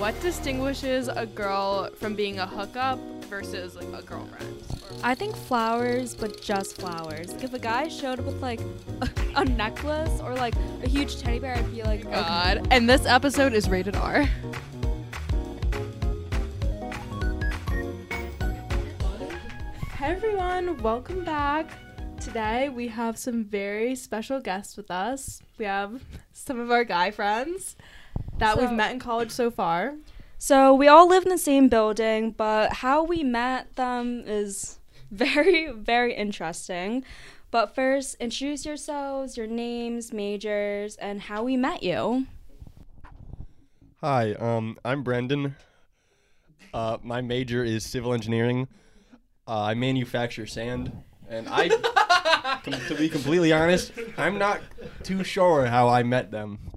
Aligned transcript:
what 0.00 0.18
distinguishes 0.22 1.08
a 1.08 1.26
girl 1.26 1.90
from 1.96 2.14
being 2.14 2.38
a 2.38 2.46
hookup 2.46 2.98
versus 3.26 3.76
like 3.76 3.86
a 3.88 4.02
girlfriend? 4.02 4.62
I 5.02 5.14
think 5.14 5.36
flowers, 5.36 6.14
but 6.14 6.40
just 6.40 6.80
flowers. 6.80 7.34
Like 7.34 7.44
if 7.44 7.52
a 7.52 7.58
guy 7.58 7.88
showed 7.88 8.18
up 8.18 8.24
with 8.24 8.40
like 8.40 8.60
a, 9.02 9.10
a 9.36 9.44
necklace 9.44 10.18
or 10.22 10.34
like 10.34 10.54
a 10.82 10.88
huge 10.88 11.20
teddy 11.20 11.38
bear, 11.38 11.54
I'd 11.54 11.70
be 11.70 11.82
like, 11.82 12.06
oh 12.06 12.08
okay. 12.08 12.18
God. 12.18 12.68
And 12.70 12.88
this 12.88 13.04
episode 13.04 13.52
is 13.52 13.68
rated 13.68 13.94
R. 13.94 14.22
Hey 19.98 20.12
everyone, 20.12 20.82
welcome 20.82 21.26
back. 21.26 21.70
Today 22.20 22.70
we 22.70 22.88
have 22.88 23.18
some 23.18 23.44
very 23.44 23.94
special 23.94 24.40
guests 24.40 24.78
with 24.78 24.90
us. 24.90 25.42
We 25.58 25.66
have 25.66 26.02
some 26.32 26.58
of 26.58 26.70
our 26.70 26.84
guy 26.84 27.10
friends 27.10 27.76
that 28.40 28.58
we've 28.58 28.72
met 28.72 28.90
in 28.90 28.98
college 28.98 29.30
so 29.30 29.50
far. 29.50 29.94
So 30.38 30.74
we 30.74 30.88
all 30.88 31.06
live 31.06 31.24
in 31.24 31.28
the 31.28 31.38
same 31.38 31.68
building, 31.68 32.30
but 32.32 32.72
how 32.72 33.04
we 33.04 33.22
met 33.22 33.76
them 33.76 34.24
is 34.26 34.78
very, 35.10 35.70
very 35.70 36.14
interesting. 36.14 37.04
But 37.50 37.74
first, 37.74 38.16
introduce 38.20 38.64
yourselves, 38.64 39.36
your 39.36 39.46
names, 39.46 40.12
majors, 40.12 40.96
and 40.96 41.20
how 41.20 41.42
we 41.42 41.56
met 41.56 41.82
you. 41.82 42.26
Hi, 44.00 44.32
um, 44.34 44.78
I'm 44.84 45.02
Brendan. 45.02 45.56
Uh, 46.72 46.96
my 47.02 47.20
major 47.20 47.62
is 47.62 47.84
civil 47.84 48.14
engineering. 48.14 48.68
Uh, 49.46 49.62
I 49.62 49.74
manufacture 49.74 50.46
sand, 50.46 50.92
and 51.28 51.48
I, 51.50 51.68
com- 52.62 52.80
to 52.86 52.94
be 52.94 53.08
completely 53.08 53.52
honest, 53.52 53.92
I'm 54.16 54.38
not 54.38 54.60
too 55.02 55.24
sure 55.24 55.66
how 55.66 55.88
I 55.88 56.02
met 56.04 56.30
them. 56.30 56.69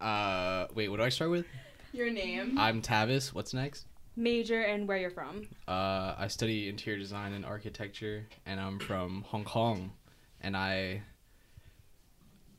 Uh, 0.00 0.66
wait, 0.74 0.88
what 0.88 0.98
do 0.98 1.02
I 1.02 1.08
start 1.08 1.30
with? 1.30 1.46
Your 1.92 2.10
name? 2.10 2.56
I'm 2.58 2.80
Tavis. 2.82 3.34
What's 3.34 3.52
next? 3.52 3.86
Major 4.16 4.62
and 4.62 4.86
where 4.86 4.98
you're 4.98 5.10
from. 5.10 5.48
Uh, 5.66 6.14
I 6.18 6.28
study 6.28 6.68
interior 6.68 6.98
design 6.98 7.32
and 7.32 7.44
architecture, 7.44 8.26
and 8.46 8.60
I'm 8.60 8.78
from 8.78 9.24
Hong 9.28 9.44
Kong, 9.44 9.92
and 10.40 10.56
I, 10.56 11.02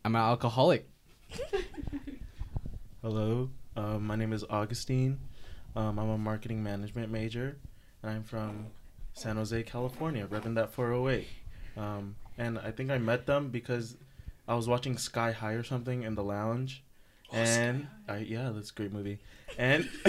I'm 0.04 0.16
an 0.16 0.22
alcoholic. 0.22 0.90
Hello, 3.02 3.50
uh, 3.76 4.00
my 4.00 4.16
name 4.16 4.34
is 4.34 4.44
Augustine. 4.50 5.20
Um, 5.76 6.00
I'm 6.00 6.10
a 6.10 6.18
marketing 6.18 6.62
management 6.62 7.12
major, 7.12 7.58
and 8.04 8.12
I'm 8.12 8.24
from 8.24 8.68
San 9.14 9.38
Jose, 9.38 9.64
California, 9.64 10.28
repping 10.28 10.56
that 10.56 10.74
408. 10.74 11.28
Um, 11.78 12.16
and 12.38 12.60
I 12.60 12.72
think 12.72 12.90
I 12.92 12.98
met 12.98 13.26
them 13.26 13.50
because 13.50 13.96
I 14.48 14.56
was 14.56 14.68
watching 14.68 14.98
Sky 14.98 15.32
High 15.32 15.54
or 15.54 15.64
something 15.64 16.04
in 16.04 16.16
the 16.16 16.24
lounge, 16.24 16.84
and 17.32 17.88
I 18.08 18.18
yeah, 18.20 18.52
that's 18.54 18.72
a 18.72 18.74
great 18.74 18.94
movie. 18.94 19.20
And 19.58 19.90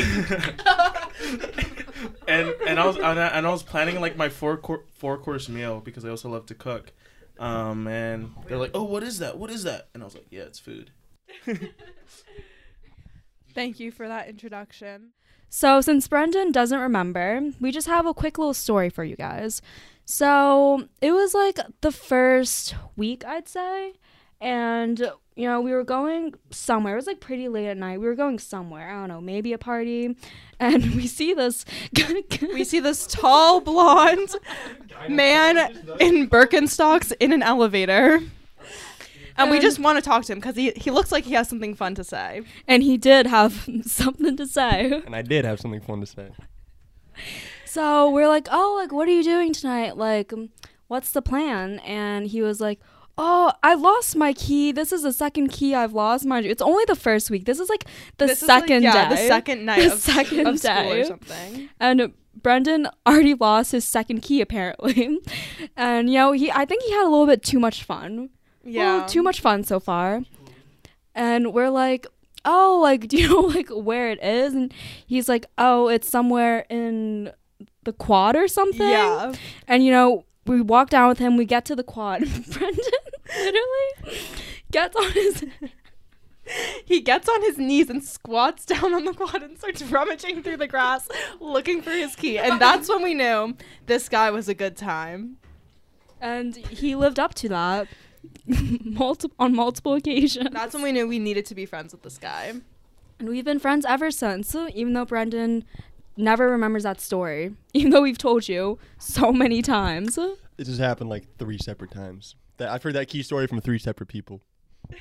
and 2.28 2.54
and 2.66 2.78
I 2.78 2.86
was 2.86 2.96
and 2.96 3.20
I, 3.20 3.26
and 3.28 3.46
I 3.46 3.50
was 3.50 3.62
planning 3.62 4.00
like 4.00 4.16
my 4.16 4.28
four 4.28 4.56
cour- 4.56 4.84
four 4.96 5.18
course 5.18 5.48
meal 5.48 5.80
because 5.80 6.04
I 6.04 6.10
also 6.10 6.28
love 6.28 6.46
to 6.46 6.54
cook. 6.54 6.92
Um, 7.38 7.86
and 7.86 8.34
they're 8.46 8.58
like, 8.58 8.72
"Oh, 8.74 8.82
what 8.82 9.02
is 9.02 9.18
that? 9.20 9.38
What 9.38 9.50
is 9.50 9.62
that?" 9.64 9.88
And 9.94 10.02
I 10.02 10.06
was 10.06 10.14
like, 10.14 10.26
"Yeah, 10.30 10.42
it's 10.42 10.58
food." 10.58 10.90
Thank 13.54 13.80
you 13.80 13.90
for 13.90 14.06
that 14.06 14.28
introduction. 14.28 15.12
So, 15.48 15.80
since 15.80 16.06
Brendan 16.06 16.52
doesn't 16.52 16.78
remember, 16.78 17.50
we 17.60 17.72
just 17.72 17.88
have 17.88 18.06
a 18.06 18.14
quick 18.14 18.38
little 18.38 18.54
story 18.54 18.88
for 18.88 19.02
you 19.02 19.16
guys. 19.16 19.60
So, 20.04 20.86
it 21.00 21.12
was 21.12 21.34
like 21.34 21.58
the 21.80 21.90
first 21.90 22.76
week, 22.96 23.24
I'd 23.24 23.48
say. 23.48 23.94
And, 24.40 25.10
you 25.40 25.48
know, 25.48 25.58
we 25.62 25.72
were 25.72 25.84
going 25.84 26.34
somewhere. 26.50 26.92
It 26.92 26.96
was 26.96 27.06
like 27.06 27.20
pretty 27.20 27.48
late 27.48 27.66
at 27.66 27.78
night. 27.78 27.98
We 27.98 28.06
were 28.06 28.14
going 28.14 28.38
somewhere. 28.38 28.90
I 28.90 29.00
don't 29.00 29.08
know, 29.08 29.22
maybe 29.22 29.52
a 29.52 29.58
party. 29.58 30.16
And 30.62 30.94
we 30.94 31.06
see 31.06 31.32
this. 31.32 31.64
We 32.42 32.64
see 32.64 32.80
this 32.80 33.06
tall 33.06 33.62
blonde 33.62 34.36
man 35.08 35.56
in 35.98 36.28
Birkenstocks 36.28 37.14
in 37.18 37.32
an 37.32 37.42
elevator. 37.42 38.20
And 39.38 39.50
we 39.50 39.58
just 39.58 39.78
want 39.78 39.96
to 39.96 40.02
talk 40.02 40.26
to 40.26 40.32
him 40.32 40.38
because 40.38 40.56
he, 40.56 40.72
he 40.76 40.90
looks 40.90 41.10
like 41.10 41.24
he 41.24 41.32
has 41.32 41.48
something 41.48 41.74
fun 41.74 41.94
to 41.94 42.04
say. 42.04 42.42
and 42.68 42.82
he 42.82 42.98
did 42.98 43.26
have 43.26 43.66
something 43.86 44.36
to 44.36 44.46
say. 44.46 45.00
And 45.06 45.16
I 45.16 45.22
did 45.22 45.46
have 45.46 45.60
something 45.60 45.80
fun 45.80 46.00
to 46.00 46.06
say. 46.06 46.28
So 47.64 48.10
we're 48.10 48.28
like, 48.28 48.46
oh, 48.50 48.76
like, 48.78 48.92
what 48.92 49.08
are 49.08 49.12
you 49.12 49.24
doing 49.24 49.54
tonight? 49.54 49.96
Like, 49.96 50.30
um, 50.34 50.50
what's 50.88 51.10
the 51.10 51.22
plan? 51.22 51.78
And 51.86 52.26
he 52.26 52.42
was 52.42 52.60
like, 52.60 52.80
oh, 53.22 53.52
I 53.62 53.74
lost 53.74 54.16
my 54.16 54.32
key. 54.32 54.72
This 54.72 54.92
is 54.92 55.02
the 55.02 55.12
second 55.12 55.48
key 55.48 55.74
I've 55.74 55.92
lost. 55.92 56.24
Mind 56.24 56.44
you, 56.46 56.50
it's 56.50 56.62
only 56.62 56.84
the 56.86 56.96
first 56.96 57.30
week. 57.30 57.44
This 57.44 57.60
is 57.60 57.68
like 57.68 57.84
the 58.18 58.26
This 58.26 58.42
is, 58.42 58.48
like, 58.48 58.62
second 58.62 58.82
yeah, 58.82 59.08
day. 59.08 59.14
the 59.16 59.28
second 59.28 59.64
night 59.70 59.80
The 59.82 59.92
of, 59.92 59.98
second 60.00 60.46
of 60.46 60.58
school 60.58 60.74
day. 60.74 61.00
or 61.00 61.04
something. 61.04 61.68
and 61.78 62.12
Brendan 62.34 62.88
already 63.06 63.34
lost 63.34 63.72
his 63.72 63.84
second 63.84 64.22
key 64.22 64.40
apparently. 64.40 65.18
and 65.76 66.08
you 66.08 66.16
know, 66.16 66.32
he 66.32 66.50
I 66.50 66.64
think 66.64 66.82
he 66.84 66.92
had 66.92 67.02
a 67.04 67.10
little 67.10 67.26
bit 67.26 67.42
too 67.42 67.58
much 67.58 67.84
fun. 67.84 68.30
Yeah. 68.64 68.98
Well, 68.98 69.08
too 69.08 69.22
much 69.22 69.40
fun 69.40 69.64
so 69.64 69.78
far. 69.80 70.22
And 71.14 71.52
we're 71.52 71.70
like, 71.70 72.06
oh, 72.44 72.78
like, 72.82 73.08
do 73.08 73.18
you 73.18 73.28
know 73.28 73.40
like 73.40 73.68
where 73.68 74.10
it 74.10 74.22
is? 74.22 74.54
And 74.54 74.72
he's 75.06 75.28
like, 75.28 75.46
oh, 75.58 75.88
it's 75.88 76.08
somewhere 76.08 76.64
in 76.70 77.32
the 77.84 77.92
quad 77.92 78.36
or 78.36 78.48
something. 78.48 78.88
Yeah. 78.88 79.32
And 79.68 79.84
you 79.84 79.90
know, 79.90 80.24
we 80.46 80.60
walk 80.62 80.88
down 80.90 81.08
with 81.08 81.18
him. 81.18 81.36
We 81.36 81.44
get 81.44 81.64
to 81.66 81.76
the 81.76 81.82
quad. 81.84 82.20
Brendan 82.52 82.84
literally 83.36 84.18
gets 84.70 84.96
on 84.96 85.10
his. 85.12 85.44
He 86.84 87.00
gets 87.00 87.28
on 87.28 87.42
his 87.42 87.58
knees 87.58 87.88
and 87.90 88.02
squats 88.02 88.64
down 88.64 88.92
on 88.92 89.04
the 89.04 89.12
quad 89.12 89.40
and 89.40 89.56
starts 89.56 89.82
rummaging 89.82 90.42
through 90.42 90.56
the 90.56 90.66
grass 90.66 91.08
looking 91.38 91.80
for 91.80 91.92
his 91.92 92.16
key. 92.16 92.38
And 92.38 92.60
that's 92.60 92.88
when 92.88 93.02
we 93.02 93.14
knew 93.14 93.54
this 93.86 94.08
guy 94.08 94.32
was 94.32 94.48
a 94.48 94.54
good 94.54 94.76
time. 94.76 95.36
And 96.20 96.56
he 96.56 96.96
lived 96.96 97.20
up 97.20 97.34
to 97.36 97.48
that 97.50 97.86
multiple 98.84 99.36
on 99.38 99.54
multiple 99.54 99.94
occasions. 99.94 100.48
That's 100.50 100.74
when 100.74 100.82
we 100.82 100.90
knew 100.90 101.06
we 101.06 101.20
needed 101.20 101.46
to 101.46 101.54
be 101.54 101.66
friends 101.66 101.92
with 101.92 102.02
this 102.02 102.18
guy. 102.18 102.54
And 103.20 103.28
we've 103.28 103.44
been 103.44 103.60
friends 103.60 103.86
ever 103.86 104.10
since. 104.10 104.56
Even 104.74 104.94
though 104.94 105.04
Brendan 105.04 105.64
never 106.16 106.50
remembers 106.50 106.82
that 106.82 107.00
story, 107.00 107.54
even 107.72 107.90
though 107.90 108.02
we've 108.02 108.18
told 108.18 108.48
you 108.48 108.78
so 108.98 109.32
many 109.32 109.62
times. 109.62 110.16
This 110.56 110.68
has 110.68 110.78
happened 110.78 111.10
like 111.10 111.36
three 111.38 111.58
separate 111.58 111.90
times. 111.90 112.34
That 112.60 112.68
I've 112.68 112.82
heard 112.82 112.94
that 112.94 113.08
key 113.08 113.22
story 113.22 113.46
from 113.46 113.60
three 113.62 113.78
separate 113.78 114.06
people. 114.08 114.42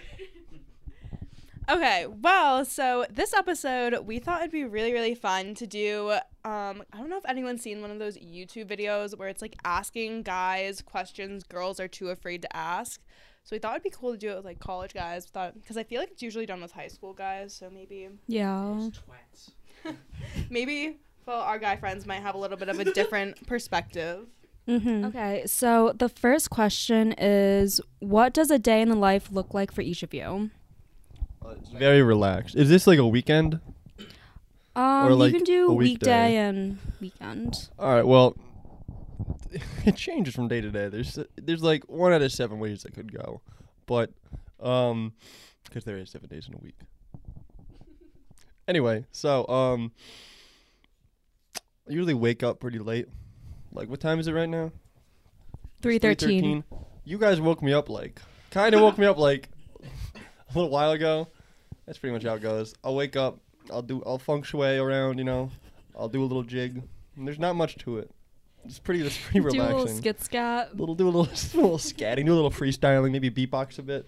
Okay, 1.71 2.07
well, 2.07 2.65
so 2.65 3.05
this 3.11 3.31
episode 3.31 3.99
we 4.07 4.17
thought 4.17 4.39
it'd 4.39 4.51
be 4.51 4.63
really, 4.63 4.91
really 4.91 5.13
fun 5.13 5.53
to 5.53 5.67
do. 5.67 6.09
Um, 6.43 6.83
I 6.91 6.97
don't 6.97 7.11
know 7.11 7.17
if 7.19 7.25
anyone's 7.29 7.61
seen 7.61 7.83
one 7.83 7.91
of 7.91 7.99
those 7.99 8.17
YouTube 8.17 8.65
videos 8.67 9.15
where 9.15 9.29
it's 9.29 9.39
like 9.43 9.55
asking 9.63 10.23
guys 10.23 10.81
questions 10.81 11.43
girls 11.43 11.79
are 11.79 11.87
too 11.87 12.09
afraid 12.09 12.41
to 12.41 12.55
ask. 12.57 12.99
So 13.43 13.55
we 13.55 13.59
thought 13.59 13.73
it'd 13.73 13.83
be 13.83 13.91
cool 13.91 14.13
to 14.13 14.17
do 14.17 14.31
it 14.31 14.37
with 14.37 14.45
like 14.45 14.57
college 14.57 14.95
guys. 14.95 15.27
Thought 15.27 15.61
because 15.61 15.77
I 15.77 15.83
feel 15.83 15.99
like 16.01 16.09
it's 16.09 16.23
usually 16.23 16.47
done 16.47 16.59
with 16.59 16.71
high 16.71 16.87
school 16.87 17.13
guys. 17.13 17.53
So 17.53 17.69
maybe, 17.71 18.09
Yeah. 18.25 18.89
maybe 20.49 20.97
well, 21.27 21.41
our 21.41 21.59
guy 21.59 21.75
friends 21.75 22.07
might 22.07 22.23
have 22.23 22.33
a 22.33 22.39
little 22.39 22.57
bit 22.57 22.69
of 22.69 22.79
a 22.79 22.85
different 22.85 23.45
perspective. 23.47 24.25
Mm-hmm. 24.69 25.05
Okay, 25.05 25.43
so 25.47 25.93
the 25.97 26.09
first 26.09 26.51
question 26.51 27.13
is 27.17 27.81
what 27.99 28.33
does 28.33 28.51
a 28.51 28.59
day 28.59 28.81
in 28.81 28.89
the 28.89 28.95
life 28.95 29.31
look 29.31 29.53
like 29.53 29.71
for 29.71 29.81
each 29.81 30.03
of 30.03 30.13
you? 30.13 30.51
It's 31.57 31.69
very 31.69 32.03
relaxed. 32.03 32.55
Is 32.55 32.69
this 32.69 32.85
like 32.85 32.99
a 32.99 33.07
weekend? 33.07 33.59
Um, 34.75 35.11
like, 35.13 35.33
you 35.33 35.39
can 35.39 35.45
do 35.45 35.71
weekday. 35.71 35.91
weekday 35.93 36.35
and 36.37 36.77
weekend. 37.01 37.69
All 37.79 37.95
right. 37.95 38.05
Well, 38.05 38.37
it 39.85 39.95
changes 39.95 40.35
from 40.35 40.47
day 40.47 40.61
to 40.61 40.69
day. 40.69 40.87
There's 40.87 41.17
there's 41.35 41.63
like 41.63 41.83
one 41.89 42.13
out 42.13 42.21
of 42.21 42.31
seven 42.31 42.59
ways 42.59 42.83
that 42.83 42.93
could 42.93 43.11
go, 43.11 43.41
but 43.87 44.11
um, 44.59 45.13
because 45.65 45.83
there 45.83 45.97
is 45.97 46.11
seven 46.11 46.29
days 46.29 46.47
in 46.47 46.53
a 46.53 46.59
week. 46.59 46.77
Anyway, 48.67 49.05
so 49.11 49.47
um, 49.47 49.91
I 51.57 51.91
usually 51.91 52.13
wake 52.13 52.43
up 52.43 52.59
pretty 52.59 52.77
late. 52.77 53.07
Like, 53.71 53.89
what 53.89 53.99
time 53.99 54.19
is 54.19 54.27
it 54.27 54.33
right 54.33 54.49
now? 54.49 54.71
Three 55.81 55.99
thirteen. 55.99 56.63
You 57.05 57.17
guys 57.17 57.39
woke 57.39 57.61
me 57.61 57.73
up 57.73 57.89
like, 57.89 58.21
kind 58.51 58.75
of 58.75 58.81
woke 58.81 58.97
me 58.97 59.05
up 59.05 59.17
like 59.17 59.49
a 59.83 60.53
little 60.53 60.69
while 60.69 60.91
ago. 60.91 61.27
That's 61.85 61.97
pretty 61.97 62.13
much 62.13 62.23
how 62.23 62.35
it 62.35 62.41
goes. 62.41 62.75
I'll 62.83 62.95
wake 62.95 63.15
up. 63.15 63.39
I'll 63.71 63.81
do. 63.81 64.03
I'll 64.05 64.19
feng 64.19 64.43
shui 64.43 64.77
around. 64.77 65.17
You 65.17 65.23
know. 65.23 65.51
I'll 65.97 66.09
do 66.09 66.21
a 66.21 66.25
little 66.25 66.43
jig. 66.43 66.81
And 67.17 67.27
there's 67.27 67.39
not 67.39 67.55
much 67.55 67.77
to 67.79 67.97
it. 67.97 68.09
It's 68.65 68.79
pretty. 68.79 69.05
It's 69.05 69.17
pretty 69.17 69.41
relaxing. 69.41 69.59
Do 69.67 69.75
a 69.75 69.77
little 69.77 69.95
skit 69.95 70.21
scat. 70.21 70.77
little 70.77 70.95
do 70.95 71.05
a 71.05 71.11
little, 71.11 71.21
a 71.25 71.57
little 71.61 71.77
scatting, 71.77 72.25
do 72.25 72.33
a 72.33 72.35
little 72.35 72.51
freestyling, 72.51 73.11
maybe 73.11 73.29
beatbox 73.29 73.79
a 73.79 73.81
bit, 73.81 74.07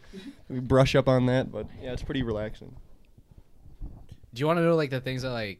maybe 0.49 0.61
brush 0.61 0.95
up 0.95 1.07
on 1.07 1.25
that. 1.27 1.51
But 1.51 1.67
yeah, 1.81 1.93
it's 1.93 2.03
pretty 2.03 2.21
relaxing. 2.21 2.75
Do 4.33 4.39
you 4.39 4.47
want 4.47 4.57
to 4.57 4.63
know 4.63 4.75
like 4.75 4.89
the 4.89 5.01
things 5.01 5.23
that 5.23 5.31
like 5.31 5.59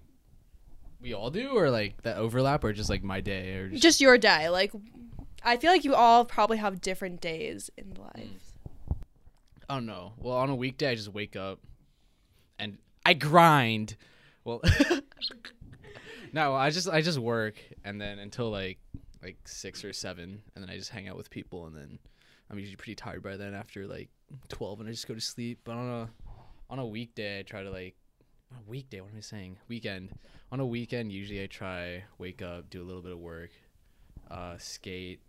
we 1.01 1.13
all 1.13 1.29
do, 1.29 1.49
or 1.49 1.69
like 1.69 2.01
that 2.03 2.17
overlap, 2.17 2.63
or 2.63 2.73
just 2.73 2.89
like 2.89 3.03
my 3.03 3.21
day, 3.21 3.55
or 3.55 3.69
just, 3.69 3.83
Just 3.83 4.01
your 4.01 4.17
day, 4.17 4.49
like. 4.49 4.71
I 5.43 5.57
feel 5.57 5.71
like 5.71 5.83
you 5.83 5.95
all 5.95 6.23
probably 6.23 6.57
have 6.57 6.81
different 6.81 7.19
days 7.19 7.71
in 7.75 7.95
life. 7.95 8.53
Mm. 8.93 8.95
I 9.67 9.73
don't 9.73 9.87
know. 9.87 10.13
Well, 10.19 10.37
on 10.37 10.51
a 10.51 10.55
weekday, 10.55 10.91
I 10.91 10.95
just 10.95 11.11
wake 11.11 11.35
up, 11.35 11.59
and 12.59 12.77
I 13.05 13.13
grind. 13.13 13.95
Well, 14.43 14.61
no, 16.33 16.53
I 16.53 16.69
just 16.69 16.89
I 16.89 17.01
just 17.01 17.17
work 17.17 17.55
and 17.83 17.99
then 17.99 18.19
until 18.19 18.51
like 18.51 18.79
like 19.23 19.37
six 19.45 19.83
or 19.83 19.93
seven, 19.93 20.41
and 20.55 20.63
then 20.63 20.69
I 20.69 20.77
just 20.77 20.89
hang 20.89 21.07
out 21.07 21.17
with 21.17 21.29
people, 21.29 21.67
and 21.67 21.75
then 21.75 21.99
I'm 22.49 22.59
usually 22.59 22.75
pretty 22.75 22.95
tired 22.95 23.23
by 23.23 23.37
then 23.37 23.53
after 23.53 23.87
like 23.87 24.09
twelve, 24.49 24.79
and 24.79 24.89
I 24.89 24.91
just 24.91 25.07
go 25.07 25.13
to 25.13 25.21
sleep. 25.21 25.59
But 25.63 25.75
on 25.77 25.89
a 25.89 26.09
on 26.69 26.79
a 26.79 26.85
weekday, 26.85 27.39
I 27.39 27.43
try 27.43 27.63
to 27.63 27.71
like 27.71 27.95
a 28.51 28.69
weekday. 28.69 29.01
What 29.01 29.11
am 29.11 29.17
I 29.17 29.21
saying? 29.21 29.57
Weekend. 29.67 30.11
On 30.51 30.59
a 30.59 30.65
weekend, 30.65 31.11
usually 31.11 31.41
I 31.41 31.47
try 31.47 32.03
wake 32.17 32.41
up, 32.41 32.69
do 32.69 32.81
a 32.81 32.85
little 32.85 33.01
bit 33.01 33.13
of 33.13 33.19
work, 33.19 33.51
uh, 34.29 34.57
skate, 34.57 35.21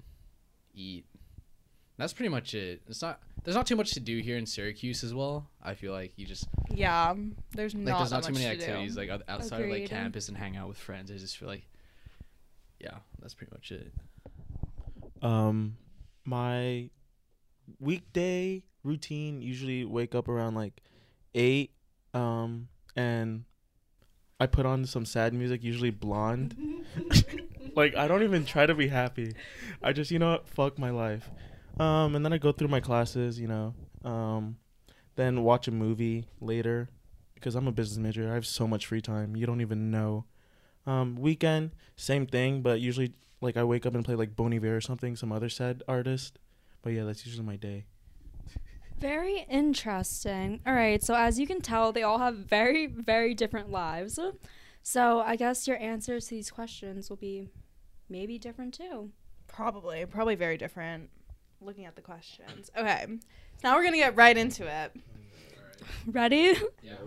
eat. 0.74 1.04
That's 1.96 2.12
pretty 2.12 2.30
much 2.30 2.54
it. 2.54 2.82
It's 2.88 3.02
not. 3.02 3.20
There's 3.44 3.54
not 3.56 3.66
too 3.66 3.76
much 3.76 3.92
to 3.92 4.00
do 4.00 4.18
here 4.18 4.36
in 4.36 4.46
Syracuse 4.46 5.04
as 5.04 5.14
well. 5.14 5.48
I 5.62 5.74
feel 5.74 5.92
like 5.92 6.12
you 6.16 6.26
just 6.26 6.48
Yeah, 6.70 7.14
there's 7.52 7.74
like 7.74 7.84
not 7.84 7.98
there's 7.98 8.10
not 8.12 8.22
too 8.24 8.32
much 8.32 8.42
many 8.42 8.56
to 8.56 8.64
do. 8.64 8.70
activities 8.70 8.96
like 8.96 9.10
oth- 9.10 9.22
outside 9.28 9.62
of 9.62 9.70
like 9.70 9.86
campus 9.88 10.28
and 10.28 10.36
hang 10.36 10.56
out 10.56 10.68
with 10.68 10.78
friends. 10.78 11.10
I 11.10 11.16
just 11.16 11.36
feel 11.36 11.48
like, 11.48 11.66
yeah, 12.80 12.98
that's 13.20 13.34
pretty 13.34 13.52
much 13.52 13.70
it. 13.72 13.92
Um, 15.22 15.76
my 16.24 16.90
weekday 17.78 18.64
routine 18.82 19.40
usually 19.42 19.84
wake 19.84 20.14
up 20.16 20.28
around 20.28 20.54
like 20.56 20.80
eight. 21.34 21.70
Um, 22.14 22.68
and 22.96 23.44
I 24.42 24.46
put 24.46 24.66
on 24.66 24.84
some 24.86 25.04
sad 25.04 25.32
music, 25.32 25.62
usually 25.62 25.90
Blonde. 25.90 26.56
like 27.76 27.94
I 27.94 28.08
don't 28.08 28.24
even 28.24 28.44
try 28.44 28.66
to 28.66 28.74
be 28.74 28.88
happy. 28.88 29.36
I 29.80 29.92
just 29.92 30.10
you 30.10 30.18
know 30.18 30.40
fuck 30.46 30.80
my 30.80 30.90
life. 30.90 31.30
Um, 31.78 32.16
and 32.16 32.24
then 32.24 32.32
I 32.32 32.38
go 32.38 32.50
through 32.50 32.66
my 32.66 32.80
classes, 32.80 33.38
you 33.38 33.46
know. 33.46 33.72
Um, 34.04 34.56
then 35.14 35.44
watch 35.44 35.68
a 35.68 35.70
movie 35.70 36.26
later 36.40 36.88
because 37.34 37.54
I'm 37.54 37.68
a 37.68 37.72
business 37.72 37.98
major. 37.98 38.28
I 38.28 38.34
have 38.34 38.44
so 38.44 38.66
much 38.66 38.86
free 38.86 39.00
time. 39.00 39.36
You 39.36 39.46
don't 39.46 39.60
even 39.60 39.92
know. 39.92 40.24
Um, 40.88 41.14
weekend, 41.14 41.70
same 41.94 42.26
thing, 42.26 42.62
but 42.62 42.80
usually 42.80 43.12
like 43.40 43.56
I 43.56 43.62
wake 43.62 43.86
up 43.86 43.94
and 43.94 44.04
play 44.04 44.16
like 44.16 44.34
Bon 44.34 44.52
Iver 44.52 44.76
or 44.76 44.80
something, 44.80 45.14
some 45.14 45.30
other 45.30 45.50
sad 45.50 45.84
artist. 45.86 46.40
But 46.82 46.94
yeah, 46.94 47.04
that's 47.04 47.24
usually 47.24 47.46
my 47.46 47.54
day. 47.54 47.84
Very 49.02 49.44
interesting. 49.50 50.60
All 50.64 50.72
right, 50.72 51.02
so 51.02 51.14
as 51.16 51.36
you 51.40 51.44
can 51.44 51.60
tell, 51.60 51.90
they 51.90 52.04
all 52.04 52.18
have 52.18 52.36
very, 52.36 52.86
very 52.86 53.34
different 53.34 53.68
lives. 53.68 54.16
So 54.84 55.18
I 55.18 55.34
guess 55.34 55.66
your 55.66 55.76
answers 55.78 56.28
to 56.28 56.36
these 56.36 56.52
questions 56.52 57.10
will 57.10 57.16
be 57.16 57.48
maybe 58.08 58.38
different 58.38 58.74
too. 58.74 59.10
Probably, 59.48 60.06
probably 60.06 60.36
very 60.36 60.56
different. 60.56 61.10
Looking 61.60 61.84
at 61.84 61.96
the 61.96 62.00
questions. 62.00 62.70
Okay, 62.78 63.06
so 63.08 63.18
now 63.64 63.74
we're 63.74 63.82
gonna 63.82 63.96
get 63.96 64.16
right 64.16 64.36
into 64.36 64.68
it. 64.68 64.92
Ready? 66.06 66.54
Yeah. 66.82 66.94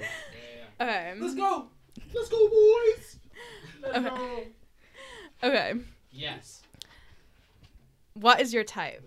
Okay. 0.81 1.13
Let's 1.17 1.35
go. 1.35 1.67
Let's 2.13 2.27
go, 2.27 2.49
boys. 2.49 3.19
Okay. 3.95 4.47
Okay. 5.41 5.73
Yes. 6.11 6.63
What 8.15 8.41
is 8.41 8.53
your 8.53 8.65
type? 8.65 9.01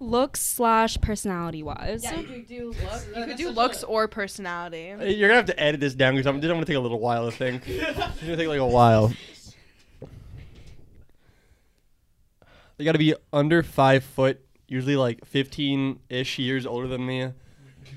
Looks 0.00 0.40
slash 0.40 0.98
personality 1.02 1.62
wise. 1.62 2.04
you 2.04 2.24
could 2.24 2.46
do 2.46 2.68
look. 2.68 3.16
You 3.16 3.24
could 3.26 3.36
do 3.36 3.50
looks 3.50 3.84
or 3.84 4.08
personality. 4.08 4.94
You're 4.98 5.28
gonna 5.28 5.34
have 5.34 5.46
to 5.46 5.60
edit 5.60 5.80
this 5.80 5.94
down 5.94 6.14
because 6.14 6.26
I'm, 6.26 6.36
I'm 6.36 6.40
gonna 6.40 6.64
take 6.64 6.76
a 6.76 6.80
little 6.80 6.98
while 6.98 7.30
to 7.30 7.36
think. 7.36 7.64
It's 7.68 8.20
gonna 8.20 8.36
take 8.36 8.48
like 8.48 8.60
a 8.60 8.66
while. 8.66 9.12
They 12.78 12.84
gotta 12.84 12.98
be 12.98 13.14
under 13.30 13.62
five 13.62 14.02
foot, 14.02 14.40
usually 14.66 14.96
like 14.96 15.20
15-ish 15.30 16.38
years 16.38 16.64
older 16.64 16.88
than 16.88 17.04
me. 17.04 17.30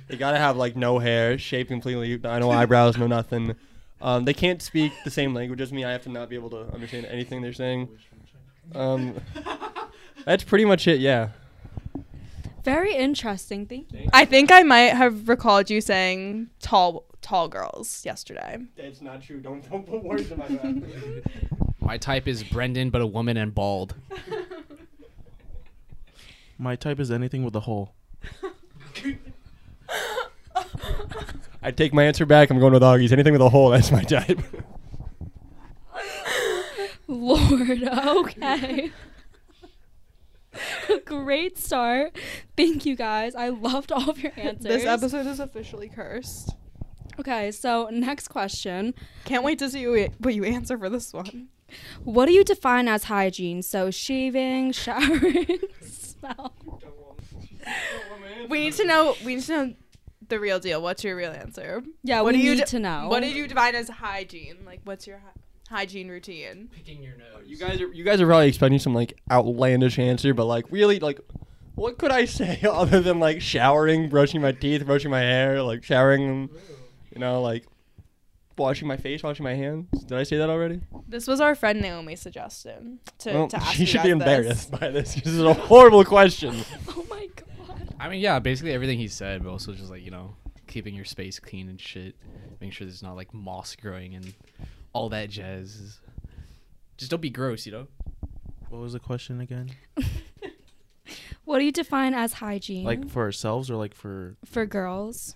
They 0.09 0.17
gotta 0.17 0.37
have 0.37 0.57
like 0.57 0.75
no 0.75 0.99
hair, 0.99 1.37
shaved 1.37 1.69
completely, 1.69 2.17
no 2.21 2.51
eyebrows, 2.51 2.97
no 2.97 3.07
nothing. 3.07 3.55
Um, 4.01 4.25
they 4.25 4.33
can't 4.33 4.61
speak 4.61 4.91
the 5.05 5.09
same 5.09 5.33
language 5.33 5.61
as 5.61 5.71
me. 5.71 5.85
I 5.85 5.91
have 5.93 6.03
to 6.03 6.09
not 6.09 6.27
be 6.27 6.35
able 6.35 6.49
to 6.49 6.65
understand 6.73 7.05
anything 7.05 7.41
they're 7.41 7.53
saying. 7.53 7.87
Um, 8.75 9.15
that's 10.25 10.43
pretty 10.43 10.65
much 10.65 10.85
it. 10.89 10.99
Yeah. 10.99 11.29
Very 12.63 12.95
interesting. 12.95 13.65
Thank 13.65 13.91
you. 13.91 14.09
I 14.13 14.25
think 14.25 14.51
I 14.51 14.63
might 14.63 14.93
have 14.93 15.27
recalled 15.27 15.69
you 15.69 15.81
saying 15.81 16.49
tall, 16.61 17.05
tall 17.21 17.47
girls 17.47 18.05
yesterday. 18.05 18.57
That's 18.77 19.01
not 19.01 19.21
true. 19.21 19.41
Don't 19.41 19.69
don't 19.69 19.85
put 19.85 20.03
words 20.03 20.31
in 20.31 20.39
my 20.39 20.47
mouth. 20.47 20.83
My 21.79 21.97
type 21.97 22.29
is 22.29 22.45
Brendan, 22.45 22.91
but 22.91 23.01
a 23.01 23.05
woman 23.05 23.35
and 23.35 23.53
bald. 23.53 23.93
My 26.57 26.77
type 26.77 27.01
is 27.01 27.11
anything 27.11 27.43
with 27.43 27.53
a 27.57 27.59
hole. 27.59 27.93
I 31.61 31.71
take 31.71 31.93
my 31.93 32.03
answer 32.03 32.25
back. 32.25 32.49
I'm 32.49 32.59
going 32.59 32.71
with 32.71 32.81
doggies. 32.81 33.11
Anything 33.11 33.33
with 33.33 33.41
a 33.41 33.49
hole, 33.49 33.69
that's 33.69 33.91
my 33.91 34.03
type. 34.03 34.39
Lord, 37.07 37.83
okay. 37.83 38.91
Great 41.05 41.57
start. 41.57 42.17
Thank 42.57 42.85
you 42.85 42.95
guys. 42.95 43.35
I 43.35 43.49
loved 43.49 43.91
all 43.91 44.09
of 44.09 44.19
your 44.19 44.31
answers. 44.37 44.63
This 44.63 44.85
episode 44.85 45.25
is 45.27 45.39
officially 45.39 45.89
cursed. 45.89 46.51
Okay, 47.19 47.51
so 47.51 47.89
next 47.91 48.29
question. 48.29 48.93
Can't 49.25 49.43
wait 49.43 49.59
to 49.59 49.69
see 49.69 49.85
what 50.19 50.33
you 50.33 50.43
answer 50.43 50.77
for 50.77 50.89
this 50.89 51.13
one. 51.13 51.49
What 52.03 52.25
do 52.27 52.33
you 52.33 52.43
define 52.43 52.87
as 52.87 53.05
hygiene? 53.05 53.61
So 53.63 53.91
shaving, 53.91 54.71
showering, 54.73 55.59
smell. 55.81 56.53
We 58.49 58.59
need 58.59 58.73
to 58.73 58.85
know. 58.85 59.15
We 59.23 59.35
need 59.35 59.43
to 59.45 59.53
know 59.67 59.73
the 60.27 60.39
real 60.39 60.59
deal. 60.59 60.81
What's 60.81 61.03
your 61.03 61.15
real 61.15 61.31
answer? 61.31 61.83
Yeah, 62.03 62.21
What 62.21 62.33
we 62.33 62.39
do 62.39 62.45
you 62.45 62.51
need 62.55 62.61
de- 62.61 62.65
to 62.67 62.79
know. 62.79 63.07
What 63.09 63.21
did 63.21 63.35
you 63.35 63.47
define 63.47 63.75
as 63.75 63.89
hygiene? 63.89 64.57
Like, 64.65 64.81
what's 64.83 65.07
your 65.07 65.17
hy- 65.19 65.41
hygiene 65.73 66.07
routine? 66.09 66.69
Picking 66.71 67.01
your 67.03 67.17
nose. 67.17 67.43
You 67.47 67.57
guys 67.57 67.81
are 67.81 67.91
you 67.91 68.03
guys 68.03 68.21
are 68.21 68.27
probably 68.27 68.47
expecting 68.47 68.79
some 68.79 68.93
like 68.93 69.13
outlandish 69.31 69.97
answer, 69.99 70.33
but 70.33 70.45
like 70.45 70.65
really 70.71 70.99
like 70.99 71.19
what 71.75 71.97
could 71.97 72.11
I 72.11 72.25
say 72.25 72.59
other 72.69 73.01
than 73.01 73.19
like 73.19 73.41
showering, 73.41 74.07
brushing 74.09 74.41
my 74.41 74.51
teeth, 74.51 74.85
brushing 74.85 75.11
my 75.11 75.21
hair, 75.21 75.61
like 75.63 75.83
showering, 75.83 76.49
you 77.13 77.19
know, 77.19 77.41
like 77.41 77.65
washing 78.57 78.87
my 78.87 78.97
face, 78.97 79.23
washing 79.23 79.43
my 79.43 79.55
hands. 79.55 79.87
Did 80.05 80.17
I 80.17 80.23
say 80.23 80.37
that 80.37 80.49
already? 80.49 80.81
This 81.07 81.25
was 81.27 81.41
our 81.41 81.55
friend 81.55 81.81
Naomi's 81.81 82.21
suggestion 82.21 82.99
to, 83.19 83.33
Well, 83.33 83.47
to 83.47 83.57
ask 83.61 83.73
she 83.73 83.81
you 83.81 83.85
should 83.87 83.97
guys 83.97 84.03
be 84.05 84.09
this. 84.11 84.21
embarrassed 84.21 84.71
by 84.71 84.89
this. 84.89 85.15
This 85.15 85.33
is 85.33 85.41
a 85.41 85.53
horrible 85.53 86.05
question. 86.05 86.55
Oh 86.89 87.05
my 87.09 87.27
god. 87.35 87.95
I 87.99 88.09
mean, 88.09 88.21
yeah, 88.21 88.37
basically 88.39 88.73
everything 88.73 88.99
he 88.99 89.07
said, 89.07 89.43
but 89.43 89.49
also 89.49 89.73
just 89.73 89.89
like 89.89 90.03
you 90.03 90.11
know, 90.11 90.35
keeping 90.67 90.93
your 90.93 91.05
space 91.05 91.39
clean 91.39 91.67
and 91.69 91.81
shit, 91.81 92.15
making 92.61 92.71
sure 92.71 92.85
there's 92.85 93.01
not 93.03 93.15
like 93.15 93.33
moss 93.33 93.75
growing 93.75 94.13
and 94.15 94.33
all 94.93 95.09
that 95.09 95.29
jazz. 95.29 95.99
Just 96.97 97.11
don't 97.11 97.21
be 97.21 97.29
gross, 97.29 97.65
you 97.65 97.71
know. 97.71 97.87
What 98.69 98.79
was 98.81 98.93
the 98.93 98.99
question 98.99 99.41
again? 99.41 99.71
What 101.45 101.59
do 101.59 101.65
you 101.65 101.73
define 101.73 102.13
as 102.13 102.31
hygiene? 102.33 102.85
Like 102.85 103.09
for 103.09 103.21
ourselves 103.23 103.69
or 103.69 103.75
like 103.75 103.93
for 103.93 104.37
for 104.45 104.65
girls? 104.65 105.35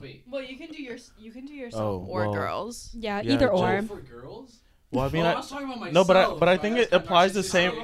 Wait. 0.00 0.24
Well, 0.28 0.42
you 0.42 0.56
can 0.56 0.70
do 0.72 0.82
your 0.82 0.96
you 1.16 1.30
can 1.30 1.46
do 1.46 1.54
yourself 1.54 1.82
Oh, 2.04 2.06
or 2.08 2.22
well- 2.24 2.32
girls. 2.34 2.90
Yeah, 2.92 3.20
Yeah, 3.22 3.34
either 3.34 3.46
just- 3.46 3.62
or. 3.62 3.82
for 3.82 4.00
girls? 4.00 4.58
Well, 4.90 5.04
I 5.04 5.10
mean, 5.10 5.24
Oh, 5.24 5.28
I, 5.28 5.34
was 5.36 5.48
talking 5.50 5.66
about 5.66 5.78
myself. 5.80 5.94
no, 5.94 6.04
but 6.04 6.16
I 6.16 6.34
but 6.34 6.48
I 6.48 6.56
think 6.56 6.78
it 6.78 6.92
applies 6.92 7.34
the 7.34 7.42
same. 7.44 7.72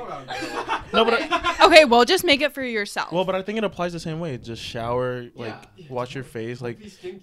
No, 0.92 1.04
but 1.04 1.14
I, 1.20 1.66
Okay, 1.66 1.84
well, 1.86 2.04
just 2.04 2.24
make 2.24 2.40
it 2.40 2.52
for 2.52 2.62
yourself. 2.62 3.10
well, 3.12 3.24
but 3.24 3.34
I 3.34 3.42
think 3.42 3.58
it 3.58 3.64
applies 3.64 3.92
the 3.92 3.98
same 4.00 4.20
way. 4.20 4.36
Just 4.38 4.62
shower, 4.62 5.26
like 5.34 5.54
wash 5.88 6.14
your 6.14 6.22
face, 6.24 6.60
like 6.60 6.78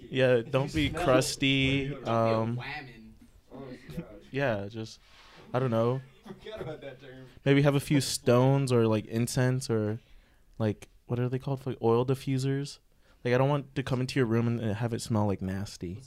yeah, 0.09 0.41
don't 0.49 0.73
be 0.73 0.89
crusty. 0.89 1.95
Um, 2.05 2.59
yeah, 4.31 4.67
just 4.69 4.99
I 5.53 5.59
don't 5.59 5.71
know. 5.71 6.01
Maybe 7.45 7.61
have 7.63 7.75
a 7.75 7.79
few 7.79 8.01
stones 8.01 8.71
or 8.71 8.87
like 8.87 9.05
incense 9.07 9.69
or 9.69 9.99
like 10.59 10.89
what 11.07 11.19
are 11.19 11.27
they 11.29 11.39
called? 11.39 11.65
Like 11.65 11.77
oil 11.81 12.05
diffusers. 12.05 12.79
Like 13.23 13.33
I 13.33 13.37
don't 13.37 13.49
want 13.49 13.75
to 13.75 13.83
come 13.83 14.01
into 14.01 14.19
your 14.19 14.25
room 14.25 14.47
and 14.47 14.75
have 14.75 14.93
it 14.93 15.01
smell 15.01 15.27
like 15.27 15.41
nasty. 15.41 16.01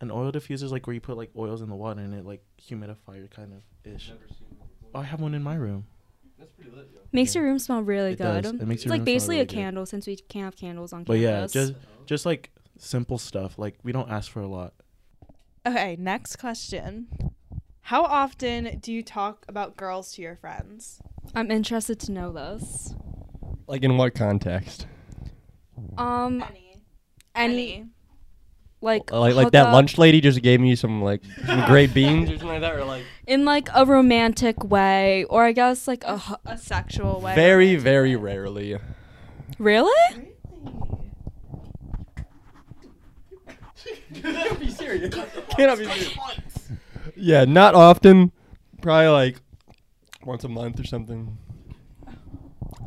An 0.00 0.10
oil 0.10 0.32
diffuser 0.32 0.52
an 0.54 0.62
oil 0.62 0.64
is 0.66 0.72
like 0.72 0.86
where 0.86 0.94
you 0.94 1.00
put 1.00 1.16
like 1.16 1.30
oils 1.36 1.62
in 1.62 1.68
the 1.68 1.74
water 1.76 2.00
and 2.00 2.14
it 2.14 2.24
like 2.24 2.42
humidifier 2.60 3.30
kind 3.30 3.52
of 3.52 3.92
ish. 3.92 4.12
Oh, 4.94 4.98
I 5.00 5.04
have 5.04 5.20
one 5.20 5.34
in 5.34 5.42
my 5.42 5.54
room. 5.54 5.86
That's 6.38 6.50
pretty 6.52 6.70
lit, 6.70 6.88
yo. 6.92 7.00
Makes 7.12 7.34
Yeah. 7.34 7.40
your 7.42 7.50
room 7.50 7.58
smell 7.60 7.82
really 7.82 8.12
It 8.12 8.16
good. 8.18 8.42
does. 8.42 8.52
It 8.52 8.66
makes 8.66 8.80
it's 8.80 8.84
your 8.86 8.90
like 8.90 8.98
room 9.00 9.04
smell 9.06 9.14
basically 9.14 9.36
really 9.36 9.42
a 9.42 9.46
good. 9.46 9.54
candle 9.54 9.86
since 9.86 10.06
we 10.06 10.16
can't 10.16 10.44
have 10.46 10.56
candles 10.56 10.92
on 10.92 11.04
But 11.04 11.18
yeah, 11.18 11.46
just 11.46 11.74
just 12.06 12.26
like 12.26 12.50
simple 12.78 13.18
stuff. 13.18 13.58
Like 13.58 13.78
we 13.84 13.92
don't 13.92 14.10
ask 14.10 14.30
for 14.30 14.40
a 14.40 14.46
lot. 14.48 14.74
Okay, 15.66 15.96
next 15.98 16.36
question. 16.36 17.06
How 17.82 18.02
often 18.04 18.78
do 18.80 18.92
you 18.92 19.02
talk 19.02 19.44
about 19.48 19.76
girls 19.76 20.12
to 20.14 20.22
your 20.22 20.36
friends? 20.36 21.00
I'm 21.34 21.50
interested 21.50 22.00
to 22.00 22.12
know 22.12 22.32
this. 22.32 22.94
Like 23.66 23.82
in 23.84 23.96
what 23.96 24.14
context? 24.14 24.86
Um, 25.96 26.42
Any. 26.42 26.82
any, 27.34 27.86
like 28.80 29.10
Like 29.12 29.34
like 29.34 29.50
that 29.52 29.66
up 29.66 29.72
lunch 29.72 29.98
lady 29.98 30.20
just 30.20 30.42
gave 30.42 30.60
me 30.60 30.74
some 30.74 31.02
like 31.02 31.22
some 31.46 31.64
great 31.66 31.94
beans 31.94 32.28
or 32.28 32.32
something 32.38 32.48
like 32.48 32.60
that, 32.62 32.74
or 32.74 32.84
like 32.84 33.04
in 33.26 33.44
like 33.44 33.68
a 33.74 33.86
romantic 33.86 34.64
way, 34.64 35.24
or 35.24 35.44
I 35.44 35.52
guess 35.52 35.86
like 35.86 36.02
a 36.04 36.18
hu- 36.18 36.36
A 36.46 36.58
sexual 36.58 37.20
way. 37.20 37.34
very 37.34 37.76
very 37.76 38.16
way. 38.16 38.22
rarely. 38.22 38.76
really. 39.58 40.31
Serious. 44.14 45.14
Cannot 45.56 45.78
be 45.78 45.84
serious. 45.84 46.18
Yeah, 47.16 47.44
not 47.44 47.74
often. 47.74 48.32
Probably 48.80 49.08
like 49.08 49.36
once 50.24 50.44
a 50.44 50.48
month 50.48 50.80
or 50.80 50.84
something. 50.84 51.38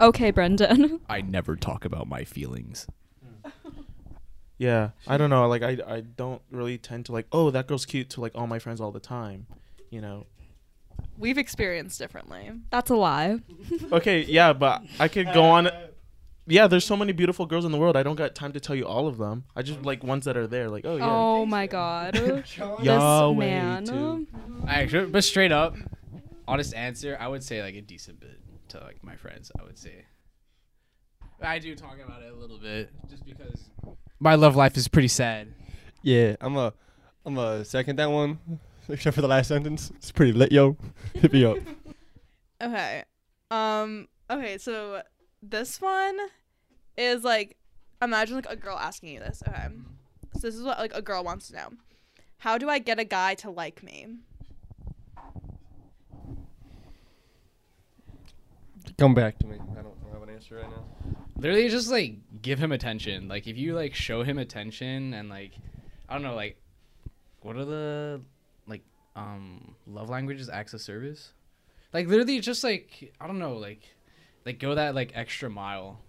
Okay, 0.01 0.31
Brendan. 0.31 0.99
I 1.09 1.21
never 1.21 1.55
talk 1.55 1.85
about 1.85 2.07
my 2.07 2.23
feelings. 2.23 2.87
Yeah, 4.57 4.91
I 5.05 5.17
don't 5.17 5.29
know. 5.29 5.49
Like 5.49 5.63
I, 5.63 5.77
I 5.85 5.99
don't 5.99 6.41
really 6.49 6.77
tend 6.77 7.07
to 7.07 7.11
like. 7.11 7.27
Oh, 7.33 7.51
that 7.51 7.67
girl's 7.67 7.85
cute 7.85 8.09
to 8.11 8.21
like 8.21 8.31
all 8.35 8.47
my 8.47 8.57
friends 8.57 8.79
all 8.79 8.93
the 8.93 9.01
time. 9.01 9.47
You 9.89 9.99
know. 9.99 10.27
We've 11.17 11.37
experienced 11.37 11.99
differently. 11.99 12.53
That's 12.69 12.89
a 12.89 12.95
lie. 12.95 13.39
Okay, 13.91 14.23
yeah, 14.23 14.53
but 14.53 14.81
I 14.97 15.09
could 15.09 15.33
go 15.33 15.43
on. 15.43 15.69
Yeah, 16.47 16.67
there's 16.67 16.85
so 16.85 16.95
many 16.95 17.11
beautiful 17.11 17.47
girls 17.47 17.65
in 17.65 17.71
the 17.71 17.77
world. 17.77 17.97
I 17.97 18.03
don't 18.03 18.15
got 18.15 18.35
time 18.35 18.53
to 18.53 18.59
tell 18.59 18.75
you 18.75 18.85
all 18.85 19.07
of 19.07 19.17
them. 19.17 19.45
I 19.55 19.63
just 19.63 19.81
like 19.81 20.03
ones 20.03 20.25
that 20.25 20.37
are 20.37 20.45
there. 20.45 20.69
Like, 20.69 20.85
oh 20.85 20.95
yeah. 20.97 21.07
Oh 21.09 21.45
my 21.45 21.65
god. 21.65 22.13
this 22.13 22.57
Yahweh, 22.57 23.33
man. 23.33 23.85
too. 23.85 24.27
Actually, 24.67 25.07
but 25.07 25.23
straight 25.23 25.51
up, 25.51 25.75
honest 26.47 26.75
answer, 26.75 27.17
I 27.19 27.27
would 27.27 27.43
say 27.43 27.63
like 27.63 27.75
a 27.75 27.81
decent 27.81 28.19
bit 28.19 28.39
to 28.69 28.79
like 28.79 29.03
my 29.03 29.15
friends. 29.15 29.51
I 29.59 29.63
would 29.63 29.77
say. 29.77 30.05
I 31.41 31.59
do 31.59 31.75
talk 31.75 31.97
about 32.03 32.21
it 32.21 32.31
a 32.31 32.35
little 32.35 32.57
bit, 32.57 32.89
just 33.09 33.25
because 33.25 33.69
my 34.19 34.35
love 34.35 34.55
life 34.55 34.77
is 34.77 34.87
pretty 34.87 35.09
sad. 35.09 35.47
Yeah, 36.01 36.35
I'm 36.39 36.55
a, 36.55 36.73
I'm 37.25 37.37
a 37.37 37.65
second 37.65 37.97
that 37.97 38.09
one, 38.09 38.39
except 38.89 39.15
for 39.15 39.21
the 39.21 39.27
last 39.27 39.47
sentence. 39.47 39.91
It's 39.95 40.11
pretty 40.11 40.31
lit, 40.31 40.51
yo. 40.51 40.77
Hit 41.13 41.33
me 41.33 41.45
up. 41.45 41.57
Okay. 42.61 43.03
Um. 43.51 44.07
Okay. 44.29 44.57
So 44.59 45.01
this 45.49 45.81
one 45.81 46.17
is 46.97 47.23
like, 47.23 47.57
imagine 48.01 48.35
like 48.35 48.49
a 48.49 48.55
girl 48.55 48.77
asking 48.77 49.09
you 49.09 49.19
this. 49.19 49.43
Okay. 49.47 49.67
So 50.33 50.41
this 50.41 50.55
is 50.55 50.63
what 50.63 50.79
like 50.79 50.93
a 50.93 51.01
girl 51.01 51.23
wants 51.23 51.47
to 51.49 51.55
know. 51.55 51.69
How 52.39 52.57
do 52.57 52.69
I 52.69 52.79
get 52.79 52.99
a 52.99 53.05
guy 53.05 53.35
to 53.35 53.49
like 53.49 53.81
me? 53.83 54.07
Come 58.97 59.13
back 59.13 59.37
to 59.39 59.47
me. 59.47 59.55
I 59.55 59.81
don't 59.81 59.97
have 60.13 60.23
an 60.23 60.29
answer 60.29 60.55
right 60.55 60.69
now. 60.69 60.83
Literally, 61.37 61.67
just 61.69 61.91
like 61.91 62.15
give 62.41 62.59
him 62.59 62.71
attention. 62.71 63.27
Like 63.27 63.47
if 63.47 63.57
you 63.57 63.73
like 63.75 63.93
show 63.93 64.23
him 64.23 64.37
attention 64.37 65.13
and 65.13 65.29
like, 65.29 65.53
I 66.07 66.13
don't 66.13 66.23
know, 66.23 66.35
like, 66.35 66.57
what 67.41 67.57
are 67.57 67.65
the 67.65 68.21
like 68.67 68.83
um 69.15 69.75
love 69.85 70.09
languages? 70.09 70.49
Acts 70.49 70.73
of 70.73 70.81
service. 70.81 71.33
Like 71.93 72.07
literally, 72.07 72.39
just 72.39 72.63
like 72.63 73.13
I 73.19 73.27
don't 73.27 73.39
know, 73.39 73.57
like, 73.57 73.81
like 74.45 74.59
go 74.59 74.75
that 74.75 74.95
like 74.95 75.11
extra 75.15 75.49
mile. 75.49 75.99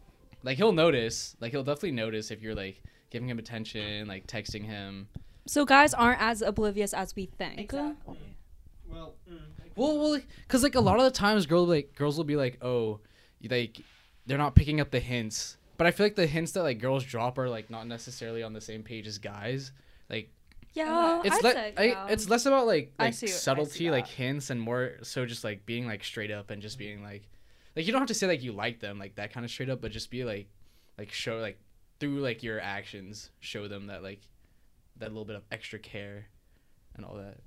Like 0.43 0.57
he'll 0.57 0.73
notice. 0.73 1.37
Like 1.41 1.53
he'll 1.53 1.65
definitely 1.65 1.93
notice 1.93 2.31
if 2.31 2.43
you're 2.43 2.55
like 2.55 2.83
giving 3.11 3.29
him 3.29 3.39
attention, 3.39 4.07
like 4.07 4.27
texting 4.27 4.65
him. 4.65 5.09
So 5.47 5.65
guys 5.65 5.95
aren't 5.95 6.21
as 6.21 6.43
oblivious 6.43 6.93
as 6.93 7.15
we 7.17 7.27
think. 7.27 7.73
Well, 7.73 7.95
mm, 9.29 9.39
well, 9.75 9.99
well, 9.99 10.21
because 10.43 10.63
like 10.63 10.75
a 10.75 10.81
lot 10.81 10.99
of 10.99 11.05
the 11.05 11.11
times, 11.11 11.47
girls 11.47 11.69
like 11.69 11.95
girls 11.95 12.17
will 12.17 12.25
be 12.25 12.37
like, 12.37 12.59
oh, 12.63 13.01
like 13.49 13.81
they're 14.27 14.39
not 14.39 14.55
picking 14.55 14.81
up 14.81 14.91
the 14.91 15.01
hints. 15.01 15.57
But 15.77 15.87
I 15.87 15.91
feel 15.91 16.07
like 16.07 16.15
the 16.15 16.27
hints 16.27 16.53
that 16.53 16.63
like 16.63 16.79
girls 16.81 17.05
drop 17.05 17.39
are 17.39 17.49
like 17.49 17.71
not 17.71 17.87
necessarily 17.87 18.43
on 18.43 18.53
the 18.53 18.61
same 18.61 18.83
page 18.83 19.07
as 19.07 19.19
guys. 19.19 19.73
Like 20.09 20.31
Yeah, 20.73 21.21
it's 21.25 21.37
I'd 21.37 21.45
le- 21.45 21.53
say, 21.53 21.75
I, 21.77 22.11
it's 22.11 22.29
less 22.29 22.47
about 22.47 22.67
like 22.67 22.93
like 22.99 23.15
see 23.15 23.27
I 23.27 23.31
see 23.31 23.37
subtlety, 23.37 23.91
like 23.91 24.07
hints, 24.07 24.51
and 24.51 24.61
more 24.61 24.95
so 25.03 25.27
just 25.27 25.45
like 25.45 25.67
being 25.67 25.87
like 25.87 26.03
straight 26.03 26.31
up 26.31 26.51
and 26.51 26.63
just 26.63 26.79
being 26.79 27.03
like, 27.03 27.29
like 27.77 27.87
you 27.87 27.93
don't 27.93 28.01
have 28.01 28.09
to 28.09 28.15
say 28.15 28.27
like 28.27 28.43
you 28.43 28.53
like 28.53 28.81
them 28.81 28.99
like 28.99 29.15
that 29.17 29.33
kind 29.33 29.45
of 29.45 29.51
straight 29.51 29.69
up, 29.71 29.81
but 29.81 29.93
just 29.93 30.11
be 30.11 30.25
like, 30.25 30.49
like 30.99 31.13
show 31.13 31.39
like 31.39 31.59
through 32.01 32.21
like 32.21 32.43
your 32.43 32.61
actions 32.61 33.31
show 33.41 33.69
them 33.69 33.87
that 33.87 34.03
like 34.03 34.21
that 34.99 35.09
little 35.11 35.25
bit 35.25 35.37
of 35.37 35.43
extra 35.53 35.79
care 35.79 36.27
and 36.97 37.05
all 37.05 37.15
that. 37.17 37.39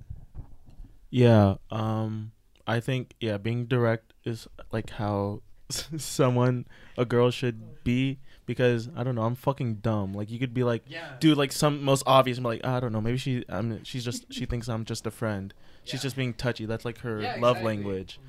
Yeah. 1.10 1.56
Um. 1.72 2.32
I 2.68 2.80
think 2.80 3.16
yeah, 3.20 3.38
being 3.38 3.66
direct 3.66 4.14
is 4.24 4.48
like 4.72 4.92
how 4.92 5.42
someone 5.98 6.68
a 6.98 7.06
girl 7.06 7.32
should 7.32 7.84
be 7.84 8.20
because 8.46 8.90
I 8.96 9.04
don't 9.04 9.16
know. 9.16 9.24
I'm 9.24 9.34
fucking 9.36 9.76
dumb. 9.76 10.14
Like 10.14 10.30
you 10.30 10.38
could 10.38 10.54
be 10.54 10.64
like. 10.64 10.84
Yeah. 10.88 11.14
Dude, 11.20 11.38
like 11.38 11.52
some 11.52 11.84
most 11.84 12.04
obvious. 12.06 12.38
I'm 12.38 12.44
like, 12.44 12.64
I 12.64 12.80
don't 12.80 12.92
know. 12.92 13.02
Maybe 13.02 13.18
she, 13.18 13.44
I'm. 13.50 13.84
She's 13.84 14.06
just. 14.06 14.32
She 14.32 14.46
thinks 14.52 14.70
I'm 14.70 14.86
just 14.86 15.08
a 15.08 15.12
friend. 15.12 15.52
She's 15.84 15.96
Yeah. 15.96 16.04
just 16.04 16.16
being 16.16 16.34
touchy. 16.36 16.66
That's 16.68 16.86
like 16.86 17.00
her 17.00 17.20
Yeah, 17.22 17.38
love 17.40 17.58
exactly. 17.58 17.64
language. 17.66 18.20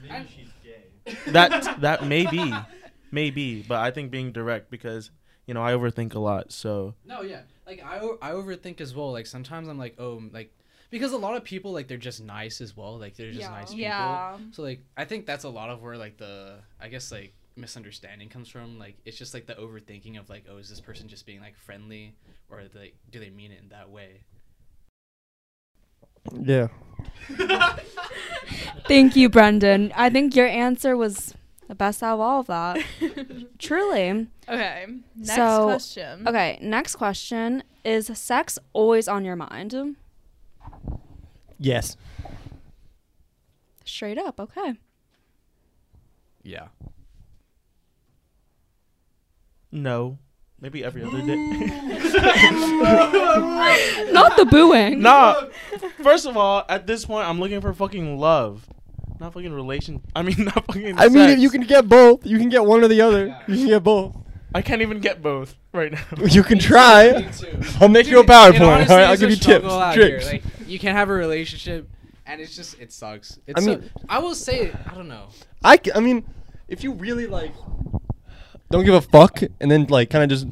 I- 1.06 1.16
That 1.30 1.80
that 1.80 2.06
may 2.06 2.26
be, 2.26 2.52
maybe. 3.10 3.62
But 3.62 3.78
I 3.80 3.90
think 3.90 4.10
being 4.10 4.32
direct 4.32 4.70
because 4.70 5.10
you 5.46 5.54
know 5.54 5.62
I 5.62 5.72
overthink 5.72 6.14
a 6.14 6.18
lot. 6.18 6.52
So 6.52 6.94
No, 7.04 7.22
yeah. 7.22 7.42
Like 7.66 7.82
I 7.84 7.98
I 8.22 8.30
overthink 8.32 8.80
as 8.80 8.94
well. 8.94 9.12
Like 9.12 9.26
sometimes 9.26 9.68
I'm 9.68 9.78
like, 9.78 9.94
oh, 9.98 10.22
like 10.32 10.52
because 10.90 11.12
a 11.12 11.16
lot 11.18 11.36
of 11.36 11.44
people 11.44 11.72
like 11.72 11.86
they're 11.88 11.96
just 11.98 12.22
nice 12.22 12.60
as 12.60 12.76
well. 12.76 12.98
Like 12.98 13.16
they're 13.16 13.30
just 13.30 13.40
Yeah. 13.42 13.50
nice 13.50 13.68
people. 13.70 13.82
Yeah. 13.82 14.38
So 14.52 14.62
like 14.62 14.80
I 14.96 15.04
think 15.04 15.26
that's 15.26 15.44
a 15.44 15.48
lot 15.48 15.70
of 15.70 15.82
where 15.82 15.96
like 15.96 16.16
the 16.16 16.56
I 16.80 16.88
guess 16.88 17.10
like 17.12 17.32
misunderstanding 17.56 18.28
comes 18.28 18.48
from. 18.48 18.78
Like 18.78 18.96
it's 19.04 19.16
just 19.16 19.34
like 19.34 19.46
the 19.46 19.54
overthinking 19.54 20.18
of 20.18 20.28
like, 20.30 20.46
oh, 20.50 20.56
is 20.58 20.68
this 20.68 20.80
person 20.80 21.08
just 21.08 21.26
being 21.26 21.40
like 21.40 21.56
friendly 21.56 22.14
or 22.50 22.62
like 22.74 22.96
do 23.10 23.20
they 23.20 23.30
mean 23.30 23.52
it 23.52 23.60
in 23.62 23.68
that 23.70 23.90
way? 23.90 24.22
yeah. 26.32 26.68
Thank 28.88 29.14
you, 29.16 29.28
Brendan. 29.28 29.92
I 29.96 30.10
think 30.10 30.34
your 30.34 30.46
answer 30.46 30.96
was 30.96 31.34
the 31.68 31.74
best 31.74 32.02
out 32.02 32.14
of 32.14 32.20
all 32.20 32.40
of 32.40 32.46
that. 32.48 32.78
Truly. 33.58 34.26
Okay. 34.48 34.86
Next 35.16 35.34
So- 35.36 35.64
question. 35.66 36.26
Okay, 36.26 36.58
next 36.60 36.96
question. 36.96 37.62
Is 37.84 38.10
sex 38.14 38.58
always 38.72 39.06
on 39.08 39.24
your 39.24 39.36
mind? 39.36 39.96
Yes. 41.58 41.96
Straight 43.84 44.18
up, 44.18 44.38
okay. 44.40 44.74
Yeah. 46.42 46.68
no, 49.72 50.18
maybe 50.60 50.84
every 50.84 51.02
other 51.02 51.20
day. 51.22 51.36
Not 54.12 54.36
the 54.36 54.46
booing. 54.46 55.00
nah. 55.00 55.34
First 56.02 56.26
of 56.26 56.36
all, 56.36 56.64
at 56.68 56.86
this 56.86 57.04
point, 57.04 57.28
I'm 57.28 57.40
looking 57.40 57.60
for 57.60 57.72
fucking 57.72 58.18
love, 58.18 58.66
not 59.18 59.32
fucking 59.34 59.52
relation. 59.52 60.02
I 60.14 60.22
mean, 60.22 60.36
not 60.44 60.66
fucking. 60.66 60.98
I 60.98 61.08
mean, 61.08 61.28
sex. 61.30 61.40
you 61.40 61.50
can 61.50 61.62
get 61.62 61.88
both. 61.88 62.26
You 62.26 62.38
can 62.38 62.48
get 62.48 62.64
one 62.64 62.82
or 62.82 62.88
the 62.88 63.00
other. 63.00 63.26
Yeah. 63.26 63.42
You 63.48 63.56
can 63.56 63.66
get 63.66 63.82
both. 63.84 64.16
I 64.54 64.62
can't 64.62 64.82
even 64.82 64.98
get 65.00 65.22
both 65.22 65.54
right 65.72 65.92
now. 65.92 66.00
You 66.26 66.42
can 66.42 66.58
try. 66.58 67.30
I'll 67.80 67.88
make 67.88 68.06
you 68.08 68.20
a 68.20 68.24
PowerPoint. 68.24 68.60
All 68.62 68.70
honestly 68.70 68.96
right, 68.96 69.04
I'll 69.08 69.16
give 69.16 69.30
you 69.30 69.36
tips, 69.36 69.44
struggle 69.44 69.78
out 69.78 69.94
here. 69.94 70.20
tricks. 70.20 70.32
Like 70.32 70.42
you 70.66 70.78
can 70.78 70.94
have 70.96 71.08
a 71.08 71.12
relationship, 71.12 71.88
and 72.26 72.40
it's 72.40 72.56
just 72.56 72.78
it 72.80 72.92
sucks. 72.92 73.38
It's 73.46 73.60
I 73.60 73.64
so- 73.64 73.76
mean- 73.78 73.90
I 74.08 74.18
will 74.18 74.34
say 74.34 74.72
I 74.86 74.94
don't 74.94 75.08
know. 75.08 75.28
I, 75.62 75.76
c- 75.76 75.92
I 75.94 76.00
mean, 76.00 76.24
if 76.68 76.82
you 76.82 76.92
really 76.94 77.26
like, 77.26 77.52
don't 78.70 78.84
give 78.84 78.94
a 78.94 79.00
fuck, 79.00 79.42
and 79.60 79.70
then 79.70 79.86
like 79.88 80.10
kind 80.10 80.24
of 80.24 80.30
just 80.30 80.46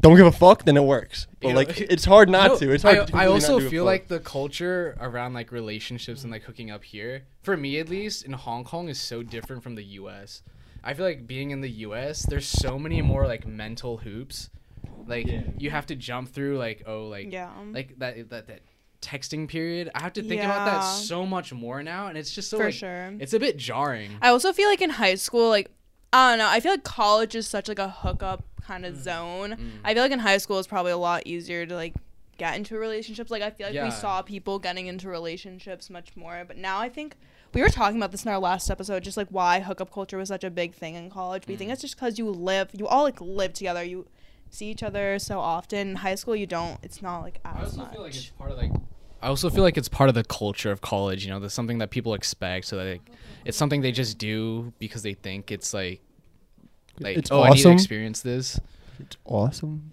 don't 0.00 0.16
give 0.16 0.26
a 0.26 0.32
fuck, 0.32 0.64
then 0.64 0.76
it 0.76 0.82
works. 0.82 1.26
But 1.40 1.48
You 1.48 1.54
know, 1.54 1.60
like, 1.60 1.80
it's 1.92 2.04
hard 2.04 2.28
not 2.28 2.52
No, 2.52 2.58
to. 2.58 2.72
It's 2.72 2.82
hard. 2.82 2.98
I, 2.98 3.04
to 3.04 3.16
I 3.16 3.26
also 3.26 3.58
not 3.58 3.70
feel 3.70 3.84
like 3.84 4.08
the 4.08 4.18
culture 4.20 4.96
around 5.00 5.32
like 5.34 5.52
relationships 5.52 6.22
and 6.24 6.32
like 6.32 6.42
hooking 6.42 6.70
up 6.70 6.82
here, 6.84 7.22
for 7.42 7.56
me 7.56 7.78
at 7.78 7.88
least, 7.88 8.24
in 8.24 8.32
Hong 8.32 8.64
Kong 8.64 8.88
is 8.88 9.00
so 9.00 9.22
different 9.22 9.62
from 9.62 9.74
the 9.76 9.84
U.S. 10.00 10.42
I 10.84 10.94
feel 10.94 11.06
like 11.06 11.26
being 11.28 11.52
in 11.52 11.60
the 11.60 11.70
U.S., 11.70 12.22
there's 12.26 12.46
so 12.46 12.78
many 12.78 13.00
more 13.02 13.26
like 13.26 13.46
mental 13.46 13.98
hoops. 13.98 14.50
Like 15.06 15.26
Yeah. 15.26 15.42
you 15.58 15.70
have 15.70 15.86
to 15.86 15.94
jump 15.96 16.30
through 16.30 16.58
like 16.58 16.82
oh 16.86 17.06
like 17.06 17.32
Yeah. 17.32 17.50
like 17.72 17.98
that 17.98 18.30
that 18.30 18.46
that 18.48 18.60
texting 19.00 19.48
period. 19.48 19.90
I 19.94 20.02
have 20.02 20.12
to 20.14 20.22
think 20.22 20.42
about 20.42 20.64
that 20.66 20.80
so 20.80 21.24
much 21.26 21.52
more 21.52 21.82
now, 21.82 22.06
and 22.08 22.16
it's 22.18 22.32
just 22.32 22.50
so 22.50 22.56
For 22.58 22.64
like 22.66 22.74
sure. 22.74 23.12
it's 23.20 23.32
a 23.34 23.38
bit 23.40 23.56
jarring. 23.56 24.12
I 24.20 24.28
also 24.28 24.52
feel 24.52 24.68
like 24.68 24.80
in 24.80 24.90
high 24.90 25.14
school, 25.16 25.48
like 25.48 25.70
I 26.12 26.30
don't 26.32 26.38
know, 26.38 26.48
I 26.48 26.60
feel 26.60 26.72
like 26.72 26.84
college 26.84 27.34
is 27.34 27.46
such 27.48 27.68
like 27.68 27.78
a 27.78 27.88
hookup 27.88 28.44
kind 28.62 28.84
of 28.84 28.96
zone. 28.96 29.52
Mm. 29.52 29.70
I 29.84 29.94
feel 29.94 30.02
like 30.02 30.12
in 30.12 30.18
high 30.18 30.38
school 30.38 30.58
it's 30.58 30.68
probably 30.68 30.92
a 30.92 30.96
lot 30.98 31.22
easier 31.26 31.64
to 31.66 31.74
like 31.74 31.94
get 32.38 32.54
into 32.56 32.76
relationships. 32.78 33.30
Like 33.30 33.42
I 33.42 33.50
feel 33.50 33.68
like 33.68 33.74
Yeah. 33.74 33.84
we 33.84 33.90
saw 33.90 34.20
people 34.22 34.58
getting 34.58 34.86
into 34.88 35.08
relationships 35.08 35.88
much 35.90 36.14
more, 36.16 36.44
but 36.46 36.56
now 36.58 36.78
I 36.80 36.88
think 36.88 37.16
we 37.54 37.60
were 37.62 37.68
talking 37.68 37.96
about 37.96 38.12
this 38.12 38.24
in 38.24 38.30
our 38.30 38.38
last 38.38 38.70
episode, 38.70 39.02
just 39.04 39.16
like 39.16 39.28
why 39.30 39.60
hookup 39.60 39.92
culture 39.92 40.16
was 40.18 40.28
such 40.28 40.44
a 40.44 40.50
big 40.50 40.74
thing 40.74 40.94
in 40.94 41.10
college. 41.10 41.46
We 41.46 41.56
think 41.56 41.70
Mm. 41.70 41.72
it's 41.74 41.82
just 41.82 41.96
because 41.96 42.18
you 42.18 42.28
live, 42.30 42.68
you 42.72 42.86
all 42.86 43.02
like 43.04 43.20
live 43.20 43.52
together, 43.54 43.82
you 43.82 44.06
see 44.50 44.66
each 44.70 44.82
other 44.82 45.18
so 45.18 45.40
often. 45.40 45.88
In 45.90 45.96
high 45.96 46.14
school, 46.14 46.36
you 46.36 46.46
don't. 46.46 46.78
It's 46.82 47.00
not 47.00 47.20
like 47.22 47.40
I 47.44 47.60
as 47.60 47.64
also 47.68 47.76
much. 47.82 47.92
feel 47.92 48.02
like 48.02 48.14
it's 48.14 48.26
part 48.30 48.50
of 48.52 48.58
like. 48.58 48.70
I 49.22 49.28
also 49.28 49.48
feel 49.50 49.62
like 49.62 49.78
it's 49.78 49.88
part 49.88 50.08
of 50.08 50.14
the 50.14 50.24
culture 50.24 50.72
of 50.72 50.80
college. 50.80 51.24
You 51.24 51.30
know, 51.30 51.38
there's 51.38 51.52
something 51.52 51.78
that 51.78 51.90
people 51.90 52.14
expect, 52.14 52.66
so 52.66 52.76
that 52.76 52.84
like, 52.84 53.10
it's 53.44 53.56
something 53.56 53.80
they 53.80 53.92
just 53.92 54.18
do 54.18 54.72
because 54.80 55.02
they 55.02 55.14
think 55.14 55.52
it's 55.52 55.72
like, 55.72 56.00
like 56.98 57.16
It's 57.16 57.30
oh, 57.30 57.42
I 57.42 57.50
need 57.50 57.62
to 57.62 57.70
experience 57.70 58.20
this. 58.20 58.60
it's 58.98 59.16
awesome. 59.24 59.92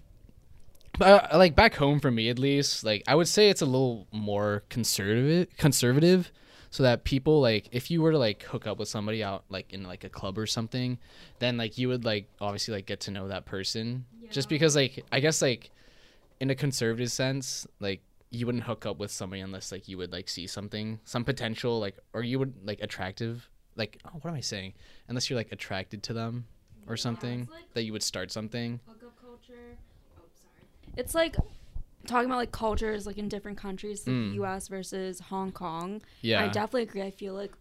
But 0.98 1.32
uh, 1.32 1.38
like 1.38 1.54
back 1.54 1.74
home 1.76 2.00
for 2.00 2.10
me 2.10 2.28
at 2.28 2.38
least, 2.38 2.84
like 2.84 3.04
I 3.06 3.14
would 3.14 3.28
say 3.28 3.48
it's 3.48 3.62
a 3.62 3.66
little 3.66 4.06
more 4.12 4.64
conservative, 4.68 5.56
conservative, 5.56 6.32
so 6.70 6.82
that 6.82 7.04
people 7.04 7.40
like 7.40 7.68
if 7.72 7.90
you 7.90 8.02
were 8.02 8.12
to 8.12 8.18
like 8.18 8.42
hook 8.42 8.66
up 8.66 8.78
with 8.78 8.88
somebody 8.88 9.22
out 9.22 9.44
like 9.48 9.72
in 9.72 9.84
like 9.84 10.04
a 10.04 10.08
club 10.08 10.36
or 10.38 10.46
something, 10.46 10.98
then 11.38 11.56
like 11.56 11.78
you 11.78 11.88
would 11.88 12.04
like 12.04 12.28
obviously 12.40 12.74
like 12.74 12.86
get 12.86 13.00
to 13.00 13.12
know 13.12 13.28
that 13.28 13.46
person. 13.46 14.04
Just 14.30 14.48
because 14.48 14.76
like 14.76 15.04
I 15.12 15.20
guess 15.20 15.40
like 15.40 15.70
in 16.40 16.50
a 16.50 16.54
conservative 16.54 17.12
sense, 17.12 17.66
like 17.78 18.02
you 18.30 18.46
wouldn't 18.46 18.64
hook 18.64 18.86
up 18.86 18.98
with 18.98 19.10
somebody 19.10 19.42
unless 19.42 19.72
like 19.72 19.88
you 19.88 19.98
would 19.98 20.12
like 20.12 20.28
see 20.28 20.46
something, 20.46 21.00
some 21.04 21.24
potential 21.24 21.80
like, 21.80 21.98
or 22.12 22.22
you 22.22 22.38
would 22.38 22.54
like 22.64 22.80
attractive, 22.80 23.48
like 23.76 23.98
oh, 24.06 24.10
what 24.20 24.30
am 24.30 24.36
I 24.36 24.40
saying? 24.40 24.74
Unless 25.08 25.28
you're 25.28 25.36
like 25.38 25.50
attracted 25.52 26.02
to 26.04 26.12
them 26.12 26.46
or 26.86 26.96
something, 26.96 27.48
like- 27.50 27.72
that 27.74 27.82
you 27.82 27.92
would 27.92 28.02
start 28.02 28.30
something. 28.30 28.80
hookup 28.86 29.20
culture. 29.20 29.76
Oh, 30.18 30.22
sorry. 30.42 30.94
It's 30.96 31.14
like 31.14 31.36
talking 32.06 32.26
about 32.26 32.38
like 32.38 32.52
cultures 32.52 33.06
like 33.06 33.18
in 33.18 33.28
different 33.28 33.58
countries, 33.58 34.06
like 34.06 34.14
Mm. 34.14 34.34
U.S. 34.34 34.68
versus 34.68 35.20
Hong 35.20 35.50
Kong. 35.52 36.00
Yeah. 36.22 36.42
I 36.44 36.48
definitely 36.48 36.82
agree. 36.84 37.02
I 37.02 37.10
feel 37.10 37.34
like 37.34 37.52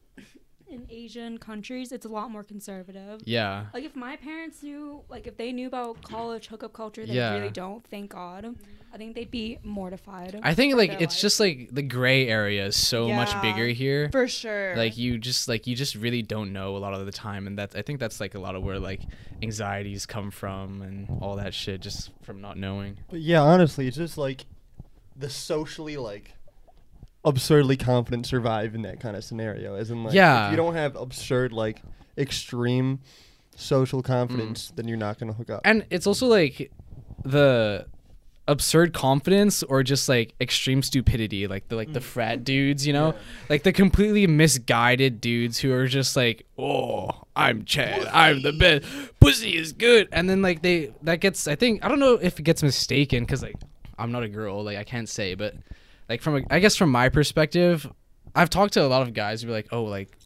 in 0.70 0.86
Asian 0.90 1.38
countries, 1.38 1.92
it's 1.92 2.06
a 2.06 2.10
lot 2.10 2.32
more 2.32 2.44
conservative. 2.44 3.22
yeah. 3.26 3.66
Like 3.74 3.84
if 3.84 3.96
my 3.96 4.16
parents 4.16 4.62
knew, 4.64 5.02
like 5.10 5.28
if 5.28 5.38
they 5.38 5.52
knew 5.52 5.68
about 5.68 6.02
college 6.02 6.48
hookup 6.48 6.74
culture, 6.74 7.06
they 7.06 7.14
Yeah. 7.14 7.34
really 7.34 7.50
don't. 7.52 7.86
Thank 7.88 8.12
God. 8.12 8.56
I 8.92 8.98
think 8.98 9.14
they'd 9.14 9.30
be 9.30 9.60
mortified. 9.64 10.40
I 10.42 10.56
think 10.56 10.76
like 10.76 10.94
it's 11.00 11.14
life. 11.16 11.22
just 11.22 11.40
like 11.40 11.70
the 11.72 11.84
gray 11.84 12.28
area 12.28 12.66
is 12.66 12.76
so 12.76 13.08
much 13.10 13.40
bigger 13.42 13.68
here. 13.68 14.10
For 14.12 14.28
sure. 14.28 14.76
Like 14.76 14.98
you 14.98 15.20
just 15.20 15.48
like 15.48 15.68
you 15.68 15.76
just 15.76 15.94
really 15.96 16.24
don't 16.24 16.52
know 16.54 16.76
a 16.76 16.80
lot 16.80 16.94
of 16.96 17.06
the 17.06 17.12
time, 17.12 17.46
and 17.46 17.56
that's 17.58 17.76
I 17.76 17.84
think 17.84 18.00
that's 18.00 18.20
like 18.20 18.34
a 18.34 18.40
lot 18.40 18.56
of 18.56 18.64
where 18.64 18.80
like 18.80 19.02
anxieties 19.44 20.06
come 20.08 20.32
from 20.32 20.82
and 20.82 21.08
all 21.22 21.36
that 21.36 21.54
shit 21.54 21.82
just 21.82 22.10
from 22.24 22.42
not 22.42 22.58
knowing. 22.58 22.98
But 23.10 23.22
yeah, 23.22 23.42
honestly, 23.42 23.88
it's 23.88 23.98
just 23.98 24.18
like 24.18 24.46
the 25.16 25.30
socially 25.30 25.98
like 25.98 26.34
absurdly 27.26 27.76
confident 27.78 28.26
survive 28.26 28.74
in 28.76 28.82
that 28.84 29.00
kind 29.00 29.16
of 29.18 29.24
scenario. 29.24 29.76
As 29.76 29.92
in 29.92 30.04
like 30.04 30.14
Yeah. 30.14 30.48
if 30.48 30.52
you 30.52 30.58
don't 30.58 30.76
have 30.76 30.96
absurd 30.96 31.52
like 31.52 31.82
extreme 32.18 33.00
social 33.56 34.02
Mm. 34.02 34.06
confidence, 34.06 34.72
then 34.76 34.88
you're 34.88 34.98
not 34.98 35.20
gonna 35.20 35.34
hook 35.34 35.50
up. 35.50 35.62
And 35.66 35.86
it's 35.90 36.08
also 36.08 36.28
like 36.28 36.72
the 37.26 37.86
absurd 38.48 38.94
confidence 38.94 39.62
or 39.64 39.84
just 39.84 40.10
like 40.10 40.34
extreme 40.42 40.82
stupidity, 40.82 41.46
like 41.46 41.68
the 41.68 41.76
like 41.76 41.94
the 41.94 42.02
frat 42.02 42.44
dudes, 42.44 42.88
you 42.88 42.94
know, 42.94 43.14
like 43.50 43.64
the 43.64 43.72
completely 43.74 44.26
misguided 44.26 45.22
dudes 45.22 45.60
who 45.60 45.72
are 45.72 45.88
just 45.88 46.16
like, 46.16 46.46
oh, 46.58 47.10
I'm 47.36 47.64
Chad, 47.66 48.08
I'm 48.08 48.42
the 48.42 48.54
best, 48.54 48.86
pussy 49.20 49.56
is 49.56 49.72
good, 49.74 50.08
and 50.12 50.28
then 50.30 50.42
like 50.42 50.62
they 50.64 50.92
that 51.04 51.20
gets, 51.20 51.48
I 51.48 51.56
think, 51.56 51.84
I 51.86 51.88
don't 51.90 52.00
know 52.00 52.14
if 52.16 52.40
it 52.40 52.44
gets 52.44 52.64
mistaken 52.64 53.24
because 53.24 53.44
like 53.44 53.56
I'm 54.00 54.12
not 54.12 54.24
a 54.24 54.30
girl, 54.30 54.64
like 54.64 54.78
I 54.78 54.84
can't 54.84 55.08
say, 55.10 55.36
but 55.36 55.54
like 56.10 56.22
from 56.22 56.38
a, 56.38 56.42
I 56.50 56.60
guess 56.60 56.76
from 56.76 56.90
my 56.92 57.08
perspective, 57.10 57.90
I've 58.36 58.50
talked 58.50 58.74
to 58.74 58.84
a 58.84 58.88
lot 58.88 59.04
of 59.04 59.14
guys 59.14 59.42
who 59.44 59.50
are 59.50 59.54
like, 59.54 59.68
oh, 59.72 59.84
like 59.84 60.18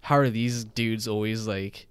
how 0.00 0.16
are 0.16 0.30
these 0.30 0.64
dudes 0.64 1.06
always 1.08 1.46
like 1.46 1.86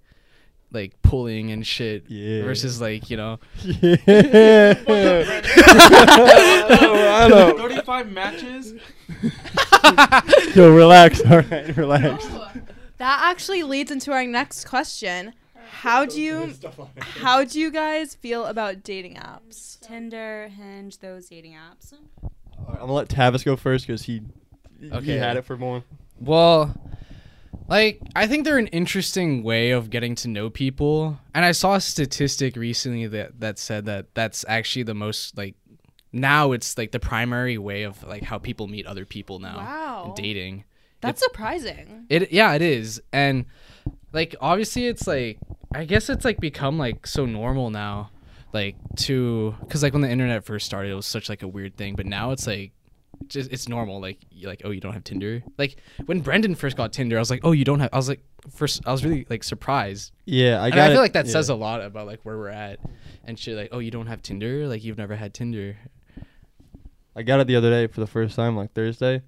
like 0.72 1.00
pulling 1.02 1.52
and 1.52 1.64
shit 1.66 2.04
Yeah. 2.08 2.42
versus 2.42 2.80
like 2.80 3.08
you 3.08 3.16
know 3.16 3.38
yeah. 3.64 4.74
I 7.18 7.28
know. 7.30 7.56
35 7.68 8.10
matches. 8.10 8.74
Yo, 10.56 10.74
relax. 10.74 11.20
All 11.24 11.40
right, 11.40 11.76
relax. 11.76 12.26
that 12.98 13.20
actually 13.30 13.62
leads 13.62 13.90
into 13.90 14.12
our 14.12 14.26
next 14.26 14.64
question. 14.66 15.32
How 15.70 16.04
do 16.06 16.20
you 16.20 16.52
how 16.98 17.44
do 17.44 17.60
you 17.60 17.70
guys 17.70 18.14
feel 18.14 18.46
about 18.46 18.82
dating 18.82 19.14
apps? 19.16 19.78
Tinder, 19.80 20.48
Hinge, 20.48 20.98
those 20.98 21.28
dating 21.28 21.54
apps. 21.54 21.92
All 22.66 22.72
right, 22.72 22.80
I'm 22.80 22.86
gonna 22.88 22.92
let 22.94 23.08
Tavis 23.08 23.44
go 23.44 23.56
first 23.56 23.86
because 23.86 24.02
he 24.02 24.22
he 24.80 25.12
had 25.12 25.36
it 25.36 25.44
for 25.44 25.56
more. 25.56 25.82
well 26.20 26.74
like 27.68 27.98
i 28.14 28.26
think 28.26 28.44
they're 28.44 28.58
an 28.58 28.66
interesting 28.68 29.42
way 29.42 29.70
of 29.70 29.88
getting 29.90 30.14
to 30.14 30.28
know 30.28 30.50
people 30.50 31.18
and 31.34 31.44
i 31.44 31.50
saw 31.52 31.74
a 31.74 31.80
statistic 31.80 32.54
recently 32.56 33.06
that 33.06 33.40
that 33.40 33.58
said 33.58 33.86
that 33.86 34.06
that's 34.14 34.44
actually 34.48 34.82
the 34.82 34.94
most 34.94 35.36
like 35.38 35.54
now 36.12 36.52
it's 36.52 36.76
like 36.78 36.92
the 36.92 37.00
primary 37.00 37.56
way 37.58 37.82
of 37.84 38.02
like 38.04 38.22
how 38.22 38.38
people 38.38 38.66
meet 38.66 38.86
other 38.86 39.04
people 39.06 39.38
now 39.38 39.56
Wow. 39.56 40.14
dating 40.16 40.64
That's 41.00 41.22
surprising. 41.22 42.06
It 42.08 42.32
yeah, 42.32 42.54
it 42.54 42.62
is. 42.62 43.00
And 43.12 43.44
like 44.12 44.34
obviously 44.40 44.86
it's 44.86 45.06
like 45.06 45.38
I 45.74 45.84
guess 45.84 46.08
it's 46.08 46.24
like 46.24 46.38
become 46.40 46.78
like 46.78 47.06
so 47.06 47.26
normal 47.26 47.70
now 47.70 48.10
like 48.56 48.76
to 48.96 49.54
cuz 49.68 49.82
like 49.82 49.92
when 49.92 50.02
the 50.02 50.10
internet 50.10 50.44
first 50.44 50.66
started 50.66 50.90
it 50.90 50.94
was 50.94 51.06
such 51.06 51.28
like 51.28 51.42
a 51.42 51.48
weird 51.48 51.76
thing, 51.76 51.94
but 51.94 52.06
now 52.06 52.32
it's 52.32 52.46
like 52.46 52.72
just 53.28 53.52
it's 53.52 53.68
normal 53.68 54.00
like 54.00 54.18
like 54.42 54.62
oh 54.64 54.70
you 54.70 54.80
don't 54.80 54.92
have 54.92 55.04
Tinder. 55.04 55.42
Like 55.58 55.76
when 56.06 56.20
Brendan 56.20 56.54
first 56.54 56.76
got 56.76 56.92
Tinder, 56.92 57.16
I 57.16 57.20
was 57.20 57.30
like, 57.30 57.40
"Oh, 57.44 57.52
you 57.52 57.64
don't 57.64 57.80
have." 57.80 57.90
I 57.92 57.96
was 57.96 58.08
like 58.08 58.20
first 58.50 58.82
I 58.86 58.92
was 58.92 59.04
really 59.04 59.26
like 59.28 59.44
surprised. 59.44 60.12
Yeah, 60.24 60.60
I 60.60 60.66
and 60.66 60.74
got. 60.74 60.84
I 60.84 60.88
feel 60.88 60.98
it. 60.98 61.02
like 61.02 61.12
that 61.14 61.26
yeah. 61.26 61.32
says 61.32 61.48
a 61.48 61.54
lot 61.54 61.82
about 61.82 62.06
like 62.06 62.20
where 62.22 62.36
we're 62.36 62.48
at 62.48 62.80
and 63.24 63.38
shit 63.38 63.56
like, 63.56 63.70
"Oh, 63.72 63.78
you 63.78 63.90
don't 63.90 64.06
have 64.06 64.22
Tinder? 64.22 64.66
Like 64.68 64.84
you've 64.84 64.98
never 64.98 65.16
had 65.16 65.34
Tinder." 65.34 65.76
I 67.14 67.22
got 67.22 67.40
it 67.40 67.46
the 67.46 67.56
other 67.56 67.70
day 67.70 67.86
for 67.86 68.00
the 68.00 68.06
first 68.06 68.36
time, 68.36 68.56
like 68.56 68.72
Thursday. 68.72 69.22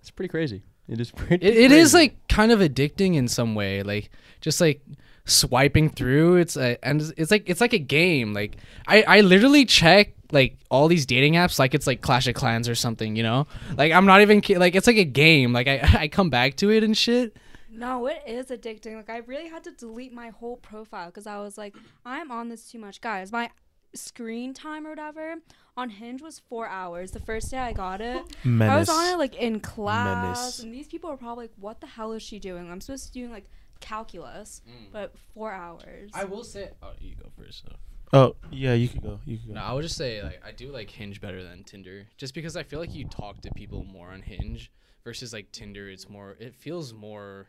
It's 0.00 0.10
pretty 0.10 0.28
crazy. 0.28 0.62
It 0.88 1.00
is 1.00 1.10
pretty. 1.20 1.46
It, 1.46 1.56
it 1.56 1.72
is 1.72 1.94
like 1.94 2.16
kind 2.28 2.52
of 2.52 2.60
addicting 2.60 3.14
in 3.14 3.28
some 3.28 3.54
way 3.54 3.82
like 3.82 4.10
just 4.40 4.60
like 4.60 4.82
swiping 5.24 5.88
through 5.88 6.36
it's 6.36 6.56
a, 6.56 6.76
and 6.84 7.00
it's- 7.00 7.14
it's 7.16 7.30
like 7.30 7.48
it's 7.48 7.60
like 7.60 7.72
a 7.72 7.78
game 7.78 8.32
like 8.32 8.56
i 8.88 9.02
i 9.04 9.20
literally 9.20 9.64
check 9.64 10.14
like 10.32 10.56
all 10.70 10.88
these 10.88 11.06
dating 11.06 11.34
apps 11.34 11.58
like 11.60 11.74
it's 11.74 11.86
like 11.86 12.00
clash 12.00 12.26
of 12.26 12.34
clans 12.34 12.68
or 12.68 12.74
something 12.74 13.14
you 13.14 13.22
know 13.22 13.46
like 13.76 13.92
i'm 13.92 14.04
not 14.04 14.20
even 14.20 14.40
ki- 14.40 14.58
like 14.58 14.74
it's 14.74 14.86
like 14.88 14.96
a 14.96 15.04
game 15.04 15.52
like 15.52 15.68
i 15.68 15.78
i 16.00 16.08
come 16.08 16.28
back 16.28 16.56
to 16.56 16.70
it 16.70 16.82
and 16.82 16.96
shit 16.96 17.36
No, 17.74 18.06
it 18.06 18.22
is 18.26 18.46
addicting. 18.50 18.96
Like 18.96 19.08
I 19.08 19.18
really 19.26 19.48
had 19.48 19.64
to 19.64 19.70
delete 19.72 20.12
my 20.12 20.28
whole 20.28 20.58
profile 20.58 21.06
because 21.06 21.26
I 21.26 21.38
was 21.40 21.56
like, 21.56 21.74
I'm 22.04 22.30
on 22.30 22.50
this 22.50 22.70
too 22.70 22.78
much, 22.78 23.00
guys. 23.00 23.32
My 23.32 23.48
screen 23.94 24.52
time 24.52 24.86
or 24.86 24.90
whatever 24.90 25.36
on 25.74 25.88
Hinge 25.88 26.20
was 26.20 26.38
four 26.38 26.68
hours. 26.68 27.12
The 27.12 27.20
first 27.20 27.50
day 27.50 27.56
I 27.58 27.72
got 27.72 28.02
it, 28.02 28.22
I 28.44 28.76
was 28.78 28.90
on 28.90 29.06
it 29.14 29.16
like 29.16 29.34
in 29.36 29.58
class, 29.60 30.22
Menace. 30.36 30.58
and 30.62 30.74
these 30.74 30.86
people 30.86 31.08
are 31.10 31.16
probably 31.16 31.44
like, 31.44 31.54
"What 31.58 31.80
the 31.80 31.86
hell 31.86 32.12
is 32.12 32.22
she 32.22 32.38
doing?" 32.38 32.70
I'm 32.70 32.82
supposed 32.82 33.06
to 33.06 33.12
be 33.14 33.20
doing 33.20 33.32
like 33.32 33.48
calculus, 33.82 34.62
but 34.92 35.14
four 35.34 35.52
hours. 35.52 36.10
i 36.14 36.24
will 36.24 36.44
say 36.44 36.70
oh 36.82 36.92
you 37.00 37.14
go 37.14 37.28
first 37.36 37.62
so. 37.66 37.72
Oh 38.14 38.36
yeah, 38.50 38.74
you 38.74 38.88
could 38.88 39.02
go. 39.02 39.18
You 39.26 39.36
could 39.38 39.48
go. 39.48 39.54
no 39.54 39.60
i 39.62 39.72
would 39.72 39.82
just 39.82 39.96
say 39.96 40.22
like 40.22 40.40
i 40.46 40.52
do 40.52 40.70
like 40.72 40.88
hinge 40.90 41.20
better 41.20 41.42
than 41.42 41.64
tinder 41.64 42.06
just 42.16 42.32
because 42.34 42.56
i 42.56 42.62
feel 42.62 42.78
like 42.80 42.94
you 42.94 43.04
talk 43.06 43.40
to 43.42 43.50
people 43.54 43.84
more 43.84 44.08
on 44.10 44.20
hinge 44.22 44.70
versus 45.04 45.32
like 45.32 45.50
tinder 45.52 45.88
it's 45.88 46.08
more 46.08 46.36
it 46.38 46.54
feels 46.54 46.92
more 46.92 47.46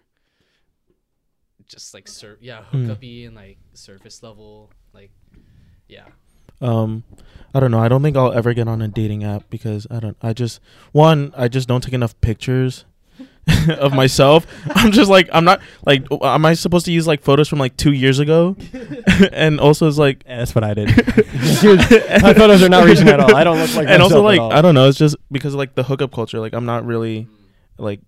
just 1.67 1.93
like 1.93 2.08
sur- 2.08 2.38
yeah 2.41 2.63
Hmm. 2.63 2.89
hookupy 2.89 3.26
and 3.28 3.36
like 3.36 3.58
surface 3.74 4.22
level 4.24 4.72
like 4.93 5.12
yeah 5.88 6.06
Um, 6.62 7.04
I 7.54 7.60
don't 7.60 7.72
know. 7.72 7.80
I 7.80 7.89
don't 7.89 8.02
think 8.02 8.15
I'll 8.15 8.32
ever 8.32 8.54
get 8.54 8.67
on 8.69 8.82
a 8.82 8.88
dating 8.88 9.24
app 9.26 9.50
because 9.50 9.86
I 9.91 10.00
don't. 10.00 10.15
I 10.22 10.32
just 10.32 10.62
one. 10.93 11.34
I 11.36 11.50
just 11.50 11.67
don't 11.67 11.84
take 11.84 11.93
enough 11.93 12.15
pictures 12.22 12.86
of 13.80 13.93
myself. 13.93 14.47
I'm 14.73 14.91
just 14.91 15.10
like 15.10 15.30
I'm 15.34 15.43
not 15.43 15.62
like. 15.86 16.06
Am 16.21 16.45
I 16.45 16.54
supposed 16.54 16.86
to 16.86 16.91
use 16.91 17.06
like 17.08 17.21
photos 17.21 17.49
from 17.49 17.60
like 17.60 17.76
two 17.76 17.91
years 17.91 18.19
ago? 18.19 18.56
and 19.34 19.60
also 19.60 19.88
it's 19.88 19.97
like. 19.97 20.23
Yeah, 20.26 20.38
that's 20.38 20.56
what 20.56 20.63
I 20.63 20.73
did. 20.73 20.88
My 22.21 22.34
photos 22.34 22.63
are 22.63 22.69
not 22.69 22.86
recent 22.86 23.10
at 23.10 23.19
all. 23.19 23.36
I 23.36 23.43
don't 23.43 23.60
look 23.60 23.76
like. 23.76 23.88
and 23.88 24.02
also 24.02 24.21
like. 24.21 24.39
I 24.39 24.62
don't 24.62 24.76
know. 24.76 24.88
It's 24.88 24.97
just 24.97 25.17
because 25.32 25.54
of 25.54 25.58
like 25.58 25.76
the 25.76 25.84
hookup 25.84 26.12
culture. 26.12 26.39
Like 26.39 26.54
I'm 26.54 26.65
not 26.65 26.86
really 26.86 27.28
like. 27.78 27.99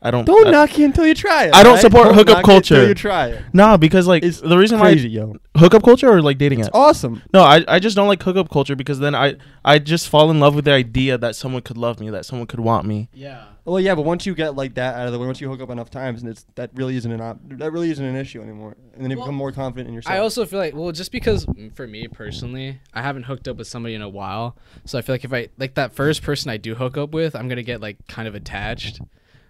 I 0.00 0.10
don't. 0.12 0.24
Don't 0.24 0.46
I, 0.46 0.50
knock 0.52 0.78
it 0.78 0.84
until 0.84 1.06
you 1.06 1.14
try 1.14 1.46
it. 1.46 1.54
I 1.54 1.62
don't 1.64 1.70
alright? 1.76 1.82
support 1.82 2.14
hookup 2.14 2.16
knock 2.16 2.28
it 2.28 2.38
until 2.38 2.76
culture. 2.76 2.88
you 2.88 2.94
try 2.94 3.28
it. 3.30 3.42
Nah, 3.52 3.76
because 3.76 4.06
like 4.06 4.22
It's 4.22 4.40
the 4.40 4.56
reason 4.56 4.78
Crazy, 4.78 5.08
yo. 5.08 5.26
why 5.26 5.36
hookup 5.60 5.82
culture 5.82 6.08
or 6.08 6.22
like 6.22 6.38
dating 6.38 6.60
It's 6.60 6.68
apps. 6.68 6.74
awesome. 6.78 7.22
No, 7.34 7.42
I, 7.42 7.64
I 7.66 7.78
just 7.80 7.96
don't 7.96 8.06
like 8.06 8.22
hookup 8.22 8.48
culture 8.48 8.76
because 8.76 9.00
then 9.00 9.14
I 9.16 9.34
I 9.64 9.80
just 9.80 10.08
fall 10.08 10.30
in 10.30 10.38
love 10.38 10.54
with 10.54 10.66
the 10.66 10.72
idea 10.72 11.18
that 11.18 11.34
someone 11.34 11.62
could 11.62 11.76
love 11.76 11.98
me, 11.98 12.10
that 12.10 12.24
someone 12.26 12.46
could 12.46 12.60
want 12.60 12.86
me. 12.86 13.08
yeah 13.12 13.46
Well, 13.64 13.80
yeah, 13.80 13.96
but 13.96 14.02
once 14.04 14.24
you 14.24 14.36
get 14.36 14.54
like 14.54 14.74
that 14.74 14.94
out 14.94 15.06
of 15.08 15.12
the 15.12 15.18
way, 15.18 15.26
once 15.26 15.40
you 15.40 15.48
hook 15.48 15.60
up 15.60 15.68
enough 15.70 15.90
times, 15.90 16.22
and 16.22 16.30
it's 16.30 16.46
that 16.54 16.70
really 16.74 16.94
isn't 16.96 17.10
an 17.10 17.20
op- 17.20 17.40
that 17.58 17.72
really 17.72 17.90
isn't 17.90 18.04
an 18.04 18.14
issue 18.14 18.40
anymore, 18.40 18.76
and 18.94 19.02
then 19.02 19.10
you 19.10 19.16
Well, 19.16 19.26
become 19.26 19.34
more 19.34 19.50
confident 19.50 19.88
in 19.88 19.94
yourself. 19.94 20.14
I 20.14 20.18
also 20.20 20.46
feel 20.46 20.60
like 20.60 20.76
well, 20.76 20.92
just 20.92 21.10
because 21.10 21.44
mm, 21.44 21.74
for 21.74 21.88
me 21.88 22.06
personally, 22.06 22.78
I 22.94 23.02
haven't 23.02 23.24
hooked 23.24 23.48
up 23.48 23.56
with 23.56 23.66
somebody 23.66 23.96
in 23.96 24.02
a 24.02 24.08
while, 24.08 24.56
so 24.84 24.96
I 24.96 25.02
feel 25.02 25.14
like 25.14 25.24
if 25.24 25.32
I 25.32 25.48
like 25.58 25.74
that 25.74 25.92
first 25.92 26.22
person 26.22 26.50
I 26.52 26.56
do 26.56 26.76
hook 26.76 26.96
up 26.96 27.10
with, 27.10 27.34
I'm 27.34 27.48
gonna 27.48 27.64
get 27.64 27.80
like 27.80 28.06
kind 28.06 28.28
of 28.28 28.36
attached. 28.36 29.00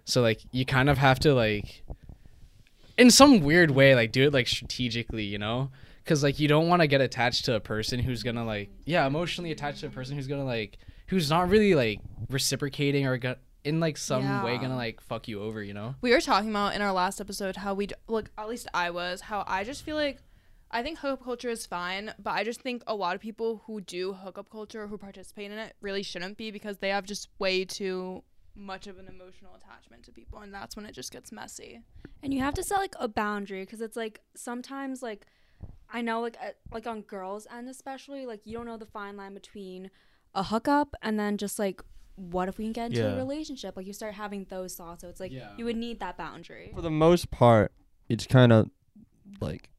So 0.08 0.22
like 0.22 0.40
you 0.52 0.64
kind 0.64 0.88
of 0.88 0.96
have 0.96 1.18
to 1.20 1.34
like, 1.34 1.82
in 2.96 3.10
some 3.10 3.40
weird 3.40 3.70
way, 3.70 3.94
like 3.94 4.10
do 4.10 4.24
it 4.24 4.32
like 4.32 4.48
strategically, 4.48 5.24
you 5.24 5.38
know? 5.38 5.70
Because 6.02 6.22
like 6.22 6.40
you 6.40 6.48
don't 6.48 6.68
want 6.68 6.80
to 6.80 6.88
get 6.88 7.02
attached 7.02 7.44
to 7.44 7.54
a 7.54 7.60
person 7.60 8.00
who's 8.00 8.22
gonna 8.22 8.44
like 8.44 8.70
yeah 8.86 9.06
emotionally 9.06 9.52
attached 9.52 9.80
to 9.80 9.86
a 9.86 9.90
person 9.90 10.16
who's 10.16 10.26
gonna 10.26 10.46
like 10.46 10.78
who's 11.08 11.28
not 11.28 11.50
really 11.50 11.74
like 11.74 12.00
reciprocating 12.30 13.06
or 13.06 13.18
go- 13.18 13.36
in 13.64 13.80
like 13.80 13.98
some 13.98 14.42
way 14.42 14.56
gonna 14.56 14.76
like 14.76 15.02
fuck 15.02 15.28
you 15.28 15.42
over, 15.42 15.62
you 15.62 15.74
know? 15.74 15.94
We 16.00 16.12
were 16.12 16.22
talking 16.22 16.48
about 16.48 16.74
in 16.74 16.80
our 16.80 16.92
last 16.92 17.20
episode 17.20 17.56
how 17.56 17.74
we 17.74 17.88
d- 17.88 17.94
look. 18.06 18.30
At 18.38 18.48
least 18.48 18.66
I 18.72 18.88
was 18.90 19.20
how 19.20 19.44
I 19.46 19.62
just 19.62 19.84
feel 19.84 19.96
like 19.96 20.22
I 20.70 20.82
think 20.82 20.98
hookup 21.00 21.22
culture 21.22 21.50
is 21.50 21.66
fine, 21.66 22.14
but 22.18 22.30
I 22.30 22.44
just 22.44 22.62
think 22.62 22.82
a 22.86 22.94
lot 22.94 23.14
of 23.14 23.20
people 23.20 23.62
who 23.66 23.82
do 23.82 24.14
hookup 24.14 24.48
culture 24.50 24.86
who 24.86 24.96
participate 24.96 25.50
in 25.50 25.58
it 25.58 25.74
really 25.82 26.02
shouldn't 26.02 26.38
be 26.38 26.50
because 26.50 26.78
they 26.78 26.88
have 26.88 27.04
just 27.04 27.28
way 27.38 27.66
too 27.66 28.22
much 28.54 28.86
of 28.86 28.98
an 28.98 29.06
emotional 29.08 29.54
attachment 29.54 30.02
to 30.04 30.12
people, 30.12 30.40
and 30.40 30.52
that's 30.52 30.74
when 30.76 30.84
it 30.86 30.92
just 30.92 31.12
gets 31.12 31.30
messy. 31.32 31.82
and 32.22 32.34
you 32.34 32.40
have 32.40 32.54
to 32.54 32.62
set 32.62 32.78
like 32.78 32.94
a 32.98 33.06
boundary 33.08 33.62
because 33.64 33.80
it's 33.80 33.96
like 33.96 34.20
sometimes 34.34 35.02
like 35.02 35.26
I 35.90 36.02
know 36.02 36.20
like 36.20 36.36
at, 36.40 36.56
like 36.72 36.86
on 36.86 37.02
girls 37.02 37.46
end 37.56 37.68
especially 37.68 38.26
like 38.26 38.40
you 38.44 38.56
don't 38.56 38.66
know 38.66 38.76
the 38.76 38.86
fine 38.86 39.16
line 39.16 39.34
between 39.34 39.90
a 40.34 40.42
hookup 40.42 40.94
and 41.02 41.18
then 41.18 41.36
just 41.36 41.58
like 41.58 41.80
what 42.16 42.48
if 42.48 42.58
we 42.58 42.64
can 42.64 42.72
get 42.72 42.86
into 42.86 43.00
Yeah. 43.02 43.12
a 43.12 43.16
relationship? 43.16 43.76
Like 43.76 43.86
you 43.86 43.92
start 43.92 44.14
having 44.14 44.44
those 44.50 44.74
thoughts. 44.74 45.02
So 45.02 45.08
it's 45.08 45.20
like 45.20 45.30
Yeah. 45.32 45.52
you 45.56 45.64
would 45.64 45.76
need 45.76 46.00
that 46.00 46.16
boundary. 46.18 46.72
For 46.74 46.82
the 46.82 46.90
most 46.90 47.30
part, 47.30 47.70
it's 48.08 48.26
kind 48.26 48.52
of 48.52 48.68
like 49.40 49.70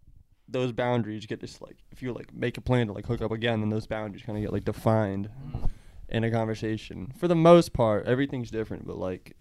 those 0.47 0.71
boundaries 0.71 1.25
get 1.25 1.41
just 1.41 1.62
like 1.62 1.75
if 1.91 2.01
you 2.01 2.13
like 2.13 2.34
make 2.34 2.58
a 2.58 2.62
plan 2.62 2.88
to 2.88 2.93
like 2.93 3.05
hook 3.05 3.21
up 3.21 3.32
again, 3.32 3.60
then 3.60 3.69
those 3.69 3.86
boundaries 3.88 4.23
kind 4.23 4.38
of 4.38 4.41
get 4.43 4.53
like 4.53 4.63
defined 4.63 5.29
mm. 5.45 5.69
In 6.12 6.24
a 6.24 6.32
conversation. 6.32 7.13
For 7.17 7.28
the 7.28 7.36
most 7.36 7.74
part, 7.74 8.06
everything's 8.06 8.52
different, 8.52 8.88
but 8.88 8.98
like 8.98 9.36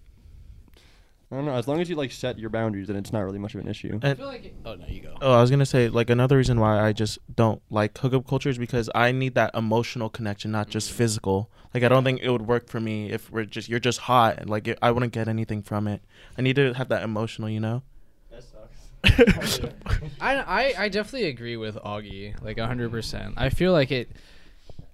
I 1.31 1.37
don't 1.37 1.45
know. 1.45 1.53
As 1.53 1.69
long 1.69 1.79
as 1.79 1.91
you 1.91 1.97
like 1.97 2.11
set 2.11 2.39
your 2.39 2.49
boundaries, 2.49 2.87
then 2.89 2.97
it's 2.97 3.13
not 3.13 3.21
really 3.21 3.39
much 3.39 3.55
of 3.55 3.61
an 3.61 3.69
issue. 3.69 4.01
I 4.03 4.15
feel 4.15 4.27
like 4.27 4.47
it, 4.47 4.55
oh 4.65 4.77
no, 4.77 4.87
you 4.87 5.03
go. 5.03 5.15
Oh, 5.21 5.35
I 5.35 5.43
was 5.43 5.51
gonna 5.51 5.67
say 5.67 5.89
like 5.91 6.09
another 6.09 6.39
reason 6.39 6.59
why 6.59 6.81
I 6.81 6.95
just 6.95 7.19
don't 7.37 7.61
like 7.69 7.99
hookup 7.99 8.27
culture 8.27 8.49
is 8.49 8.57
because 8.57 8.89
I 8.95 9.13
need 9.13 9.35
that 9.35 9.55
emotional 9.55 10.09
connection, 10.09 10.51
not 10.51 10.71
just 10.71 10.91
physical. 10.91 11.51
Like 11.75 11.83
I 11.83 11.89
don't 11.89 12.03
think 12.03 12.23
it 12.23 12.31
would 12.31 12.47
work 12.47 12.69
for 12.69 12.81
me 12.81 13.13
if 13.13 13.31
we're 13.31 13.45
just 13.45 13.69
you're 13.69 13.79
just 13.79 13.99
hot 14.01 14.39
and 14.39 14.49
like 14.49 14.69
it, 14.69 14.79
I 14.81 14.91
wouldn't 14.91 15.13
get 15.13 15.29
anything 15.29 15.61
from 15.63 15.87
it. 15.87 16.01
I 16.39 16.43
need 16.43 16.57
to 16.57 16.73
have 16.73 16.89
that 16.89 17.03
emotional, 17.03 17.51
you 17.51 17.61
know. 17.61 17.83
That 18.31 18.43
sucks. 18.43 19.61
I, 20.23 20.37
I 20.37 20.75
I 20.85 20.89
definitely 20.89 21.29
agree 21.29 21.59
with 21.59 21.77
Augie 21.77 22.43
like 22.43 22.59
hundred 22.59 22.91
percent. 22.91 23.35
I 23.37 23.51
feel 23.51 23.73
like 23.73 23.91
it. 23.91 24.09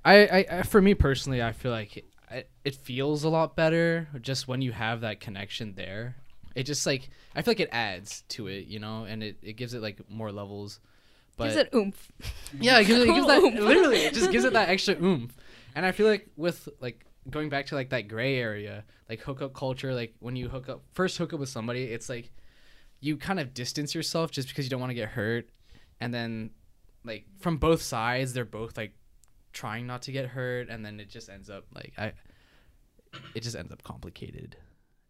I, 0.04 0.46
I 0.50 0.62
for 0.62 0.82
me 0.82 0.94
personally, 0.94 1.42
I 1.42 1.52
feel 1.52 1.70
like 1.70 1.96
it, 2.30 2.50
it 2.64 2.74
feels 2.74 3.24
a 3.24 3.28
lot 3.28 3.56
better 3.56 4.08
just 4.20 4.48
when 4.48 4.60
you 4.60 4.72
have 4.72 5.00
that 5.02 5.20
connection 5.20 5.74
there. 5.74 6.16
It 6.54 6.64
just 6.64 6.86
like 6.86 7.08
I 7.34 7.42
feel 7.42 7.52
like 7.52 7.60
it 7.60 7.70
adds 7.72 8.22
to 8.30 8.46
it, 8.46 8.66
you 8.66 8.78
know, 8.78 9.04
and 9.04 9.22
it, 9.22 9.38
it 9.42 9.54
gives 9.54 9.74
it 9.74 9.82
like 9.82 9.98
more 10.08 10.30
levels. 10.30 10.80
But 11.36 11.44
Gives 11.46 11.56
it 11.56 11.68
oomph. 11.74 12.12
yeah, 12.60 12.78
it 12.78 12.84
gives, 12.84 13.00
it, 13.00 13.06
gives 13.06 13.26
that 13.26 13.42
Oomph. 13.42 13.58
literally 13.58 13.96
it 13.96 14.14
just 14.14 14.30
gives 14.30 14.44
it 14.44 14.52
that 14.52 14.68
extra 14.68 14.94
oomph. 15.02 15.34
And 15.74 15.84
I 15.84 15.90
feel 15.90 16.06
like 16.06 16.28
with 16.36 16.68
like 16.80 17.04
going 17.28 17.48
back 17.48 17.66
to 17.66 17.74
like 17.74 17.90
that 17.90 18.06
gray 18.06 18.38
area, 18.38 18.84
like 19.08 19.20
hookup 19.20 19.52
culture, 19.54 19.92
like 19.94 20.14
when 20.20 20.36
you 20.36 20.48
hook 20.48 20.68
up 20.68 20.82
first 20.92 21.18
hook 21.18 21.32
up 21.32 21.40
with 21.40 21.48
somebody, 21.48 21.84
it's 21.84 22.08
like 22.08 22.30
you 23.00 23.16
kind 23.16 23.40
of 23.40 23.52
distance 23.52 23.94
yourself 23.94 24.30
just 24.30 24.48
because 24.48 24.64
you 24.64 24.70
don't 24.70 24.80
want 24.80 24.90
to 24.90 24.94
get 24.94 25.08
hurt, 25.08 25.48
and 26.00 26.14
then 26.14 26.50
like 27.04 27.24
from 27.40 27.56
both 27.56 27.82
sides, 27.82 28.32
they're 28.32 28.44
both 28.44 28.76
like 28.76 28.92
trying 29.54 29.86
not 29.86 30.02
to 30.02 30.12
get 30.12 30.26
hurt, 30.26 30.68
and 30.68 30.84
then 30.84 31.00
it 31.00 31.08
just 31.08 31.30
ends 31.30 31.48
up 31.48 31.64
like 31.74 31.94
I, 31.96 32.12
it 33.34 33.42
just 33.42 33.56
ends 33.56 33.72
up 33.72 33.82
complicated. 33.82 34.56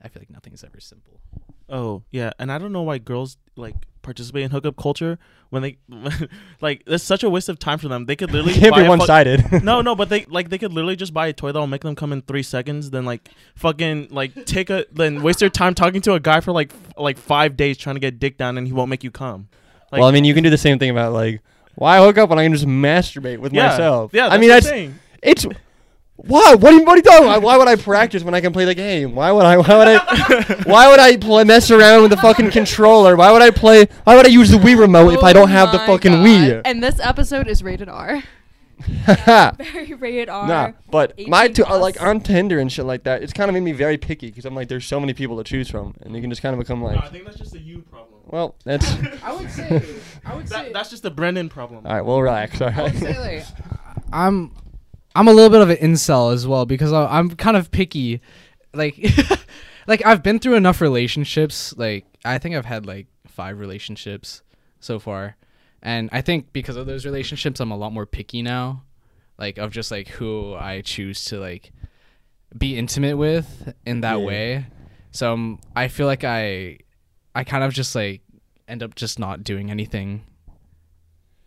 I 0.03 0.09
feel 0.09 0.21
like 0.21 0.31
nothing's 0.31 0.63
ever 0.63 0.81
simple. 0.81 1.21
Oh 1.69 2.03
yeah, 2.11 2.31
and 2.39 2.53
I 2.53 2.59
don't 2.59 2.73
know 2.73 2.83
why 2.83 2.99
girls 2.99 3.39
like 3.57 3.75
participate 4.03 4.43
in 4.43 4.51
hookup 4.51 4.77
culture 4.77 5.19
when 5.49 5.63
they 5.63 5.79
like 6.61 6.83
it's 6.87 7.03
such 7.03 7.25
a 7.25 7.31
waste 7.31 7.49
of 7.49 7.59
time 7.59 7.79
for 7.79 7.89
them. 7.89 8.05
They 8.05 8.17
could 8.17 8.31
literally 8.33 8.53
Can't 8.53 8.73
buy 8.73 8.83
be 8.83 8.89
one 8.89 9.01
sided. 9.01 9.43
no, 9.65 9.81
no, 9.81 9.97
but 9.97 10.11
they 10.11 10.27
like 10.27 10.51
they 10.51 10.59
could 10.59 10.73
literally 10.73 10.97
just 10.97 11.15
buy 11.15 11.29
a 11.29 11.33
toy 11.33 11.49
that'll 11.49 11.67
make 11.67 11.81
them 11.81 11.97
come 11.97 12.13
in 12.13 12.21
three 12.23 12.43
seconds, 12.43 12.91
then 12.91 13.07
like 13.07 13.31
fucking 13.57 14.09
like 14.11 14.45
take 14.45 14.69
a 14.69 14.85
then 14.93 15.23
waste 15.23 15.39
their 15.39 15.49
time 15.49 15.75
talking 15.75 16.03
to 16.03 16.13
a 16.13 16.21
guy 16.21 16.41
for 16.41 16.53
like 16.53 16.73
f- 16.73 16.95
like 16.99 17.17
five 17.17 17.57
days 17.57 17.79
trying 17.79 17.97
to 17.97 18.01
get 18.01 18.19
dick 18.19 18.37
down 18.37 18.59
and 18.59 18.67
he 18.67 18.73
won't 18.75 18.91
make 18.91 19.03
you 19.03 19.11
come. 19.11 19.49
Like, 19.91 20.01
well, 20.01 20.09
I 20.09 20.13
mean, 20.13 20.25
you 20.25 20.35
can 20.35 20.43
do 20.43 20.51
the 20.51 20.59
same 20.59 20.79
thing 20.79 20.91
about 20.91 21.13
like 21.13 21.41
why 21.75 21.99
hook 21.99 22.19
up 22.19 22.31
when 22.31 22.39
I 22.39 22.45
can 22.45 22.53
just 22.53 22.67
masturbate 22.67 23.39
with 23.39 23.53
yeah, 23.53 23.69
myself. 23.69 24.13
Yeah, 24.15 24.29
I 24.29 24.39
mean 24.39 24.51
what 24.51 24.57
that's 24.57 24.67
saying. 24.67 24.99
it's. 25.23 25.47
Why? 26.17 26.55
What 26.55 26.73
are 26.73 26.77
you, 26.77 26.85
what 26.85 26.93
are 26.93 26.97
you 26.97 27.03
talking 27.03 27.27
about? 27.27 27.43
Why 27.43 27.57
would 27.57 27.67
I 27.67 27.75
practice 27.75 28.23
when 28.23 28.35
I 28.35 28.41
can 28.41 28.53
play 28.53 28.65
the 28.65 28.75
game? 28.75 29.17
Why 29.17 29.33
would 29.33 29.45
I? 29.45 29.59
Why 29.59 29.77
would 29.77 29.89
I? 29.89 30.63
why 30.65 30.89
would 30.89 31.01
I 31.01 31.17
play, 31.17 31.43
mess 31.43 31.71
around 31.71 32.03
with 32.03 32.13
the 32.13 32.17
fucking 32.17 32.53
controller? 32.53 33.17
Why 33.17 33.33
would 33.33 33.43
I 33.43 33.51
play? 33.51 33.87
Why 34.05 34.17
would 34.17 34.25
I 34.25 34.29
use 34.29 34.51
the 34.51 34.59
Wii 34.59 34.79
remote 34.79 35.13
if 35.13 35.25
I 35.25 35.33
don't 35.33 35.49
have 35.49 35.73
the 35.73 35.83
Oh 35.83 35.87
fucking 35.87 36.13
God. 36.13 36.27
Wii? 36.27 36.63
And 36.65 36.83
this 36.83 37.01
episode 37.01 37.49
is 37.49 37.63
rated 37.63 37.89
R. 37.89 38.23
Very 39.57 39.95
rated 39.95 40.29
R. 40.29 40.47
Nah, 40.47 40.73
but 40.91 41.19
my 41.27 41.49
two, 41.49 41.65
uh, 41.65 41.79
like 41.79 42.01
on 42.01 42.21
Tinder 42.21 42.59
and 42.59 42.71
shit 42.71 42.85
like 42.85 43.05
that, 43.05 43.23
it's 43.23 43.33
kind 43.33 43.49
of 43.49 43.55
made 43.55 43.63
me 43.63 43.73
very 43.73 43.97
picky 43.99 44.29
because 44.29 44.45
I'm 44.45 44.55
like, 44.55 44.69
there's 44.69 44.87
so 44.87 45.01
many 45.01 45.15
people 45.15 45.37
to 45.39 45.45
choose 45.45 45.69
from, 45.69 45.95
and 46.03 46.15
you 46.15 46.21
can 46.21 46.31
just 46.31 46.43
kind 46.43 46.55
of 46.55 46.59
become 46.59 46.83
like, 46.83 47.03
I 47.03 47.09
think 47.09 47.25
that's 47.25 47.39
just 47.39 47.55
a 47.55 47.61
you 47.61 47.83
problem. 47.83 48.14
Well, 48.27 48.57
that's 48.65 48.87
I 49.23 49.33
would 49.33 49.51
say 49.51 49.83
I 50.25 50.35
would 50.35 50.47
That, 50.49 50.73
that's 50.73 50.91
just 50.91 51.05
a 51.05 51.11
Brendan 51.11 51.49
problem. 51.49 51.87
all 51.87 51.93
right. 51.95 52.03
We'll 52.03 52.21
relax. 52.23 52.61
All 52.61 52.69
I 52.69 52.83
would 52.83 52.99
say, 52.99 53.19
like, 53.19 53.45
I'm, 54.13 54.53
I'm 55.15 55.29
a 55.29 55.33
little 55.33 55.51
bit 55.51 55.61
of 55.61 55.71
an 55.71 55.77
incel 55.77 56.33
as 56.33 56.47
well 56.47 56.67
because 56.67 56.93
I, 56.93 57.07
I'm 57.07 57.31
kind 57.31 57.57
of 57.57 57.71
picky. 57.71 58.21
Like 58.73 58.99
like 59.87 60.05
I've 60.05 60.23
been 60.23 60.39
through 60.39 60.55
enough 60.55 60.81
relationships. 60.81 61.75
Like 61.77 62.07
I 62.25 62.39
think 62.39 62.55
I've 62.57 62.65
had 62.65 62.87
like 62.87 63.07
five 63.29 63.59
relationships 63.61 64.43
so 64.81 64.99
far, 64.99 65.37
and 65.83 66.09
I 66.13 66.21
think 66.21 66.53
because 66.53 66.77
of 66.77 66.87
those 66.87 67.05
relationships, 67.05 67.61
I'm 67.61 67.71
a 67.71 67.77
lot 67.77 67.93
more 67.93 68.07
picky 68.07 68.43
now. 68.43 68.83
Like 69.39 69.59
of 69.59 69.71
just 69.73 69.91
like 69.91 70.09
who 70.09 70.55
I 70.55 70.81
choose 70.83 71.25
to 71.27 71.39
like 71.39 71.73
be 72.57 72.77
intimate 72.79 73.17
with 73.17 73.73
in 73.87 74.01
that 74.03 74.19
Yeah. 74.21 74.25
way. 74.27 74.67
So 75.13 75.33
um, 75.33 75.61
I 75.77 75.89
feel 75.89 76.07
like 76.07 76.25
I 76.25 76.79
I 77.35 77.45
kind 77.45 77.65
of 77.65 77.73
just 77.73 77.95
like 77.95 78.23
end 78.69 78.83
up 78.83 78.95
just 78.95 79.19
not 79.19 79.45
doing 79.45 79.71
anything 79.71 80.25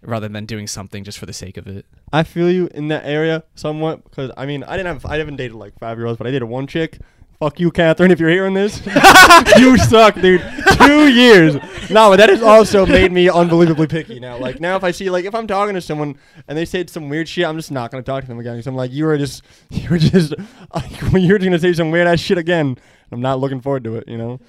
rather 0.01 0.27
than 0.27 0.45
doing 0.45 0.67
something 0.67 1.03
just 1.03 1.17
for 1.17 1.25
the 1.25 1.33
sake 1.33 1.57
of 1.57 1.67
it. 1.67 1.85
I 2.13 2.23
feel 2.23 2.49
you 2.51 2.69
in 2.73 2.87
that 2.89 3.05
area 3.05 3.43
somewhat 3.55 4.03
because 4.03 4.31
I 4.37 4.45
mean 4.45 4.63
I 4.63 4.77
didn't 4.77 4.87
have 4.87 5.05
I 5.05 5.17
haven't 5.17 5.37
dated 5.37 5.55
like 5.55 5.77
five 5.79 5.97
year 5.97 6.07
olds, 6.07 6.17
but 6.17 6.27
I 6.27 6.31
dated 6.31 6.47
one 6.47 6.67
chick. 6.67 6.99
Fuck 7.39 7.59
you, 7.59 7.69
Catherine, 7.69 8.09
if 8.09 8.19
you're 8.19 8.31
hearing 8.31 8.55
this. 8.55 8.83
you 9.57 9.77
suck, 9.77 10.15
dude. 10.15 10.41
Two 10.73 11.07
years. 11.07 11.53
No, 11.87 12.09
but 12.09 12.15
that 12.15 12.29
has 12.29 12.41
also 12.41 12.83
made 12.83 13.11
me 13.11 13.29
unbelievably 13.29 13.85
picky 13.85 14.19
now. 14.19 14.39
Like 14.39 14.59
now, 14.59 14.75
if 14.75 14.83
I 14.83 14.89
see 14.89 15.11
like 15.11 15.23
if 15.23 15.35
I'm 15.35 15.45
talking 15.45 15.75
to 15.75 15.81
someone 15.81 16.17
and 16.47 16.57
they 16.57 16.65
say 16.65 16.83
some 16.87 17.09
weird 17.09 17.29
shit, 17.29 17.45
I'm 17.45 17.55
just 17.55 17.71
not 17.71 17.91
gonna 17.91 18.01
talk 18.01 18.23
to 18.23 18.27
them 18.27 18.39
again. 18.39 18.53
Because 18.53 18.65
I'm 18.65 18.75
like, 18.75 18.91
you 18.91 19.07
are 19.07 19.17
just 19.19 19.43
you're 19.69 19.99
just 19.99 20.33
like 20.73 21.01
you're 21.13 21.37
gonna 21.37 21.59
say 21.59 21.73
some 21.73 21.91
weird 21.91 22.07
ass 22.07 22.19
shit 22.19 22.39
again. 22.39 22.75
I'm 23.11 23.21
not 23.21 23.39
looking 23.39 23.61
forward 23.61 23.83
to 23.83 23.97
it. 23.97 24.07
You 24.07 24.17
know. 24.17 24.39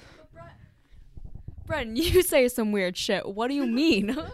Bren, 1.69 1.95
you 2.13 2.21
say 2.23 2.47
some 2.47 2.71
weird 2.71 2.97
shit. 2.97 3.27
What 3.27 3.47
do 3.47 3.53
you 3.53 3.65
mean? 3.65 4.17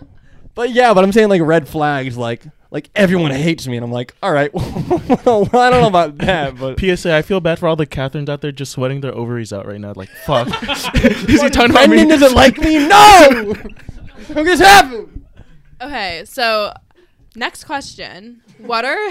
But 0.54 0.72
yeah, 0.72 0.94
but 0.94 1.04
I'm 1.04 1.12
saying 1.12 1.28
like 1.28 1.42
red 1.42 1.68
flags, 1.68 2.16
like 2.16 2.42
like 2.72 2.90
everyone 2.96 3.32
hates 3.32 3.68
me, 3.68 3.76
and 3.76 3.84
I'm 3.84 3.92
like, 3.92 4.16
all 4.24 4.32
right, 4.32 4.54
well, 4.54 5.50
I 5.52 5.70
don't 5.70 5.82
know 5.82 5.88
about 5.88 6.18
that, 6.20 6.58
but 6.58 6.80
PSA, 6.80 7.14
I 7.14 7.24
feel 7.24 7.42
bad 7.42 7.60
for 7.60 7.68
all 7.68 7.76
the 7.76 7.86
Catherines 7.86 8.30
out 8.30 8.40
there 8.40 8.54
just 8.54 8.72
sweating 8.72 9.02
their 9.02 9.14
ovaries 9.14 9.52
out 9.52 9.68
right 9.68 9.82
now. 9.82 9.92
Like, 9.98 10.08
fuck. 10.26 10.48
Is 11.04 11.42
he 11.42 11.50
talking 11.50 11.72
about 11.72 11.90
me? 11.90 11.98
Brendan 11.98 12.08
doesn't 12.08 12.34
like 12.34 12.58
me. 12.58 12.88
No, 12.88 13.54
how 14.34 14.44
this 14.44 14.62
happen? 14.62 15.26
Okay, 15.82 16.24
so 16.24 16.72
next 17.36 17.66
question. 17.66 18.42
What 18.60 18.86
are 18.86 19.10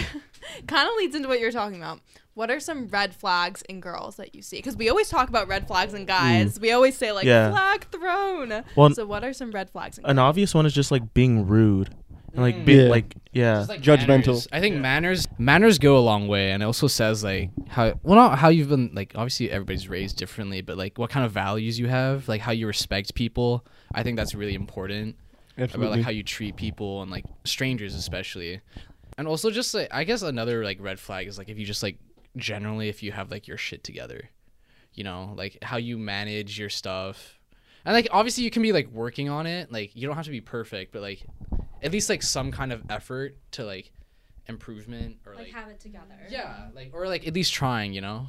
kind 0.67 0.89
of 0.89 0.95
leads 0.97 1.15
into 1.15 1.29
what 1.29 1.41
you're 1.41 1.53
talking 1.53 1.77
about. 1.77 2.01
What 2.35 2.51
are 2.51 2.59
some 2.61 2.89
red 2.89 3.15
flags 3.15 3.63
in 3.63 3.81
girls 3.81 4.17
that 4.17 4.35
you 4.35 4.43
see? 4.43 4.57
Because 4.57 4.77
we 4.77 4.89
always 4.89 5.09
talk 5.09 5.29
about 5.29 5.47
red 5.47 5.67
flags 5.69 5.95
in 5.95 6.05
guys. 6.05 6.59
We 6.59 6.73
always 6.73 6.97
say 6.97 7.13
like 7.13 7.25
Yeah. 7.25 7.51
flag 7.53 7.87
thrown. 7.93 8.65
Well, 8.77 8.91
so 8.93 9.07
what 9.07 9.23
are 9.23 9.33
some 9.33 9.53
red 9.53 9.71
flags? 9.71 9.99
In 9.99 10.05
An 10.05 10.17
girls? 10.17 10.25
obvious 10.31 10.55
one 10.55 10.67
is 10.67 10.75
just 10.75 10.91
like 10.91 11.15
being 11.15 11.47
rude. 11.47 11.95
And 12.33 12.43
like, 12.43 12.57
Mm. 12.57 12.65
be, 12.65 12.75
Yeah. 12.75 12.89
like, 12.89 13.15
yeah. 13.33 13.55
Just, 13.59 13.69
like, 13.69 13.81
Judgmental. 13.81 14.09
manners. 14.27 14.49
I 14.51 14.59
think 14.61 14.77
manners 14.77 15.29
manners 15.39 15.79
go 15.79 15.97
a 15.97 16.01
long 16.01 16.27
way, 16.27 16.51
and 16.51 16.65
it 16.65 16.67
also 16.67 16.89
says 16.89 17.23
like 17.23 17.51
how 17.69 17.95
well 18.03 18.17
not 18.17 18.39
how 18.41 18.49
you've 18.49 18.69
been 18.71 18.91
like 18.93 19.13
obviously 19.15 19.49
everybody's 19.53 19.89
raised 19.89 20.17
differently, 20.17 20.61
but 20.61 20.77
like 20.77 20.99
what 20.99 21.11
kind 21.11 21.25
of 21.25 21.31
values 21.31 21.79
you 21.79 21.87
have, 21.87 22.29
like 22.29 22.41
how 22.41 22.51
you 22.51 22.67
respect 22.67 23.15
people. 23.15 23.65
I 23.95 24.03
think 24.03 24.17
that's 24.17 24.35
really 24.35 24.55
important 24.55 25.15
about 25.57 25.93
like 25.93 26.03
how 26.03 26.11
you 26.11 26.25
treat 26.25 26.57
people 26.57 27.03
and 27.03 27.13
like 27.13 27.25
strangers 27.45 27.95
especially, 27.95 28.61
and 29.17 29.29
also 29.29 29.53
just 29.53 29.73
like 29.73 29.87
I 29.93 30.03
guess 30.03 30.23
another 30.23 30.65
like 30.65 30.79
red 30.81 30.99
flag 30.99 31.29
is 31.29 31.39
like 31.39 31.49
if 31.49 31.57
you 31.57 31.65
just 31.65 31.85
like 31.85 31.99
generally 32.37 32.89
if 32.89 33.03
you 33.03 33.13
have 33.13 33.31
like 33.31 33.47
your 33.47 33.57
shit 33.57 33.85
together, 33.85 34.31
you 34.93 35.05
know, 35.05 35.35
like 35.37 35.59
how 35.63 35.77
you 35.77 35.99
manage 35.99 36.59
your 36.59 36.71
stuff. 36.71 37.39
And 37.85 37.95
like 37.95 38.09
obviously 38.11 38.45
you 38.45 38.51
can 38.51 38.63
be 38.63 38.73
like 38.73 38.89
working 38.89 39.29
on 39.29 39.47
it. 39.47 39.73
Like 39.73 39.95
you 39.95 40.07
don't 40.07 40.17
have 40.17 40.25
to 40.25 40.31
be 40.31 40.41
perfect, 40.41 40.93
but 40.93 41.03
like 41.03 41.27
at 41.83 41.93
least 41.93 42.09
like 42.09 42.23
some 42.23 42.51
kind 42.51 42.73
of 42.73 42.83
effort 42.89 43.37
to 43.53 43.65
like 43.65 43.93
improvement 44.47 45.19
or 45.27 45.35
like, 45.35 45.53
have 45.53 45.69
it 45.69 45.81
together. 45.81 46.19
yeah, 46.29 46.69
like 46.75 46.91
or 46.93 47.07
like 47.07 47.27
at 47.27 47.35
least 47.35 47.53
trying, 47.53 47.93
you 47.93 48.01
know. 48.01 48.29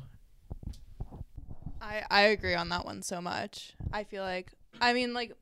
I 1.82 2.04
I 2.10 2.22
agree 2.22 2.56
on 2.56 2.70
that 2.70 2.86
one 2.86 3.02
so 3.02 3.22
much. 3.22 3.74
I 3.94 4.04
feel 4.04 4.24
like 4.24 4.52
I 4.82 4.94
mean 4.94 5.14
like 5.14 5.34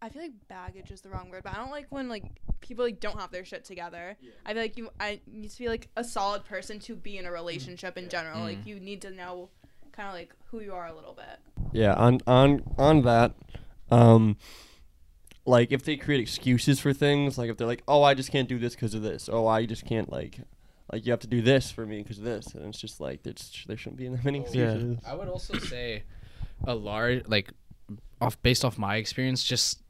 I 0.00 0.08
feel 0.08 0.22
like 0.22 0.32
baggage 0.48 0.90
is 0.90 1.00
the 1.00 1.08
wrong 1.08 1.28
word, 1.30 1.42
but 1.42 1.52
I 1.54 1.56
don't 1.56 1.70
like 1.70 1.86
when 1.90 2.08
like 2.08 2.24
people 2.60 2.84
like 2.84 3.00
don't 3.00 3.18
have 3.20 3.30
their 3.32 3.44
shit 3.44 3.64
together. 3.64 4.16
I 4.46 4.52
feel 4.52 4.62
like 4.62 4.76
you 4.76 4.90
I 5.00 5.20
need 5.26 5.50
to 5.50 5.58
be 5.58 5.68
like 5.68 5.88
a 5.96 6.04
solid 6.04 6.44
person 6.44 6.78
to 6.80 6.94
be 6.94 7.18
in 7.18 7.26
a 7.26 7.32
relationship 7.32 7.98
in 7.98 8.08
general. 8.08 8.40
Like 8.40 8.58
Mm. 8.64 8.66
you 8.66 8.80
need 8.80 9.02
to 9.02 9.10
know 9.10 9.50
kind 9.92 10.08
of 10.08 10.14
like 10.14 10.32
who 10.50 10.60
you 10.60 10.72
are 10.74 10.86
a 10.86 10.94
little 10.94 11.14
bit. 11.14 11.40
yeah, 11.72 11.94
on 11.94 12.20
on 12.26 12.62
on 12.78 13.02
that, 13.02 13.34
um, 13.90 14.36
like 15.44 15.72
if 15.72 15.82
they 15.84 15.96
create 15.96 16.20
excuses 16.20 16.78
for 16.80 16.92
things, 16.92 17.38
like 17.38 17.50
if 17.50 17.56
they're 17.56 17.66
like, 17.66 17.82
oh, 17.88 18.02
I 18.02 18.14
just 18.14 18.30
can't 18.30 18.48
do 18.48 18.58
this 18.58 18.74
because 18.74 18.94
of 18.94 19.02
this. 19.02 19.28
Oh, 19.32 19.46
I 19.46 19.66
just 19.66 19.84
can't 19.86 20.10
like. 20.10 20.40
Like 20.90 21.04
you 21.04 21.12
have 21.12 21.20
to 21.20 21.26
do 21.26 21.42
this 21.42 21.70
for 21.70 21.84
me 21.84 22.02
because 22.02 22.16
of 22.16 22.24
this, 22.24 22.54
and 22.54 22.64
it's 22.64 22.80
just 22.80 22.98
like 22.98 23.22
there's, 23.22 23.62
there 23.66 23.76
shouldn't 23.76 23.98
be 23.98 24.08
that 24.08 24.24
many 24.24 24.40
excuses. 24.40 24.98
Yeah. 25.02 25.10
I 25.12 25.14
would 25.14 25.28
also 25.28 25.58
say 25.58 26.04
a 26.66 26.74
large 26.74 27.26
like 27.28 27.50
off 28.22 28.40
based 28.42 28.64
off 28.64 28.78
my 28.78 28.96
experience 28.96 29.44
just 29.44 29.82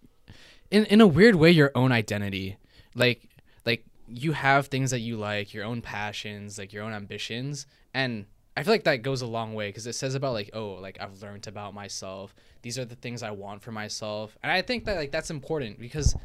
in 0.71 0.85
in 0.87 1.01
a 1.01 1.07
weird 1.07 1.35
way 1.35 1.51
your 1.51 1.73
own 1.75 1.93
identity. 1.93 2.57
Like 2.95 3.29
like 3.65 3.85
you 4.07 4.33
have 4.33 4.67
things 4.67 4.91
that 4.91 5.01
you 5.01 5.17
like, 5.17 5.55
your 5.55 5.65
own 5.65 5.83
passions, 5.83 6.59
like 6.59 6.73
your 6.73 6.83
own 6.85 6.93
ambitions 6.93 7.67
and 7.95 8.27
I 8.57 8.65
feel 8.65 8.75
like 8.75 8.85
that 8.85 9.03
goes 9.03 9.23
a 9.23 9.27
long 9.27 9.55
way 9.55 9.69
because 9.69 9.87
it 9.87 9.95
says 9.95 10.17
about 10.17 10.33
like 10.33 10.51
oh 10.53 10.71
like 10.81 10.99
I've 11.01 11.23
learned 11.23 11.47
about 11.47 11.75
myself. 11.75 12.35
These 12.63 12.77
are 12.77 12.85
the 12.85 12.97
things 12.97 13.23
I 13.23 13.31
want 13.31 13.63
for 13.63 13.71
myself, 13.71 14.37
and 14.43 14.51
I 14.51 14.63
think 14.63 14.85
that 14.87 14.97
like 14.97 15.13
that's 15.13 15.31
important 15.31 15.79
because 15.79 16.17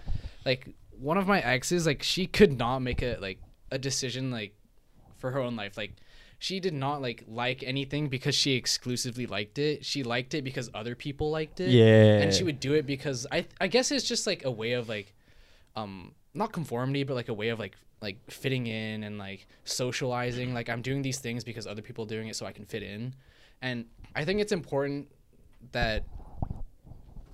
like 0.43 0.73
one 0.89 1.17
of 1.19 1.27
my 1.27 1.41
exes 1.41 1.85
like 1.85 2.01
she 2.01 2.25
could 2.25 2.57
not 2.57 2.79
make 2.79 3.03
a 3.03 3.17
like 3.19 3.39
a 3.71 3.77
decision 3.77 4.31
like 4.31 4.55
for 5.17 5.29
her 5.29 5.39
own 5.39 5.55
life 5.55 5.77
like 5.77 5.93
she 6.43 6.59
did 6.59 6.73
not 6.73 7.01
like 7.01 7.23
like 7.25 7.63
anything 7.63 8.09
because 8.09 8.35
she 8.35 8.55
exclusively 8.55 9.25
liked 9.25 9.57
it. 9.57 9.85
She 9.85 10.03
liked 10.03 10.33
it 10.33 10.43
because 10.43 10.69
other 10.73 10.93
people 10.93 11.31
liked 11.31 11.61
it. 11.61 11.69
Yeah. 11.69 12.17
and 12.19 12.33
she 12.33 12.43
would 12.43 12.59
do 12.59 12.73
it 12.73 12.85
because 12.85 13.25
i 13.31 13.45
i 13.61 13.67
guess 13.67 13.91
it's 13.91 14.05
just 14.05 14.27
like 14.27 14.43
a 14.43 14.51
way 14.51 14.73
of 14.73 14.89
like 14.89 15.13
um 15.77 16.11
not 16.33 16.51
conformity 16.51 17.05
but 17.05 17.13
like 17.13 17.29
a 17.29 17.33
way 17.33 17.47
of 17.47 17.59
like 17.59 17.77
like 18.01 18.17
fitting 18.29 18.67
in 18.67 19.05
and 19.05 19.17
like 19.17 19.47
socializing. 19.63 20.53
Like 20.53 20.67
i'm 20.67 20.81
doing 20.81 21.01
these 21.01 21.19
things 21.19 21.45
because 21.45 21.65
other 21.65 21.81
people 21.81 22.03
are 22.03 22.09
doing 22.09 22.27
it 22.27 22.35
so 22.35 22.45
i 22.45 22.51
can 22.51 22.65
fit 22.65 22.83
in. 22.83 23.13
And 23.61 23.85
i 24.13 24.25
think 24.25 24.41
it's 24.41 24.51
important 24.51 25.07
that 25.71 26.03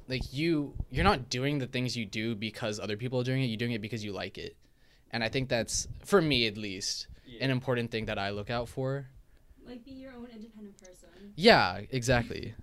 like 0.08 0.32
you 0.32 0.76
you're 0.92 1.10
not 1.12 1.32
doing 1.32 1.58
the 1.58 1.66
things 1.66 1.98
you 1.98 2.06
do 2.06 2.36
because 2.36 2.80
other 2.80 2.96
people 2.96 3.20
are 3.20 3.24
doing 3.24 3.42
it. 3.42 3.48
You're 3.48 3.58
doing 3.66 3.72
it 3.72 3.82
because 3.82 4.06
you 4.06 4.12
like 4.12 4.38
it. 4.38 4.56
And 5.10 5.24
i 5.24 5.30
think 5.30 5.50
that's 5.50 5.88
for 6.06 6.22
me 6.22 6.46
at 6.46 6.58
least 6.58 7.08
an 7.42 7.50
important 7.52 7.92
thing 7.92 8.06
that 8.06 8.18
i 8.20 8.30
look 8.30 8.50
out 8.50 8.68
for 8.70 9.08
Like 9.68 9.84
be 9.86 9.92
your 9.92 10.12
own 10.14 10.28
independent 10.34 10.78
person. 10.78 11.10
yeah 11.36 11.82
exactly 11.92 12.54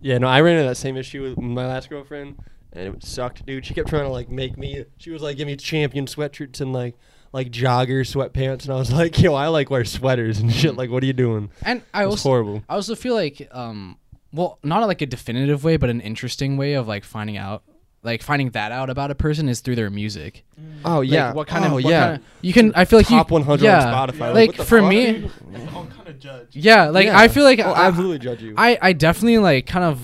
Yeah, 0.00 0.18
no, 0.18 0.26
I 0.28 0.40
ran 0.40 0.56
into 0.56 0.68
that 0.68 0.76
same 0.76 0.96
issue 0.96 1.22
with 1.22 1.38
my 1.38 1.66
last 1.66 1.88
girlfriend, 1.90 2.36
and 2.72 2.94
it 2.94 3.02
sucked, 3.04 3.44
dude. 3.46 3.64
She 3.66 3.74
kept 3.74 3.88
trying 3.88 4.04
to 4.04 4.10
like 4.10 4.28
make 4.28 4.56
me. 4.58 4.84
She 4.98 5.10
was 5.10 5.22
like, 5.22 5.36
give 5.38 5.46
me 5.46 5.56
champion 5.56 6.06
sweatshirts 6.06 6.60
and 6.60 6.72
like 6.72 6.94
like 7.32 7.50
jogger 7.50 8.02
sweatpants, 8.04 8.64
and 8.64 8.72
I 8.72 8.76
was 8.76 8.92
like, 9.00 9.18
yo, 9.20 9.34
I 9.34 9.48
like 9.48 9.70
wear 9.70 9.84
sweaters 9.84 10.38
and 10.38 10.52
shit. 10.52 10.76
Like, 10.76 10.90
what 10.90 11.02
are 11.02 11.06
you 11.06 11.12
doing? 11.14 11.50
and 11.62 11.82
i 11.92 12.04
was 12.06 12.12
also 12.16 12.28
horrible. 12.28 12.62
I 12.68 12.74
also 12.74 12.94
feel 12.94 13.14
like, 13.14 13.48
um, 13.50 13.96
well, 14.32 14.58
not 14.62 14.86
like 14.86 15.02
a 15.02 15.06
definitive 15.06 15.64
way, 15.64 15.76
but 15.78 15.88
an 15.90 16.00
interesting 16.00 16.56
way 16.56 16.74
of 16.74 16.86
like 16.86 17.02
finding 17.04 17.36
out, 17.38 17.62
like 18.04 18.22
finding 18.22 18.50
that 18.50 18.70
out 18.70 18.90
about 18.90 19.10
a 19.10 19.14
person 19.14 19.48
is 19.48 19.60
through 19.60 19.76
their 19.76 19.90
music. 19.90 20.44
Mm. 20.60 20.80
Oh 20.84 20.98
Like, 21.00 21.10
yeah, 21.10 21.32
what 21.32 21.48
kind 21.48 21.64
oh, 21.64 21.68
of? 21.68 21.72
What 21.74 21.84
yeah. 21.84 22.00
kind 22.00 22.16
of, 22.16 22.22
you 22.42 22.52
can. 22.52 22.72
I 22.74 22.84
feel 22.84 22.98
like 22.98 23.08
Top 23.08 23.30
you, 23.30 23.34
100 23.34 23.64
yeah, 23.64 23.92
on 23.92 24.08
Spotify. 24.08 24.34
Like 24.34 24.48
what 24.50 24.56
the 24.58 24.64
for 24.64 24.80
fuck, 24.80 24.88
me. 24.88 25.30
I'm 25.54 25.88
kind 25.88 26.08
of 26.08 26.20
judge. 26.20 26.48
yeah. 26.54 26.90
Like 26.90 27.06
Yeah. 27.06 27.18
I 27.18 27.28
feel 27.28 27.44
like 27.44 27.58
Oh, 27.58 27.72
I, 27.72 27.86
absolutely 27.86 28.18
judge 28.18 28.42
you. 28.42 28.54
I, 28.56 28.78
I 28.80 28.92
definitely 28.92 29.38
like 29.38 29.66
kind 29.66 29.84
of 29.84 30.00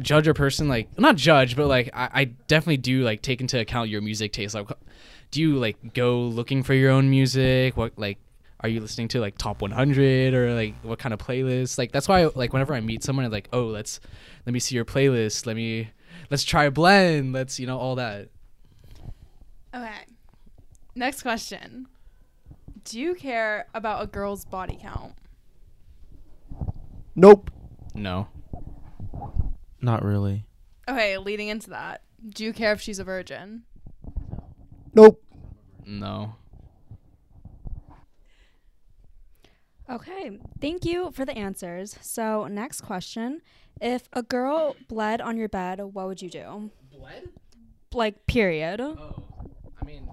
judge 0.00 0.26
a 0.26 0.34
person 0.34 0.66
like 0.66 0.88
not 0.98 1.14
judge 1.14 1.56
but 1.56 1.66
like 1.66 1.90
I, 1.94 2.08
I 2.12 2.24
definitely 2.24 2.78
do 2.78 3.04
like 3.04 3.22
take 3.22 3.40
into 3.40 3.60
account 3.60 3.90
your 3.90 4.00
music 4.00 4.32
taste 4.32 4.54
like 4.54 4.68
do 5.30 5.40
you 5.40 5.56
like 5.56 5.94
go 5.94 6.20
looking 6.20 6.62
for 6.62 6.74
your 6.74 6.90
own 6.90 7.10
music 7.10 7.76
what 7.76 7.92
like 7.96 8.18
are 8.60 8.68
you 8.68 8.80
listening 8.80 9.08
to 9.08 9.20
like 9.20 9.36
top 9.36 9.60
100 9.60 10.34
or 10.34 10.54
like 10.54 10.74
what 10.82 10.98
kind 10.98 11.12
of 11.12 11.20
playlist 11.20 11.76
like 11.76 11.92
that's 11.92 12.08
why 12.08 12.24
like 12.34 12.52
whenever 12.52 12.74
i 12.74 12.80
meet 12.80 13.04
someone 13.04 13.24
i'm 13.24 13.30
like 13.30 13.48
oh 13.52 13.66
let's 13.66 14.00
let 14.46 14.52
me 14.52 14.58
see 14.58 14.74
your 14.74 14.86
playlist 14.86 15.46
let 15.46 15.54
me 15.54 15.90
let's 16.34 16.42
try 16.42 16.64
a 16.64 16.70
blend 16.72 17.32
let's 17.32 17.60
you 17.60 17.66
know 17.66 17.78
all 17.78 17.94
that 17.94 18.28
Okay. 19.74 20.06
Next 20.94 21.22
question. 21.22 21.88
Do 22.84 23.00
you 23.00 23.14
care 23.14 23.66
about 23.74 24.04
a 24.04 24.06
girl's 24.06 24.44
body 24.44 24.78
count? 24.80 25.14
nope. 27.16 27.50
no 27.94 28.28
Not 29.80 30.04
really. 30.04 30.46
Okay, 30.88 31.18
leading 31.18 31.48
into 31.48 31.70
that. 31.70 32.02
Do 32.26 32.44
you 32.44 32.52
care 32.52 32.72
if 32.72 32.80
she's 32.80 32.98
a 32.98 33.04
virgin? 33.04 33.64
Nope. 34.94 35.22
no 35.84 36.36
Okay, 39.90 40.38
thank 40.60 40.84
you 40.84 41.10
for 41.12 41.24
the 41.24 41.36
answers. 41.36 41.98
So, 42.00 42.46
next 42.46 42.80
question. 42.80 43.42
If 43.80 44.08
a 44.12 44.22
girl 44.22 44.76
bled 44.88 45.20
on 45.20 45.36
your 45.36 45.48
bed, 45.48 45.80
what 45.80 46.06
would 46.06 46.22
you 46.22 46.30
do? 46.30 46.70
bled 46.92 47.28
Like, 47.92 48.26
period. 48.26 48.80
oh 48.80 49.22
i 49.80 49.84
mean 49.84 50.08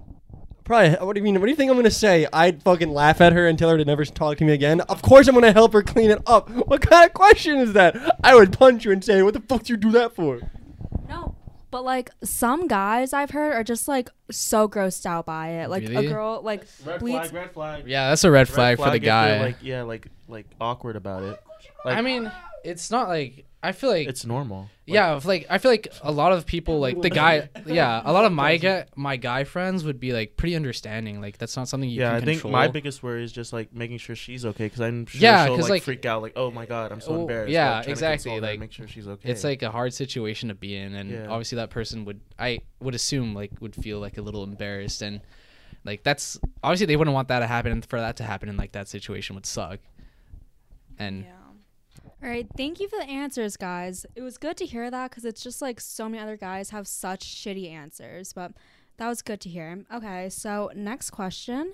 Probably. 0.64 0.96
Uh, 0.96 1.04
what 1.04 1.14
do 1.14 1.18
you 1.20 1.24
mean? 1.24 1.40
What 1.40 1.46
do 1.46 1.50
you 1.50 1.56
think 1.56 1.70
I'm 1.72 1.76
gonna 1.76 1.90
say? 1.90 2.26
I'd 2.32 2.62
fucking 2.62 2.92
laugh 2.92 3.20
at 3.20 3.32
her 3.32 3.48
and 3.48 3.58
tell 3.58 3.68
her 3.70 3.76
to 3.78 3.84
never 3.84 4.04
talk 4.04 4.38
to 4.38 4.44
me 4.44 4.52
again. 4.52 4.80
Of 4.82 5.02
course 5.02 5.26
I'm 5.26 5.34
gonna 5.34 5.52
help 5.52 5.72
her 5.72 5.82
clean 5.82 6.10
it 6.10 6.22
up. 6.26 6.48
What 6.50 6.80
kind 6.82 7.04
of 7.04 7.14
question 7.14 7.58
is 7.58 7.72
that? 7.72 7.96
I 8.22 8.34
would 8.36 8.56
punch 8.56 8.84
you 8.84 8.92
and 8.92 9.04
say, 9.04 9.22
"What 9.22 9.34
the 9.34 9.40
fuck 9.40 9.60
did 9.60 9.70
you 9.70 9.76
do 9.76 9.90
that 9.92 10.14
for?" 10.14 10.40
No. 11.08 11.34
But, 11.72 11.84
like, 11.84 12.10
some 12.22 12.68
guys 12.68 13.12
I've 13.14 13.30
heard 13.30 13.54
are 13.54 13.64
just, 13.64 13.88
like, 13.88 14.10
so 14.30 14.68
grossed 14.68 15.06
out 15.06 15.24
by 15.26 15.48
it. 15.48 15.70
Like, 15.70 15.82
Really? 15.88 16.06
a 16.06 16.10
girl, 16.10 16.40
like, 16.44 16.64
Red 16.84 17.00
bleeds. 17.00 17.30
flag. 17.30 17.32
Red 17.32 17.52
flag. 17.54 17.84
yeah 17.88 18.10
that's 18.10 18.24
a 18.24 18.30
red 18.30 18.48
Red 18.48 18.54
flag, 18.54 18.76
for 18.76 18.90
the 18.90 18.96
if 18.96 19.02
you're, 19.02 19.10
guy 19.10 19.40
Like 19.42 19.56
yeah, 19.62 19.82
like 19.82 20.06
like 20.28 20.46
awkward 20.60 20.96
about 20.96 21.22
it. 21.24 21.40
Like, 21.84 21.96
i 21.98 22.02
mean 22.02 22.30
it's 22.62 22.90
not 22.90 23.08
like 23.08 23.46
i 23.64 23.70
feel 23.72 23.90
like 23.90 24.08
it's 24.08 24.24
normal. 24.26 24.62
Like, 24.88 24.94
yeah, 24.96 25.20
like 25.24 25.46
I 25.48 25.58
feel 25.58 25.70
like 25.70 25.86
a 26.02 26.10
lot 26.10 26.32
of 26.32 26.44
people 26.46 26.80
like 26.80 27.00
the 27.00 27.10
guy. 27.10 27.48
Yeah, 27.66 28.02
a 28.04 28.12
lot 28.12 28.24
of 28.24 28.32
my 28.32 28.56
guy 28.56 28.86
my 28.96 29.16
guy 29.16 29.44
friends 29.44 29.84
would 29.84 30.00
be 30.00 30.12
like 30.12 30.36
pretty 30.36 30.56
understanding. 30.56 31.20
Like 31.20 31.38
that's 31.38 31.56
not 31.56 31.68
something 31.68 31.88
you 31.88 32.00
yeah, 32.00 32.14
I 32.16 32.20
think 32.20 32.40
control. 32.40 32.52
my 32.52 32.66
biggest 32.66 33.02
worry 33.04 33.22
is 33.22 33.30
just 33.30 33.52
like 33.52 33.72
making 33.72 33.98
sure 33.98 34.16
she's 34.16 34.44
okay 34.44 34.66
because 34.66 34.80
I'm 34.80 35.06
sure 35.06 35.20
Yeah, 35.20 35.46
she'll 35.46 35.54
'cause, 35.54 35.64
like, 35.64 35.70
like- 35.70 35.82
freak 35.84 36.04
out 36.06 36.22
like 36.22 36.32
oh 36.34 36.50
my 36.50 36.66
god 36.66 36.90
I'm 36.90 37.00
so 37.00 37.12
Oh, 37.12 37.20
embarrassed. 37.20 37.52
yeah, 37.52 37.66
like, 37.66 37.72
trying 37.74 37.84
to 37.84 37.90
exactly, 37.92 38.16
console 38.16 38.32
her 38.32 38.36
and 38.38 38.46
like, 38.54 38.60
make 38.60 38.72
sure 38.72 38.88
she's 38.88 39.06
okay. 39.06 39.30
it's 39.30 39.44
like 39.44 39.62
a 39.62 39.70
hard 39.70 39.94
situation 39.94 40.48
to 40.48 40.54
be 40.56 40.74
in, 40.76 40.94
and 40.96 41.10
Yeah. 41.10 41.26
obviously 41.28 41.56
that 41.56 41.70
person 41.70 42.04
would 42.06 42.20
I 42.38 42.58
would 42.80 42.96
assume 42.96 43.32
like 43.34 43.52
would 43.60 43.76
feel 43.76 44.00
like 44.00 44.18
a 44.18 44.22
little 44.22 44.42
embarrassed, 44.42 45.02
and 45.02 45.20
like 45.84 46.02
that's 46.02 46.38
obviously 46.64 46.86
they 46.86 46.96
wouldn't 46.96 47.14
want 47.14 47.28
that 47.28 47.38
to 47.40 47.46
happen, 47.46 47.70
and 47.70 47.84
for 47.86 48.00
that 48.00 48.16
to 48.16 48.24
happen 48.24 48.48
in 48.48 48.56
like 48.56 48.72
that 48.72 48.88
situation 48.88 49.36
would 49.36 49.46
suck. 49.46 49.78
And 50.98 51.22
Yeah. 51.24 51.30
All 52.22 52.28
right, 52.28 52.46
thank 52.56 52.78
you 52.78 52.88
for 52.88 52.98
the 52.98 53.08
answers, 53.08 53.56
guys. 53.56 54.06
It 54.14 54.22
was 54.22 54.38
good 54.38 54.56
to 54.58 54.66
hear 54.66 54.90
that 54.90 55.10
because 55.10 55.24
it's 55.24 55.42
just 55.42 55.60
like 55.60 55.80
so 55.80 56.08
many 56.08 56.22
other 56.22 56.36
guys 56.36 56.70
have 56.70 56.86
such 56.86 57.24
shitty 57.26 57.68
answers, 57.70 58.32
but 58.32 58.52
that 58.98 59.08
was 59.08 59.22
good 59.22 59.40
to 59.40 59.48
hear. 59.48 59.82
Okay, 59.92 60.28
so 60.28 60.70
next 60.76 61.10
question. 61.10 61.72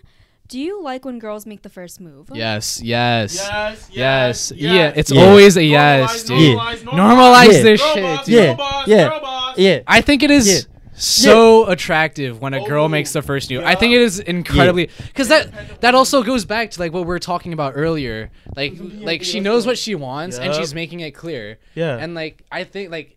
Do 0.48 0.58
you 0.58 0.82
like 0.82 1.04
when 1.04 1.18
girls 1.18 1.44
make 1.44 1.61
the 1.61 1.68
first 1.68 2.00
move? 2.00 2.30
yes, 2.32 2.80
yes, 2.82 3.34
yes, 3.37 3.90
yes, 3.92 4.52
yeah, 4.56 4.92
it's 4.96 5.11
Yeah. 5.11 5.22
always 5.26 5.58
a 5.58 5.62
yes, 5.64 6.24
dude. 6.24 6.56
Normalize, 6.58 6.78
Normalize 6.84 7.52
Yeah. 7.52 7.62
this 7.62 7.80
Girl 7.82 7.94
shit, 7.94 8.02
boss. 8.16 8.28
Yeah, 8.28 8.46
girl 8.46 8.54
boss, 8.56 8.88
yeah, 8.88 9.08
girl 9.11 9.20
boss. 9.20 9.58
Yeah. 9.58 9.78
I 9.87 10.00
think 10.00 10.22
it 10.22 10.30
is 10.30 10.66
Yeah. 10.98 11.32
so 11.32 11.66
attractive 11.66 12.40
when 12.40 12.54
a 12.54 12.64
girl 12.66 12.84
Oh, 12.84 12.88
makes 12.88 13.12
the 13.12 13.20
oh, 13.20 13.22
first 13.22 13.50
move. 13.50 13.64
I 13.64 13.74
think 13.76 13.94
it 13.94 14.02
is 14.02 14.18
incredibly 14.18 14.90
because 15.06 15.28
that 15.28 15.80
that 15.80 15.94
also 15.94 16.22
goes 16.22 16.44
back 16.44 16.72
to 16.72 16.80
like 16.80 16.92
what 16.92 17.00
we 17.02 17.06
were 17.06 17.18
talking 17.20 17.52
about 17.52 17.74
earlier. 17.76 18.30
Like 18.56 18.74
like 18.78 19.22
she 19.22 19.40
knows 19.40 19.66
what 19.66 19.78
she 19.78 19.94
wants 19.94 20.38
and 20.38 20.54
she's 20.54 20.74
making 20.74 21.00
it 21.00 21.12
clear. 21.12 21.58
Yeah. 21.74 21.96
And 21.96 22.14
like 22.14 22.42
I 22.50 22.64
think 22.64 22.90
like 22.90 23.16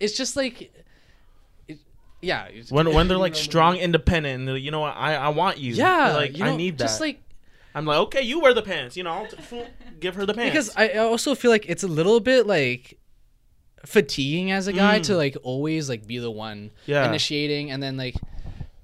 it's 0.00 0.16
just 0.16 0.36
like 0.36 0.70
it, 1.66 1.78
yeah. 2.22 2.48
when 2.70 2.92
when 2.94 3.08
they're 3.08 3.16
like 3.18 3.34
strong, 3.48 3.76
independent, 3.76 4.48
and 4.48 4.58
you 4.58 4.70
know 4.70 4.80
what, 4.80 4.94
I 4.96 5.16
I 5.16 5.28
want 5.30 5.58
you. 5.58 5.74
yeah, 5.74 6.14
like 6.14 6.36
you 6.38 6.44
I 6.44 6.56
need 6.56 6.78
that. 6.78 6.84
Just 6.84 7.00
like 7.00 7.20
I'm 7.74 7.84
like, 7.84 7.98
okay, 7.98 8.22
you 8.22 8.40
wear 8.40 8.54
the 8.54 8.62
pants. 8.62 8.96
You 8.96 9.04
know, 9.04 9.10
I'll 9.10 9.26
t- 9.26 9.62
give 10.00 10.14
her 10.16 10.26
the 10.26 10.34
pants. 10.34 10.50
because 10.52 10.72
I 10.76 10.98
also 10.98 11.34
feel 11.34 11.50
like 11.50 11.66
it's 11.68 11.82
a 11.82 11.88
little 11.88 12.20
bit 12.20 12.46
like 12.46 12.97
fatiguing 13.86 14.50
as 14.50 14.66
a 14.66 14.72
guy 14.72 14.98
Mm. 14.98 15.02
to 15.04 15.16
like 15.16 15.36
always 15.42 15.88
like 15.88 16.06
be 16.06 16.18
the 16.18 16.30
one 16.30 16.70
Yeah. 16.86 17.08
initiating 17.08 17.70
and 17.70 17.82
then 17.82 17.96
like 17.96 18.16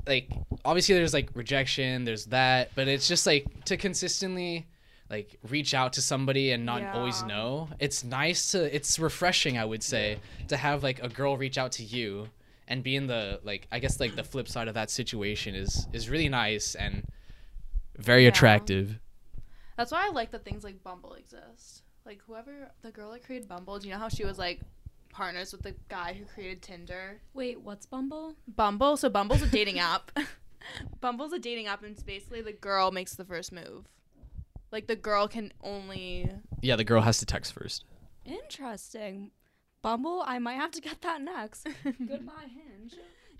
like 0.07 0.29
obviously 0.65 0.95
there's 0.95 1.15
like 1.15 1.31
rejection 1.35 2.05
there's 2.05 2.27
that 2.27 2.71
but 2.75 2.89
it's 2.89 3.09
just 3.09 3.27
like 3.27 3.65
to 3.65 3.77
consistently 3.77 4.67
like 5.11 5.39
reach 5.49 5.75
out 5.75 5.93
to 5.95 6.03
somebody 6.03 6.53
and 6.53 6.65
not 6.65 6.83
always 6.95 7.23
know 7.25 7.69
it's 7.79 8.05
nice 8.05 8.53
to 8.53 8.75
it's 8.75 8.99
refreshing 8.99 9.59
i 9.59 9.65
would 9.65 9.83
say 9.83 10.19
to 10.49 10.57
have 10.57 10.83
like 10.83 11.03
a 11.03 11.09
girl 11.09 11.37
reach 11.37 11.59
out 11.59 11.73
to 11.73 11.83
you 11.83 12.29
and 12.69 12.83
be 12.83 12.95
in 12.97 13.07
the 13.07 13.41
like 13.45 13.67
i 13.73 13.79
guess 13.79 13.99
like 14.01 14.15
the 14.17 14.25
flip 14.25 14.47
side 14.49 14.69
of 14.69 14.75
that 14.75 14.91
situation 14.91 15.55
is 15.55 15.87
is 15.93 16.09
really 16.09 16.29
nice 16.29 16.75
and 16.75 17.05
very 17.97 18.23
Yeah. 18.23 18.29
attractive 18.29 18.99
That's 19.77 19.91
why 19.91 20.07
I 20.07 20.11
like 20.11 20.31
that 20.31 20.45
things 20.45 20.63
like 20.63 20.85
Bumble 20.85 21.15
exist. 21.15 21.83
Like 22.07 22.21
whoever 22.27 22.71
the 22.83 22.93
girl 22.93 23.11
that 23.11 23.25
created 23.25 23.49
Bumble, 23.49 23.79
do 23.81 23.89
you 23.89 23.93
know 23.95 23.99
how 23.99 24.09
she 24.09 24.25
was 24.25 24.39
like 24.39 24.61
partners 25.15 25.53
with 25.53 25.63
the 25.63 25.75
guy 25.89 26.13
who 26.13 26.25
created 26.27 26.61
Tinder? 26.61 27.21
Wait, 27.33 27.61
what's 27.61 27.87
Bumble? 27.87 28.35
Bumble. 28.47 28.97
So 28.97 29.09
Bumble's 29.09 29.43
a 29.43 29.47
dating 29.47 29.79
app. 29.93 30.11
Bumble's 31.01 31.33
a 31.33 31.39
dating 31.39 31.67
app, 31.69 31.83
and 31.83 31.93
it's 31.93 32.03
basically 32.03 32.43
the 32.43 32.53
girl 32.53 32.91
makes 32.91 33.15
the 33.15 33.25
first 33.25 33.53
move. 33.53 33.87
Like 34.73 34.87
the 34.89 34.97
girl 34.97 35.29
can 35.29 35.53
only. 35.63 36.31
yeah 36.61 36.75
the 36.77 36.85
girl 36.85 37.01
has 37.03 37.19
to 37.19 37.27
text 37.27 37.53
first 37.53 37.85
Interesting. 38.25 39.31
Bumble, 39.83 40.23
I 40.27 40.39
might 40.39 40.55
have 40.55 40.71
to 40.73 40.81
get 40.81 41.03
that 41.03 41.21
next. 41.21 41.67
Goodbye, 41.85 42.49
Hinge. 42.49 42.95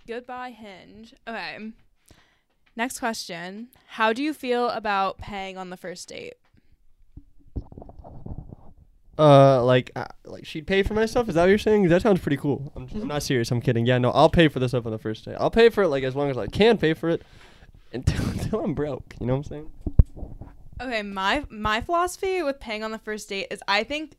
Goodbye, 0.07 0.51
Hinge. 0.51 1.13
Okay. 1.27 1.57
Next 2.75 2.99
question. 2.99 3.69
How 3.87 4.13
do 4.13 4.21
you 4.21 4.31
feel 4.33 4.69
about 4.69 5.17
paying 5.17 5.57
on 5.57 5.71
the 5.71 5.77
first 5.77 6.07
date? 6.07 6.35
Uh, 9.17 9.63
like, 9.63 9.91
uh, 9.95 10.05
like 10.25 10.45
she'd 10.45 10.67
pay 10.67 10.83
for 10.83 10.93
my 10.93 11.05
stuff. 11.05 11.29
Is 11.29 11.35
that 11.35 11.43
what 11.43 11.49
you're 11.49 11.57
saying? 11.57 11.87
That 11.87 12.01
sounds 12.01 12.19
pretty 12.19 12.37
cool. 12.37 12.71
I'm, 12.75 12.87
I'm 12.93 13.07
not 13.07 13.23
serious. 13.23 13.49
I'm 13.51 13.61
kidding. 13.61 13.85
Yeah, 13.85 13.97
no, 13.97 14.11
I'll 14.11 14.29
pay 14.29 14.47
for 14.49 14.59
the 14.59 14.67
stuff 14.67 14.85
on 14.85 14.91
the 14.91 14.97
first 14.97 15.23
day. 15.25 15.35
I'll 15.39 15.49
pay 15.51 15.69
for 15.69 15.83
it 15.83 15.87
like 15.87 16.03
as 16.03 16.15
long 16.15 16.29
as 16.29 16.37
I 16.37 16.47
can 16.47 16.77
pay 16.77 16.93
for 16.93 17.09
it 17.09 17.21
until 17.93 18.25
until 18.29 18.59
I'm 18.61 18.73
broke. 18.73 19.15
You 19.19 19.27
know 19.27 19.37
what 19.37 19.45
I'm 19.47 19.49
saying? 19.49 19.71
Okay, 20.81 21.01
my 21.03 21.45
my 21.49 21.79
philosophy 21.81 22.43
with 22.43 22.59
paying 22.59 22.83
on 22.83 22.91
the 22.91 22.99
first 22.99 23.29
date 23.29 23.47
is 23.51 23.61
I 23.67 23.83
think 23.83 24.17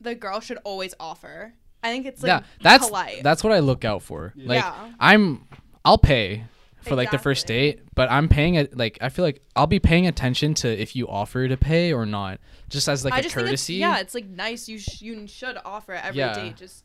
the 0.00 0.14
girl 0.14 0.40
should 0.40 0.58
always 0.64 0.94
offer. 1.00 1.54
I 1.82 1.90
think 1.90 2.06
it's 2.06 2.22
like 2.22 2.28
yeah, 2.28 2.42
that's 2.62 2.86
polite. 2.86 3.22
that's 3.24 3.42
what 3.42 3.52
I 3.52 3.58
look 3.58 3.84
out 3.84 4.02
for. 4.02 4.32
Like 4.36 4.62
Yeah. 4.62 4.92
I'm, 5.00 5.46
I'll 5.84 5.98
pay 5.98 6.44
for 6.82 6.94
like 6.94 7.10
the 7.10 7.18
first 7.18 7.46
date, 7.46 7.80
but 7.94 8.10
I'm 8.10 8.28
paying 8.28 8.54
it. 8.54 8.76
Like 8.76 8.98
I 9.00 9.08
feel 9.08 9.24
like 9.24 9.42
I'll 9.56 9.66
be 9.66 9.80
paying 9.80 10.06
attention 10.06 10.54
to 10.54 10.68
if 10.68 10.96
you 10.96 11.08
offer 11.08 11.46
to 11.48 11.56
pay 11.56 11.92
or 11.92 12.06
not, 12.06 12.40
just 12.68 12.88
as 12.88 13.04
like 13.04 13.14
I 13.14 13.18
a 13.18 13.22
just 13.22 13.34
think 13.34 13.44
it's, 13.44 13.50
courtesy. 13.62 13.74
yeah, 13.74 13.98
it's 13.98 14.14
like 14.14 14.26
nice. 14.26 14.68
You 14.68 14.78
sh- 14.78 15.02
you 15.02 15.26
should 15.26 15.58
offer 15.64 15.92
at 15.92 16.04
every 16.04 16.18
Yeah. 16.20 16.34
date. 16.34 16.56
Just 16.56 16.84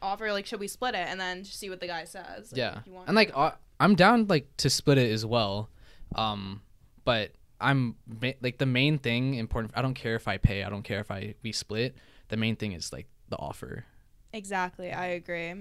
offer 0.00 0.32
like, 0.32 0.46
should 0.46 0.60
we 0.60 0.68
split 0.68 0.94
it, 0.94 1.06
and 1.08 1.20
then 1.20 1.44
just 1.44 1.58
see 1.58 1.70
what 1.70 1.80
the 1.80 1.86
guy 1.86 2.04
says. 2.04 2.52
Like, 2.52 2.58
yeah, 2.58 2.78
if 2.78 2.86
you 2.86 2.92
want 2.92 3.08
and 3.08 3.14
like 3.16 3.30
uh, 3.34 3.52
I'm 3.80 3.94
down 3.94 4.26
like 4.28 4.48
to 4.58 4.68
split 4.70 4.98
it 4.98 5.10
as 5.12 5.24
well, 5.24 5.68
um, 6.16 6.62
but 7.04 7.32
I'm 7.60 7.94
ma- 8.20 8.32
like 8.40 8.58
the 8.58 8.66
main 8.66 8.98
thing 8.98 9.34
important. 9.34 9.72
I 9.76 9.82
don't 9.82 9.94
care 9.94 10.16
if 10.16 10.26
I 10.26 10.38
pay. 10.38 10.64
I 10.64 10.70
don't 10.70 10.82
care 10.82 11.00
if 11.00 11.10
I 11.10 11.34
we 11.42 11.52
split. 11.52 11.96
The 12.28 12.36
main 12.36 12.56
thing 12.56 12.72
is 12.72 12.92
like 12.92 13.06
the 13.28 13.36
offer. 13.36 13.84
exactly, 14.32 14.90
I 14.92 15.06
agree. 15.06 15.54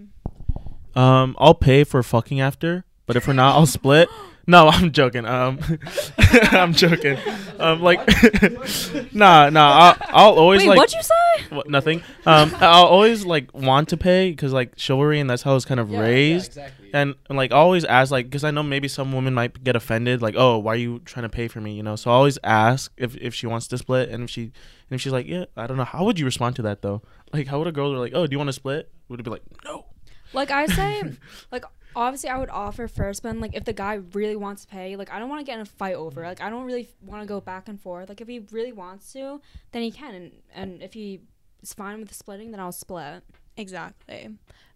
Um, 0.95 1.35
I'll 1.39 1.53
pay 1.55 1.83
for 1.85 2.03
fucking 2.03 2.41
after, 2.41 2.83
but 3.05 3.15
if 3.15 3.27
we're 3.27 3.33
not, 3.33 3.55
I'll 3.55 3.65
split. 3.65 4.09
No, 4.47 4.67
I'm 4.73 4.91
joking. 4.91 5.25
Um, 5.25 5.59
I'm 6.17 6.73
joking. 6.73 7.17
Um, 7.59 7.81
like, 7.81 7.99
nah, 9.13 9.49
nah. 9.49 9.95
I'll, 9.99 10.07
I'll 10.09 10.33
always 10.33 10.61
Wait, 10.61 10.69
like 10.69 10.77
what'd 10.77 10.95
you 10.95 11.03
say? 11.03 11.55
what, 11.55 11.69
nothing. 11.69 12.01
Um, 12.25 12.51
I'll 12.59 12.85
always 12.85 13.23
like 13.23 13.53
want 13.53 13.89
to 13.89 13.97
pay 13.97 14.31
because 14.31 14.51
like 14.51 14.73
chivalry 14.77 15.19
and 15.19 15.29
that's 15.29 15.43
how 15.43 15.55
it's 15.55 15.65
kind 15.65 15.79
of 15.79 15.91
raised. 15.91 16.47
exactly. 16.47 16.89
And, 16.93 17.15
and 17.29 17.37
like 17.37 17.51
I 17.51 17.55
always 17.57 17.85
ask 17.85 18.11
like 18.11 18.25
because 18.25 18.43
I 18.43 18.51
know 18.51 18.63
maybe 18.63 18.87
some 18.87 19.13
women 19.13 19.33
might 19.33 19.63
get 19.63 19.75
offended 19.77 20.21
like 20.21 20.35
oh 20.37 20.57
why 20.57 20.73
are 20.73 20.77
you 20.77 20.99
trying 21.05 21.23
to 21.23 21.29
pay 21.29 21.47
for 21.47 21.61
me 21.61 21.73
you 21.73 21.83
know 21.83 21.95
so 21.95 22.11
I 22.11 22.15
always 22.15 22.37
ask 22.43 22.91
if, 22.97 23.15
if 23.15 23.33
she 23.33 23.47
wants 23.47 23.67
to 23.67 23.77
split 23.77 24.09
and 24.09 24.25
if 24.25 24.29
she 24.29 24.41
and 24.43 24.51
if 24.89 24.99
she's 24.99 25.13
like 25.13 25.25
yeah 25.25 25.45
I 25.55 25.67
don't 25.67 25.77
know 25.77 25.85
how 25.85 26.03
would 26.03 26.19
you 26.19 26.25
respond 26.25 26.57
to 26.57 26.61
that 26.63 26.81
though 26.81 27.01
like 27.31 27.47
how 27.47 27.59
would 27.59 27.67
a 27.67 27.71
girl 27.71 27.93
be 27.93 27.97
like 27.97 28.11
oh 28.13 28.27
do 28.27 28.33
you 28.33 28.37
want 28.37 28.49
to 28.49 28.53
split 28.53 28.91
would 29.07 29.21
it 29.21 29.23
be 29.23 29.31
like 29.31 29.43
no 29.63 29.85
Like 30.33 30.51
I 30.51 30.65
say, 30.65 31.03
like 31.51 31.63
obviously 31.95 32.29
I 32.29 32.37
would 32.37 32.49
offer 32.49 32.87
first, 32.87 33.23
but 33.23 33.29
then, 33.29 33.39
like 33.39 33.55
if 33.55 33.65
the 33.65 33.73
guy 33.73 33.95
really 34.13 34.35
wants 34.35 34.65
to 34.65 34.67
pay, 34.67 34.95
like 34.95 35.11
I 35.11 35.19
don't 35.19 35.29
want 35.29 35.39
to 35.41 35.45
get 35.45 35.55
in 35.55 35.61
a 35.61 35.65
fight 35.65 35.95
over. 35.95 36.21
it. 36.21 36.25
Mm. 36.25 36.29
Like 36.29 36.41
I 36.41 36.49
don't 36.49 36.65
really 36.65 36.89
want 37.01 37.21
to 37.21 37.27
go 37.27 37.41
back 37.41 37.67
and 37.67 37.79
forth. 37.79 38.09
Like 38.09 38.21
if 38.21 38.27
he 38.27 38.39
really 38.51 38.71
wants 38.71 39.13
to, 39.13 39.41
then 39.71 39.81
he 39.81 39.91
can, 39.91 40.13
and, 40.13 40.31
and 40.53 40.81
if 40.81 40.93
he 40.93 41.21
is 41.61 41.73
fine 41.73 41.99
with 41.99 42.09
the 42.09 42.15
splitting, 42.15 42.51
then 42.51 42.59
I'll 42.59 42.71
split. 42.71 43.23
Exactly. 43.57 44.29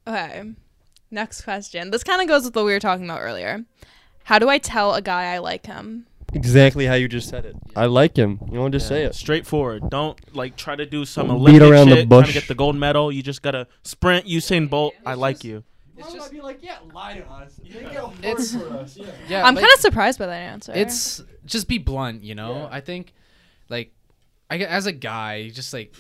Okay. 0.08 0.44
Next 1.12 1.42
question. 1.42 1.92
This 1.92 2.04
kind 2.04 2.22
of 2.22 2.28
goes 2.28 2.46
with 2.46 2.56
what 2.56 2.66
we 2.66 2.74
were 2.74 2.80
talking 2.80 3.06
about 3.06 3.22
earlier. 3.22 3.66
How 4.24 4.40
do 4.40 4.50
I 4.50 4.58
tell 4.58 4.96
a 4.96 5.02
guy 5.02 5.34
I 5.34 5.38
like 5.38 5.66
him? 5.66 6.08
Exactly 6.34 6.86
how 6.86 6.96
you 6.96 7.08
just 7.08 7.30
said 7.30 7.46
it. 7.46 7.56
I 7.76 7.86
like 7.86 8.18
him. 8.18 8.40
You 8.52 8.60
want 8.60 8.74
to 8.74 8.80
just 8.80 8.90
say 8.90 9.04
it. 9.04 9.16
straightforward 9.16 9.90
don't 9.90 10.20
like 10.36 10.58
try 10.58 10.76
to 10.76 10.86
do 10.86 11.06
some 11.06 11.28
Don't 11.28 11.38
Olympic 11.38 11.62
beat 11.62 11.72
around 11.72 11.90
the 11.90 11.96
shit 11.96 12.10
trying 12.10 12.24
to 12.24 12.34
get 12.34 12.48
the 12.48 12.56
gold 12.56 12.76
medal 12.76 13.12
you 13.12 13.24
just 13.24 13.42
gotta 13.42 13.68
sprint 13.84 14.26
Usain 14.26 14.70
Bolt 14.70 14.94
I 15.06 15.14
like 15.14 15.44
you 15.44 15.64
It's 15.98 16.14
just 16.14 16.32
be 16.32 16.42
like, 16.42 16.60
yeah, 16.62 16.78
lie 16.94 17.18
to 17.18 17.26
us. 17.30 17.60
It's- 17.64 18.56
yeah. 19.30 19.46
I'm 19.46 19.56
like- 19.56 19.64
kind 19.64 19.74
of 19.74 19.80
surprised 19.80 20.20
by 20.20 20.26
that 20.28 20.34
answer. 20.40 20.74
it's 20.76 21.24
just 21.46 21.68
be 21.68 21.78
blunt 21.78 22.24
you 22.24 22.34
know 22.36 22.56
Yeah. 22.64 22.70
i 22.72 22.82
think 22.82 23.14
like 23.70 23.94
i 24.50 24.58
get- 24.58 24.70
as 24.70 24.88
a 24.88 24.92
guy 24.92 25.50
just 25.50 25.72
like 25.74 25.94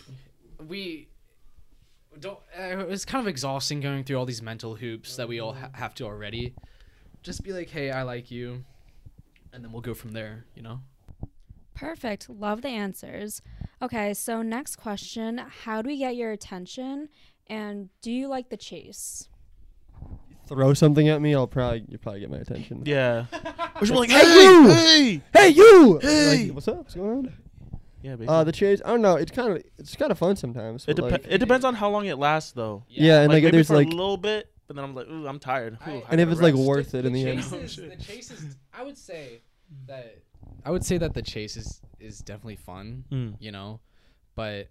we 0.67 1.07
don't 2.19 2.39
uh, 2.57 2.87
it's 2.87 3.05
kind 3.05 3.21
of 3.21 3.27
exhausting 3.27 3.79
going 3.79 4.03
through 4.03 4.17
all 4.17 4.25
these 4.25 4.41
mental 4.41 4.75
hoops 4.75 5.15
that 5.17 5.27
we 5.27 5.39
all 5.39 5.53
ha- 5.53 5.69
have 5.73 5.93
to 5.95 6.03
already 6.05 6.55
just 7.21 7.43
be 7.43 7.53
like 7.53 7.69
hey 7.69 7.91
i 7.91 8.01
like 8.01 8.31
you 8.31 8.63
and 9.53 9.63
then 9.63 9.71
we'll 9.71 9.81
go 9.81 9.93
from 9.93 10.11
there 10.13 10.45
you 10.55 10.61
know 10.61 10.79
Perfect. 11.73 12.29
Love 12.29 12.61
the 12.61 12.69
answers. 12.69 13.41
Okay, 13.81 14.13
so 14.13 14.41
next 14.41 14.77
question: 14.77 15.39
How 15.39 15.81
do 15.81 15.87
we 15.89 15.97
get 15.97 16.15
your 16.15 16.31
attention? 16.31 17.09
And 17.47 17.89
do 18.01 18.09
you 18.13 18.29
like 18.29 18.47
the 18.47 18.55
chase? 18.55 19.27
Throw 20.47 20.73
something 20.73 21.07
at 21.09 21.21
me, 21.21 21.33
I'll 21.35 21.47
probably 21.47 21.85
you'll 21.89 21.99
probably 21.99 22.19
get 22.21 22.29
my 22.29 22.37
attention. 22.37 22.83
yeah 22.85 23.25
or 23.81 23.85
she'll 23.85 23.97
like 23.97 24.09
Hey, 24.09 24.23
hey 24.23 24.43
you! 24.43 24.69
hey 24.69 25.21
Hey 25.33 25.49
you! 25.49 25.99
Hey! 26.01 26.45
Like, 26.45 26.53
what's 26.55 26.67
up? 26.67 26.77
What's 26.77 26.95
going 26.95 27.09
on? 27.09 27.33
yeah 28.03 28.11
basically. 28.11 28.27
Uh, 28.27 28.43
the 28.43 28.51
chase. 28.51 28.81
I 28.85 28.89
don't 28.89 29.01
know. 29.01 29.15
It's 29.15 29.31
kind 29.31 29.51
of 29.57 29.63
it's 29.79 29.95
kind 29.95 30.11
of 30.11 30.17
fun 30.19 30.35
sometimes. 30.35 30.85
it, 30.87 30.95
but, 30.97 31.05
depe- 31.05 31.11
like- 31.11 31.25
it 31.27 31.37
depends 31.39 31.65
on 31.65 31.73
how 31.75 31.89
long 31.89 32.05
it 32.05 32.17
lasts 32.17 32.51
though 32.51 32.83
yeah, 32.87 33.21
and 33.21 33.29
like, 33.29 33.37
like, 33.37 33.43
maybe 33.45 33.57
there's 33.57 33.67
for 33.67 33.75
like 33.75 33.87
a 33.87 33.91
little 33.91 34.17
bit 34.17 34.51
but 34.67 34.75
then 34.75 34.85
I'm 34.85 34.93
like 34.95 35.07
ooh 35.07 35.27
I'm 35.27 35.39
tired 35.39 35.77
Ooh, 35.87 35.91
I- 35.91 35.93
I 35.93 36.03
And 36.11 36.21
if 36.21 36.27
gotta 36.27 36.31
it's, 36.31 36.41
like, 36.41 36.53
rest. 36.53 36.65
worth 36.67 36.93
it 36.95 37.05
in 37.05 37.13
the 37.13 37.27
end. 37.27 37.39
chase 37.41 37.53
is- 37.53 37.75
the 37.77 37.95
chase 38.03 38.31
is 38.31 38.55
i 38.73 38.83
would 38.83 38.97
say 38.97 39.41
that 39.87 40.17
i 40.63 40.69
would 40.71 40.83
say 40.85 40.97
that 40.99 41.13
the 41.15 41.21
chase 41.23 41.55
is 41.57 41.81
is 41.99 42.19
definitely 42.19 42.55
fun 42.57 43.03
Mm. 43.11 43.35
you 43.39 43.51
know 43.51 43.79
but 44.35 44.67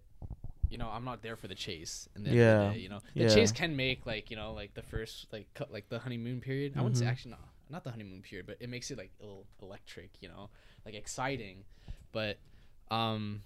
you 0.75 0.79
know 0.79 0.89
i'm 0.93 1.05
not 1.05 1.23
there 1.23 1.37
for 1.37 1.47
the 1.47 1.55
chase 1.55 2.09
and 2.17 2.27
then 2.27 2.35
Yeah. 2.35 2.73
you 2.73 2.89
know 2.89 3.01
the 3.15 3.23
Yeah. 3.23 3.35
chase 3.37 3.53
can 3.53 3.77
make 3.77 4.05
like 4.07 4.29
you 4.29 4.37
know 4.37 4.53
like 4.53 4.75
the 4.75 4.83
first 4.83 5.29
like 5.33 5.47
cut 5.55 5.73
like 5.73 5.89
the 5.89 6.01
honeymoon 6.01 6.41
period 6.41 6.73
i 6.77 6.81
wouldn't 6.83 6.97
say 6.99 7.05
Mhm. 7.07 7.11
actually 7.11 7.31
not 7.31 7.49
not 7.71 7.85
the 7.85 7.93
honeymoon 7.93 8.23
period 8.23 8.45
but 8.51 8.57
it 8.59 8.69
makes 8.69 8.91
it 8.91 8.99
like 8.99 9.13
a 9.21 9.23
little 9.23 9.47
electric 9.63 10.11
you 10.21 10.29
know 10.29 10.51
like 10.85 10.95
exciting 10.95 11.63
but 12.11 12.39
um 12.91 13.41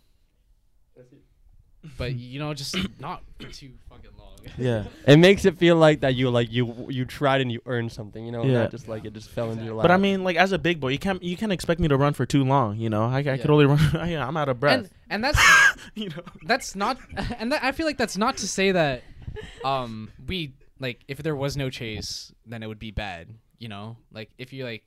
but 1.97 2.15
you 2.17 2.39
know 2.39 2.53
just 2.55 2.77
not 3.01 3.23
too 3.39 3.71
fucking 3.89 4.11
long 4.19 4.37
yeah 4.59 4.85
it 5.07 5.17
makes 5.19 5.45
it 5.45 5.57
feel 5.59 5.77
like 5.77 6.01
that 6.01 6.15
you 6.15 6.31
like 6.31 6.51
you 6.51 6.87
you 6.89 7.05
tried 7.05 7.41
and 7.41 7.51
you 7.53 7.61
earned 7.67 7.91
something. 7.93 8.25
You 8.25 8.33
know, 8.33 8.45
Yeah. 8.45 8.63
not 8.63 8.71
just 8.71 8.89
like 8.89 9.05
it 9.05 9.13
just 9.13 9.31
fell 9.31 9.51
into 9.51 9.65
your 9.65 9.75
lap. 9.75 9.85
But 9.85 9.91
I 9.91 9.97
mean, 9.97 10.23
like 10.25 10.37
as 10.37 10.53
a 10.53 10.59
big 10.59 10.81
boy, 10.81 10.89
you 10.89 10.99
can't 10.99 11.23
you 11.23 11.37
can't 11.37 11.53
expect 11.53 11.81
me 11.81 11.89
to 11.89 11.97
run 11.97 12.15
for 12.15 12.25
too 12.25 12.45
long. 12.45 12.79
You 12.79 12.89
know, 12.89 13.05
I, 13.05 13.19
I 13.19 13.37
could 13.39 13.51
only 13.51 13.67
run. 13.67 13.79
yeah, 14.09 14.27
I'm 14.27 14.37
out 14.37 14.49
of 14.49 14.59
breath. 14.61 14.79
and 14.79 14.91
and 15.11 15.25
that's 15.25 15.41
you 15.95 16.09
know, 16.11 16.23
that's 16.45 16.75
not 16.77 16.99
and 17.39 17.53
that, 17.53 17.63
i 17.65 17.73
feel 17.73 17.87
like 17.87 17.97
that's 17.99 18.17
not 18.19 18.37
to 18.39 18.47
say 18.49 18.73
that 18.73 19.03
um 19.65 20.11
we 20.27 20.53
like 20.81 21.01
if 21.09 21.19
there 21.23 21.35
was 21.37 21.57
no 21.57 21.71
chase 21.71 22.33
then 22.47 22.63
it 22.63 22.67
would 22.67 22.79
be 22.79 22.91
bad 22.91 23.29
you 23.59 23.69
know 23.69 23.97
like 24.13 24.31
if 24.39 24.53
you 24.53 24.65
like 24.65 24.85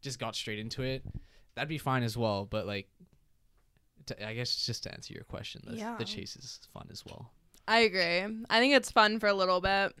just 0.00 0.18
got 0.18 0.34
straight 0.36 0.58
into 0.58 0.82
it 0.82 1.02
that'd 1.54 1.68
be 1.68 1.78
fine 1.78 2.02
as 2.02 2.16
well 2.16 2.46
but 2.48 2.66
like 2.66 2.88
to, 4.06 4.26
i 4.28 4.34
guess 4.34 4.64
just 4.66 4.82
to 4.84 4.92
answer 4.92 5.12
your 5.14 5.24
question 5.24 5.62
the, 5.66 5.76
Yeah. 5.76 5.96
the 5.98 6.04
chase 6.04 6.36
is 6.36 6.60
fun 6.72 6.88
as 6.90 7.04
well 7.04 7.30
I 7.66 7.78
agree. 7.78 8.44
I 8.50 8.60
think 8.60 8.74
it's 8.74 8.90
fun 8.90 9.18
for 9.18 9.26
a 9.26 9.32
little 9.32 9.62
bit, 9.62 9.94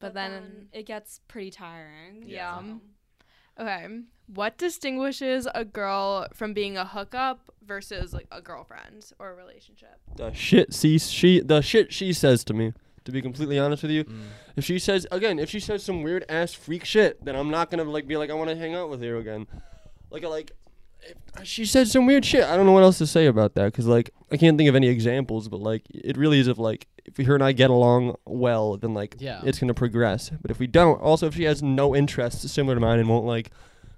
but, 0.00 0.14
then, 0.14 0.68
it 0.72 0.86
gets 0.86 1.20
pretty 1.28 1.50
tiring. 1.50 2.24
Yeah. 2.26 2.58
so. 2.60 2.80
okay. 3.60 3.86
What 4.28 4.56
distinguishes 4.56 5.46
a 5.54 5.64
girl 5.66 6.26
from 6.32 6.54
being 6.54 6.78
a 6.78 6.86
hookup 6.86 7.50
versus 7.66 8.14
like 8.14 8.28
a 8.32 8.40
girlfriend 8.40 9.12
or 9.18 9.30
a 9.30 9.34
relationship? 9.34 9.98
the 10.16 10.32
shit 10.32 10.72
she 10.72 10.98
she 10.98 11.40
the 11.40 11.60
shit 11.60 11.92
she 11.92 12.14
says 12.14 12.44
to 12.44 12.54
me. 12.54 12.72
To 13.04 13.12
be 13.12 13.20
completely 13.22 13.58
honest 13.58 13.82
with 13.82 13.92
you, 13.92 14.04
Mm. 14.04 14.20
if 14.56 14.64
she 14.64 14.78
says 14.78 15.06
again, 15.10 15.38
if 15.38 15.48
she 15.50 15.60
says 15.60 15.82
some 15.82 16.02
weird 16.02 16.24
ass 16.28 16.52
freak 16.54 16.84
shit, 16.86 17.22
then 17.24 17.36
I'm 17.36 17.50
not 17.50 17.70
gonna 17.70 17.84
like 17.84 18.06
be 18.06 18.16
like 18.16 18.30
I 18.30 18.34
want 18.34 18.48
to 18.50 18.56
hang 18.56 18.74
out 18.74 18.88
with 18.90 19.02
her 19.02 19.16
again. 19.16 19.46
Like 20.10 20.22
like, 20.24 20.50
if 20.50 20.56
she 21.44 21.64
said 21.64 21.88
some 21.88 22.06
weird 22.06 22.24
shit. 22.24 22.44
I 22.44 22.56
don't 22.56 22.66
know 22.66 22.72
what 22.72 22.82
else 22.82 22.98
to 22.98 23.06
say 23.06 23.26
about 23.26 23.54
that 23.54 23.66
because 23.66 23.86
like 23.86 24.10
I 24.30 24.36
can't 24.36 24.56
think 24.58 24.68
of 24.68 24.74
any 24.74 24.88
examples, 24.88 25.48
but 25.48 25.60
like 25.60 25.82
it 25.90 26.16
really 26.16 26.38
is 26.40 26.48
if 26.48 26.58
like 26.58 26.86
if 27.04 27.16
her 27.26 27.34
and 27.34 27.44
I 27.44 27.52
get 27.52 27.70
along 27.70 28.16
well, 28.26 28.76
then 28.76 28.94
like 28.94 29.16
Yeah. 29.18 29.40
it's 29.44 29.58
gonna 29.58 29.74
progress. 29.74 30.30
But 30.42 30.50
if 30.50 30.58
we 30.58 30.66
don't, 30.66 31.00
also 31.00 31.26
if 31.26 31.34
she 31.36 31.44
has 31.44 31.62
no 31.62 31.94
interests 31.94 32.50
similar 32.50 32.74
to 32.74 32.80
mine 32.80 32.98
and 32.98 33.08
won't 33.08 33.24
like 33.26 33.50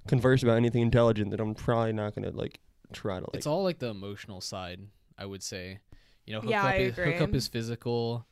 converse 0.06 0.42
about 0.42 0.56
anything 0.56 0.82
intelligent, 0.82 1.30
then 1.30 1.40
I'm 1.40 1.54
probably 1.54 1.92
not 1.92 2.14
gonna 2.14 2.30
like 2.30 2.60
try 2.92 3.16
to 3.18 3.24
like. 3.26 3.34
it's 3.36 3.46
all 3.46 3.62
like 3.62 3.78
the 3.78 3.86
emotional 3.86 4.40
side 4.40 4.80
i 5.16 5.24
would 5.24 5.44
say 5.44 5.78
you 6.26 6.32
know 6.34 6.40
hookup, 6.40 6.50
Yeah, 6.50 6.64
I 6.64 6.74
is, 6.76 6.96
hookup 6.96 7.28
agree. 7.28 7.36
is 7.38 7.46
physical 7.46 8.26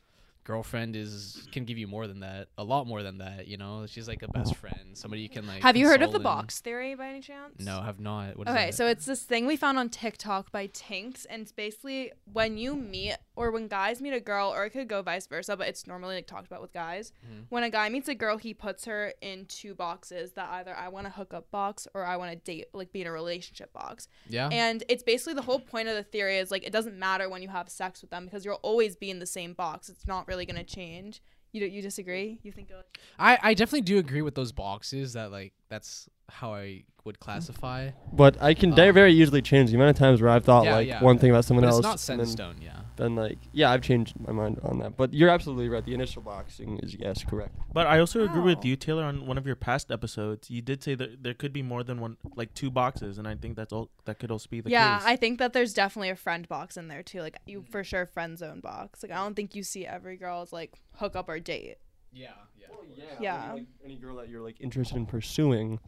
girlfriend 0.53 0.95
is 0.95 1.47
can 1.51 1.63
give 1.63 1.77
you 1.77 1.87
more 1.87 2.07
than 2.07 2.21
that 2.21 2.47
a 2.57 2.63
lot 2.63 2.87
more 2.87 3.03
than 3.03 3.19
that 3.19 3.47
you 3.47 3.55
know 3.55 3.85
she's 3.87 4.07
like 4.07 4.23
a 4.23 4.27
best 4.29 4.55
friend 4.55 4.97
somebody 4.97 5.21
you 5.21 5.29
can 5.29 5.45
like 5.45 5.61
Have 5.61 5.77
you 5.77 5.85
heard 5.87 6.01
of 6.01 6.11
the 6.11 6.17
console 6.17 6.23
box 6.33 6.59
theory 6.59 6.95
by 6.95 7.07
any 7.09 7.21
chance? 7.21 7.53
no 7.59 7.81
have 7.81 7.99
not 7.99 8.35
What 8.37 8.47
is 8.47 8.53
Okay, 8.55 8.65
that? 8.67 8.73
so 8.75 8.87
it's 8.87 9.05
this 9.05 9.21
thing 9.23 9.45
we 9.45 9.55
found 9.55 9.77
on 9.77 9.89
TikTok 9.89 10.51
by 10.51 10.65
Tinx, 10.67 11.25
and 11.29 11.43
it's 11.43 11.51
basically 11.51 12.11
when 12.33 12.57
you 12.57 12.75
meet 12.75 13.15
or 13.35 13.51
when 13.51 13.67
guys 13.69 14.01
meet 14.01 14.11
a 14.13 14.19
girl, 14.19 14.49
or 14.53 14.65
it 14.65 14.71
could 14.71 14.87
go 14.89 15.01
vice 15.01 15.25
versa, 15.27 15.55
but 15.55 15.67
it's 15.67 15.87
normally 15.87 16.15
like 16.15 16.27
talked 16.27 16.47
about 16.47 16.61
with 16.61 16.73
guys. 16.73 17.13
Mhm. 17.25 17.45
When 17.49 17.63
a 17.63 17.69
guy 17.69 17.87
meets 17.87 18.09
a 18.09 18.15
girl, 18.15 18.35
he 18.37 18.53
puts 18.53 18.83
her 18.85 19.13
in 19.21 19.45
two 19.45 19.73
boxes 19.75 20.33
that 20.33 20.49
either 20.57 20.75
I 20.75 20.89
want 20.89 21.07
a 21.07 21.09
hookup 21.11 21.49
box 21.49 21.87
or 21.93 22.03
I 22.03 22.17
want 22.17 22.31
to 22.31 22.35
date, 22.37 22.65
like 22.73 22.91
be 22.91 22.99
in 23.01 23.07
a 23.07 23.11
relationship 23.13 23.71
box. 23.71 24.07
yeah 24.27 24.49
And 24.51 24.83
it's 24.89 25.03
basically 25.03 25.35
the 25.35 25.43
whole 25.43 25.59
point 25.59 25.87
of 25.87 25.95
the 25.95 26.03
theory 26.03 26.37
is 26.37 26.51
like 26.51 26.63
it 26.65 26.73
doesn't 26.73 26.97
matter 26.99 27.29
when 27.29 27.41
you 27.41 27.47
have 27.49 27.69
sex 27.69 28.01
with 28.01 28.09
them 28.11 28.25
because 28.25 28.43
you'll 28.43 28.55
always 28.71 28.95
be 28.97 29.09
in 29.09 29.19
the 29.19 29.25
same 29.39 29.53
box. 29.53 29.87
It's 29.87 30.05
not 30.07 30.27
really 30.39 30.45
gonna 30.45 30.63
change. 30.63 31.21
You 31.51 31.61
do, 31.61 31.65
you 31.67 31.81
disagree? 31.81 32.39
You 32.43 32.51
think? 32.51 32.71
I, 33.17 33.37
I 33.41 33.53
definitely 33.53 33.81
do 33.81 33.97
agree 33.97 34.21
with 34.21 34.35
those 34.35 34.51
boxes 34.51 35.13
that 35.13 35.31
like 35.31 35.53
that's 35.69 36.09
how 36.29 36.53
I 36.53 36.83
would 37.05 37.19
classify. 37.19 37.91
But 38.11 38.41
I 38.41 38.53
can 38.53 38.75
very 38.75 38.89
Um, 38.89 38.95
very 38.95 39.13
easily 39.13 39.41
change 39.41 39.69
the 39.69 39.75
amount 39.75 39.91
of 39.91 39.95
times 39.97 40.21
where 40.21 40.29
I've 40.29 40.43
thought 40.43 40.65
yeah, 40.65 40.75
like 40.75 40.87
yeah. 40.87 41.01
one 41.03 41.17
thing 41.17 41.31
about 41.31 41.45
someone 41.45 41.63
But 41.63 41.69
else. 41.69 41.79
it's 41.79 41.83
not 41.87 41.99
set 41.99 42.13
and 42.13 42.21
in 42.21 42.27
stone, 42.27 42.55
yeah. 42.61 42.81
then 42.97 43.15
like 43.15 43.37
yeah, 43.51 43.71
I've 43.71 43.81
changed 43.81 44.19
my 44.19 44.33
mind 44.33 44.59
on 44.63 44.79
that. 44.79 44.97
But 44.97 45.13
you're 45.13 45.29
absolutely 45.29 45.69
right. 45.69 45.83
The 45.83 45.93
initial 45.93 46.21
boxing 46.21 46.79
is 46.79 46.95
yes, 46.95 47.23
correct. 47.23 47.55
But 47.73 47.87
I 47.87 47.99
also 47.99 48.23
agree 48.23 48.41
with 48.41 48.63
you, 48.65 48.75
Taylor, 48.75 49.03
on 49.03 49.25
one 49.25 49.37
of 49.37 49.45
your 49.47 49.55
past 49.55 49.91
episodes. 49.91 50.49
You 50.51 50.61
did 50.61 50.83
say 50.83 50.93
that 50.95 51.23
there 51.23 51.33
could 51.33 51.53
be 51.53 51.63
more 51.63 51.83
than 51.83 51.99
one, 52.01 52.17
like 52.35 52.53
two 52.53 52.69
boxes, 52.69 53.17
and 53.17 53.27
I 53.27 53.35
think 53.35 53.55
that's 53.55 53.71
all. 53.73 53.89
That 54.05 54.19
could 54.19 54.29
also 54.31 54.47
be 54.49 54.61
the 54.61 54.69
yeah, 54.69 54.97
case. 54.97 55.05
Yeah, 55.05 55.13
I 55.13 55.15
think 55.15 55.39
that 55.39 55.53
there's 55.53 55.73
definitely 55.73 56.09
a 56.09 56.15
friend 56.15 56.47
box 56.47 56.77
in 56.77 56.89
there 56.89 57.01
too. 57.03 57.21
Like 57.21 57.37
you 57.47 57.63
for 57.71 57.83
sure 57.83 58.05
friend 58.05 58.37
zone 58.37 58.59
box. 58.59 59.01
Like 59.01 59.11
I 59.11 59.15
don't 59.15 59.35
think 59.35 59.55
you 59.55 59.63
see 59.63 59.85
every 59.85 60.17
girl 60.17 60.41
as 60.41 60.51
like 60.53 60.73
hook 60.95 61.15
up 61.15 61.29
or 61.29 61.39
date. 61.39 61.77
Yeah, 62.11 62.31
yeah. 62.59 63.05
Yeah. 63.19 63.53
Like, 63.53 63.65
any 63.83 63.97
girl 63.97 64.15
that 64.17 64.29
you're 64.29 64.41
like 64.41 64.59
interested 64.61 64.97
in 64.97 65.05
pursuing, 65.05 65.79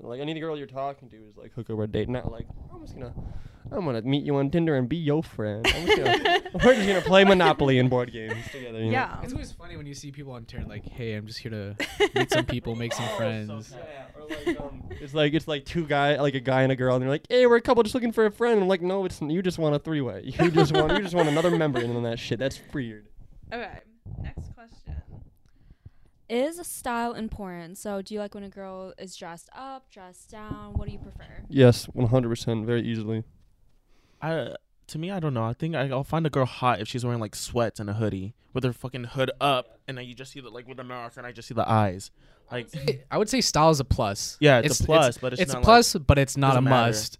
like 0.00 0.20
any 0.20 0.38
girl 0.40 0.56
you're 0.56 0.66
talking 0.66 1.08
to 1.10 1.16
is 1.16 1.36
like 1.36 1.52
hook 1.54 1.70
up 1.70 1.78
or 1.78 1.86
date. 1.86 2.08
Not 2.08 2.30
like 2.30 2.46
I'm 2.72 2.80
just 2.82 2.94
gonna, 2.94 3.14
I'm 3.70 3.84
gonna 3.84 4.02
meet 4.02 4.24
you 4.24 4.36
on 4.36 4.50
Tinder 4.50 4.74
and 4.76 4.88
be 4.88 4.96
your 4.96 5.22
friend. 5.22 5.66
I'm 5.66 5.86
just 5.86 5.96
gonna, 5.98 6.40
we're 6.64 6.74
just 6.74 6.86
gonna 6.86 7.00
play 7.00 7.24
Monopoly 7.24 7.78
and 7.78 7.88
board 7.88 8.12
games 8.12 8.44
together. 8.52 8.78
You 8.78 8.86
know? 8.86 8.90
Yeah. 8.92 9.20
It's 9.22 9.32
always 9.32 9.52
funny 9.52 9.76
when 9.76 9.86
you 9.86 9.94
see 9.94 10.10
people 10.10 10.32
on 10.32 10.44
Tinder 10.44 10.66
like, 10.68 10.84
"Hey, 10.84 11.14
I'm 11.14 11.26
just 11.26 11.38
here 11.38 11.50
to 11.50 11.76
meet 12.14 12.30
some 12.30 12.44
people, 12.44 12.74
make 12.74 12.92
some 12.92 13.08
friends." 13.16 13.74
Yeah, 13.76 14.20
or 14.20 14.28
like, 14.28 14.60
um, 14.60 14.82
it's 14.90 15.14
like 15.14 15.32
it's 15.34 15.48
like 15.48 15.64
two 15.64 15.86
guy, 15.86 16.20
like 16.20 16.34
a 16.34 16.40
guy 16.40 16.62
and 16.62 16.72
a 16.72 16.76
girl, 16.76 16.94
and 16.96 17.02
they're 17.02 17.10
like, 17.10 17.26
"Hey, 17.28 17.46
we're 17.46 17.56
a 17.56 17.62
couple 17.62 17.82
just 17.82 17.94
looking 17.94 18.12
for 18.12 18.26
a 18.26 18.30
friend." 18.32 18.60
I'm 18.60 18.68
like, 18.68 18.82
"No, 18.82 19.04
it's 19.04 19.20
you 19.22 19.42
just 19.42 19.58
want 19.58 19.74
a 19.74 19.78
three 19.78 20.00
way. 20.00 20.22
You 20.24 20.50
just 20.50 20.72
want 20.74 20.92
you 20.92 21.02
just 21.02 21.14
want 21.14 21.28
another 21.28 21.50
member 21.50 21.80
in 21.80 21.94
on 21.94 22.02
that 22.02 22.18
shit. 22.18 22.38
That's 22.38 22.60
weird." 22.72 23.06
Okay. 23.52 23.78
Next 24.22 24.34
question. 24.36 24.53
Is 26.34 26.60
style 26.66 27.12
important? 27.14 27.78
So, 27.78 28.02
do 28.02 28.12
you 28.12 28.18
like 28.18 28.34
when 28.34 28.42
a 28.42 28.48
girl 28.48 28.92
is 28.98 29.14
dressed 29.14 29.48
up, 29.54 29.88
dressed 29.90 30.30
down? 30.30 30.72
What 30.74 30.86
do 30.86 30.92
you 30.92 30.98
prefer? 30.98 31.44
Yes, 31.48 31.84
100, 31.86 32.28
percent 32.28 32.66
very 32.66 32.82
easily. 32.82 33.22
I 34.20 34.54
to 34.88 34.98
me, 34.98 35.12
I 35.12 35.20
don't 35.20 35.32
know. 35.32 35.44
I 35.44 35.52
think 35.52 35.76
I, 35.76 35.88
I'll 35.90 36.02
find 36.02 36.26
a 36.26 36.30
girl 36.30 36.44
hot 36.44 36.80
if 36.80 36.88
she's 36.88 37.04
wearing 37.04 37.20
like 37.20 37.36
sweats 37.36 37.78
and 37.78 37.88
a 37.88 37.92
hoodie 37.92 38.34
with 38.52 38.64
her 38.64 38.72
fucking 38.72 39.04
hood 39.04 39.30
up, 39.40 39.78
and 39.86 39.96
then 39.96 40.06
you 40.06 40.14
just 40.14 40.32
see 40.32 40.40
the 40.40 40.50
like 40.50 40.66
with 40.66 40.78
the 40.78 40.82
mouth, 40.84 41.16
and 41.16 41.24
I 41.24 41.30
just 41.30 41.46
see 41.46 41.54
the 41.54 41.68
eyes. 41.70 42.10
Like, 42.50 42.66
I 43.12 43.16
would 43.18 43.28
say 43.28 43.40
style 43.40 43.70
is 43.70 43.78
a 43.78 43.84
plus. 43.84 44.36
yeah, 44.40 44.58
it's, 44.58 44.80
a 44.80 44.84
plus, 44.84 45.16
but 45.18 45.34
it's, 45.34 45.42
It's, 45.42 45.52
not 45.52 45.58
a 45.58 45.60
like- 45.60 45.64
plus, 45.64 45.94
but 45.94 46.18
it's 46.18 46.36
not 46.36 46.48
a 46.48 46.54
doesn't 46.54 46.64
matter. 46.64 46.86
must. 46.88 47.18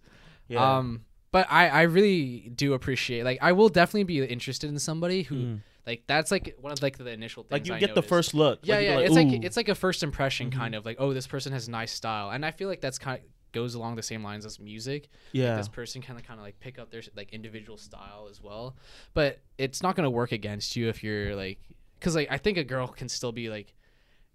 yeah. 0.49 0.77
Um, 0.77 1.05
but 1.31 1.47
I, 1.49 1.69
I 1.69 1.81
really 1.83 2.51
do 2.53 2.73
appreciate 2.73 3.23
like 3.23 3.39
I 3.41 3.53
will 3.53 3.69
definitely 3.69 4.03
be 4.03 4.23
interested 4.25 4.69
in 4.69 4.77
somebody 4.79 5.23
who 5.23 5.35
Mm. 5.35 5.59
Like 5.87 6.03
that's 6.07 6.31
like 6.31 6.55
one 6.59 6.71
of 6.71 6.81
like 6.81 6.97
the 6.97 7.07
initial 7.09 7.43
things. 7.43 7.51
like 7.51 7.67
you 7.67 7.73
I 7.75 7.79
get 7.79 7.95
the 7.95 8.01
first 8.01 8.33
look. 8.33 8.59
Yeah, 8.63 8.75
like, 8.77 8.85
yeah. 8.85 8.95
like, 8.95 9.05
it's 9.05 9.15
like 9.15 9.43
it's 9.45 9.57
like 9.57 9.69
a 9.69 9.75
first 9.75 10.03
impression 10.03 10.49
Mhm. 10.49 10.53
kind 10.55 10.75
of 10.75 10.85
like 10.85 10.97
oh 10.99 11.13
this 11.13 11.27
person 11.27 11.51
has 11.53 11.69
nice 11.69 11.91
style, 11.91 12.29
and 12.31 12.45
I 12.45 12.51
feel 12.51 12.67
like 12.69 12.81
that's 12.81 12.97
kind 12.99 13.19
of 13.19 13.25
goes 13.51 13.73
along 13.75 13.95
the 13.95 14.03
same 14.03 14.21
lines 14.21 14.45
as 14.45 14.59
music. 14.59 15.03
Like, 15.03 15.09
yeah. 15.31 15.55
this 15.55 15.69
person 15.69 16.01
kind 16.01 16.19
of 16.19 16.25
kind 16.25 16.39
of 16.39 16.45
like 16.45 16.59
pick 16.59 16.77
up 16.77 16.91
their 16.91 17.01
like 17.15 17.31
individual 17.33 17.77
style 17.77 18.27
as 18.29 18.41
well, 18.41 18.75
but 19.13 19.39
it's 19.57 19.81
not 19.81 19.95
gonna 19.95 20.09
work 20.09 20.31
against 20.31 20.75
you 20.75 20.89
if 20.89 21.03
you're 21.03 21.35
like 21.35 21.59
because 21.99 22.15
like 22.15 22.27
I 22.31 22.37
think 22.37 22.57
a 22.57 22.63
girl 22.63 22.87
can 22.87 23.07
still 23.07 23.31
be 23.31 23.49
like 23.49 23.73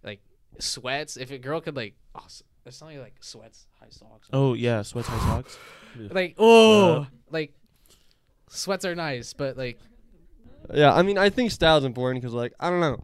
like 0.03 0.20
sweats 0.59 1.16
if 1.16 1.30
a 1.30 1.38
girl 1.38 1.61
could 1.61 1.76
like 1.76 1.94
oh 2.14 2.22
s- 2.24 2.42
it's 2.66 2.80
not 2.80 2.94
like 2.94 3.16
sweats 3.20 3.66
high 3.80 3.86
socks 3.90 4.28
Oh 4.32 4.55
yeah, 4.55 4.82
sweats 4.82 5.09
high 5.09 5.18
socks. 5.28 5.59
like 6.11 6.34
oh 6.38 7.01
Yeah. 7.01 7.05
like 7.30 7.55
sweats 8.48 8.84
are 8.84 8.94
nice 8.94 9.32
but 9.32 9.57
like 9.57 9.78
Yeah, 10.74 10.92
I 10.94 11.02
mean, 11.02 11.18
I 11.18 11.30
think 11.30 11.50
style's 11.50 11.84
important 11.84 12.22
because, 12.22 12.34
like, 12.34 12.52
I 12.60 12.70
don't 12.70 12.80
know. 12.80 13.02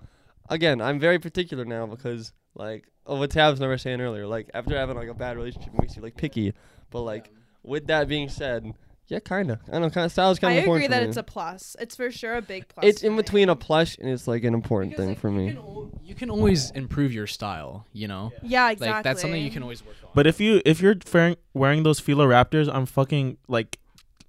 Again, 0.48 0.80
I'm 0.80 0.98
very 1.00 1.18
particular 1.18 1.64
now 1.64 1.86
because, 1.86 2.32
like, 2.54 2.86
of 3.04 3.18
what 3.18 3.30
Tabs 3.30 3.60
never 3.60 3.78
saying 3.78 4.00
earlier. 4.00 4.26
Like, 4.26 4.50
after 4.54 4.76
having 4.76 4.96
like 4.96 5.08
a 5.08 5.14
bad 5.14 5.36
relationship, 5.36 5.72
it 5.74 5.80
makes 5.80 5.96
you 5.96 6.02
like 6.02 6.16
picky. 6.16 6.52
But 6.90 7.02
like, 7.02 7.30
with 7.62 7.86
that 7.88 8.08
being 8.08 8.28
said, 8.28 8.72
yeah, 9.08 9.20
kind 9.20 9.50
of. 9.52 9.60
I 9.68 9.72
don't 9.72 9.82
know. 9.82 9.90
Kind 9.90 10.04
of 10.06 10.12
style's 10.12 10.38
kind 10.40 10.52
I 10.54 10.56
of 10.56 10.64
important. 10.64 10.82
I 10.82 10.86
agree 10.86 10.94
for 10.96 11.00
that 11.00 11.04
me. 11.04 11.08
it's 11.10 11.16
a 11.16 11.22
plus. 11.22 11.76
It's 11.80 11.94
for 11.96 12.10
sure 12.10 12.36
a 12.36 12.42
big 12.42 12.66
plus. 12.68 12.84
It's 12.86 13.00
for 13.00 13.06
in 13.06 13.12
me. 13.12 13.22
between 13.22 13.48
a 13.48 13.54
plush 13.56 13.96
and 13.98 14.08
it's 14.08 14.26
like 14.26 14.42
an 14.44 14.52
important 14.54 14.92
because, 14.92 15.02
thing 15.04 15.08
like, 15.10 15.18
for 15.20 15.30
you 15.30 15.36
me. 15.36 15.48
can, 15.50 15.56
al- 15.58 15.90
you 16.04 16.14
can 16.16 16.30
always 16.30 16.70
improve 16.72 17.12
your 17.12 17.26
style 17.28 17.86
you 17.92 18.08
know 18.08 18.32
Yeah, 18.42 18.70
exactly. 18.70 18.88
like 18.92 19.04
that's 19.04 19.20
something 19.20 19.40
you 19.42 19.50
can 19.52 19.62
always 19.62 19.84
work 19.86 19.94
on 20.02 20.10
But 20.14 20.26
if 20.26 20.40
you 20.40 20.60
if 20.64 20.80
you're 20.80 20.96
wearing 21.12 21.36
wearing 21.54 21.82
those 21.84 22.00
Fila 22.00 22.24
Disruptors, 22.26 22.68
I'm 22.72 22.84
fucking 22.86 23.38
like 23.48 23.78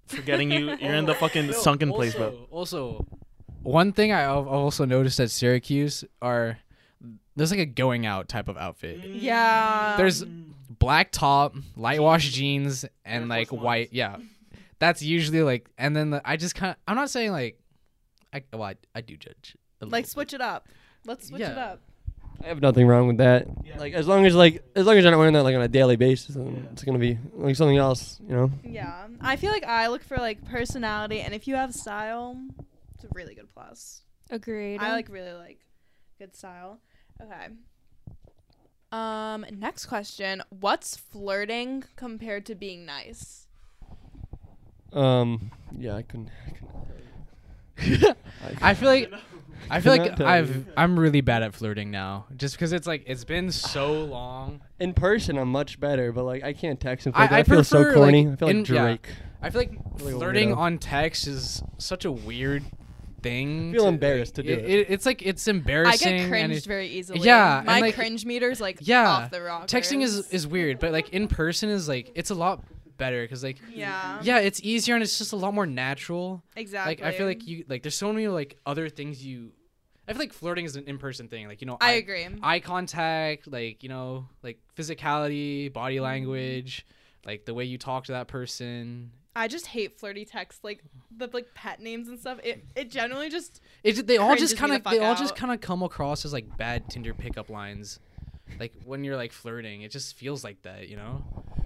forgetting 0.05 0.51
you. 0.51 0.75
You're 0.79 0.93
in 0.93 1.05
the 1.05 1.15
fucking 1.15 1.47
No, 1.47 1.53
sunken 1.53 1.89
also, 1.89 1.97
place, 1.97 2.13
bro. 2.15 2.47
Also, 2.51 3.07
one 3.68 3.91
thing 3.91 4.13
I 4.13 4.26
also 4.26 4.86
noticed 4.86 5.20
at 5.20 5.30
Syracuse 5.30 6.05
are 6.22 6.57
there's 7.36 7.51
like 7.51 7.59
a 7.59 7.65
going 7.65 8.05
out 8.05 8.30
type 8.30 8.47
of 8.47 8.57
outfit. 8.57 9.01
Mm. 9.01 9.22
Yeah. 9.22 9.95
There's 9.97 10.24
black 10.80 11.11
top, 11.11 11.55
light 11.76 12.01
wash 12.01 12.30
jeans, 12.30 12.86
and 13.03 13.24
Air 13.24 13.28
like 13.28 13.49
Force 13.49 13.61
white. 13.61 13.89
Yeah, 13.91 14.18
that's 14.80 15.01
usually 15.01 15.43
like. 15.43 15.70
And 15.78 15.95
then 15.95 16.11
the, 16.11 16.22
I 16.24 16.38
just 16.38 16.55
kind 16.55 16.72
of. 16.72 16.78
I'm 16.88 16.95
not 16.95 17.09
saying 17.09 17.32
like. 17.32 17.59
I 18.34 18.43
well 18.51 18.63
I, 18.63 18.76
I 18.95 19.01
do 19.01 19.15
judge. 19.15 19.55
like 19.82 19.91
little 19.91 20.07
switch 20.07 20.34
it 20.34 20.41
up. 20.41 20.68
Let's 21.05 21.28
switch 21.28 21.41
it 21.41 21.57
up. 21.57 21.82
I 22.43 22.47
have 22.47 22.61
nothing 22.61 22.86
wrong 22.88 23.07
with 23.07 23.18
that. 23.18 23.47
Yeah. 23.65 23.80
Like, 23.80 23.93
as 23.93 24.07
long 24.07 24.26
as 24.26 24.36
like, 24.36 24.63
as 24.76 24.86
long 24.86 24.95
as 24.95 25.03
you're 25.03 25.11
not 25.11 25.18
wearing 25.18 25.34
that 25.34 25.43
like 25.43 25.55
on 25.55 25.61
a 25.61 25.68
daily 25.68 25.95
basis, 25.95 26.36
then 26.36 26.68
it's 26.72 26.84
gonna 26.84 26.99
be 26.99 27.18
like 27.34 27.55
something 27.55 27.78
else, 27.78 28.20
you 28.28 28.36
know. 28.36 28.51
Yeah. 28.63 29.07
I 29.20 29.38
feel 29.38 29.51
like 29.51 29.65
I 29.65 29.88
look 29.88 30.03
for 30.03 30.18
like 30.18 30.45
personality, 30.45 31.22
and 31.22 31.34
if 31.34 31.47
you 31.47 31.55
have 31.55 31.74
style, 31.74 32.38
it's 32.97 33.05
a 33.05 33.07
really 33.13 33.35
good 33.35 33.47
plus. 33.53 34.01
Agreed. 34.31 34.81
I 34.81 34.91
like 34.91 35.07
really 35.09 35.33
like 35.33 35.59
good 36.17 36.35
style. 36.35 36.79
Okay. 37.21 37.47
Um, 38.91 39.45
next 39.51 39.85
question. 39.85 40.41
What's 40.49 40.97
flirting 40.97 41.83
compared 41.95 42.45
to 42.47 42.55
being 42.55 42.85
nice? 42.85 43.47
Um, 44.93 45.51
yeah, 45.77 45.95
I 45.95 46.01
can. 46.01 46.31
I 46.47 46.51
can 46.51 46.67
I 48.61 48.73
feel 48.73 48.89
like 48.89 49.13
I 49.69 49.81
feel 49.81 49.93
Cannot 49.95 50.19
like 50.19 50.27
I've 50.27 50.55
you. 50.55 50.65
I'm 50.75 50.97
really 50.97 51.21
bad 51.21 51.43
at 51.43 51.53
flirting 51.53 51.91
now, 51.91 52.25
just 52.35 52.55
because 52.55 52.71
it's 52.73 52.87
like 52.87 53.03
it's 53.05 53.23
been 53.25 53.51
so 53.51 53.91
long. 54.05 54.61
in 54.79 54.93
person, 54.93 55.37
I'm 55.37 55.51
much 55.51 55.79
better, 55.79 56.11
but 56.11 56.23
like 56.23 56.43
I 56.43 56.53
can't 56.53 56.79
text 56.79 57.05
and 57.05 57.15
I- 57.15 57.27
flirt. 57.27 57.37
I, 57.37 57.39
I 57.39 57.43
feel 57.43 57.63
so 57.63 57.93
corny. 57.93 58.25
like, 58.25 58.33
I 58.33 58.35
feel 58.37 58.47
like 58.47 58.55
in- 58.55 58.65
yeah. 58.75 58.81
Drake. 58.81 59.09
I 59.39 59.49
feel 59.51 59.61
like 59.61 59.71
Like 59.99 60.13
flirting 60.15 60.53
on 60.53 60.79
text 60.79 61.27
is 61.27 61.61
such 61.77 62.05
a 62.05 62.11
weird 62.11 62.63
thing. 63.22 63.70
I 63.70 63.74
feel 63.74 63.84
to- 63.84 63.89
embarrassed 63.89 64.36
to 64.36 64.43
do 64.43 64.53
it. 64.53 64.88
It's 64.89 65.05
like 65.05 65.22
it's 65.26 65.47
embarrassing. 65.47 66.07
I 66.07 66.11
embarrassing. 66.11 66.18
get 66.18 66.22
and 66.22 66.30
cringed 66.32 66.65
it- 66.65 66.68
very 66.68 66.88
easily. 66.88 67.20
Yeah, 67.22 67.63
My 67.65 67.80
like- 67.80 67.95
cringe 67.95 68.26
meter's 68.26 68.61
like 68.61 68.78
Yeah, 68.82 69.07
off 69.09 69.32
the 69.32 69.41
rockers. 69.41 69.72
texting 69.72 70.01
is 70.03 70.30
is 70.30 70.47
weird, 70.47 70.80
but 70.80 70.91
like 70.91 71.09
in 71.09 71.28
person 71.28 71.70
is 71.70 71.88
like 71.88 72.11
it's 72.15 72.30
a 72.30 72.36
lot 72.36 72.63
better 72.97 73.22
because 73.24 73.43
like 73.43 73.57
Yeah. 73.74 74.20
yeah, 74.24 74.39
it's 74.39 74.59
easier 74.63 74.95
and 74.95 75.03
it's 75.03 75.18
just 75.18 75.32
a 75.34 75.36
lot 75.36 75.53
more 75.53 75.65
natural. 75.68 76.43
Exactly. 76.55 76.95
Like 76.95 77.03
I 77.03 77.15
feel 77.18 77.28
like 77.28 77.47
you 77.47 77.63
like 77.68 77.84
there's 77.84 77.97
so 77.97 78.11
many 78.11 78.28
like 78.28 78.57
other 78.65 78.89
things 78.89 79.26
you. 79.26 79.51
I 80.09 80.13
feel 80.13 80.20
like 80.20 80.34
flirting 80.34 80.63
is 80.65 80.76
an 80.78 80.86
in 80.88 80.97
person 80.99 81.28
thing. 81.28 81.47
Like 81.47 81.61
you 81.61 81.68
know, 81.68 81.78
I 81.82 81.91
eye- 81.91 81.95
agree. 81.95 82.28
eye 82.41 82.59
contact, 82.59 83.51
like 83.51 83.84
you 83.84 83.89
know, 83.89 84.28
like 84.41 84.57
physicality, 84.76 85.72
body 85.72 85.95
mm-hmm. 85.95 86.03
language, 86.05 86.86
like 87.26 87.45
the 87.45 87.53
way 87.53 87.65
you 87.65 87.78
talk 87.78 88.05
to 88.05 88.13
that 88.13 88.28
person. 88.28 89.11
I 89.38 89.47
just 89.47 89.67
hate 89.67 89.99
flirty 89.99 90.25
texts, 90.25 90.63
like 90.63 90.83
the 91.15 91.29
like 91.31 91.53
pet 91.53 91.79
names 91.79 92.07
and 92.07 92.19
stuff. 92.19 92.39
It 92.43 92.65
it 92.75 92.89
generally 92.89 93.29
just 93.29 93.61
It 93.83 94.07
they 94.07 94.17
all 94.17 94.35
just 94.35 94.55
me 94.55 94.59
kind 94.59 94.71
the 94.71 94.77
of 94.77 94.83
they 94.85 94.97
fuck 94.97 95.05
all 95.05 95.15
just 95.15 95.35
kind 95.35 95.53
of 95.53 95.61
come 95.61 95.83
across 95.83 96.25
as 96.25 96.33
like 96.33 96.57
bad 96.57 96.89
Tinder 96.89 97.13
pickup 97.13 97.49
lines. 97.49 97.99
Like 98.59 98.73
when 98.83 99.03
you're 99.03 99.15
like 99.15 99.31
flirting, 99.31 99.83
it 99.83 99.91
just 99.91 100.17
feels 100.17 100.43
like 100.43 100.63
that, 100.63 100.89
you 100.89 100.95
know? 100.95 101.23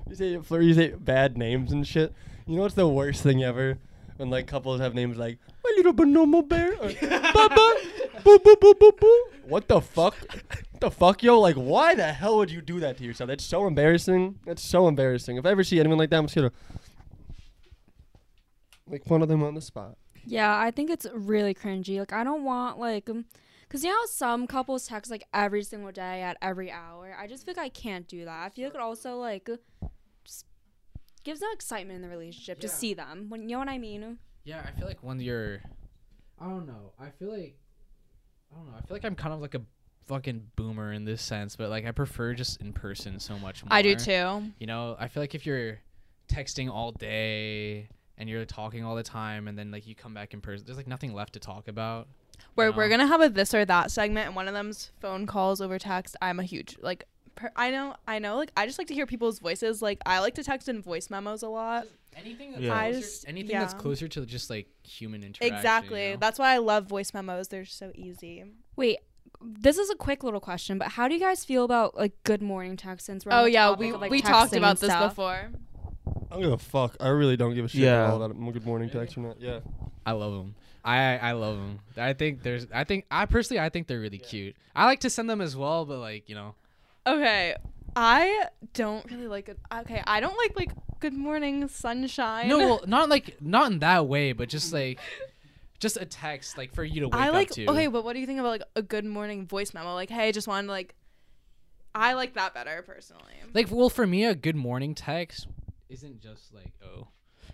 You 0.09 0.15
say 0.15 0.37
flirt. 0.39 0.63
You 0.63 0.73
say 0.73 0.89
bad 0.89 1.37
names 1.37 1.71
and 1.71 1.87
shit. 1.87 2.13
You 2.45 2.57
know 2.57 2.63
what's 2.63 2.75
the 2.75 2.89
worst 2.89 3.23
thing 3.23 3.41
ever? 3.41 3.77
When 4.17 4.29
like 4.29 4.47
couples 4.47 4.81
have 4.81 4.93
names 4.93 5.15
like 5.17 5.39
my 5.63 5.73
little 5.77 5.93
bonomo 5.93 6.47
bear, 6.47 6.73
or 6.73 6.91
Baba, 7.33 7.75
boo 8.23 8.37
boo 8.39 8.55
boo 8.59 8.73
boo 8.73 8.91
boo. 8.99 9.25
What 9.45 9.69
the 9.69 9.79
fuck? 9.79 10.17
What 10.19 10.81
the 10.81 10.91
fuck, 10.91 11.23
yo? 11.23 11.39
Like, 11.39 11.55
why 11.55 11.95
the 11.95 12.11
hell 12.11 12.37
would 12.37 12.51
you 12.51 12.61
do 12.61 12.79
that 12.81 12.97
to 12.97 13.03
yourself? 13.03 13.29
That's 13.29 13.43
so 13.43 13.65
embarrassing. 13.65 14.39
That's 14.45 14.63
so 14.63 14.87
embarrassing. 14.87 15.37
If 15.37 15.45
I 15.45 15.51
ever 15.51 15.63
see 15.63 15.79
anyone 15.79 15.97
like 15.97 16.09
that, 16.09 16.17
I'm 16.17 16.25
just 16.25 16.35
gonna 16.35 16.51
make 18.91 19.05
fun 19.05 19.21
of 19.21 19.27
them 19.29 19.41
on 19.43 19.53
the 19.55 19.61
spot. 19.61 19.97
Yeah, 20.25 20.55
I 20.57 20.69
think 20.71 20.89
it's 20.89 21.07
really 21.13 21.53
cringy. 21.53 21.97
Like, 21.99 22.13
I 22.13 22.23
don't 22.23 22.43
want 22.43 22.77
like, 22.77 23.09
um, 23.09 23.25
because 23.67 23.83
you 23.83 23.89
know 23.89 24.05
some 24.05 24.47
couples 24.47 24.85
text 24.87 25.09
like 25.09 25.23
every 25.33 25.63
single 25.63 25.91
day 25.91 26.21
at 26.21 26.37
every 26.41 26.69
hour. 26.71 27.15
I 27.19 27.25
just 27.27 27.45
feel 27.45 27.53
like 27.55 27.65
I 27.65 27.69
can't 27.69 28.07
do 28.07 28.25
that. 28.25 28.43
I 28.45 28.49
feel 28.49 28.65
like 28.65 28.75
it 28.75 28.81
also 28.81 29.15
like 29.17 29.49
just 30.25 30.45
gives 31.23 31.41
no 31.41 31.47
excitement 31.53 31.95
in 31.95 32.01
the 32.01 32.09
relationship 32.09 32.59
to 32.59 32.67
Yeah. 32.67 32.73
see 32.73 32.93
them. 32.93 33.29
When 33.29 33.43
you 33.43 33.55
know 33.55 33.59
what 33.59 33.69
I 33.69 33.77
mean? 33.77 34.19
Yeah, 34.43 34.61
I 34.67 34.77
feel 34.77 34.87
like 34.87 35.01
when 35.01 35.19
you're 35.21 35.61
I 36.39 36.45
don't 36.49 36.65
know. 36.67 36.91
I 36.99 37.09
feel 37.11 37.31
like 37.31 37.57
I 38.51 38.57
don't 38.57 38.67
know. 38.67 38.77
I 38.77 38.81
feel 38.81 38.95
like 38.95 39.05
I'm 39.05 39.15
kind 39.15 39.33
of 39.33 39.39
like 39.39 39.55
a 39.55 39.61
fucking 40.07 40.47
boomer 40.57 40.91
in 40.91 41.05
this 41.05 41.21
sense, 41.21 41.55
but 41.55 41.69
like 41.69 41.85
I 41.85 41.91
prefer 41.91 42.33
just 42.33 42.59
in 42.59 42.73
person 42.73 43.19
so 43.19 43.39
much 43.39 43.63
more. 43.63 43.73
I 43.73 43.81
do 43.81 43.95
too. 43.95 44.51
You 44.59 44.67
know, 44.67 44.97
I 44.99 45.07
feel 45.07 45.23
like 45.23 45.33
if 45.35 45.45
you're 45.45 45.79
texting 46.27 46.69
all 46.69 46.91
day 46.91 47.87
and 48.21 48.29
you're 48.29 48.45
talking 48.45 48.85
all 48.85 48.95
the 48.95 49.03
time 49.03 49.47
and 49.47 49.57
then 49.57 49.71
like 49.71 49.87
you 49.87 49.95
come 49.95 50.13
back 50.13 50.33
in 50.33 50.39
person, 50.41 50.65
there's 50.65 50.77
like 50.77 50.87
nothing 50.87 51.13
left 51.13 51.33
to 51.33 51.39
talk 51.39 51.67
about. 51.67 52.07
We're 52.55 52.67
you 52.67 52.73
we're 52.73 52.87
gonna 52.89 53.07
have 53.07 53.21
a 53.21 53.29
this 53.29 53.53
or 53.53 53.65
that 53.65 53.91
segment, 53.91 54.27
and 54.27 54.35
one 54.35 54.47
of 54.47 54.53
them's 54.53 54.91
phone 54.99 55.25
calls 55.25 55.59
over 55.59 55.77
text. 55.79 56.15
I'm 56.21 56.39
a 56.39 56.43
huge 56.43 56.77
like 56.81 57.05
per- 57.35 57.51
I 57.55 57.71
know, 57.71 57.95
I 58.07 58.19
know. 58.19 58.35
Like, 58.35 58.51
I 58.55 58.65
just 58.65 58.77
like 58.77 58.87
to 58.89 58.93
hear 58.93 59.05
people's 59.05 59.39
voices. 59.39 59.81
Like, 59.81 59.99
I 60.05 60.19
like 60.19 60.35
to 60.35 60.43
text 60.43 60.69
in 60.69 60.81
voice 60.81 61.09
memos 61.09 61.43
a 61.43 61.49
lot. 61.49 61.87
Anything 62.15 62.51
that's 62.51 62.63
Yeah. 62.63 62.77
Closer, 62.81 62.99
just- 62.99 63.27
anything 63.27 63.57
that's 63.57 63.73
closer 63.73 64.07
to 64.07 64.25
just 64.25 64.49
like 64.49 64.67
human 64.83 65.23
interaction. 65.23 65.55
Exactly. 65.55 66.07
you 66.07 66.11
know? 66.13 66.17
That's 66.19 66.37
why 66.39 66.53
I 66.53 66.57
love 66.57 66.87
voice 66.87 67.13
memos. 67.13 67.47
They're 67.47 67.65
so 67.65 67.91
easy. 67.95 68.43
Wait, 68.75 68.97
this 69.41 69.77
is 69.77 69.89
a 69.89 69.95
quick 69.95 70.23
little 70.23 70.39
question, 70.41 70.77
but 70.77 70.89
how 70.89 71.07
do 71.07 71.13
you 71.13 71.19
guys 71.19 71.45
feel 71.45 71.63
about 71.63 71.95
like 71.95 72.21
good 72.23 72.41
morning 72.41 72.75
texts? 72.77 73.05
Since 73.07 73.25
we're 73.25 73.31
Oh 73.33 73.45
yeah, 73.45 73.73
we 73.73 73.91
of, 73.91 74.01
like, 74.01 74.11
we 74.11 74.21
talked 74.21 74.53
about 74.55 74.79
this 74.79 74.89
stuff. 74.89 75.11
before. 75.11 75.51
I 76.31 76.35
don't 76.35 76.43
give 76.43 76.51
a 76.53 76.57
fuck. 76.57 76.95
I 77.01 77.09
really 77.09 77.35
don't 77.35 77.53
give 77.53 77.65
a 77.65 77.67
shit 77.67 77.81
Yeah. 77.81 78.05
at 78.05 78.09
all 78.11 78.23
about 78.23 78.31
it. 78.31 78.53
Good 78.53 78.65
morning 78.65 78.89
text 78.89 79.17
or 79.17 79.21
not. 79.21 79.41
Yeah. 79.41 79.59
I 80.05 80.13
love 80.13 80.31
them. 80.31 80.55
I 80.83 81.17
I 81.17 81.31
love 81.33 81.57
them. 81.57 81.79
I 81.97 82.13
think 82.13 82.41
there's. 82.41 82.67
I 82.73 82.85
think 82.85 83.05
I 83.11 83.25
personally 83.25 83.59
I 83.59 83.69
think 83.69 83.87
they're 83.87 83.99
really 83.99 84.17
cute. 84.17 84.55
I 84.75 84.85
like 84.85 85.01
to 85.01 85.09
send 85.09 85.29
them 85.29 85.41
as 85.41 85.55
well, 85.55 85.85
but 85.85 85.99
like 85.99 86.27
you 86.29 86.35
know. 86.35 86.55
Okay, 87.05 87.55
I 87.95 88.45
don't 88.73 89.05
really 89.11 89.27
like 89.27 89.49
it. 89.49 89.59
Okay, 89.81 90.01
I 90.07 90.19
don't 90.21 90.37
like 90.37 90.55
like 90.55 90.71
good 90.99 91.13
morning 91.13 91.67
sunshine. 91.67 92.47
No, 92.47 92.57
well, 92.59 92.81
not 92.87 93.09
like 93.09 93.41
not 93.41 93.71
in 93.71 93.79
that 93.79 94.07
way, 94.07 94.31
but 94.33 94.49
just 94.49 94.71
like, 94.73 94.99
just 95.79 95.97
a 95.97 96.05
text 96.05 96.57
like 96.57 96.73
for 96.73 96.83
you 96.83 97.01
to 97.01 97.07
wake 97.09 97.15
I 97.21 97.29
like 97.29 97.49
up 97.51 97.55
to. 97.55 97.65
okay, 97.71 97.87
but 97.87 98.03
what 98.03 98.13
do 98.13 98.19
you 98.19 98.25
think 98.25 98.39
about 98.39 98.49
like 98.49 98.63
a 98.75 98.81
good 98.81 99.05
morning 99.05 99.45
voice 99.45 99.73
memo? 99.73 99.93
Like, 99.93 100.09
hey, 100.09 100.31
just 100.31 100.47
wanted 100.47 100.67
to 100.67 100.71
like. 100.73 100.95
I 101.93 102.13
like 102.13 102.35
that 102.35 102.53
better 102.53 102.81
personally. 102.87 103.23
Like, 103.53 103.67
well, 103.69 103.89
for 103.89 104.07
me, 104.07 104.23
a 104.23 104.33
good 104.33 104.55
morning 104.55 104.95
text 104.95 105.45
isn't 105.91 106.21
just 106.21 106.53
like, 106.53 106.71
oh, 106.83 107.07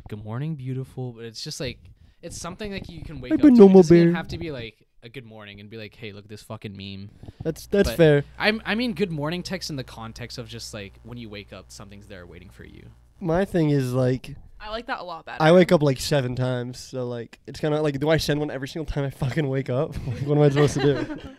good 0.09 0.23
morning, 0.23 0.55
beautiful, 0.55 1.13
but 1.13 1.25
it's 1.25 1.43
just 1.43 1.59
like 1.59 1.79
it's 2.21 2.37
something 2.39 2.71
like 2.71 2.89
you 2.89 3.03
can 3.03 3.19
wake 3.21 3.31
I've 3.33 3.39
up 3.39 3.43
been 3.43 3.55
to. 3.55 3.55
It 3.55 3.59
normal 3.65 3.81
doesn't 3.81 4.05
bear. 4.07 4.13
have 4.15 4.27
to 4.29 4.37
be 4.37 4.51
like 4.51 4.85
a 5.03 5.09
good 5.09 5.25
morning 5.25 5.59
and 5.59 5.69
be 5.69 5.77
like, 5.77 5.95
hey, 5.95 6.11
look 6.11 6.25
at 6.25 6.29
this 6.29 6.43
fucking 6.43 6.75
meme. 6.75 7.09
That's 7.43 7.67
that's 7.67 7.89
But- 7.89 7.97
fair. 7.97 8.23
I 8.37 8.59
I 8.65 8.75
mean, 8.75 8.93
good 8.93 9.11
morning 9.11 9.43
text 9.43 9.69
in 9.69 9.75
the 9.75 9.83
context 9.83 10.37
of 10.37 10.47
just 10.47 10.73
like 10.73 10.93
when 11.03 11.17
you 11.17 11.29
wake 11.29 11.53
up, 11.53 11.71
something's 11.71 12.07
there 12.07 12.25
waiting 12.25 12.49
for 12.49 12.63
you. 12.63 12.89
My 13.19 13.45
thing 13.45 13.69
is 13.71 13.93
like 13.93 14.35
I 14.59 14.69
like 14.69 14.87
that 14.87 14.99
a 14.99 15.03
lot 15.03 15.25
better. 15.25 15.41
I 15.41 15.51
wake 15.51 15.71
up 15.71 15.81
like 15.83 15.99
seven 15.99 16.35
times, 16.35 16.79
so 16.79 17.05
like 17.07 17.39
it's 17.47 17.59
kind 17.59 17.73
of 17.73 17.81
like 17.81 17.99
do 17.99 18.09
I 18.09 18.17
send 18.17 18.39
one 18.39 18.51
every 18.51 18.67
single 18.67 18.91
time 18.91 19.03
I 19.05 19.09
fucking 19.09 19.47
wake 19.47 19.69
up? 19.69 19.95
Like, 20.07 20.21
what 20.27 20.37
am 20.37 20.43
I 20.43 20.49
supposed 20.49 20.73
to 20.75 20.81
do? 20.83 21.19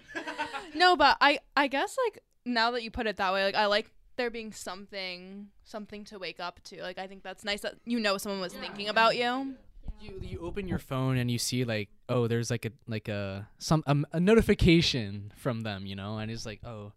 No, 0.75 0.97
but 0.97 1.17
I 1.21 1.41
I 1.57 1.67
guess 1.67 1.97
like 2.07 2.23
now 2.45 2.71
that 2.73 2.83
you 2.85 2.91
put 2.93 3.07
it 3.09 3.17
that 3.17 3.33
way, 3.33 3.45
like 3.45 3.57
I 3.57 3.67
like 3.67 3.91
there 4.19 4.29
being 4.31 4.53
something 4.53 5.47
something 5.65 6.05
to 6.05 6.19
wake 6.19 6.39
up 6.41 6.61
to. 6.65 6.83
Like 6.83 6.99
I 6.99 7.07
think 7.07 7.23
that's 7.23 7.43
nice 7.45 7.63
that 7.63 7.77
you 7.87 7.99
know 7.99 8.19
someone 8.19 8.41
was 8.43 8.53
thinking 8.53 8.89
about 8.89 9.17
you. 9.17 9.55
You 10.01 10.21
you 10.21 10.39
open 10.41 10.69
your 10.69 10.79
phone 10.79 11.17
and 11.17 11.31
you 11.31 11.39
see 11.39 11.65
like 11.65 11.89
oh 12.11 12.27
there's 12.29 12.51
like 12.51 12.67
a 12.67 12.71
like 12.87 13.09
a 13.09 13.49
some 13.59 13.83
um, 13.87 14.07
a 14.13 14.21
notification 14.21 15.33
from 15.37 15.63
them 15.63 15.87
you 15.87 15.97
know 15.97 16.19
and 16.19 16.31
it's 16.31 16.47
like 16.47 16.61
oh 16.65 16.93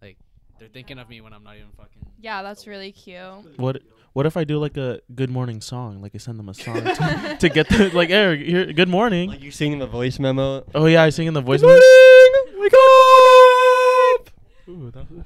like 0.00 0.16
they're 0.58 0.68
thinking 0.68 0.98
of 0.98 1.08
me 1.10 1.20
when 1.20 1.32
I'm 1.34 1.44
not 1.44 1.56
even 1.56 1.68
fucking 1.76 2.06
Yeah, 2.20 2.42
that's 2.42 2.66
really 2.66 2.92
cute. 2.92 3.58
What 3.58 3.82
What 4.14 4.24
if 4.24 4.36
I 4.38 4.44
do 4.44 4.58
like 4.58 4.78
a 4.78 5.00
good 5.14 5.28
morning 5.28 5.60
song? 5.60 6.00
Like 6.00 6.12
I 6.14 6.18
send 6.18 6.38
them 6.38 6.48
a 6.48 6.54
song 6.54 6.80
to, 6.82 7.36
to 7.40 7.48
get 7.50 7.68
the 7.68 7.90
like, 7.92 8.08
Eric, 8.08 8.40
here, 8.40 8.72
good 8.72 8.88
morning. 8.88 9.28
like 9.28 9.42
you 9.42 9.50
singing 9.50 9.78
the 9.80 9.86
voice 9.86 10.18
memo. 10.18 10.64
oh 10.74 10.86
yeah, 10.86 11.02
I 11.02 11.10
sing 11.10 11.26
in 11.26 11.34
the 11.34 11.42
voice. 11.42 11.60
Memo. 11.60 11.74
Good 11.74 12.32
morning, 12.32 12.62
wake 12.62 12.72
up. 12.72 14.30
Ooh, 14.68 14.90
that 14.92 15.10
was- 15.10 15.24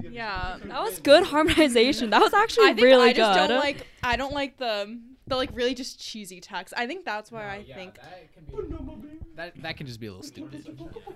Yeah. 0.00 0.58
That 0.64 0.82
was 0.82 0.98
good 1.00 1.24
harmonization. 1.24 2.10
That 2.10 2.20
was 2.20 2.34
actually 2.34 2.66
I 2.66 2.74
think 2.74 2.84
really 2.84 3.10
I 3.10 3.12
just 3.12 3.38
good. 3.38 3.48
don't 3.48 3.58
like 3.60 3.86
I 4.02 4.16
don't 4.16 4.32
like 4.32 4.56
the 4.58 4.98
the 5.26 5.36
like 5.36 5.50
really 5.54 5.74
just 5.74 6.00
cheesy 6.00 6.40
text. 6.40 6.74
I 6.76 6.86
think 6.86 7.04
that's 7.04 7.32
where 7.32 7.48
I 7.48 7.64
yeah, 7.66 7.74
think 7.74 7.94
that 7.96 8.32
can 8.34 8.44
be 8.44 9.08
that 9.36 9.62
that 9.62 9.76
can 9.76 9.86
just 9.86 10.00
be 10.00 10.06
a 10.06 10.10
little 10.10 10.22
stupid. 10.22 10.66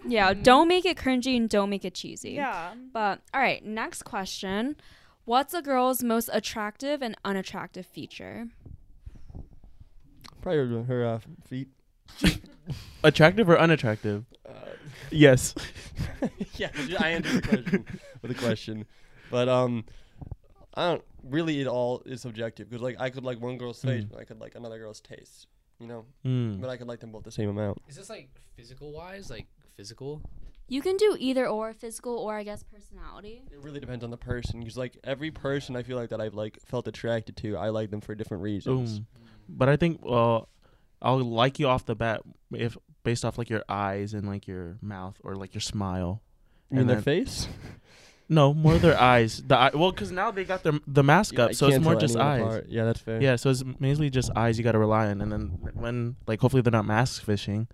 yeah, 0.06 0.32
don't 0.32 0.68
make 0.68 0.84
it 0.84 0.96
cringy 0.96 1.36
and 1.36 1.48
don't 1.48 1.70
make 1.70 1.84
it 1.84 1.94
cheesy. 1.94 2.32
yeah. 2.32 2.74
But 2.92 3.20
all 3.34 3.40
right, 3.40 3.64
next 3.64 4.04
question. 4.04 4.76
What's 5.24 5.52
a 5.52 5.60
girl's 5.60 6.02
most 6.02 6.30
attractive 6.32 7.02
and 7.02 7.14
unattractive 7.24 7.84
feature? 7.84 8.48
Probably 10.40 10.74
her, 10.74 10.82
her 10.84 11.04
uh, 11.06 11.18
feet. 11.46 11.68
attractive 13.04 13.48
or 13.48 13.58
unattractive? 13.58 14.24
yes. 15.10 15.54
yeah, 16.56 16.70
I 16.98 17.10
answered 17.10 17.42
the 17.42 17.48
question 17.48 17.84
with 18.22 18.30
a 18.30 18.34
question, 18.34 18.84
but 19.30 19.48
um, 19.48 19.84
I 20.74 20.90
don't 20.90 21.04
really. 21.24 21.60
It 21.60 21.66
all 21.66 22.02
is 22.06 22.20
subjective 22.22 22.68
because 22.68 22.82
like 22.82 22.96
I 23.00 23.10
could 23.10 23.24
like 23.24 23.40
one 23.40 23.58
girl's 23.58 23.80
face, 23.80 24.04
Mm. 24.04 24.10
but 24.10 24.20
I 24.20 24.24
could 24.24 24.40
like 24.40 24.54
another 24.54 24.78
girl's 24.78 25.00
taste. 25.00 25.46
You 25.80 25.86
know, 25.86 26.04
Mm. 26.24 26.60
but 26.60 26.68
I 26.70 26.76
could 26.76 26.88
like 26.88 27.00
them 27.00 27.12
both 27.12 27.22
the 27.24 27.30
same 27.30 27.48
amount. 27.48 27.78
Is 27.88 27.96
this 27.96 28.10
like 28.10 28.30
physical 28.56 28.92
wise 28.92 29.30
like 29.30 29.46
physical? 29.76 30.22
You 30.70 30.82
can 30.82 30.98
do 30.98 31.16
either 31.18 31.46
or, 31.48 31.72
physical 31.72 32.18
or 32.18 32.36
I 32.36 32.42
guess 32.42 32.62
personality. 32.62 33.42
It 33.50 33.62
really 33.62 33.80
depends 33.80 34.04
on 34.04 34.10
the 34.10 34.18
person 34.18 34.58
because 34.60 34.76
like 34.76 34.98
every 35.04 35.30
person 35.30 35.76
I 35.76 35.82
feel 35.82 35.96
like 35.96 36.10
that 36.10 36.20
I've 36.20 36.34
like 36.34 36.58
felt 36.66 36.86
attracted 36.88 37.36
to, 37.38 37.56
I 37.56 37.70
like 37.70 37.90
them 37.90 38.00
for 38.02 38.14
different 38.14 38.42
reasons. 38.42 38.98
Boom. 38.98 39.06
But 39.48 39.68
I 39.70 39.76
think 39.76 40.04
well, 40.04 40.48
I'll 41.02 41.18
like 41.20 41.58
you 41.58 41.68
off 41.68 41.84
the 41.86 41.94
bat 41.94 42.22
if 42.52 42.76
based 43.04 43.24
off 43.24 43.38
like 43.38 43.48
your 43.50 43.64
eyes 43.68 44.14
and 44.14 44.26
like 44.28 44.46
your 44.46 44.76
mouth 44.82 45.16
or 45.24 45.34
like 45.36 45.54
your 45.54 45.60
smile. 45.60 46.22
You 46.70 46.80
And 46.80 46.88
their 46.88 46.96
then- 46.96 47.04
face? 47.04 47.48
No, 48.30 48.52
more 48.52 48.76
their 48.76 49.00
eyes. 49.00 49.42
The 49.42 49.56
eye, 49.56 49.70
well, 49.72 49.90
because 49.90 50.12
now 50.12 50.30
they 50.30 50.44
got 50.44 50.62
their 50.62 50.74
the 50.86 51.02
mask 51.02 51.32
Yeah, 51.38 51.44
up, 51.44 51.54
so 51.54 51.66
it's 51.68 51.78
more 51.82 51.94
just 51.96 52.14
eyes. 52.14 52.42
apart. 52.42 52.66
Yeah, 52.68 52.84
that's 52.84 53.00
fair. 53.00 53.22
Yeah, 53.22 53.36
so 53.36 53.48
it's 53.48 53.64
mainly 53.80 54.10
just 54.10 54.30
eyes 54.36 54.58
you 54.58 54.64
got 54.64 54.72
to 54.72 54.78
rely 54.78 55.06
on, 55.06 55.22
and 55.22 55.32
then 55.32 55.58
when 55.72 56.16
like 56.26 56.38
hopefully 56.38 56.60
they're 56.60 56.70
not 56.70 56.84
mask 56.84 57.22
fishing. 57.24 57.68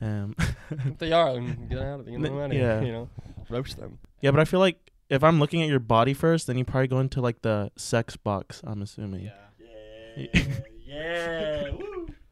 Um, 0.00 0.34
If 0.72 0.98
they 0.98 1.12
are, 1.12 1.34
then 1.34 1.68
get 1.68 1.78
out 1.78 2.00
of 2.00 2.08
it. 2.08 2.10
Get 2.10 2.22
them 2.22 2.50
Yeah. 2.52 2.80
You 2.80 2.90
know, 2.90 3.08
roast 3.48 3.76
them. 3.78 3.98
yeah, 4.20 4.32
but 4.32 4.40
I 4.40 4.44
feel 4.46 4.58
like 4.58 4.90
if 5.10 5.22
I'm 5.22 5.38
looking 5.38 5.62
at 5.62 5.68
your 5.68 5.78
body 5.78 6.12
first, 6.12 6.48
then 6.48 6.58
you 6.58 6.64
probably 6.64 6.88
go 6.88 6.98
into 6.98 7.20
like 7.20 7.42
the 7.42 7.70
sex 7.76 8.16
box. 8.16 8.62
I'm 8.64 8.82
assuming. 8.82 9.30
Yeah. 10.16 10.26
yeah. 10.84 11.70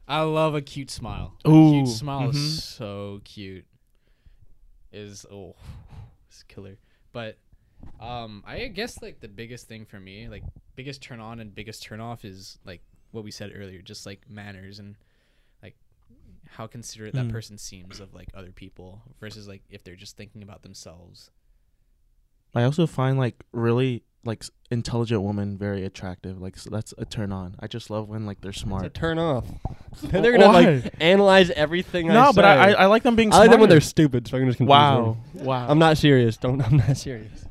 I 0.07 0.21
love 0.21 0.53
a 0.55 0.61
cute 0.61 0.91
smile. 0.91 1.33
A 1.45 1.49
Ooh, 1.49 1.71
cute 1.71 1.87
smile 1.87 2.29
mhm. 2.31 2.35
is 2.35 2.63
so 2.63 3.21
cute. 3.23 3.65
Is 4.91 5.25
oh, 5.31 5.55
it's 6.29 6.43
killer. 6.43 6.77
But 7.11 7.37
um, 7.99 8.43
I 8.45 8.67
guess 8.67 9.01
like 9.01 9.19
the 9.19 9.27
biggest 9.27 9.67
thing 9.67 9.85
for 9.85 9.99
me, 9.99 10.27
like 10.27 10.43
biggest 10.75 11.01
turn 11.01 11.19
on 11.19 11.39
and 11.39 11.53
biggest 11.53 11.83
turn 11.83 11.99
off, 11.99 12.25
is 12.25 12.57
like 12.65 12.81
what 13.11 13.23
we 13.23 13.31
said 13.31 13.51
earlier, 13.55 13.81
just 13.81 14.05
like 14.05 14.21
manners 14.29 14.79
and 14.79 14.95
like 15.61 15.75
how 16.49 16.67
considerate 16.67 17.13
that 17.13 17.27
Mm. 17.27 17.31
person 17.31 17.57
seems 17.57 17.99
of 17.99 18.13
like 18.13 18.29
other 18.33 18.51
people 18.51 19.01
versus 19.19 19.47
like 19.47 19.61
if 19.69 19.83
they're 19.83 19.95
just 19.95 20.17
thinking 20.17 20.43
about 20.43 20.63
themselves. 20.63 21.29
I 22.55 22.63
also 22.63 22.85
find 22.87 23.17
like 23.17 23.43
really 23.51 24.03
like 24.25 24.43
intelligent 24.71 25.21
women 25.21 25.57
very 25.57 25.83
attractive. 25.85 26.41
Like 26.41 26.57
so 26.57 26.69
that's 26.69 26.93
a 26.97 27.05
turn 27.05 27.31
on. 27.31 27.55
I 27.59 27.67
just 27.67 27.89
love 27.89 28.07
when 28.09 28.25
like 28.25 28.41
they're 28.41 28.49
It's 28.49 28.59
a 28.59 28.61
smart. 28.65 28.93
turn 28.93 29.19
off. 29.19 29.45
They're 30.01 30.31
gonna 30.37 30.47
like 30.51 30.93
analyze 30.99 31.51
everything. 31.51 32.09
I 32.09 32.13
no, 32.13 32.33
but 32.33 32.45
I, 32.45 32.71
I. 32.71 32.71
I 32.71 32.85
like 32.87 33.03
them 33.03 33.15
being. 33.15 33.31
I 33.31 33.37
like 33.39 33.51
them 33.51 33.59
when 33.59 33.69
they're 33.69 33.79
stupid. 33.81 34.27
So 34.27 34.37
I 34.37 34.39
can 34.39 34.49
just 34.49 34.59
Wow, 34.59 35.17
them. 35.35 35.45
wow. 35.45 35.67
I'm 35.69 35.77
not 35.77 35.97
serious. 35.97 36.37
Don't. 36.37 36.61
I'm 36.65 36.77
not 36.77 36.97
serious. 36.97 37.45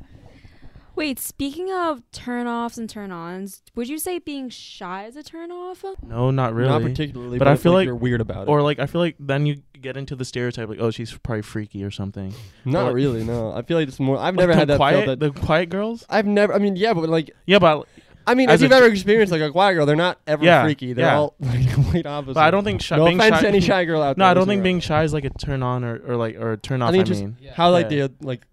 Wait, 0.95 1.19
speaking 1.19 1.73
of 1.73 2.03
turn 2.13 2.47
offs 2.47 2.77
and 2.77 2.89
turn 2.89 3.11
ons, 3.11 3.63
would 3.75 3.89
you 3.89 3.99
say 3.99 4.19
being 4.19 4.49
shy 4.51 5.07
is 5.07 5.17
a 5.17 5.23
turn 5.23 5.51
off? 5.51 5.85
no, 6.03 6.31
not 6.31 6.55
really. 6.55 6.69
Not 6.69 6.83
particularly. 6.83 7.39
But 7.39 7.47
But, 7.47 7.51
I 7.51 7.53
I 7.53 7.57
feel 7.57 7.73
like- 7.73 7.87
you're 7.87 7.95
weird 7.97 8.21
about 8.21 8.43
it. 8.43 8.51
or 8.51 8.61
like 8.63 8.79
I 8.79 8.87
feel 8.87 9.01
like 9.01 9.17
then 9.19 9.47
you 9.47 9.63
get 9.81 9.97
into 9.97 10.15
the 10.15 10.25
stereotype 10.25 10.69
like 10.69 10.79
oh 10.81 10.91
she's 10.93 11.13
probably 11.19 11.43
freaky 11.43 11.83
or 11.83 11.91
something. 11.91 12.33
not 12.65 12.87
like- 12.87 12.95
really. 12.95 13.25
No. 13.25 13.53
I 13.53 13.63
feel 13.63 13.79
like 13.79 13.89
it's 13.89 13.99
more. 13.99 14.17
I've 14.19 14.37
Like 14.37 14.43
never 14.49 14.55
had 14.55 14.69
that. 14.69 14.77
quiet 14.77 15.07
that 15.07 15.21
the 15.21 15.31
quiet 15.31 15.71
girls. 15.71 16.05
I've 16.11 16.27
never. 16.27 16.53
I 16.55 16.59
mean, 16.59 16.77
yeah, 16.77 16.93
but 16.93 17.09
like, 17.09 17.31
Yeah, 17.47 17.59
but 17.59 17.87
I 18.25 18.35
mean, 18.37 18.49
As 18.51 18.61
if 18.61 18.67
you've 18.67 18.73
ever 18.73 18.87
experienced 18.87 19.33
like 19.33 19.41
a 19.41 19.51
quiet 19.51 19.75
girl, 19.75 19.85
they're 19.87 19.97
not 19.97 20.21
ever 20.29 20.45
Yeah, 20.45 20.63
freaky. 20.63 20.93
They're 20.93 21.07
yeah. 21.07 21.17
all 21.17 21.35
like 21.41 21.69
complete 21.73 22.07
opposite. 22.07 22.35
but 22.35 22.45
I 22.45 22.51
don't 22.53 22.63
think 22.63 22.81
shy, 22.81 22.97
no 22.97 23.07
being 23.07 23.19
offense 23.19 23.37
shy. 23.37 23.41
to 23.43 23.49
any 23.49 23.61
shy 23.61 23.85
girl 23.85 24.01
out 24.03 24.17
no, 24.17 24.25
there. 24.27 24.27
No, 24.27 24.31
I 24.31 24.35
don't 24.35 24.47
think 24.47 24.61
right 24.61 24.65
being 24.65 24.81
shy 24.81 25.03
is 25.03 25.13
like 25.13 25.25
a 25.25 25.31
turn 25.31 25.63
on 25.65 25.83
or, 25.83 25.97
or 26.07 26.17
like 26.17 26.37
or 26.37 26.53
a 26.53 26.57
turn 26.57 26.83
off. 26.83 26.91
I, 26.91 26.93
think 26.93 27.07
just- 27.07 27.21
mean, 27.23 27.37
how 27.55 27.71
like 27.73 27.91
Yeah. 27.91 28.07
the 28.09 28.13
like 28.27 28.47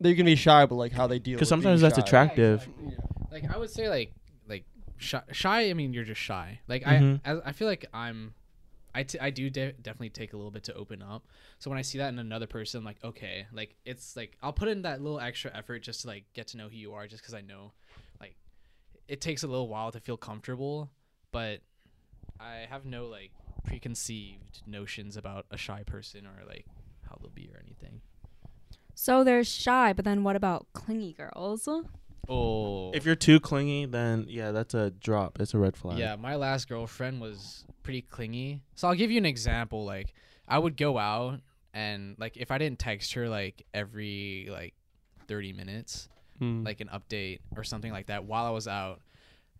they 0.00 0.14
can 0.14 0.26
be 0.26 0.36
shy, 0.36 0.66
but 0.66 0.74
like 0.76 0.92
how 0.92 1.06
they 1.06 1.18
deal. 1.18 1.36
because 1.36 1.48
sometimes 1.48 1.80
being 1.80 1.90
that's 1.90 1.98
shy. 1.98 2.04
attractive. 2.06 2.68
Like 3.30 3.52
I 3.52 3.58
would 3.58 3.70
say 3.70 3.88
like 3.88 4.12
like 4.48 4.64
shy, 4.96 5.22
shy 5.32 5.70
I 5.70 5.74
mean 5.74 5.92
you're 5.92 6.04
just 6.04 6.20
shy. 6.20 6.60
Like 6.68 6.84
Mhm. 6.84 7.20
I, 7.24 7.32
I 7.32 7.40
I 7.46 7.52
feel 7.52 7.68
like 7.68 7.86
I'm 7.94 8.34
I, 8.96 9.02
t- 9.02 9.18
I 9.18 9.30
do 9.30 9.50
de- 9.50 9.72
definitely 9.72 10.10
take 10.10 10.34
a 10.34 10.36
little 10.36 10.52
bit 10.52 10.62
to 10.64 10.74
open 10.74 11.02
up. 11.02 11.26
So 11.58 11.68
when 11.68 11.80
I 11.80 11.82
see 11.82 11.98
that 11.98 12.10
in 12.12 12.18
another 12.20 12.46
person 12.46 12.78
I'm 12.78 12.84
like 12.84 13.02
okay, 13.02 13.46
like 13.52 13.74
it's 13.84 14.16
like 14.16 14.36
I'll 14.42 14.52
put 14.52 14.68
in 14.68 14.82
that 14.82 15.00
little 15.00 15.18
extra 15.20 15.50
effort 15.52 15.80
just 15.80 16.02
to 16.02 16.06
like 16.08 16.24
get 16.32 16.46
to 16.48 16.56
know 16.56 16.68
who 16.68 16.76
you 16.76 16.92
are 16.94 17.06
just 17.08 17.24
cuz 17.24 17.34
I 17.34 17.40
know 17.40 17.72
like 18.20 18.36
it 19.08 19.20
takes 19.20 19.42
a 19.42 19.48
little 19.48 19.68
while 19.68 19.90
to 19.92 20.00
feel 20.00 20.16
comfortable, 20.16 20.90
but 21.32 21.60
I 22.38 22.66
have 22.68 22.84
no 22.84 23.06
like 23.06 23.32
preconceived 23.64 24.62
notions 24.66 25.16
about 25.16 25.46
a 25.50 25.56
shy 25.56 25.82
person 25.82 26.26
or 26.26 26.44
like 26.46 26.66
how 27.08 27.16
they'll 27.20 27.30
be 27.30 27.50
or 27.52 27.60
anything. 27.64 28.00
So 28.94 29.24
there's 29.24 29.48
shy, 29.48 29.92
but 29.92 30.04
then 30.04 30.24
what 30.24 30.36
about 30.36 30.66
clingy 30.72 31.12
girls? 31.12 31.68
Oh. 32.28 32.90
If 32.92 33.04
you're 33.04 33.14
too 33.16 33.40
clingy, 33.40 33.86
then 33.86 34.26
yeah, 34.28 34.50
that's 34.52 34.74
a 34.74 34.90
drop. 34.90 35.40
It's 35.40 35.52
a 35.54 35.58
red 35.58 35.76
flag. 35.76 35.98
Yeah, 35.98 36.16
my 36.16 36.36
last 36.36 36.68
girlfriend 36.68 37.20
was 37.20 37.64
pretty 37.82 38.02
clingy. 38.02 38.60
So 38.76 38.88
I'll 38.88 38.94
give 38.94 39.10
you 39.10 39.18
an 39.18 39.26
example. 39.26 39.84
Like 39.84 40.14
I 40.48 40.58
would 40.58 40.76
go 40.76 40.96
out 40.98 41.40
and 41.74 42.16
like 42.18 42.36
if 42.36 42.50
I 42.50 42.58
didn't 42.58 42.78
text 42.78 43.12
her 43.14 43.28
like 43.28 43.66
every 43.74 44.48
like 44.50 44.74
30 45.28 45.52
minutes, 45.52 46.08
Mm. 46.40 46.64
like 46.64 46.80
an 46.80 46.88
update 46.88 47.38
or 47.56 47.62
something 47.62 47.92
like 47.92 48.06
that 48.06 48.24
while 48.24 48.44
I 48.44 48.50
was 48.50 48.66
out, 48.66 49.00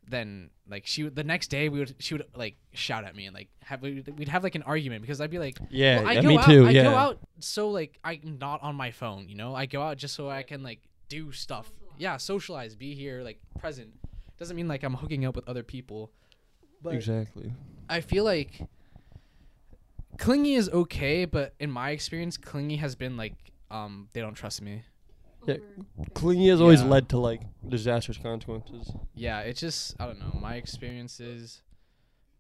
then 0.09 0.51
like 0.69 0.87
she 0.87 1.03
would 1.03 1.17
the 1.17 1.25
next 1.25 1.49
day 1.49 1.69
we 1.69 1.79
would 1.79 1.95
she 1.99 2.15
would 2.15 2.25
like 2.35 2.57
shout 2.73 3.05
at 3.05 3.15
me 3.15 3.27
and 3.27 3.35
like 3.35 3.49
have 3.61 3.83
we'd, 3.83 4.07
we'd 4.19 4.29
have 4.29 4.43
like 4.43 4.55
an 4.55 4.63
argument 4.63 5.03
because 5.03 5.21
I'd 5.21 5.31
be 5.31 5.39
like 5.39 5.57
yeah, 5.71 6.01
well, 6.01 6.09
I 6.09 6.13
yeah, 6.13 6.23
go 6.23 6.29
me 6.29 6.39
out, 6.39 6.47
too. 6.47 6.67
I 6.67 6.71
yeah. 6.71 6.83
go 6.85 6.95
out 6.95 7.19
so 7.41 7.71
like 7.71 7.99
I'm 8.05 8.39
not 8.41 8.63
on 8.63 8.75
my 8.75 8.91
phone, 8.91 9.29
you 9.29 9.35
know. 9.35 9.55
I 9.55 9.67
go 9.67 9.83
out 9.83 9.97
just 9.97 10.15
so 10.15 10.29
I 10.29 10.43
can 10.43 10.63
like 10.63 10.81
do 11.09 11.33
stuff. 11.33 11.73
Yeah, 11.97 12.17
socialize, 12.17 12.75
be 12.75 12.95
here, 12.95 13.23
like 13.23 13.39
present. 13.59 13.91
Doesn't 14.39 14.57
mean 14.57 14.69
like 14.69 14.83
I'm 14.83 14.95
hooking 14.95 15.25
up 15.25 15.37
with 15.37 15.49
other 15.49 15.63
people. 15.63 16.11
But 16.83 16.95
exactly. 16.95 17.53
I 17.89 18.01
feel 18.01 18.25
like 18.25 18.61
clingy 20.19 20.55
is 20.55 20.69
okay, 20.69 21.25
but 21.25 21.55
in 21.59 21.71
my 21.71 21.91
experience, 21.91 22.37
clingy 22.37 22.77
has 22.77 22.95
been 22.95 23.17
like 23.17 23.35
um 23.71 24.09
they 24.13 24.21
don't 24.21 24.35
trust 24.35 24.63
me. 24.63 24.83
Yeah, 25.47 25.57
clingy 26.15 26.49
has 26.49 26.61
always 26.61 26.81
Yeah. 26.83 26.89
led 26.89 27.09
to 27.11 27.19
like 27.19 27.43
disastrous 27.69 28.19
consequences. 28.19 28.93
Yeah, 29.15 29.41
it 29.41 29.55
just 29.57 29.95
I 30.01 30.07
don't 30.07 30.19
know. 30.19 30.39
My 30.41 30.55
experiences, 30.57 31.63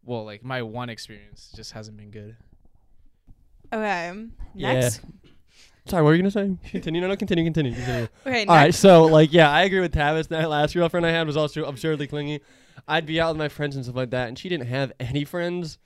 well, 0.05 0.25
like 0.25 0.45
my 0.45 0.63
one 0.63 0.89
experience 0.91 1.53
just 1.55 1.73
hasn't 1.73 1.97
been 1.97 2.11
good. 2.11 2.37
Okay. 3.73 4.13
Yeah. 4.55 4.73
Next. 4.75 5.01
Sorry, 5.87 6.03
what 6.03 6.09
were 6.11 6.15
you 6.15 6.23
gonna 6.23 6.31
say? 6.31 6.57
Continue. 6.71 7.01
No, 7.01 7.09
no, 7.09 7.17
continue. 7.17 7.45
Continue. 7.45 7.75
continue. 7.75 8.09
Okay. 8.27 8.47
All 8.47 8.55
right, 8.57 8.67
next. 8.67 8.79
so 8.79 9.05
like, 9.05 9.33
yeah, 9.33 9.51
I 9.51 9.65
agree 9.65 9.81
with 9.81 9.93
Tavis. 9.93 10.29
That 10.29 10.49
last 10.49 10.73
girlfriend 10.75 11.05
I 11.05 11.11
had 11.11 11.27
was 11.27 11.37
also 11.37 11.65
absurdly 11.65 12.07
clingy. 12.07 12.41
I'd 12.89 13.07
be 13.07 13.21
out 13.21 13.29
with 13.33 13.39
my 13.39 13.49
friends 13.49 13.77
and 13.77 13.85
stuff 13.85 13.97
like 13.97 14.11
that, 14.11 14.29
and 14.29 14.39
she 14.39 14.49
didn't 14.49 14.67
have 14.69 14.93
any 14.99 15.25
friends. 15.25 15.79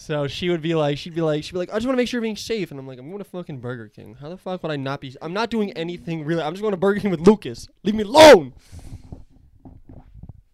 So 0.00 0.26
she 0.28 0.48
would 0.48 0.62
be 0.62 0.74
like, 0.74 0.96
she'd 0.96 1.14
be 1.14 1.20
like, 1.20 1.44
she'd 1.44 1.52
be 1.52 1.58
like, 1.58 1.68
I 1.68 1.74
just 1.74 1.86
want 1.86 1.92
to 1.92 1.98
make 1.98 2.08
sure 2.08 2.18
you're 2.18 2.22
being 2.22 2.34
safe, 2.34 2.70
and 2.70 2.80
I'm 2.80 2.86
like, 2.86 2.98
I'm 2.98 3.08
going 3.08 3.18
to 3.18 3.24
fucking 3.24 3.60
Burger 3.60 3.88
King. 3.88 4.16
How 4.18 4.30
the 4.30 4.38
fuck 4.38 4.62
would 4.62 4.72
I 4.72 4.76
not 4.76 5.02
be? 5.02 5.14
I'm 5.20 5.34
not 5.34 5.50
doing 5.50 5.72
anything 5.72 6.24
really. 6.24 6.42
I'm 6.42 6.54
just 6.54 6.62
going 6.62 6.72
to 6.72 6.78
Burger 6.78 7.00
King 7.00 7.10
with 7.10 7.20
Lucas. 7.20 7.68
Leave 7.84 7.94
me 7.94 8.04
alone. 8.04 8.54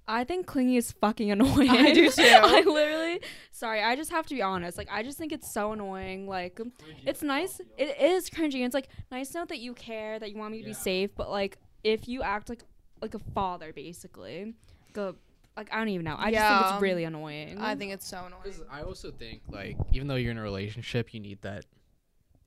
I 0.08 0.24
think 0.24 0.46
clingy 0.46 0.76
is 0.76 0.90
fucking 0.90 1.30
annoying. 1.30 1.70
I 1.70 1.92
do 1.92 2.10
too. 2.10 2.22
I 2.24 2.62
literally, 2.62 3.20
sorry, 3.52 3.84
I 3.84 3.94
just 3.94 4.10
have 4.10 4.26
to 4.26 4.34
be 4.34 4.42
honest. 4.42 4.76
Like, 4.76 4.88
I 4.90 5.04
just 5.04 5.16
think 5.16 5.30
it's 5.30 5.48
so 5.48 5.70
annoying. 5.70 6.26
Like, 6.26 6.60
it's 7.04 7.22
nice. 7.22 7.60
It 7.78 8.00
is 8.00 8.28
cringy. 8.28 8.66
It's 8.66 8.74
like 8.74 8.88
nice 9.12 9.28
to 9.30 9.38
know 9.38 9.44
that 9.44 9.60
you 9.60 9.74
care, 9.74 10.18
that 10.18 10.32
you 10.32 10.38
want 10.38 10.50
me 10.50 10.58
to 10.58 10.66
be 10.66 10.74
safe. 10.74 11.10
But 11.16 11.30
like, 11.30 11.56
if 11.84 12.08
you 12.08 12.20
act 12.22 12.48
like 12.48 12.64
like 13.00 13.14
a 13.14 13.20
father, 13.32 13.72
basically, 13.72 14.54
go 14.92 15.14
like 15.56 15.72
I 15.72 15.78
don't 15.78 15.88
even 15.88 16.04
know. 16.04 16.16
I 16.18 16.30
just 16.30 16.46
think 16.46 16.72
it's 16.74 16.82
really 16.82 17.04
annoying. 17.04 17.58
I 17.60 17.74
think 17.74 17.92
it's 17.92 18.06
so 18.06 18.24
annoying. 18.26 18.60
I 18.70 18.82
also 18.82 19.10
think 19.10 19.42
like 19.48 19.76
even 19.92 20.06
though 20.08 20.16
you're 20.16 20.30
in 20.32 20.38
a 20.38 20.42
relationship, 20.42 21.14
you 21.14 21.20
need 21.20 21.40
that 21.42 21.64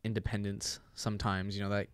independence 0.03 0.80
sometimes. 0.93 1.55
You 1.57 1.64
know 1.64 1.70
that. 1.70 1.88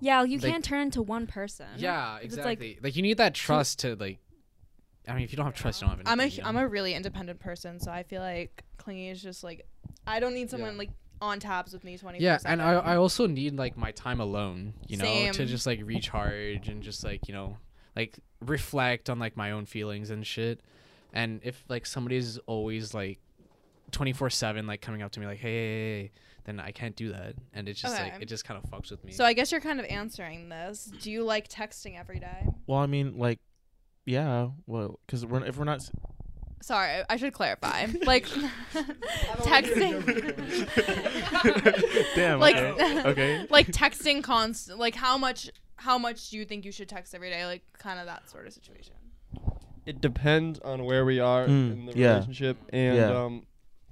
yeah, 0.00 0.22
you 0.24 0.38
like- 0.38 0.50
can't 0.50 0.64
turn 0.64 0.82
into 0.82 1.02
one 1.02 1.26
person. 1.26 1.66
Yeah, 1.76 2.16
It's 2.22 2.36
like- 2.36 2.58
exactly. 2.58 2.78
Like, 2.82 2.96
you 2.96 3.02
need 3.02 3.18
that 3.18 3.34
trust 3.34 3.80
to 3.80 3.96
like. 3.96 4.18
I 5.08 5.14
mean, 5.14 5.22
if 5.22 5.30
you 5.32 5.36
don't 5.36 5.46
have 5.46 5.54
trust, 5.54 5.80
you 5.80 5.86
don't 5.86 5.98
have 5.98 6.06
I'm 6.08 6.18
a 6.18 6.24
anything. 6.24 6.44
you 6.44 6.48
I'm 6.48 6.56
a 6.56 6.66
really 6.66 6.92
independent 6.94 7.38
person, 7.38 7.78
so 7.78 7.92
I 7.92 8.02
feel 8.02 8.20
like 8.20 8.64
clingy 8.76 9.08
is 9.08 9.22
just 9.22 9.44
like 9.44 9.64
I 10.06 10.18
don't 10.18 10.34
need 10.34 10.50
someone 10.50 10.72
Yeah. 10.72 10.78
like 10.78 10.90
on 11.22 11.38
tabs 11.40 11.72
with 11.72 11.84
me 11.84 11.96
24 11.96 12.22
Yeah, 12.22 12.38
and 12.44 12.60
I, 12.60 12.72
I 12.74 12.96
also 12.96 13.26
need 13.28 13.56
like 13.56 13.76
my 13.76 13.92
time 13.92 14.20
alone, 14.20 14.74
you 14.88 14.96
know, 14.96 15.32
to 15.32 15.46
just 15.46 15.64
like 15.66 15.80
recharge 15.84 16.68
and 16.68 16.82
just 16.82 17.04
like 17.04 17.28
you 17.28 17.34
know, 17.34 17.56
like 17.96 18.18
reflect 18.44 19.10
on 19.10 19.18
like 19.18 19.36
my 19.36 19.50
own 19.52 19.66
feelings 19.66 20.10
and 20.10 20.26
shit. 20.26 20.60
And 21.12 21.40
if 21.42 21.64
like 21.68 21.86
somebody's 21.86 22.38
always 22.46 22.94
like 22.94 23.18
twenty 23.90 24.12
four 24.12 24.30
seven 24.30 24.66
like 24.66 24.80
coming 24.82 25.02
up 25.02 25.12
to 25.12 25.20
me 25.20 25.26
like 25.26 25.38
hey, 25.38 25.48
hey, 25.48 25.66
hey, 25.66 26.02
hey," 26.02 26.10
then 26.44 26.60
I 26.60 26.70
can't 26.70 26.94
do 26.94 27.10
that, 27.12 27.34
and 27.54 27.68
it's 27.68 27.80
just 27.80 27.98
like 28.00 28.14
it 28.20 28.26
just 28.26 28.44
kind 28.44 28.60
of 28.62 28.70
fucks 28.70 28.90
with 28.90 29.02
me. 29.04 29.12
So 29.12 29.24
I 29.24 29.32
guess 29.32 29.50
you're 29.50 29.60
kind 29.60 29.80
of 29.80 29.86
answering 29.86 30.48
this. 30.48 30.92
Do 31.00 31.10
you 31.10 31.24
like 31.24 31.48
texting 31.48 31.98
every 31.98 32.20
day? 32.20 32.46
Well, 32.68 32.78
I 32.78 32.86
mean, 32.86 33.18
like, 33.18 33.40
yeah. 34.04 34.50
Well, 34.66 35.00
because 35.06 35.26
we're 35.26 35.44
if 35.44 35.56
we're 35.56 35.64
not. 35.64 35.76
s- 35.80 35.90
Sorry, 36.62 37.02
I 37.08 37.16
should 37.16 37.32
clarify. 37.32 37.86
Like 38.04 38.26
texting. 39.42 40.04
Damn. 42.14 42.40
like 42.40 42.56
okay. 42.56 43.02
okay. 43.08 43.46
like 43.50 43.66
texting 43.68 44.22
constant. 44.22 44.78
Like 44.78 44.94
how 44.94 45.18
much 45.18 45.50
how 45.76 45.98
much 45.98 46.30
do 46.30 46.38
you 46.38 46.44
think 46.44 46.64
you 46.64 46.72
should 46.72 46.88
text 46.88 47.14
every 47.14 47.30
day? 47.30 47.46
Like 47.46 47.62
kind 47.78 47.98
of 48.00 48.06
that 48.06 48.28
sort 48.30 48.46
of 48.46 48.52
situation. 48.52 48.94
It 49.84 50.00
depends 50.00 50.58
on 50.60 50.84
where 50.84 51.04
we 51.04 51.20
are 51.20 51.46
Mm, 51.46 51.72
in 51.72 51.86
the 51.86 51.92
yeah. 51.96 52.14
relationship, 52.14 52.56
and 52.70 52.96
Yeah. 52.96 53.22
um, 53.24 53.46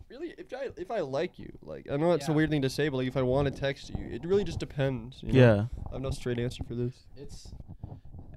really, 0.09 0.35
if 0.37 0.53
I 0.53 0.68
if 0.76 0.91
I 0.91 1.01
like 1.01 1.39
you, 1.39 1.57
like 1.62 1.89
I 1.91 1.97
know 1.97 2.11
that's 2.11 2.28
a 2.28 2.32
weird 2.32 2.51
thing 2.51 2.62
to 2.62 2.70
say, 2.70 2.89
but 2.89 2.97
like 2.99 3.07
if 3.07 3.16
I 3.16 3.22
want 3.22 3.47
to 3.53 3.61
text 3.61 3.91
you, 3.91 4.05
it 4.11 4.24
really 4.24 4.45
just 4.45 4.59
depends. 4.59 5.22
you 5.22 5.32
know? 5.32 5.39
Yeah. 5.41 5.66
I 5.91 5.95
have 5.95 6.03
no 6.03 6.11
straight 6.11 6.39
answer 6.39 6.64
for 6.64 6.74
this. 6.74 7.07
it's 7.16 7.53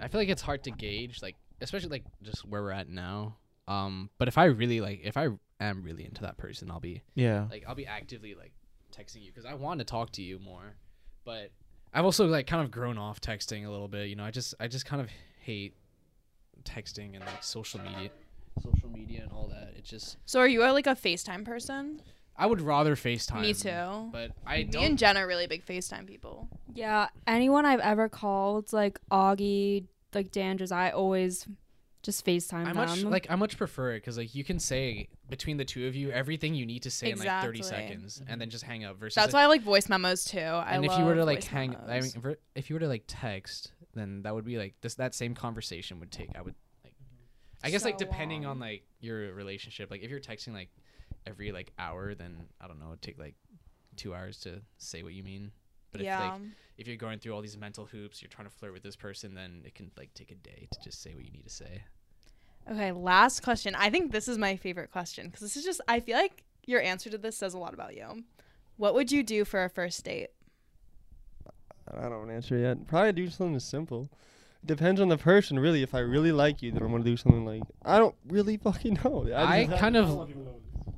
I 0.00 0.06
feel 0.06 0.20
like 0.20 0.28
it's 0.28 0.42
hard 0.42 0.62
to 0.64 0.70
gauge, 0.70 1.20
like 1.22 1.34
especially 1.60 1.88
like 1.88 2.04
just 2.22 2.44
where 2.46 2.62
we're 2.62 2.70
at 2.70 2.88
now. 2.88 3.36
Um, 3.66 4.10
but 4.18 4.28
if 4.28 4.38
I 4.38 4.44
really 4.44 4.80
like, 4.80 5.00
if 5.02 5.16
I 5.16 5.28
am 5.60 5.82
really 5.82 6.04
into 6.04 6.22
that 6.22 6.36
person, 6.38 6.70
I'll 6.70 6.78
be 6.80 7.02
Yeah. 7.16 7.48
like 7.50 7.64
I'll 7.66 7.74
be 7.74 7.86
actively 7.86 8.34
like 8.36 8.52
texting 8.96 9.22
you 9.22 9.32
because 9.32 9.44
I 9.44 9.54
want 9.54 9.80
to 9.80 9.84
talk 9.84 10.12
to 10.12 10.22
you 10.22 10.38
more. 10.38 10.76
But 11.24 11.50
I've 11.92 12.04
also 12.04 12.26
like 12.26 12.46
kind 12.46 12.62
of 12.64 12.70
grown 12.70 12.98
off 12.98 13.20
texting 13.20 13.66
a 13.66 13.70
little 13.70 13.88
bit. 13.88 14.08
You 14.08 14.16
know, 14.16 14.24
I 14.24 14.30
just 14.30 14.54
I 14.60 14.68
just 14.68 14.86
kind 14.86 15.00
of 15.02 15.08
hate 15.40 15.74
texting 16.64 17.14
and 17.14 17.20
like 17.20 17.42
social 17.42 17.80
media, 17.80 18.10
social 18.62 18.90
media 18.90 19.22
and 19.22 19.32
all 19.32 19.48
that. 19.48 19.74
It 19.76 19.84
just 19.84 20.16
So 20.26 20.40
are 20.40 20.48
you 20.48 20.62
a, 20.64 20.70
like 20.72 20.86
a 20.86 20.94
FaceTime 20.94 21.44
person? 21.44 22.02
I 22.36 22.46
would 22.46 22.60
rather 22.60 22.94
FaceTime. 22.94 23.40
Me 23.40 23.52
too. 23.54 24.10
But 24.12 24.32
I 24.46 24.58
Me 24.58 24.64
don't. 24.64 24.84
and 24.84 24.98
Jen 24.98 25.16
are 25.16 25.26
really 25.26 25.46
big 25.48 25.64
FaceTime 25.66 26.06
people. 26.06 26.48
Yeah, 26.72 27.08
anyone 27.26 27.64
I've 27.66 27.80
ever 27.80 28.08
called, 28.08 28.72
like 28.72 29.00
Augie, 29.10 29.86
like 30.14 30.30
Danders, 30.30 30.70
I 30.70 30.90
always 30.90 31.46
just 32.08 32.24
FaceTime 32.24 32.66
I 32.66 32.72
them. 32.72 33.10
like 33.10 33.26
I 33.28 33.36
much 33.36 33.58
prefer 33.58 33.92
it 33.92 33.98
because 33.98 34.16
like 34.16 34.34
you 34.34 34.42
can 34.42 34.58
say 34.58 35.08
between 35.28 35.58
the 35.58 35.64
two 35.66 35.86
of 35.86 35.94
you 35.94 36.10
everything 36.10 36.54
you 36.54 36.64
need 36.64 36.84
to 36.84 36.90
say 36.90 37.10
in 37.10 37.18
like 37.18 37.42
thirty 37.42 37.58
Exactly. 37.58 37.86
seconds 37.86 38.18
and 38.20 38.28
mm-hmm. 38.28 38.38
then 38.38 38.50
just 38.50 38.64
hang 38.64 38.86
up. 38.86 38.96
Versus 38.96 39.14
That's 39.14 39.34
like, 39.34 39.40
why 39.40 39.44
I 39.44 39.46
like 39.46 39.62
voice 39.62 39.90
memos 39.90 40.24
too. 40.24 40.38
I 40.38 40.70
and 40.70 40.86
if 40.86 40.96
you 40.96 41.04
were 41.04 41.16
to 41.16 41.26
like 41.26 41.40
voice 41.40 41.48
hang, 41.48 41.76
I 41.86 42.00
mean, 42.00 42.36
if 42.54 42.70
you 42.70 42.76
were 42.76 42.80
to 42.80 42.88
like 42.88 43.04
text, 43.06 43.72
then 43.94 44.22
that 44.22 44.34
would 44.34 44.46
be 44.46 44.56
like 44.56 44.74
this. 44.80 44.94
That 44.94 45.14
same 45.14 45.34
conversation 45.34 46.00
would 46.00 46.10
take. 46.10 46.30
I 46.34 46.40
would 46.40 46.54
like, 46.82 46.94
I 47.62 47.68
guess 47.68 47.84
like 47.84 47.98
So 47.98 48.06
depending 48.06 48.46
on 48.46 48.58
like 48.58 48.84
your 49.00 49.34
relationship. 49.34 49.90
Like 49.90 50.02
if 50.02 50.10
you're 50.10 50.18
texting 50.18 50.54
like 50.54 50.70
every 51.26 51.52
like 51.52 51.72
hour, 51.78 52.14
then 52.14 52.46
I 52.58 52.68
don't 52.68 52.80
know, 52.80 52.88
it'd 52.88 53.02
take 53.02 53.18
like 53.18 53.34
two 53.96 54.14
hours 54.14 54.40
to 54.40 54.62
say 54.78 55.02
what 55.02 55.12
you 55.12 55.22
mean. 55.22 55.52
But 55.92 56.00
if 56.00 56.06
like 56.06 56.40
if 56.78 56.86
you're 56.86 56.96
going 56.96 57.18
through 57.18 57.34
all 57.34 57.42
these 57.42 57.58
mental 57.58 57.84
hoops, 57.84 58.22
you're 58.22 58.30
trying 58.30 58.48
to 58.48 58.54
flirt 58.54 58.72
with 58.72 58.82
this 58.82 58.96
person, 58.96 59.34
then 59.34 59.62
it 59.66 59.74
can 59.74 59.90
like 59.98 60.14
take 60.14 60.30
a 60.30 60.36
day 60.36 60.68
to 60.70 60.80
just 60.82 61.02
say 61.02 61.14
what 61.14 61.24
you 61.24 61.30
need 61.30 61.44
to 61.44 61.50
say. 61.50 61.82
Okay, 62.70 62.92
last 62.92 63.42
question. 63.42 63.74
I 63.74 63.90
think 63.90 64.12
this 64.12 64.28
is 64.28 64.38
my 64.38 64.56
favorite 64.56 64.90
question 64.92 65.26
because 65.26 65.40
this 65.40 65.56
is 65.56 65.64
just, 65.64 65.80
I 65.88 66.00
feel 66.00 66.16
like 66.16 66.44
your 66.66 66.80
answer 66.80 67.08
to 67.10 67.18
this 67.18 67.36
says 67.36 67.54
a 67.54 67.58
lot 67.58 67.72
about 67.74 67.96
you. 67.96 68.24
What 68.76 68.94
would 68.94 69.10
you 69.10 69.22
do 69.22 69.44
for 69.44 69.64
a 69.64 69.70
first 69.70 70.04
date? 70.04 70.28
I 71.90 72.02
don't 72.02 72.12
have 72.12 72.22
an 72.22 72.30
answer 72.30 72.58
yet. 72.58 72.86
Probably 72.86 73.12
do 73.12 73.30
something 73.30 73.58
simple. 73.60 74.10
Depends 74.66 75.00
on 75.00 75.08
the 75.08 75.16
person, 75.16 75.58
really. 75.58 75.82
If 75.82 75.94
I 75.94 76.00
really 76.00 76.32
like 76.32 76.60
you, 76.62 76.70
then 76.72 76.82
I'm 76.82 76.90
gonna 76.90 77.04
do 77.04 77.16
something 77.16 77.46
like 77.46 77.62
I 77.84 77.98
don't 77.98 78.14
really 78.28 78.56
fucking 78.58 78.98
know. 79.04 79.26
I 79.34 79.64
just- 79.64 79.78
kind 79.80 79.96
of- 79.96 80.28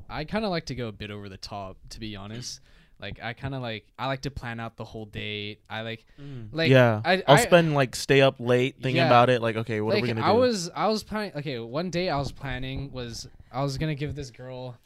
I 0.08 0.24
kind 0.24 0.44
of 0.44 0.50
like 0.50 0.66
to 0.66 0.74
go 0.74 0.88
a 0.88 0.92
bit 0.92 1.12
over 1.12 1.28
the 1.28 1.36
top, 1.36 1.76
to 1.90 2.00
be 2.00 2.16
honest. 2.16 2.60
Like 3.00 3.18
I 3.22 3.32
kind 3.32 3.54
of 3.54 3.62
like 3.62 3.86
I 3.98 4.06
like 4.06 4.22
to 4.22 4.30
plan 4.30 4.60
out 4.60 4.76
the 4.76 4.84
whole 4.84 5.06
date. 5.06 5.60
I 5.68 5.82
like 5.82 6.04
mm. 6.20 6.48
like 6.52 6.70
yeah. 6.70 7.00
I, 7.04 7.22
I'll 7.26 7.36
I- 7.36 7.40
spend 7.40 7.74
like 7.74 7.96
stay 7.96 8.20
up 8.20 8.36
late 8.38 8.76
thinking 8.76 8.96
Yeah. 8.96 9.06
about 9.06 9.30
it. 9.30 9.40
Like, 9.40 9.56
okay, 9.56 9.80
what 9.80 9.94
like 9.94 10.02
are 10.02 10.06
we 10.06 10.08
gonna 10.08 10.20
do? 10.20 10.26
I 10.26 10.32
was 10.32 10.70
I 10.74 10.88
was 10.88 11.02
planning. 11.02 11.32
Okay, 11.36 11.58
one 11.58 11.90
day 11.90 12.10
I 12.10 12.18
was 12.18 12.32
planning 12.32 12.92
was 12.92 13.28
I 13.52 13.62
was 13.62 13.78
gonna 13.78 13.94
give 13.94 14.14
this 14.14 14.30
girl. 14.30 14.76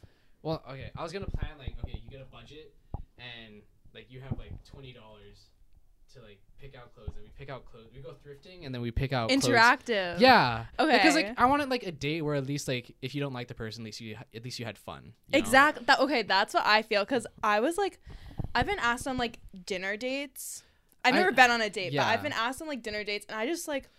Well, 0.41 0.63
okay, 0.69 0.91
I 0.95 1.03
was 1.03 1.11
gonna 1.11 1.27
plan 1.27 1.51
like 1.59 1.75
okay, 1.83 1.99
you 2.03 2.09
get 2.09 2.21
a 2.21 2.25
budget 2.25 2.73
and 3.17 3.61
like 3.93 4.07
you 4.09 4.21
have 4.21 4.37
like 4.37 4.51
twenty 4.63 4.93
dollars 4.93 5.49
to 6.13 6.21
like 6.21 6.39
pick 6.71 6.75
out 6.79 6.93
clothes 6.95 7.09
and 7.15 7.23
we 7.23 7.29
pick 7.37 7.49
out 7.49 7.65
clothes. 7.65 7.87
We 7.95 8.01
go 8.01 8.11
thrifting 8.25 8.65
and 8.65 8.73
then 8.73 8.81
we 8.81 8.91
pick 8.91 9.13
out 9.13 9.29
clothes. 9.29 9.45
Interactive. 9.45 10.19
Yeah. 10.19 10.65
Okay. 10.79 10.97
Because 10.97 11.15
like 11.15 11.33
I 11.37 11.45
wanted 11.45 11.69
like 11.69 11.83
a 11.83 11.91
date 11.91 12.21
where 12.21 12.35
at 12.35 12.45
least 12.45 12.67
like 12.67 12.95
if 13.01 13.13
you 13.15 13.21
don't 13.21 13.33
like 13.33 13.47
the 13.47 13.53
person, 13.55 13.83
at 13.83 13.85
least 13.85 14.01
you 14.01 14.17
at 14.33 14.43
least 14.43 14.59
you 14.59 14.65
had 14.65 14.77
fun. 14.77 15.13
you? 15.27 15.37
Exactly. 15.39 15.85
That, 15.85 15.99
okay, 15.99 16.23
that's 16.23 16.53
what 16.53 16.65
I 16.65 16.81
feel 16.81 17.03
because 17.03 17.27
I 17.43 17.59
was 17.59 17.77
like, 17.77 17.99
I've 18.53 18.65
been 18.65 18.79
asked 18.79 19.07
on 19.07 19.17
like 19.17 19.39
dinner 19.65 19.97
dates. 19.97 20.63
I've 21.03 21.13
I- 21.13 21.17
never 21.17 21.31
been 21.31 21.51
on 21.51 21.61
a 21.61 21.69
date, 21.69 21.93
but. 21.95 22.05
I've 22.05 22.23
been 22.23 22.33
asked 22.33 22.61
on 22.61 22.67
like 22.67 22.81
dinner 22.81 23.03
dates, 23.03 23.25
and 23.29 23.37
I 23.37 23.45
just 23.45 23.67
like, 23.67 23.89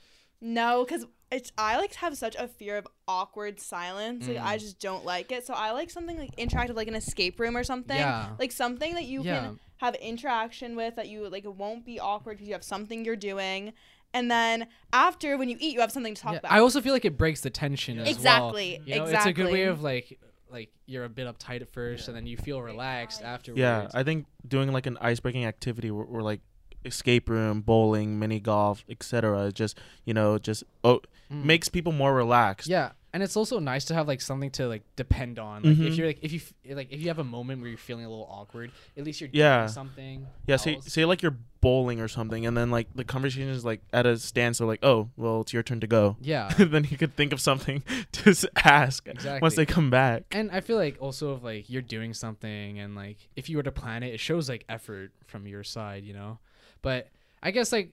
no, 0.40 0.84
because 0.84 1.06
it's 1.30 1.50
I 1.58 1.76
like 1.78 1.94
have 1.94 2.16
such 2.16 2.36
a 2.36 2.46
fear 2.48 2.76
of 2.76 2.86
awkward 3.08 3.60
silence. 3.60 4.26
Like 4.28 4.36
Mm. 4.38 4.44
I 4.44 4.58
just 4.58 4.80
don't 4.80 5.04
like 5.04 5.30
it. 5.32 5.46
So 5.46 5.54
I 5.54 5.70
like 5.72 5.90
something 5.90 6.16
like 6.18 6.34
interactive, 6.36 6.74
like 6.76 6.88
an 6.88 6.94
escape 6.94 7.38
room 7.40 7.56
or 7.56 7.64
something. 7.64 7.96
Yeah. 7.96 8.30
Like 8.38 8.52
something 8.52 8.94
that 8.94 9.04
you 9.04 9.22
Yeah. 9.22 9.40
can 9.40 9.60
have 9.78 9.94
interaction 9.96 10.76
with 10.76 10.96
that 10.96 11.08
you 11.08 11.28
like 11.28 11.44
it 11.44 11.54
won't 11.54 11.84
be 11.84 11.98
awkward 12.00 12.34
because 12.36 12.46
you 12.48 12.54
have 12.54 12.64
something 12.64 13.04
you're 13.04 13.16
doing. 13.16 13.72
And 14.14 14.30
then 14.30 14.68
after, 14.92 15.36
when 15.36 15.48
you 15.50 15.56
eat, 15.60 15.74
you 15.74 15.80
have 15.80 15.92
something 15.92 16.14
to 16.14 16.22
talk 16.22 16.32
Yeah, 16.32 16.38
about. 16.38 16.52
I 16.52 16.60
also 16.60 16.80
feel 16.80 16.92
like 16.94 17.04
it 17.04 17.18
breaks 17.18 17.42
the 17.42 17.50
tension 17.50 17.98
as 17.98 18.08
Exactly, 18.08 18.78
well. 18.80 18.88
You 18.88 19.04
know, 19.04 19.10
It's 19.10 19.26
a 19.26 19.32
good 19.32 19.52
way 19.52 19.64
of 19.64 19.82
like 19.82 20.18
like 20.50 20.70
you're 20.86 21.04
a 21.04 21.08
bit 21.08 21.26
uptight 21.26 21.60
at 21.60 21.72
first 21.72 22.06
and 22.08 22.16
then 22.16 22.24
you 22.26 22.36
feel 22.36 22.62
relaxed 22.62 23.20
afterwards. 23.22 23.58
yeah, 23.58 23.88
I 23.92 24.04
think 24.04 24.26
doing 24.46 24.72
like 24.72 24.86
an 24.86 24.96
ice 25.00 25.18
breaking 25.20 25.44
activity 25.44 25.90
where, 25.90 26.04
where 26.06 26.22
like 26.22 26.40
escape 26.84 27.28
room, 27.28 27.60
bowling, 27.62 28.18
mini 28.18 28.38
golf, 28.40 28.84
etc. 28.88 29.50
Just 29.52 29.76
you 30.04 30.14
know, 30.14 30.38
just 30.38 30.62
oh, 30.84 31.00
Mm. 31.30 31.42
makes 31.44 31.68
people 31.68 31.90
more 31.90 32.14
relaxed. 32.14 32.68
Yeah, 32.68 32.92
and 33.16 33.22
it's 33.22 33.34
also 33.34 33.58
nice 33.58 33.86
to 33.86 33.94
have 33.94 34.06
like 34.06 34.20
something 34.20 34.50
to 34.50 34.68
like 34.68 34.82
depend 34.94 35.38
on. 35.38 35.62
Like 35.62 35.72
if 35.72 35.78
Mhm. 35.94 35.96
you're 35.96 36.06
like 36.06 36.18
if 36.20 36.32
you 36.34 36.40
like 36.74 36.88
if 36.92 37.00
you 37.00 37.08
have 37.08 37.18
a 37.18 37.24
moment 37.24 37.62
where 37.62 37.70
you're 37.70 37.78
feeling 37.78 38.04
a 38.04 38.10
little 38.10 38.28
awkward, 38.30 38.72
at 38.94 39.04
least 39.04 39.22
you're 39.22 39.30
Yeah. 39.32 39.60
doing 39.60 39.68
something. 39.70 40.26
Yeah, 40.46 40.56
say 40.56 40.74
else. 40.74 40.92
say 40.92 41.06
like 41.06 41.22
you're 41.22 41.38
bowling 41.62 41.98
or 41.98 42.08
something, 42.08 42.44
and 42.44 42.54
then 42.54 42.70
like 42.70 42.88
the 42.94 43.04
conversation 43.04 43.48
is 43.48 43.64
like 43.64 43.80
at 43.90 44.04
a 44.04 44.18
standstill. 44.18 44.66
Like, 44.66 44.84
oh, 44.84 45.08
well, 45.16 45.40
it's 45.40 45.54
your 45.54 45.62
turn 45.62 45.80
to 45.80 45.86
go. 45.86 46.18
Yeah. 46.20 46.48
then 46.58 46.84
you 46.90 46.98
could 46.98 47.16
think 47.16 47.32
of 47.32 47.40
something 47.40 47.82
to 48.12 48.50
ask 48.66 49.08
Exactly. 49.08 49.40
once 49.40 49.54
they 49.56 49.64
come 49.64 49.88
back. 49.88 50.24
And 50.32 50.50
I 50.50 50.60
feel 50.60 50.76
like 50.76 50.98
also 51.00 51.34
if 51.36 51.42
like 51.42 51.70
you're 51.70 51.80
doing 51.80 52.12
something 52.12 52.78
and 52.78 52.94
like 52.94 53.16
if 53.34 53.48
you 53.48 53.56
were 53.56 53.62
to 53.62 53.72
plan 53.72 54.02
it, 54.02 54.12
it 54.12 54.20
shows 54.20 54.46
like 54.50 54.66
effort 54.68 55.12
from 55.26 55.46
your 55.46 55.64
side, 55.64 56.04
you 56.04 56.12
know. 56.12 56.38
But 56.82 57.08
I 57.42 57.50
guess 57.50 57.72
like 57.72 57.92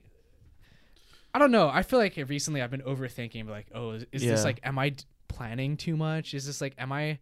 I 1.36 1.40
don't 1.40 1.50
know. 1.50 1.68
I 1.68 1.82
feel 1.82 1.98
like 1.98 2.14
recently 2.28 2.62
I've 2.62 2.70
been 2.70 2.82
overthinking 2.82 3.48
like, 3.48 3.66
oh, 3.74 3.92
is, 3.92 4.06
is 4.12 4.22
Yeah. 4.22 4.32
this 4.32 4.44
like 4.44 4.60
am 4.62 4.78
I 4.78 4.94
planning 5.34 5.76
too 5.76 5.96
much? 5.96 6.34
Is 6.34 6.46
this 6.46 6.60
like 6.60 6.74
am 6.78 6.92
I 6.92 7.18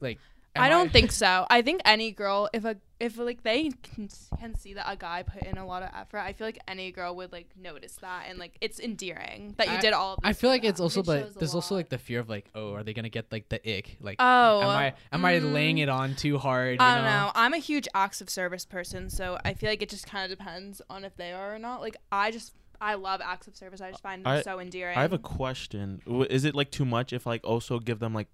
like 0.00 0.18
am 0.54 0.62
I 0.62 0.68
don't 0.68 0.92
think 0.92 1.12
so. 1.24 1.46
I 1.48 1.62
think 1.62 1.80
any 1.84 2.10
girl, 2.10 2.48
if 2.52 2.64
a 2.64 2.76
if 2.98 3.18
like 3.18 3.42
they 3.42 3.70
can, 3.82 4.08
can 4.38 4.54
see 4.54 4.72
that 4.74 4.86
a 4.90 4.96
guy 4.96 5.22
put 5.22 5.42
in 5.42 5.58
a 5.58 5.66
lot 5.66 5.82
of 5.82 5.90
effort, 5.94 6.18
I 6.20 6.32
feel 6.32 6.46
like 6.46 6.58
any 6.66 6.90
girl 6.92 7.14
would 7.16 7.30
like 7.30 7.50
notice 7.54 7.96
that 8.00 8.24
and 8.28 8.38
like 8.38 8.56
it's 8.62 8.80
endearing 8.80 9.54
that 9.58 9.66
you 9.68 9.74
I- 9.74 9.80
did 9.80 9.92
all. 9.92 10.14
Of 10.14 10.20
I 10.24 10.32
feel 10.32 10.48
for 10.48 10.54
like 10.54 10.64
it's 10.64 10.78
them. 10.78 10.84
also 10.84 11.00
It 11.00 11.06
shows 11.06 11.24
but 11.24 11.36
a 11.36 11.38
there's 11.38 11.54
also 11.54 11.74
like 11.74 11.90
the 11.90 11.98
fear 11.98 12.20
of 12.20 12.28
like, 12.30 12.46
oh, 12.54 12.72
are 12.72 12.82
they 12.82 12.94
gonna 12.94 13.10
get 13.10 13.30
like 13.30 13.48
the 13.50 13.56
ick? 13.78 13.98
Like 14.00 14.16
oh, 14.18 14.62
am 14.62 14.68
I 14.68 14.94
am 15.12 15.24
I 15.24 15.38
laying 15.38 15.76
mm, 15.76 15.82
it 15.82 15.88
on 15.88 16.14
too 16.14 16.38
hard? 16.38 16.80
You 16.80 16.86
I 16.86 16.94
don't 16.96 17.04
know. 17.04 17.32
I'm 17.34 17.52
a 17.52 17.58
huge 17.58 17.86
acts 17.94 18.20
of 18.20 18.30
service 18.30 18.64
person, 18.64 19.10
so 19.10 19.38
I 19.44 19.52
feel 19.54 19.68
like 19.68 19.82
it 19.82 19.90
just 19.90 20.06
kind 20.06 20.30
of 20.30 20.38
depends 20.38 20.80
on 20.88 21.04
if 21.04 21.16
they 21.16 21.32
are 21.32 21.54
or 21.54 21.58
not. 21.58 21.80
Like 21.82 21.96
I 22.10 22.30
just 22.30 22.54
I 22.80 22.94
love 22.94 23.20
acts 23.22 23.46
of 23.46 23.56
service. 23.56 23.80
I 23.80 23.90
just 23.90 24.02
find 24.02 24.24
them 24.24 24.32
I- 24.32 24.42
so 24.42 24.58
endearing. 24.60 24.96
I 24.98 25.02
have 25.02 25.12
a 25.12 25.18
question. 25.18 26.02
Is 26.30 26.44
it 26.44 26.54
like 26.54 26.70
too 26.70 26.84
much 26.84 27.12
if 27.12 27.26
like 27.26 27.44
also 27.44 27.78
give 27.78 27.98
them 27.98 28.14
like 28.14 28.28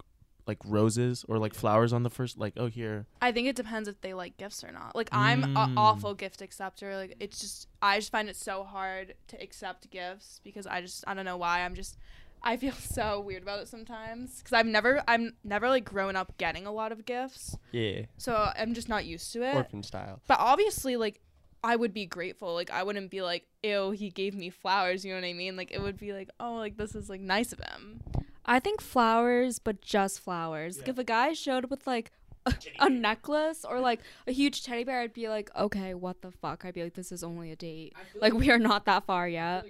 like 0.44 0.58
roses 0.66 1.24
or 1.28 1.38
like 1.38 1.54
flowers 1.54 1.92
on 1.92 2.02
the 2.02 2.10
first 2.10 2.36
like 2.36 2.52
oh 2.56 2.66
here 2.66 3.06
I 3.20 3.30
think 3.30 3.46
it 3.46 3.54
depends 3.54 3.88
if 3.88 4.00
they 4.00 4.12
like 4.12 4.36
gifts 4.38 4.64
or 4.64 4.72
not. 4.72 4.96
Like 4.96 5.08
I'm 5.12 5.42
Mm. 5.42 5.64
an 5.64 5.74
awful 5.78 6.14
gift 6.14 6.42
acceptor. 6.42 6.96
Like 6.96 7.14
it's 7.20 7.38
just 7.40 7.68
I 7.80 7.98
just 7.98 8.10
find 8.10 8.28
it 8.28 8.34
so 8.36 8.64
hard 8.64 9.14
to 9.28 9.40
accept 9.40 9.88
gifts 9.90 10.40
because 10.42 10.66
I 10.66 10.80
just 10.80 11.04
I 11.06 11.14
don't 11.14 11.24
know 11.24 11.36
why. 11.36 11.60
I'm 11.60 11.76
just 11.76 11.96
I 12.42 12.56
feel 12.56 12.72
so 12.98 13.20
weird 13.20 13.42
about 13.44 13.60
it 13.60 13.68
sometimes 13.68 14.38
because 14.38 14.52
I've 14.52 14.66
never 14.66 15.00
I'm 15.06 15.34
never 15.44 15.68
like 15.68 15.84
grown 15.84 16.16
up 16.16 16.36
getting 16.38 16.66
a 16.66 16.72
lot 16.72 16.90
of 16.90 17.04
gifts, 17.06 17.56
Yeah, 17.70 18.06
so 18.16 18.50
I'm 18.56 18.74
just 18.74 18.88
not 18.88 19.04
used 19.04 19.32
to 19.34 19.44
it. 19.48 19.54
orphan 19.54 19.84
style. 19.84 20.22
But 20.26 20.40
obviously, 20.40 20.96
like 20.96 21.20
I 21.64 21.76
would 21.76 21.94
be 21.94 22.06
grateful. 22.06 22.54
Like 22.54 22.70
I 22.70 22.82
wouldn't 22.82 23.10
be 23.10 23.22
like, 23.22 23.46
ew, 23.62 23.90
he 23.92 24.10
gave 24.10 24.34
me 24.34 24.50
flowers. 24.50 25.04
You 25.04 25.12
know 25.14 25.20
what 25.20 25.26
I 25.26 25.32
mean? 25.32 25.56
Like 25.56 25.70
it 25.70 25.80
would 25.80 25.98
be 25.98 26.12
like, 26.12 26.28
oh, 26.40 26.54
like 26.54 26.76
this 26.76 26.94
is 26.94 27.08
like 27.08 27.20
nice 27.20 27.52
of 27.52 27.60
him. 27.60 28.00
I 28.44 28.58
think 28.58 28.80
flowers, 28.80 29.58
but 29.60 29.80
just 29.80 30.18
flowers. 30.20 30.78
Like 30.78 30.88
if 30.88 30.98
a 30.98 31.04
guy 31.04 31.32
showed 31.32 31.64
up 31.64 31.70
with 31.70 31.86
like 31.86 32.10
a, 32.46 32.54
a 32.80 32.90
necklace 32.90 33.64
or 33.64 33.78
like 33.78 34.00
a 34.26 34.32
huge 34.32 34.64
teddy 34.64 34.82
bear, 34.82 35.00
I'd 35.00 35.12
be 35.12 35.28
like, 35.28 35.50
okay, 35.56 35.94
what 35.94 36.22
the 36.22 36.32
fuck? 36.32 36.64
I'd 36.64 36.74
be 36.74 36.82
like, 36.82 36.94
this 36.94 37.12
is 37.12 37.22
only 37.22 37.52
a 37.52 37.56
date. 37.56 37.92
Like 38.20 38.32
we 38.32 38.50
are 38.50 38.58
not 38.58 38.84
that 38.86 39.04
far 39.04 39.28
yet. 39.28 39.64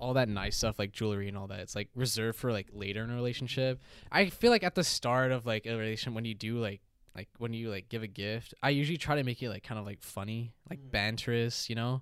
all 0.00 0.14
that 0.14 0.28
nice 0.28 0.56
stuff 0.56 0.78
like 0.78 0.92
jewelry 0.92 1.26
and 1.28 1.36
all 1.36 1.48
that 1.48 1.58
it's 1.58 1.74
like 1.74 1.88
reserved 1.96 2.38
for 2.38 2.52
like 2.52 2.68
later 2.72 3.02
in 3.02 3.10
a 3.10 3.14
relationship 3.16 3.80
i 4.12 4.26
feel 4.30 4.52
like 4.52 4.62
at 4.62 4.76
the 4.76 4.84
start 4.84 5.32
of 5.32 5.44
like 5.44 5.66
a 5.66 5.74
relationship 5.76 6.14
when 6.14 6.24
you 6.24 6.34
do 6.34 6.56
like 6.58 6.80
like 7.18 7.28
when 7.38 7.52
you 7.52 7.68
like 7.70 7.88
give 7.88 8.02
a 8.02 8.06
gift 8.06 8.54
i 8.62 8.70
usually 8.70 8.96
try 8.96 9.16
to 9.16 9.24
make 9.24 9.42
it 9.42 9.50
like 9.50 9.64
kind 9.64 9.78
of 9.78 9.84
like 9.84 10.00
funny 10.00 10.52
like 10.70 10.78
mm. 10.80 10.90
banterous 10.90 11.68
you 11.68 11.74
know 11.74 12.00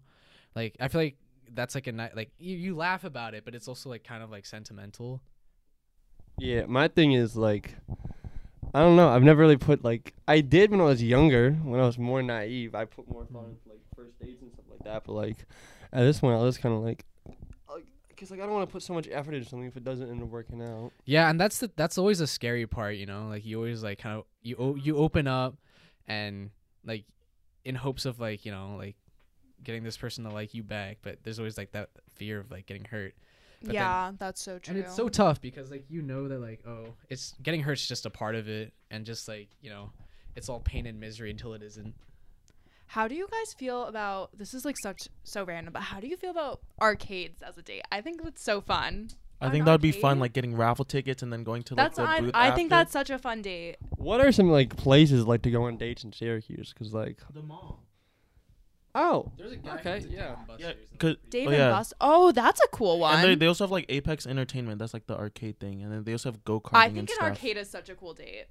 like 0.54 0.76
i 0.78 0.88
feel 0.88 1.00
like 1.00 1.16
that's 1.54 1.74
like 1.74 1.86
a 1.86 1.92
night 1.92 2.14
like 2.14 2.30
you, 2.38 2.56
you 2.56 2.76
laugh 2.76 3.04
about 3.04 3.32
it 3.34 3.44
but 3.44 3.54
it's 3.54 3.68
also 3.68 3.88
like 3.88 4.04
kind 4.04 4.22
of 4.22 4.30
like 4.30 4.44
sentimental 4.44 5.22
Yeah, 6.38 6.66
my 6.66 6.88
thing 6.88 7.12
is 7.12 7.36
like, 7.36 7.74
I 8.74 8.80
don't 8.80 8.96
know. 8.96 9.08
I've 9.08 9.22
never 9.22 9.40
really 9.40 9.56
put 9.56 9.82
like 9.82 10.12
I 10.28 10.40
did 10.40 10.70
when 10.70 10.80
I 10.80 10.84
was 10.84 11.02
younger, 11.02 11.52
when 11.52 11.80
I 11.80 11.86
was 11.86 11.98
more 11.98 12.22
naive. 12.22 12.74
I 12.74 12.84
put 12.84 13.08
more 13.10 13.24
thought 13.24 13.46
mm. 13.46 13.50
into 13.50 13.68
like 13.68 13.80
first 13.96 14.18
dates 14.20 14.42
and 14.42 14.52
stuff 14.52 14.66
like 14.70 14.84
that. 14.84 15.04
But 15.04 15.14
like 15.14 15.46
at 15.92 16.00
this 16.00 16.20
point, 16.20 16.38
I 16.38 16.42
was 16.42 16.58
kind 16.58 16.74
of 16.74 16.82
like, 16.82 17.06
because 18.16 18.30
like 18.32 18.40
I 18.40 18.44
don't 18.44 18.54
want 18.54 18.68
to 18.68 18.72
put 18.72 18.82
so 18.82 18.94
much 18.94 19.06
effort 19.12 19.34
into 19.34 19.48
something 19.48 19.68
if 19.68 19.76
it 19.76 19.84
doesn't 19.84 20.10
end 20.10 20.22
up 20.22 20.28
working 20.28 20.60
out. 20.62 20.90
yeah 21.04 21.28
and 21.30 21.38
that's 21.40 21.58
the 21.58 21.70
that's 21.76 21.98
always 21.98 22.20
a 22.20 22.26
scary 22.26 22.66
part 22.66 22.96
you 22.96 23.06
know 23.06 23.28
like 23.28 23.44
you 23.46 23.56
always 23.58 23.82
like 23.84 23.98
kind 23.98 24.16
of 24.18 24.24
you 24.42 24.56
o- 24.58 24.74
you 24.74 24.96
open 24.96 25.26
up 25.28 25.56
and 26.08 26.50
like 26.84 27.04
in 27.64 27.74
hopes 27.74 28.04
of 28.06 28.18
like 28.18 28.44
you 28.44 28.50
know 28.52 28.74
like 28.78 28.96
getting 29.62 29.82
this 29.82 29.96
person 29.96 30.24
to 30.24 30.30
like 30.30 30.54
you 30.54 30.62
back 30.62 30.98
but 31.02 31.18
there's 31.22 31.38
always 31.38 31.56
like 31.58 31.72
that 31.72 31.90
fear 32.14 32.40
of 32.40 32.50
like 32.50 32.66
getting 32.66 32.84
hurt 32.84 33.14
But 33.60 33.66
then- 33.68 33.74
yeah, 33.74 34.12
that's 34.18 34.40
so 34.42 34.58
true. 34.58 34.74
and 34.74 34.84
it's 34.84 34.94
so 34.94 35.08
tough 35.08 35.40
because 35.40 35.70
like 35.70 35.84
you 35.88 36.02
know 36.02 36.28
that 36.28 36.38
like 36.40 36.60
oh 36.66 36.94
it's 37.08 37.34
getting 37.42 37.62
hurt's 37.62 37.86
just 37.86 38.06
a 38.06 38.10
part 38.10 38.34
of 38.34 38.48
it 38.48 38.72
and 38.90 39.04
just 39.04 39.28
like 39.28 39.48
you 39.60 39.70
know 39.70 39.90
it's 40.36 40.48
all 40.48 40.60
pain 40.60 40.86
and 40.86 41.00
misery 41.00 41.30
until 41.30 41.54
it 41.54 41.62
isn't 41.62 41.94
How 42.88 43.08
do 43.08 43.14
you 43.14 43.28
guys 43.30 43.52
feel 43.54 43.84
about 43.84 44.36
this? 44.36 44.54
Is 44.54 44.64
like 44.64 44.78
such 44.78 45.08
so 45.24 45.44
random, 45.44 45.72
but 45.72 45.82
how 45.82 46.00
do 46.00 46.06
you 46.06 46.16
feel 46.16 46.30
about 46.30 46.60
arcades 46.80 47.42
as 47.42 47.58
a 47.58 47.62
date? 47.62 47.82
I 47.90 48.00
think 48.00 48.20
it's 48.24 48.42
so 48.42 48.60
fun. 48.60 49.10
I 49.40 49.46
An 49.46 49.52
think 49.52 49.64
that 49.66 49.72
would 49.72 49.80
be 49.82 49.92
fun 49.92 50.18
like 50.18 50.32
getting 50.32 50.56
raffle 50.56 50.84
tickets 50.86 51.22
and 51.22 51.30
then 51.30 51.44
going 51.44 51.62
to 51.64 51.74
like 51.74 51.84
That's 51.84 51.96
the 51.98 52.04
I, 52.04 52.20
booth 52.20 52.30
I 52.32 52.50
think 52.52 52.72
after. 52.72 52.80
that's 52.80 52.92
such 52.92 53.10
a 53.10 53.18
fun 53.18 53.42
date. 53.42 53.76
What 53.96 54.20
are 54.20 54.32
some 54.32 54.50
like 54.50 54.76
places 54.76 55.26
like 55.26 55.42
to 55.42 55.50
go 55.50 55.64
on 55.64 55.76
dates 55.76 56.04
in 56.04 56.12
Syracuse? 56.12 56.72
Because 56.72 56.94
like, 56.94 57.18
the 57.34 57.42
mall. 57.42 57.82
oh, 58.94 59.30
there's 59.36 59.52
a 59.52 59.56
guy 59.56 59.74
Okay, 59.74 59.94
who's 59.96 60.06
a 60.06 60.10
yeah. 60.10 60.36
Yeah, 60.56 60.72
cause 60.98 61.16
oh, 61.18 61.26
Dave 61.28 61.48
oh, 61.48 61.50
and 61.50 61.58
yeah. 61.58 61.70
Bus. 61.70 61.92
Oh, 62.00 62.32
that's 62.32 62.62
a 62.62 62.68
cool 62.68 62.98
one. 63.00 63.16
And 63.16 63.24
they, 63.24 63.34
they 63.34 63.46
also 63.46 63.64
have 63.64 63.70
like 63.70 63.84
Apex 63.90 64.26
Entertainment. 64.26 64.78
That's 64.78 64.94
like 64.94 65.06
the 65.06 65.18
arcade 65.18 65.58
thing, 65.60 65.82
and 65.82 65.92
then 65.92 66.04
they 66.04 66.12
also 66.12 66.30
have 66.30 66.42
go 66.44 66.58
karting 66.60 66.76
I 66.76 66.86
and 66.86 66.94
think 66.94 67.10
an 67.10 67.16
stuff. 67.16 67.28
arcade 67.28 67.56
is 67.58 67.68
such 67.68 67.90
a 67.90 67.94
cool 67.94 68.14
date 68.14 68.46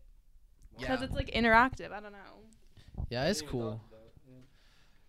because 0.77 0.99
yeah. 0.99 1.05
it's 1.05 1.15
like 1.15 1.31
interactive. 1.31 1.91
I 1.91 1.99
don't 1.99 2.11
know. 2.11 3.05
yeah 3.09 3.25
it's 3.25 3.41
cool 3.41 3.81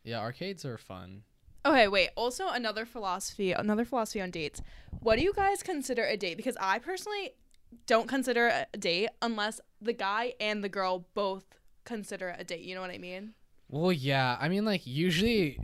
yeah 0.07 0.21
arcades 0.21 0.65
are 0.65 0.79
fun 0.79 1.23
Okay, 1.67 1.89
wait. 1.89 2.11
Also, 2.15 2.47
another 2.47 2.87
philosophy, 2.87 3.51
another 3.51 3.85
philosophy 3.85 4.21
on 4.21 4.31
dates. 4.31 4.63
What 5.01 5.17
do 5.19 5.25
you 5.25 5.33
guys 5.33 5.65
consider 5.65 6.05
a 6.05 6.17
date? 6.17 6.37
Because 6.37 6.57
I 6.61 6.79
personally 6.79 7.35
don't 7.89 8.07
consider 8.07 8.47
a 8.73 8.79
date 8.79 9.09
unless 9.21 9.61
the 9.83 9.93
guy 9.93 10.35
and 10.39 10.63
the 10.63 10.69
girl 10.69 11.07
both 11.15 11.45
consider 11.85 12.37
a 12.39 12.45
date. 12.45 12.61
You 12.61 12.77
know 12.77 12.83
what 12.83 12.91
I 12.93 12.99
mean? 12.99 13.35
well 13.69 13.93
yeah 13.93 14.37
i 14.41 14.49
mean 14.49 14.65
like 14.65 14.87
usually 14.87 15.59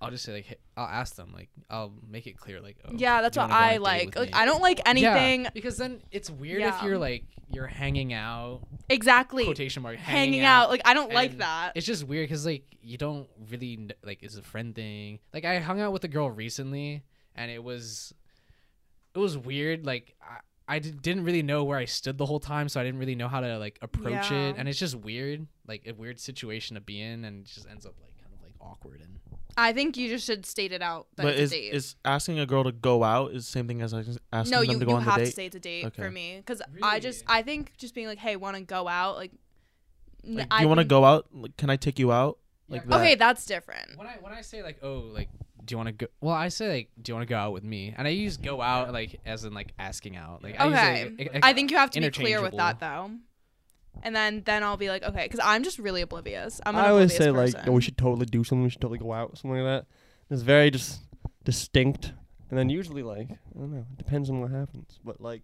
i'll 0.00 0.10
just 0.10 0.24
say 0.24 0.32
like 0.32 0.60
i'll 0.76 0.86
ask 0.86 1.16
them 1.16 1.32
like 1.34 1.48
i'll 1.70 1.92
make 2.08 2.26
it 2.26 2.36
clear 2.38 2.60
like 2.60 2.76
oh, 2.86 2.92
yeah, 2.96 3.20
that's 3.20 3.36
what 3.36 3.50
wanna 3.50 3.52
go 3.60 3.66
on 3.66 3.70
a 3.70 3.74
I 3.74 3.76
like. 3.78 4.16
Like, 4.16 4.28
me? 4.28 4.32
I 4.32 4.44
don't 4.46 4.62
like 4.62 4.80
anything 4.86 5.42
Yeah, 5.44 5.50
because 5.52 5.76
then 5.76 6.00
it's 6.10 6.30
weird 6.30 6.60
Yeah. 6.60 6.76
if 6.76 6.82
you're 6.82 6.98
like 6.98 7.24
you're 7.50 7.66
hanging 7.66 8.12
out 8.14 8.60
exactly 8.88 9.44
quotation 9.44 9.82
mark 9.82 9.96
hanging 9.98 10.42
out. 10.44 10.70
Like, 10.70 10.80
I 10.86 10.94
don't 10.94 11.12
like 11.12 11.36
that. 11.38 11.72
It's 11.74 11.86
just 11.86 12.04
weird 12.04 12.26
because 12.28 12.46
like 12.46 12.64
you 12.80 12.96
don't 12.96 13.28
really 13.50 13.90
like 14.02 14.22
it's 14.22 14.36
a 14.36 14.42
friend 14.42 14.74
thing. 14.74 15.18
Like 15.34 15.44
I 15.44 15.58
hung 15.58 15.78
out 15.80 15.92
with 15.92 16.02
a 16.04 16.08
girl 16.08 16.30
recently, 16.30 17.02
and 17.34 17.50
it 17.50 17.62
was 17.62 18.14
it 19.14 19.18
was 19.18 19.36
weird. 19.36 19.84
Like 19.84 20.14
I 20.22 20.76
I 20.76 20.78
didn't 20.78 21.24
really 21.24 21.42
know 21.42 21.64
where 21.64 21.76
I 21.76 21.84
stood 21.84 22.16
the 22.16 22.24
whole 22.24 22.40
time, 22.40 22.70
so 22.70 22.80
I 22.80 22.84
didn't 22.84 22.98
really 23.00 23.16
know 23.16 23.28
how 23.28 23.40
to 23.40 23.58
like 23.58 23.78
approach 23.82 24.30
Yeah. 24.30 24.48
it, 24.48 24.54
and 24.56 24.66
it's 24.66 24.78
just 24.78 24.94
weird, 24.96 25.46
like 25.68 25.82
a 25.86 25.92
weird 25.92 26.18
situation 26.18 26.76
to 26.76 26.80
be 26.80 27.02
in, 27.02 27.26
and 27.26 27.44
it 27.44 27.50
just 27.52 27.68
ends 27.68 27.84
up 27.84 27.94
like 28.00 28.16
kind 28.22 28.32
of 28.34 28.42
like 28.42 28.54
awkward 28.62 29.02
and. 29.02 29.18
I 29.56 29.72
think 29.72 29.96
you 29.96 30.08
just 30.08 30.24
should 30.26 30.46
state 30.46 30.72
it 30.72 30.82
out 30.82 31.06
that 31.16 31.22
But 31.24 31.32
it's 31.34 31.40
is 31.42 31.52
a 31.52 31.56
date. 31.56 31.74
is 31.74 31.96
asking 32.04 32.38
a 32.38 32.46
girl 32.46 32.64
to 32.64 32.72
go 32.72 33.02
out 33.04 33.32
is 33.32 33.44
the 33.46 33.52
same 33.52 33.68
thing 33.68 33.82
as 33.82 33.92
asking 33.94 34.50
no, 34.50 34.60
them 34.60 34.70
you, 34.70 34.78
to 34.78 34.84
go 34.86 34.90
you 34.92 34.96
on 34.96 35.02
have 35.02 35.14
to 35.16 35.24
date? 35.24 35.34
say 35.34 35.46
it's 35.46 35.56
a 35.56 35.60
date 35.60 35.84
Okay. 35.86 36.02
for 36.02 36.10
me 36.10 36.36
because 36.38 36.62
I 36.82 37.00
just 37.00 37.24
I 37.26 37.42
think 37.42 37.72
just 37.76 37.94
being 37.94 38.06
like, 38.06 38.18
hey, 38.18 38.36
want 38.36 38.56
to 38.56 38.62
go 38.62 38.88
out? 38.88 39.16
Like, 39.16 39.32
Like, 40.24 40.48
do 40.48 40.56
you 40.62 40.68
want 40.68 40.78
to 40.78 40.84
go 40.84 41.04
out? 41.04 41.26
Like, 41.32 41.56
can 41.56 41.68
I 41.70 41.76
take 41.76 41.98
you 41.98 42.12
out? 42.12 42.38
Like 42.68 42.86
that. 42.88 43.00
Okay, 43.00 43.14
that's 43.16 43.44
different. 43.44 43.98
When 43.98 44.06
I 44.06 44.16
when 44.20 44.32
I 44.32 44.40
say 44.40 44.62
like 44.62 44.78
oh 44.82 45.00
like 45.12 45.28
do 45.64 45.72
you 45.74 45.76
want 45.76 45.88
to 45.88 45.92
go? 45.92 46.06
Well, 46.20 46.34
I 46.34 46.48
say 46.48 46.68
like 46.70 46.90
do 47.02 47.10
you 47.10 47.14
want 47.16 47.28
to 47.28 47.32
go 47.32 47.36
out 47.38 47.52
with 47.52 47.64
me? 47.64 47.94
And 47.96 48.06
I 48.08 48.10
use 48.10 48.36
go 48.38 48.62
out 48.62 48.92
like 48.92 49.20
as 49.26 49.44
in 49.44 49.52
like 49.52 49.72
asking 49.78 50.16
out. 50.16 50.42
Like 50.42 50.58
I 50.58 50.64
use, 50.66 51.12
Okay. 51.12 51.28
like, 51.32 51.40
I 51.44 51.52
think 51.52 51.70
you 51.70 51.76
have 51.76 51.90
to 51.90 52.00
be 52.00 52.10
clear 52.10 52.40
with 52.40 52.56
that 52.56 52.80
though. 52.80 53.10
And 54.02 54.16
then 54.16 54.42
then 54.44 54.62
I'll 54.62 54.76
be 54.76 54.88
like, 54.88 55.02
okay, 55.02 55.24
because 55.24 55.40
I'm 55.42 55.62
just 55.62 55.78
really 55.78 56.02
oblivious. 56.02 56.60
I'm 56.64 56.74
an 56.74 56.84
I 56.84 56.88
always 56.88 57.14
oblivious 57.14 57.52
say 57.52 57.58
like, 57.58 57.68
oh, 57.68 57.72
we 57.72 57.82
should 57.82 57.98
totally 57.98 58.26
do 58.26 58.42
something. 58.42 58.64
We 58.64 58.70
should 58.70 58.80
totally 58.80 58.98
go 58.98 59.12
out, 59.12 59.38
something 59.38 59.60
like 59.60 59.64
that. 59.64 59.86
It's 60.30 60.42
very 60.42 60.70
just 60.70 61.00
distinct, 61.44 62.12
and 62.50 62.58
then 62.58 62.68
usually 62.68 63.02
like 63.02 63.30
I 63.30 63.58
don't 63.58 63.72
know, 63.72 63.86
it 63.92 63.98
depends 63.98 64.30
on 64.30 64.40
what 64.40 64.50
happens. 64.50 64.98
But 65.04 65.20
like 65.20 65.42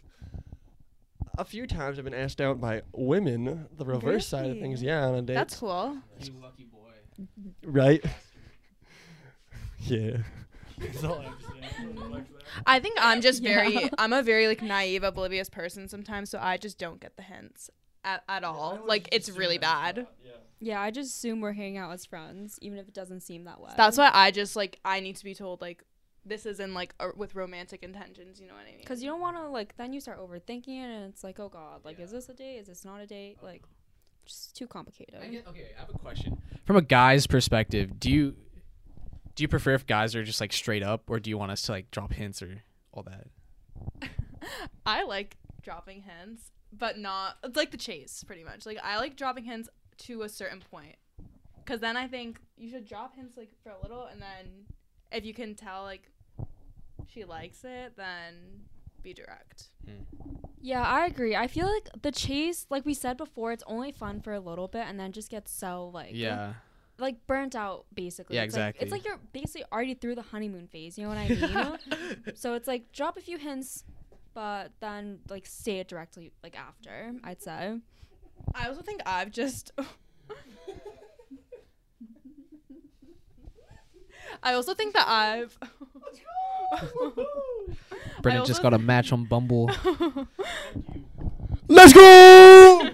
a 1.36 1.44
few 1.44 1.66
times 1.66 1.98
I've 1.98 2.04
been 2.04 2.14
asked 2.14 2.40
out 2.40 2.60
by 2.60 2.82
women, 2.92 3.66
the 3.76 3.84
reverse 3.84 4.26
side 4.26 4.50
of 4.50 4.58
things. 4.58 4.82
Yeah, 4.82 5.06
on 5.06 5.14
a 5.14 5.22
date. 5.22 5.34
That's 5.34 5.56
cool. 5.56 5.98
You 6.20 6.32
lucky 6.42 6.64
boy. 6.64 7.22
right. 7.64 8.04
yeah. 9.80 10.18
I 12.66 12.78
think 12.78 12.98
I'm 13.00 13.20
just 13.20 13.42
very 13.42 13.90
I'm 13.98 14.12
a 14.12 14.22
very 14.22 14.46
like 14.46 14.62
naive, 14.62 15.02
oblivious 15.02 15.48
person 15.48 15.88
sometimes, 15.88 16.30
so 16.30 16.38
I 16.40 16.56
just 16.56 16.78
don't 16.78 17.00
get 17.00 17.16
the 17.16 17.22
hints 17.22 17.70
at, 18.08 18.24
at 18.28 18.44
all. 18.44 18.80
Like 18.84 19.08
it's 19.12 19.30
really 19.30 19.58
bad. 19.58 20.06
Yeah, 20.60 20.80
I 20.80 20.90
just 20.90 21.16
assume 21.16 21.40
we're 21.40 21.52
hanging 21.52 21.78
out 21.78 21.92
as 21.92 22.04
friends, 22.04 22.58
even 22.60 22.78
if 22.78 22.88
it 22.88 22.94
doesn't 22.94 23.20
seem 23.20 23.44
that 23.44 23.60
way. 23.60 23.70
That's 23.76 23.96
why 23.96 24.10
I 24.12 24.32
just 24.32 24.56
like 24.56 24.80
I 24.84 25.00
need 25.00 25.16
to 25.16 25.24
be 25.24 25.34
told 25.34 25.60
like 25.60 25.84
this 26.24 26.46
is 26.46 26.58
in 26.58 26.74
like 26.74 26.94
a, 26.98 27.10
with 27.16 27.34
romantic 27.34 27.82
intentions. 27.82 28.40
You 28.40 28.48
know 28.48 28.54
what 28.54 28.64
I 28.66 28.70
mean? 28.72 28.80
Because 28.80 29.02
you 29.02 29.08
don't 29.08 29.20
want 29.20 29.36
to 29.36 29.48
like 29.48 29.76
then 29.76 29.92
you 29.92 30.00
start 30.00 30.18
overthinking 30.18 30.68
it, 30.68 30.90
and 30.90 31.12
it's 31.12 31.22
like, 31.22 31.38
oh 31.38 31.48
god, 31.48 31.84
like 31.84 32.00
is 32.00 32.10
this 32.10 32.28
a 32.28 32.34
date? 32.34 32.56
Is 32.58 32.66
this 32.66 32.84
not 32.84 33.00
a 33.00 33.06
date? 33.06 33.36
Uh-huh. 33.38 33.52
Like, 33.52 33.62
just 34.26 34.56
too 34.56 34.66
complicated. 34.66 35.20
I 35.22 35.28
get, 35.28 35.46
okay, 35.46 35.68
I 35.76 35.80
have 35.80 35.90
a 35.94 35.98
question. 35.98 36.40
From 36.64 36.76
a 36.76 36.82
guy's 36.82 37.26
perspective, 37.26 38.00
do 38.00 38.10
you 38.10 38.34
do 39.36 39.44
you 39.44 39.48
prefer 39.48 39.74
if 39.74 39.86
guys 39.86 40.16
are 40.16 40.24
just 40.24 40.40
like 40.40 40.52
straight 40.52 40.82
up, 40.82 41.08
or 41.08 41.20
do 41.20 41.30
you 41.30 41.38
want 41.38 41.52
us 41.52 41.62
to 41.62 41.72
like 41.72 41.90
drop 41.92 42.12
hints 42.12 42.42
or 42.42 42.62
all 42.92 43.04
that? 43.04 43.28
I 44.86 45.04
like 45.04 45.36
dropping 45.62 46.02
hints, 46.02 46.50
but 46.72 46.98
not 46.98 47.36
it's 47.44 47.56
like 47.56 47.70
the 47.70 47.76
chase 47.76 48.24
pretty 48.24 48.44
much. 48.44 48.66
Like 48.66 48.78
I 48.82 48.98
like 48.98 49.16
dropping 49.16 49.44
hints 49.44 49.68
to 49.98 50.22
a 50.22 50.28
certain 50.28 50.60
point. 50.70 50.96
Cuz 51.66 51.80
then 51.80 51.96
I 51.96 52.06
think 52.08 52.40
you 52.56 52.68
should 52.70 52.86
drop 52.86 53.14
hints 53.16 53.36
like 53.36 53.50
for 53.62 53.70
a 53.70 53.80
little 53.82 54.04
and 54.06 54.20
then 54.20 54.66
if 55.12 55.24
you 55.24 55.34
can 55.34 55.54
tell 55.54 55.82
like 55.84 56.10
she 57.06 57.24
likes 57.24 57.64
it, 57.64 57.96
then 57.96 58.34
be 59.02 59.14
direct. 59.14 59.68
Hmm. 59.84 60.02
Yeah, 60.60 60.82
I 60.82 61.06
agree. 61.06 61.36
I 61.36 61.46
feel 61.46 61.66
like 61.72 61.88
the 62.02 62.10
chase, 62.12 62.66
like 62.68 62.84
we 62.84 62.92
said 62.94 63.16
before, 63.16 63.52
it's 63.52 63.62
only 63.66 63.92
fun 63.92 64.20
for 64.20 64.34
a 64.34 64.40
little 64.40 64.66
bit, 64.66 64.84
and 64.88 64.98
then 64.98 65.12
just 65.12 65.30
gets 65.30 65.52
so 65.52 65.88
like 65.94 66.10
Yeah. 66.12 66.54
like 66.98 67.26
burnt 67.28 67.54
out 67.54 67.86
basically. 67.94 68.36
Yeah, 68.36 68.42
It's 68.42 68.54
like- 68.56 68.74
exactly. 68.74 68.82
it's 68.84 68.92
like 68.92 69.04
you're 69.04 69.20
basically 69.32 69.64
already 69.72 69.94
through 69.94 70.16
the 70.16 70.22
honeymoon 70.22 70.66
phase. 70.66 70.98
You 70.98 71.04
know 71.04 71.10
what 71.10 71.18
I 71.18 71.28
mean? 71.28 72.34
so 72.34 72.54
it's 72.54 72.66
like 72.68 72.90
drop 72.92 73.16
a 73.16 73.20
few 73.20 73.38
hints, 73.38 73.84
but 74.34 74.72
then 74.80 75.20
like 75.28 75.46
say 75.46 75.78
it 75.78 75.88
directly 75.88 76.32
like 76.42 76.56
after. 76.58 77.12
I'd 77.24 77.42
say. 77.42 77.80
I 78.54 78.68
also 78.68 78.82
think 78.82 79.02
I've 79.06 79.30
just 79.30 79.72
I 84.42 84.52
also 84.54 84.74
think 84.74 84.94
that 84.94 85.06
I've 85.08 85.58
Brennan 88.22 88.44
just 88.44 88.62
got 88.62 88.74
a 88.74 88.78
match 88.78 89.12
on 89.12 89.24
Bumble. 89.24 89.70
Let's 91.68 91.92
go. 91.92 92.90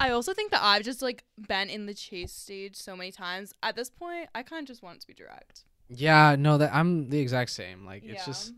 I 0.00 0.10
also 0.10 0.34
think 0.34 0.50
that 0.50 0.60
I've 0.62 0.82
just 0.82 1.00
like 1.02 1.24
been 1.48 1.70
in 1.70 1.86
the 1.86 1.94
chase 1.94 2.32
stage 2.32 2.76
so 2.76 2.96
many 2.96 3.10
times. 3.12 3.54
At 3.62 3.76
this 3.76 3.88
point, 3.90 4.28
I 4.34 4.42
kind 4.42 4.62
of 4.62 4.66
just 4.68 4.82
want 4.82 4.96
it 4.96 5.00
to 5.02 5.06
be 5.06 5.14
direct. 5.14 5.64
yeah, 5.88 6.36
no, 6.38 6.58
that 6.58 6.74
I'm 6.74 7.08
the 7.10 7.18
exact 7.20 7.50
same. 7.50 7.84
Like 7.86 8.02
it's 8.04 8.20
Yeah. 8.20 8.24
just 8.26 8.52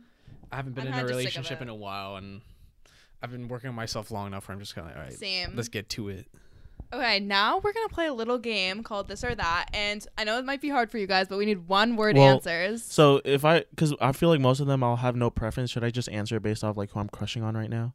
I 0.52 0.56
haven't 0.56 0.74
been 0.74 0.82
I'm 0.82 0.88
in 0.88 0.94
a 0.94 0.96
kinda 0.98 1.12
just 1.12 1.20
sick 1.22 1.32
of 1.32 1.36
relationship 1.36 1.62
in 1.62 1.68
a 1.68 1.74
while, 1.74 2.16
and 2.16 2.40
I've 3.22 3.30
been 3.30 3.48
working 3.48 3.68
on 3.68 3.74
myself 3.74 4.10
long 4.10 4.28
enough 4.28 4.48
where 4.48 4.54
I'm 4.54 4.60
just 4.60 4.74
kind 4.74 4.86
of 4.86 4.92
like, 4.94 4.98
all 5.02 5.08
right, 5.08 5.18
Same. 5.18 5.52
let's 5.54 5.68
get 5.68 5.88
to 5.90 6.08
it. 6.08 6.26
Okay, 6.92 7.18
now 7.18 7.58
we're 7.58 7.72
gonna 7.72 7.88
play 7.88 8.06
a 8.06 8.14
little 8.14 8.38
game 8.38 8.82
called 8.84 9.08
this 9.08 9.24
or 9.24 9.34
that, 9.34 9.66
and 9.74 10.06
I 10.16 10.24
know 10.24 10.38
it 10.38 10.44
might 10.44 10.60
be 10.60 10.68
hard 10.68 10.90
for 10.90 10.98
you 10.98 11.06
guys, 11.08 11.26
but 11.26 11.36
we 11.36 11.44
need 11.46 11.66
one 11.68 11.96
word 11.96 12.16
Well, 12.16 12.34
answers. 12.34 12.84
So 12.84 13.20
if 13.24 13.44
I, 13.44 13.64
because 13.70 13.92
I 14.00 14.12
feel 14.12 14.28
like 14.28 14.40
most 14.40 14.60
of 14.60 14.66
them 14.68 14.84
I'll 14.84 14.96
have 14.96 15.16
no 15.16 15.28
preference. 15.28 15.70
Should 15.70 15.82
I 15.82 15.90
just 15.90 16.08
answer 16.08 16.38
based 16.38 16.62
off 16.62 16.76
like 16.76 16.90
who 16.92 17.00
I'm 17.00 17.08
crushing 17.08 17.42
on 17.42 17.56
right 17.56 17.70
now? 17.70 17.94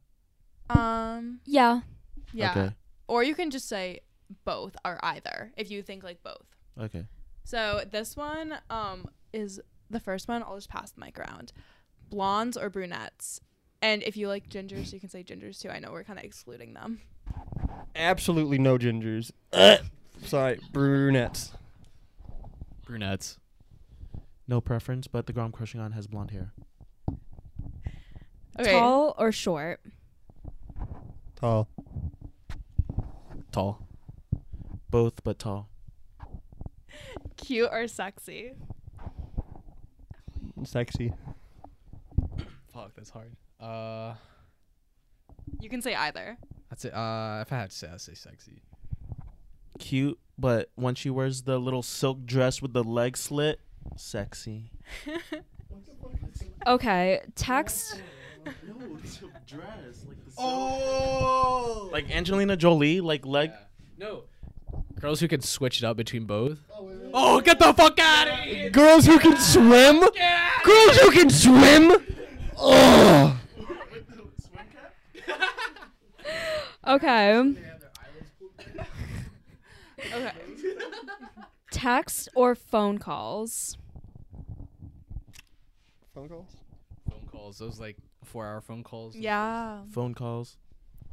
Um, 0.68 1.40
Yeah. 1.46 1.80
yeah, 2.32 2.50
Okay. 2.50 2.74
or 3.08 3.22
you 3.22 3.34
can 3.34 3.50
just 3.50 3.68
say 3.68 4.00
both 4.44 4.76
or 4.84 4.98
either 5.02 5.52
if 5.56 5.70
you 5.70 5.82
think 5.82 6.02
like 6.02 6.22
both. 6.22 6.46
Okay. 6.78 7.06
So 7.44 7.82
this 7.90 8.16
one 8.16 8.58
um 8.70 9.08
is 9.32 9.60
the 9.90 10.00
first 10.00 10.28
one. 10.28 10.42
I'll 10.42 10.56
just 10.56 10.68
pass 10.70 10.90
the 10.90 11.00
mic 11.00 11.18
around. 11.18 11.52
Blondes 12.12 12.58
or 12.58 12.68
brunettes, 12.68 13.40
and 13.80 14.02
if 14.02 14.18
you 14.18 14.28
like 14.28 14.48
gingers, 14.50 14.92
you 14.92 15.00
can 15.00 15.08
say 15.08 15.24
gingers 15.24 15.60
too. 15.60 15.70
I 15.70 15.78
know 15.78 15.90
we're 15.90 16.04
kind 16.04 16.18
of 16.18 16.24
excluding 16.24 16.74
them. 16.74 17.00
Absolutely 17.96 18.58
no 18.58 18.76
gingers. 18.76 19.32
Sorry, 20.24 20.60
brunettes. 20.72 21.52
Brunettes. 22.84 23.38
No 24.46 24.60
preference, 24.60 25.06
but 25.06 25.26
the 25.26 25.32
girl 25.32 25.46
I'm 25.46 25.52
crushing 25.52 25.80
on 25.80 25.92
has 25.92 26.06
blonde 26.06 26.32
hair. 26.32 26.52
Okay. 28.60 28.72
Tall 28.72 29.14
or 29.18 29.32
short? 29.32 29.80
Tall. 31.36 31.68
Tall. 33.50 33.86
Both, 34.90 35.24
but 35.24 35.38
tall. 35.38 35.70
Cute 37.38 37.70
or 37.72 37.88
sexy? 37.88 38.52
Sexy. 40.64 41.14
Fuck, 42.72 42.92
that's 42.96 43.10
hard. 43.10 43.32
Uh, 43.60 44.14
You 45.60 45.68
can 45.68 45.82
say 45.82 45.94
either. 45.94 46.36
that's 46.70 46.84
it. 46.84 46.94
Uh, 46.94 47.38
if 47.42 47.52
I 47.52 47.56
had 47.56 47.70
to 47.70 47.76
say, 47.76 47.88
I'd 47.92 48.00
say 48.00 48.14
sexy. 48.14 48.62
Cute, 49.78 50.18
but 50.38 50.70
when 50.74 50.94
she 50.94 51.10
wears 51.10 51.42
the 51.42 51.58
little 51.58 51.82
silk 51.82 52.24
dress 52.24 52.60
with 52.62 52.72
the 52.72 52.82
leg 52.84 53.16
slit, 53.16 53.60
sexy. 53.96 54.70
Okay. 56.66 57.20
Text. 57.34 58.00
No, 58.44 58.52
silk 59.04 59.32
dress, 59.46 60.04
like 60.06 60.24
the 60.24 60.32
Oh. 60.38 61.88
like 61.92 62.08
Angelina 62.08 62.56
Jolie, 62.56 63.00
like 63.00 63.26
leg. 63.26 63.50
No. 63.98 64.24
Girls 65.00 65.18
who 65.18 65.26
can 65.26 65.40
switch 65.40 65.78
it 65.82 65.84
up 65.84 65.96
between 65.96 66.24
both. 66.24 66.58
Oh, 67.12 67.40
get 67.40 67.58
the 67.58 67.72
fuck 67.74 67.98
out 67.98 68.28
of 68.28 68.34
here! 68.44 68.70
Girls 68.70 69.06
who 69.06 69.18
can 69.18 69.36
swim. 69.38 70.00
Girls 70.64 70.96
who 70.98 71.10
can 71.10 71.30
swim. 71.30 72.11
Oh. 72.58 73.38
Okay. 76.86 77.54
Okay. 80.12 80.32
Text 81.70 82.28
or 82.34 82.54
phone 82.54 82.98
calls? 82.98 83.76
Phone 86.14 86.28
calls. 86.28 86.56
Phone 87.08 87.28
calls. 87.30 87.58
Those 87.58 87.80
like 87.80 87.96
four-hour 88.24 88.60
phone 88.60 88.82
calls. 88.82 89.16
Yeah. 89.16 89.82
Phone 89.92 90.14
calls. 90.14 90.56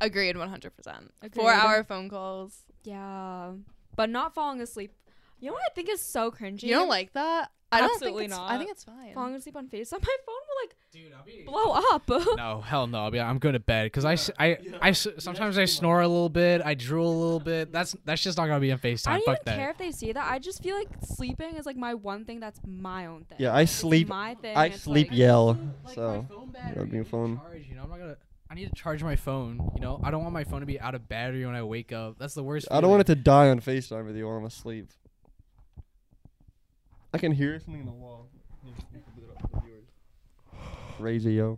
Agreed, 0.01 0.37
one 0.37 0.49
hundred 0.49 0.75
percent. 0.75 1.11
Agreed. 1.21 1.41
Four 1.41 1.51
hour 1.51 1.83
phone 1.83 2.09
calls. 2.09 2.63
Yeah. 2.83 3.51
But 3.95 4.09
not 4.09 4.33
falling 4.33 4.61
asleep. 4.61 4.93
You 5.39 5.47
know 5.47 5.53
what 5.53 5.63
I 5.69 5.73
think 5.73 5.89
is 5.89 6.01
so 6.01 6.31
cringy? 6.31 6.63
You 6.63 6.75
don't 6.75 6.89
like 6.89 7.13
that? 7.13 7.51
I 7.71 7.81
don't 7.81 7.91
Absolutely 7.91 8.23
think 8.23 8.31
it's, 8.31 8.37
not. 8.39 8.51
I 8.51 8.57
think 8.57 8.71
it's 8.71 8.83
fine. 8.83 9.13
falling 9.13 9.35
asleep 9.35 9.55
on 9.55 9.67
FaceTime? 9.67 9.91
My 10.01 10.17
phone 10.25 10.35
will 10.47 10.63
like 10.63 10.75
Dude, 10.91 11.13
I'll 11.15 11.23
be. 11.23 11.43
blow 11.45 11.73
up. 11.93 12.35
No, 12.37 12.61
hell 12.61 12.87
no. 12.87 12.99
I'll 12.99 13.11
be, 13.11 13.19
I'm 13.19 13.37
going 13.37 13.53
to 13.53 13.59
bed 13.59 13.85
because 13.85 14.05
I, 14.05 14.13
s- 14.13 14.31
I, 14.39 14.57
I 14.81 14.89
s- 14.89 15.07
sometimes 15.19 15.57
I 15.57 15.65
snore 15.65 16.01
a 16.01 16.07
little 16.07 16.29
bit. 16.29 16.61
I 16.65 16.73
drool 16.73 17.11
a 17.11 17.19
little 17.21 17.39
bit. 17.39 17.71
That's 17.71 17.95
that's 18.05 18.23
just 18.23 18.37
not 18.39 18.47
gonna 18.47 18.59
be 18.59 18.71
on 18.71 18.79
Facetime. 18.79 19.07
I 19.09 19.13
don't 19.17 19.25
Fuck 19.25 19.35
even 19.41 19.41
that. 19.45 19.57
care 19.57 19.69
if 19.69 19.77
they 19.77 19.91
see 19.91 20.11
that. 20.13 20.31
I 20.31 20.39
just 20.39 20.63
feel 20.63 20.75
like 20.75 20.87
sleeping 21.05 21.57
is 21.57 21.65
like 21.67 21.77
my 21.77 21.93
one 21.93 22.25
thing 22.25 22.39
that's 22.39 22.59
my 22.65 23.05
own 23.05 23.25
thing. 23.25 23.37
Yeah, 23.39 23.53
I 23.53 23.61
It's 23.61 23.71
sleep. 23.71 24.07
my 24.07 24.33
thing. 24.35 24.57
I 24.57 24.67
It's 24.67 24.81
sleep 24.81 25.09
like- 25.09 25.17
yell. 25.17 25.47
Like, 25.49 25.57
my 25.85 25.93
So 25.93 26.25
phone 26.27 26.49
battery 26.51 26.85
be 26.85 26.97
needs 26.97 27.09
fun. 27.09 27.37
Charge, 27.37 27.67
you 27.69 27.75
know, 27.75 27.83
I'm 27.83 27.89
not 27.89 27.99
gonna. 27.99 28.17
I 28.51 28.55
need 28.55 28.65
to 28.67 28.73
charge 28.73 29.03
my 29.03 29.15
phone. 29.15 29.59
You 29.75 29.81
know, 29.81 29.99
I 30.03 30.09
don't 30.09 30.23
want 30.23 30.33
my 30.33 30.43
phone 30.43 30.61
to 30.61 30.65
be 30.65 30.79
out 30.79 30.95
of 30.95 31.07
battery 31.07 31.45
when 31.45 31.53
I 31.53 31.61
wake 31.61 31.91
up. 31.91 32.17
That's 32.17 32.33
the 32.33 32.41
worst. 32.43 32.67
I 32.71 32.81
don't 32.81 32.89
want 32.89 33.01
it 33.01 33.07
to 33.07 33.15
die 33.15 33.49
on 33.49 33.59
FaceTime 33.59 34.07
with 34.07 34.15
you 34.17 34.25
while 34.27 34.37
I'm 34.37 34.45
asleep. 34.45 34.89
I 37.13 37.17
can 37.17 37.31
hear 37.31 37.59
something 37.59 37.81
in 37.81 37.85
the 37.85 37.91
wall. 37.91 38.29
Crazy 40.97 41.33
yo. 41.33 41.57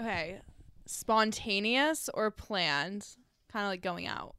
Okay. 0.00 0.40
Spontaneous 0.86 2.08
or 2.14 2.30
planned? 2.30 3.06
Kind 3.52 3.64
of 3.64 3.70
like 3.70 3.82
going 3.82 4.06
out. 4.06 4.34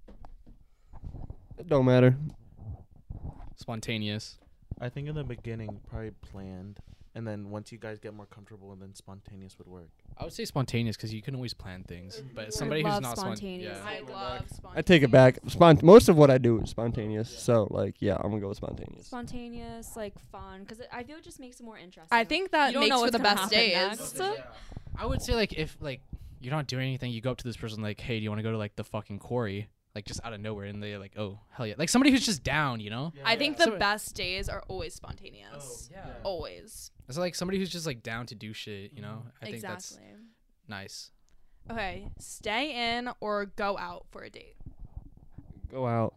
It 1.57 1.67
don't 1.67 1.86
matter. 1.86 2.15
Spontaneous. 3.55 4.38
I 4.80 4.89
think 4.89 5.07
in 5.07 5.15
the 5.15 5.24
beginning, 5.24 5.80
probably 5.88 6.11
planned, 6.11 6.80
and 7.16 7.28
then 7.28 7.49
once 7.49 7.72
you 7.72 7.78
guys 7.78 7.99
get 7.99 8.14
more 8.14 8.26
comfortable, 8.26 8.72
and 8.72 8.82
then 8.82 8.93
spontaneous 8.95 9.57
would 9.57 9.68
work. 9.68 9.89
I 10.18 10.24
would 10.24 10.34
say 10.34 10.45
spontaneous 10.45 10.95
because 10.95 11.14
you 11.14 11.22
can 11.22 11.36
always 11.36 11.53
plan 11.53 11.84
things. 11.84 12.18
Mm-hmm. 12.18 12.36
But 12.36 12.53
somebody 12.53 12.84
who's 12.84 13.01
not 13.01 13.18
spontaneous. 13.18 13.78
spontaneous. 13.78 14.09
I 14.09 14.12
love 14.14 14.43
spontaneous. 14.49 14.78
I 14.78 14.82
take 14.82 15.03
it 15.03 15.12
back. 15.12 15.41
Spont- 15.47 15.84
most 15.84 16.09
of 16.09 16.18
what 16.18 16.30
I 16.32 16.38
do 16.38 16.62
is 16.62 16.70
spontaneous. 16.70 17.30
So 17.30 17.68
like, 17.70 17.95
yeah, 17.99 18.16
I'm 18.16 18.30
gonna 18.30 18.39
go 18.41 18.47
with 18.49 18.57
spontaneous. 18.57 19.07
Spontaneous, 19.07 19.95
like 19.95 20.14
fun, 20.32 20.62
because 20.62 20.82
I 20.91 21.03
feel 21.03 21.18
it 21.18 21.24
just 21.24 21.39
makes 21.39 21.59
it 21.59 21.64
more 21.64 21.78
interesting. 21.78 22.07
I 22.12 22.24
think 22.24 22.51
that 22.51 22.68
You 22.68 22.74
don't 22.74 22.82
makes 22.84 22.89
know 22.95 23.05
for 23.05 23.12
the 23.12 23.18
gonna 23.18 23.36
best 23.36 23.53
happen 23.53 23.57
days. 23.57 24.14
next. 24.20 24.41
I 24.97 25.05
would 25.05 25.22
say 25.22 25.36
like 25.36 25.53
if 25.53 25.78
like 25.82 26.01
you're 26.39 26.53
not 26.53 26.68
doing 26.68 26.88
anything, 26.88 27.12
you 27.12 27.22
go 27.22 27.32
up 27.32 27.38
to 27.38 27.43
this 27.43 27.57
person 27.57 27.82
like, 27.84 27.99
hey, 28.01 28.18
do 28.18 28.24
you 28.24 28.30
want 28.30 28.39
to 28.39 28.43
go 28.43 28.51
to 28.51 28.57
like 28.57 28.76
the 28.76 28.84
fucking 28.84 29.20
quarry? 29.20 29.68
Like 29.93 30.05
just 30.05 30.21
out 30.23 30.31
of 30.33 30.39
nowhere, 30.39 30.65
and 30.65 30.81
they're 30.81 30.99
like, 30.99 31.17
oh 31.17 31.39
hell 31.49 31.67
yeah, 31.67 31.75
like 31.77 31.89
somebody 31.89 32.11
who's 32.11 32.25
just 32.25 32.43
down, 32.43 32.79
you 32.79 32.89
know? 32.89 33.11
I 33.25 33.35
think 33.35 33.57
the 33.57 33.65
So- 33.65 33.77
best 33.77 34.15
days 34.15 34.47
are 34.47 34.63
always 34.67 34.93
spontaneous. 34.93 35.89
Yeah. 35.91 36.05
Always. 36.23 36.91
It's 37.09 37.17
like 37.17 37.35
somebody 37.35 37.59
who's 37.59 37.69
just 37.69 37.85
like 37.85 38.01
down 38.01 38.25
to 38.27 38.35
do 38.35 38.53
shit, 38.53 38.93
you 38.93 39.01
know? 39.01 39.23
I 39.41 39.45
think 39.45 39.55
exactly. 39.55 39.97
that's 39.99 39.99
nice. 40.67 41.11
Okay. 41.69 42.07
Stay 42.19 42.97
in 42.97 43.09
or 43.19 43.47
go 43.47 43.77
out 43.77 44.05
for 44.11 44.23
a 44.23 44.29
date. 44.29 44.55
Go 45.69 45.85
out. 45.85 46.13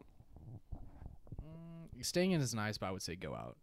Mm, 1.43 2.05
staying 2.05 2.31
in 2.33 2.41
is 2.41 2.55
nice, 2.55 2.79
but 2.79 2.87
I 2.87 2.91
would 2.93 3.03
say 3.03 3.17
go 3.17 3.35
out. 3.35 3.57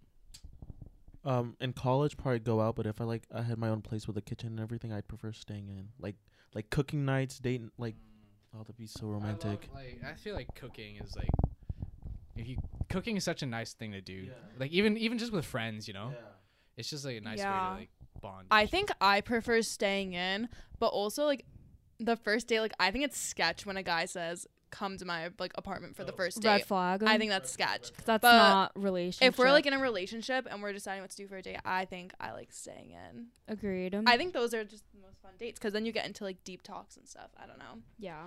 Um, 1.24 1.56
in 1.62 1.74
college, 1.74 2.18
probably 2.18 2.40
go 2.40 2.60
out, 2.60 2.76
but 2.76 2.86
if 2.86 3.00
I 3.00 3.04
like, 3.04 3.24
I 3.34 3.44
had 3.44 3.58
my 3.58 3.70
own 3.70 3.82
place 3.82 4.08
with 4.08 4.18
a 4.18 4.22
kitchen 4.22 4.50
and 4.50 4.60
everything, 4.60 4.92
I'd 4.92 5.08
prefer 5.08 5.32
staying 5.32 5.70
in. 5.70 5.90
Like, 6.00 6.16
like 6.54 6.70
cooking 6.70 7.06
nights, 7.06 7.40
date 7.40 7.62
like 7.78 7.96
oh 8.56 8.60
that'd 8.60 8.78
be 8.78 8.86
so 8.88 9.02
I 9.02 9.04
love- 9.06 9.22
romantic. 9.22 9.70
like 9.74 10.02
I 10.06 10.14
feel 10.16 10.36
like 10.36 10.48
cooking 10.56 10.98
is 10.98 11.16
like 11.16 11.30
if 12.36 12.48
you 12.48 12.58
cooking 12.90 13.18
is 13.18 13.24
such 13.24 13.42
a 13.44 13.46
nice 13.46 13.74
thing 13.74 13.92
to 13.92 14.02
do. 14.02 14.14
Yeah. 14.14 14.34
Like 14.60 14.72
even 14.72 14.98
even 14.98 15.18
just 15.18 15.32
with 15.32 15.46
friends, 15.46 15.88
you 15.88 15.94
know, 15.94 16.10
Yeah. 16.14 16.20
it's 16.78 16.90
just 16.90 17.06
like 17.06 17.18
a 17.18 17.22
nice 17.22 17.38
way 17.40 17.44
to 17.44 17.76
like 17.80 17.90
bond. 18.22 18.48
I 18.52 18.66
think 18.66 18.90
I 19.00 19.22
prefer 19.22 19.62
staying 19.62 20.14
in, 20.14 20.50
but 20.80 20.88
also 20.88 21.26
like 21.26 21.46
the 22.00 22.16
first 22.16 22.48
date, 22.48 22.60
like 22.62 22.74
I 22.80 22.92
think 22.92 23.06
it's 23.06 23.18
sketch 23.20 23.66
when 23.66 23.78
a 23.78 23.84
guy 23.84 24.06
says, 24.06 24.48
"Come 24.72 24.98
to 24.98 25.06
my 25.06 25.30
like 25.38 25.52
apartment 25.56 25.96
for 25.96 26.04
the 26.04 26.12
oh. 26.14 26.16
first 26.16 26.42
date. 26.42 26.50
Red 26.50 26.66
flag. 26.66 27.04
I 27.04 27.18
think 27.18 27.30
that's 27.30 27.52
sketch. 27.52 27.92
that's 28.06 28.22
but 28.22 28.38
not 28.38 28.72
relationship. 28.76 29.34
If 29.34 29.38
we're 29.38 29.52
like 29.52 29.66
in 29.66 29.74
a 29.74 29.80
relationship 29.80 30.48
and 30.50 30.62
we're 30.62 30.74
deciding 30.74 31.02
what 31.02 31.12
to 31.12 31.18
do 31.18 31.28
for 31.28 31.38
a 31.38 31.42
date, 31.42 31.60
I 31.64 31.86
think 31.86 32.14
I 32.20 32.32
like 32.32 32.52
staying 32.52 32.92
in. 32.92 33.28
agreed. 33.48 33.94
I 34.08 34.18
think 34.18 34.34
those 34.34 34.54
are 34.54 34.64
just 34.64 34.84
the 34.94 35.00
most 35.00 35.22
fun 35.22 35.32
dates 35.38 35.60
because 35.60 35.74
then 35.74 35.86
you 35.86 35.92
get 35.92 36.06
into 36.06 36.24
like 36.24 36.44
deep 36.44 36.64
talks 36.64 36.98
and 36.98 37.08
stuff. 37.08 37.30
I 37.42 37.46
don't 37.46 37.60
know. 37.60 37.82
yeah. 38.00 38.24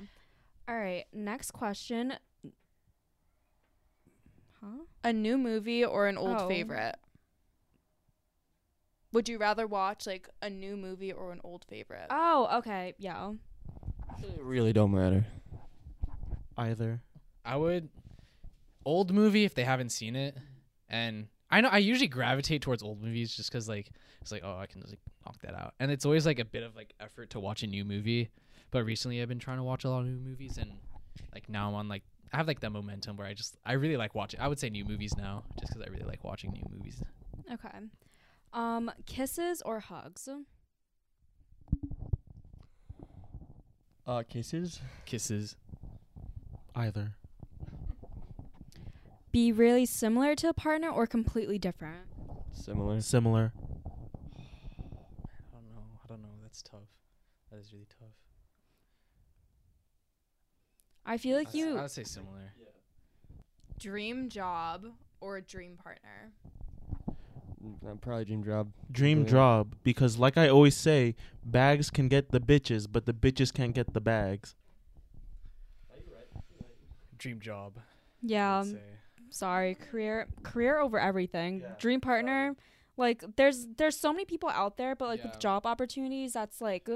All 0.68 0.76
right. 0.76 1.04
Next 1.12 1.50
question. 1.50 2.14
Huh? 4.62 4.84
A 5.02 5.12
new 5.12 5.36
movie 5.36 5.84
or 5.84 6.06
an 6.06 6.16
old 6.16 6.38
Oh. 6.40 6.48
favorite? 6.48 6.96
Would 9.12 9.28
you 9.28 9.38
rather 9.38 9.66
watch 9.66 10.06
like 10.06 10.28
a 10.42 10.50
new 10.50 10.76
movie 10.76 11.12
or 11.12 11.32
an 11.32 11.40
old 11.44 11.64
favorite? 11.68 12.06
Oh, 12.10 12.48
okay. 12.58 12.94
Yeah. 12.98 13.32
It 14.22 14.40
really 14.42 14.72
don't 14.72 14.92
matter. 14.92 15.26
Either. 16.56 17.02
I 17.44 17.56
would 17.56 17.88
old 18.84 19.12
movie 19.12 19.44
if 19.44 19.54
they 19.54 19.64
haven't 19.64 19.90
seen 19.90 20.16
it, 20.16 20.36
and 20.88 21.28
I 21.50 21.60
know 21.60 21.68
I 21.68 21.78
usually 21.78 22.08
gravitate 22.08 22.62
towards 22.62 22.82
old 22.82 23.02
movies 23.02 23.34
just 23.34 23.50
because 23.50 23.68
like 23.68 23.90
it's 24.20 24.32
like 24.32 24.42
oh 24.44 24.56
I 24.56 24.66
can 24.66 24.80
just 24.80 24.92
like 24.92 25.00
knock 25.24 25.40
that 25.42 25.54
out, 25.54 25.74
and 25.80 25.90
it's 25.90 26.04
always 26.04 26.26
like 26.26 26.38
a 26.38 26.44
bit 26.44 26.62
of 26.62 26.76
like 26.76 26.94
effort 27.00 27.30
to 27.30 27.40
watch 27.40 27.62
a 27.62 27.66
new 27.66 27.84
movie. 27.84 28.30
But 28.70 28.84
recently 28.84 29.20
I've 29.20 29.28
been 29.28 29.38
trying 29.38 29.58
to 29.58 29.62
watch 29.62 29.84
a 29.84 29.90
lot 29.90 30.00
of 30.00 30.06
new 30.06 30.18
movies, 30.18 30.58
and 30.58 30.72
like 31.32 31.48
now 31.48 31.68
I'm 31.68 31.74
on 31.74 31.88
like 31.88 32.02
I 32.32 32.36
have 32.36 32.48
like 32.48 32.60
that 32.60 32.70
momentum 32.70 33.16
where 33.16 33.26
I 33.26 33.34
just 33.34 33.56
I 33.64 33.74
really 33.74 33.96
like 33.96 34.14
watching. 34.14 34.40
I 34.40 34.48
would 34.48 34.58
say 34.58 34.70
new 34.70 34.84
movies 34.84 35.16
now 35.16 35.44
just 35.60 35.72
because 35.72 35.86
I 35.86 35.90
really 35.90 36.04
like 36.04 36.24
watching 36.24 36.52
new 36.52 36.64
movies. 36.70 37.00
Okay. 37.52 37.68
Um, 38.52 38.90
kisses 39.06 39.62
or 39.62 39.80
hugs? 39.80 40.28
Uh, 44.06 44.22
kisses. 44.28 44.80
Kisses. 45.06 45.56
Either. 46.74 47.14
Be 49.32 49.52
really 49.52 49.86
similar 49.86 50.34
to 50.36 50.48
a 50.48 50.52
partner 50.54 50.88
or 50.88 51.06
completely 51.06 51.58
different? 51.58 52.06
Similar. 52.52 53.00
Similar. 53.00 53.52
I 53.56 54.40
don't 55.52 55.74
know. 55.74 55.82
I 56.02 56.06
don't 56.08 56.22
know. 56.22 56.28
That's 56.42 56.62
tough. 56.62 56.80
That 57.50 57.58
is 57.58 57.72
really 57.72 57.86
tough. 57.98 58.08
I 61.06 61.18
feel 61.18 61.36
like 61.36 61.48
I'd 61.48 61.54
you. 61.54 61.78
I 61.78 61.82
would 61.82 61.90
say 61.90 62.04
similar. 62.04 62.52
Dream 63.78 64.28
job 64.28 64.86
or 65.20 65.36
a 65.36 65.42
dream 65.42 65.76
partner? 65.76 66.32
Mm, 67.62 67.74
uh, 67.92 67.94
probably 67.96 68.24
dream 68.24 68.44
job. 68.44 68.72
Dream 68.90 69.22
Yeah. 69.24 69.30
job 69.30 69.74
because 69.82 70.16
like 70.18 70.36
I 70.38 70.48
always 70.48 70.76
say, 70.76 71.14
bags 71.44 71.90
can 71.90 72.08
get 72.08 72.30
the 72.30 72.40
bitches, 72.40 72.86
but 72.90 73.04
the 73.04 73.12
bitches 73.12 73.52
can't 73.52 73.74
get 73.74 73.92
the 73.92 74.00
bags. 74.00 74.54
Dream 77.24 77.40
job. 77.40 77.78
yeah. 78.20 78.58
Um, 78.60 78.78
sorry 79.30 79.74
career 79.74 80.28
career 80.44 80.78
over 80.78 81.00
everything 81.00 81.60
Yeah, 81.60 81.74
dream 81.78 82.00
partner 82.00 82.54
like 82.96 83.24
there's 83.36 83.66
there's 83.78 83.98
so 83.98 84.12
many 84.12 84.24
people 84.26 84.48
out 84.50 84.76
there 84.76 84.94
but 84.94 85.08
like 85.08 85.20
Yeah. 85.24 85.30
with 85.30 85.40
job 85.40 85.66
opportunities 85.66 86.34
that's 86.34 86.60
like 86.60 86.86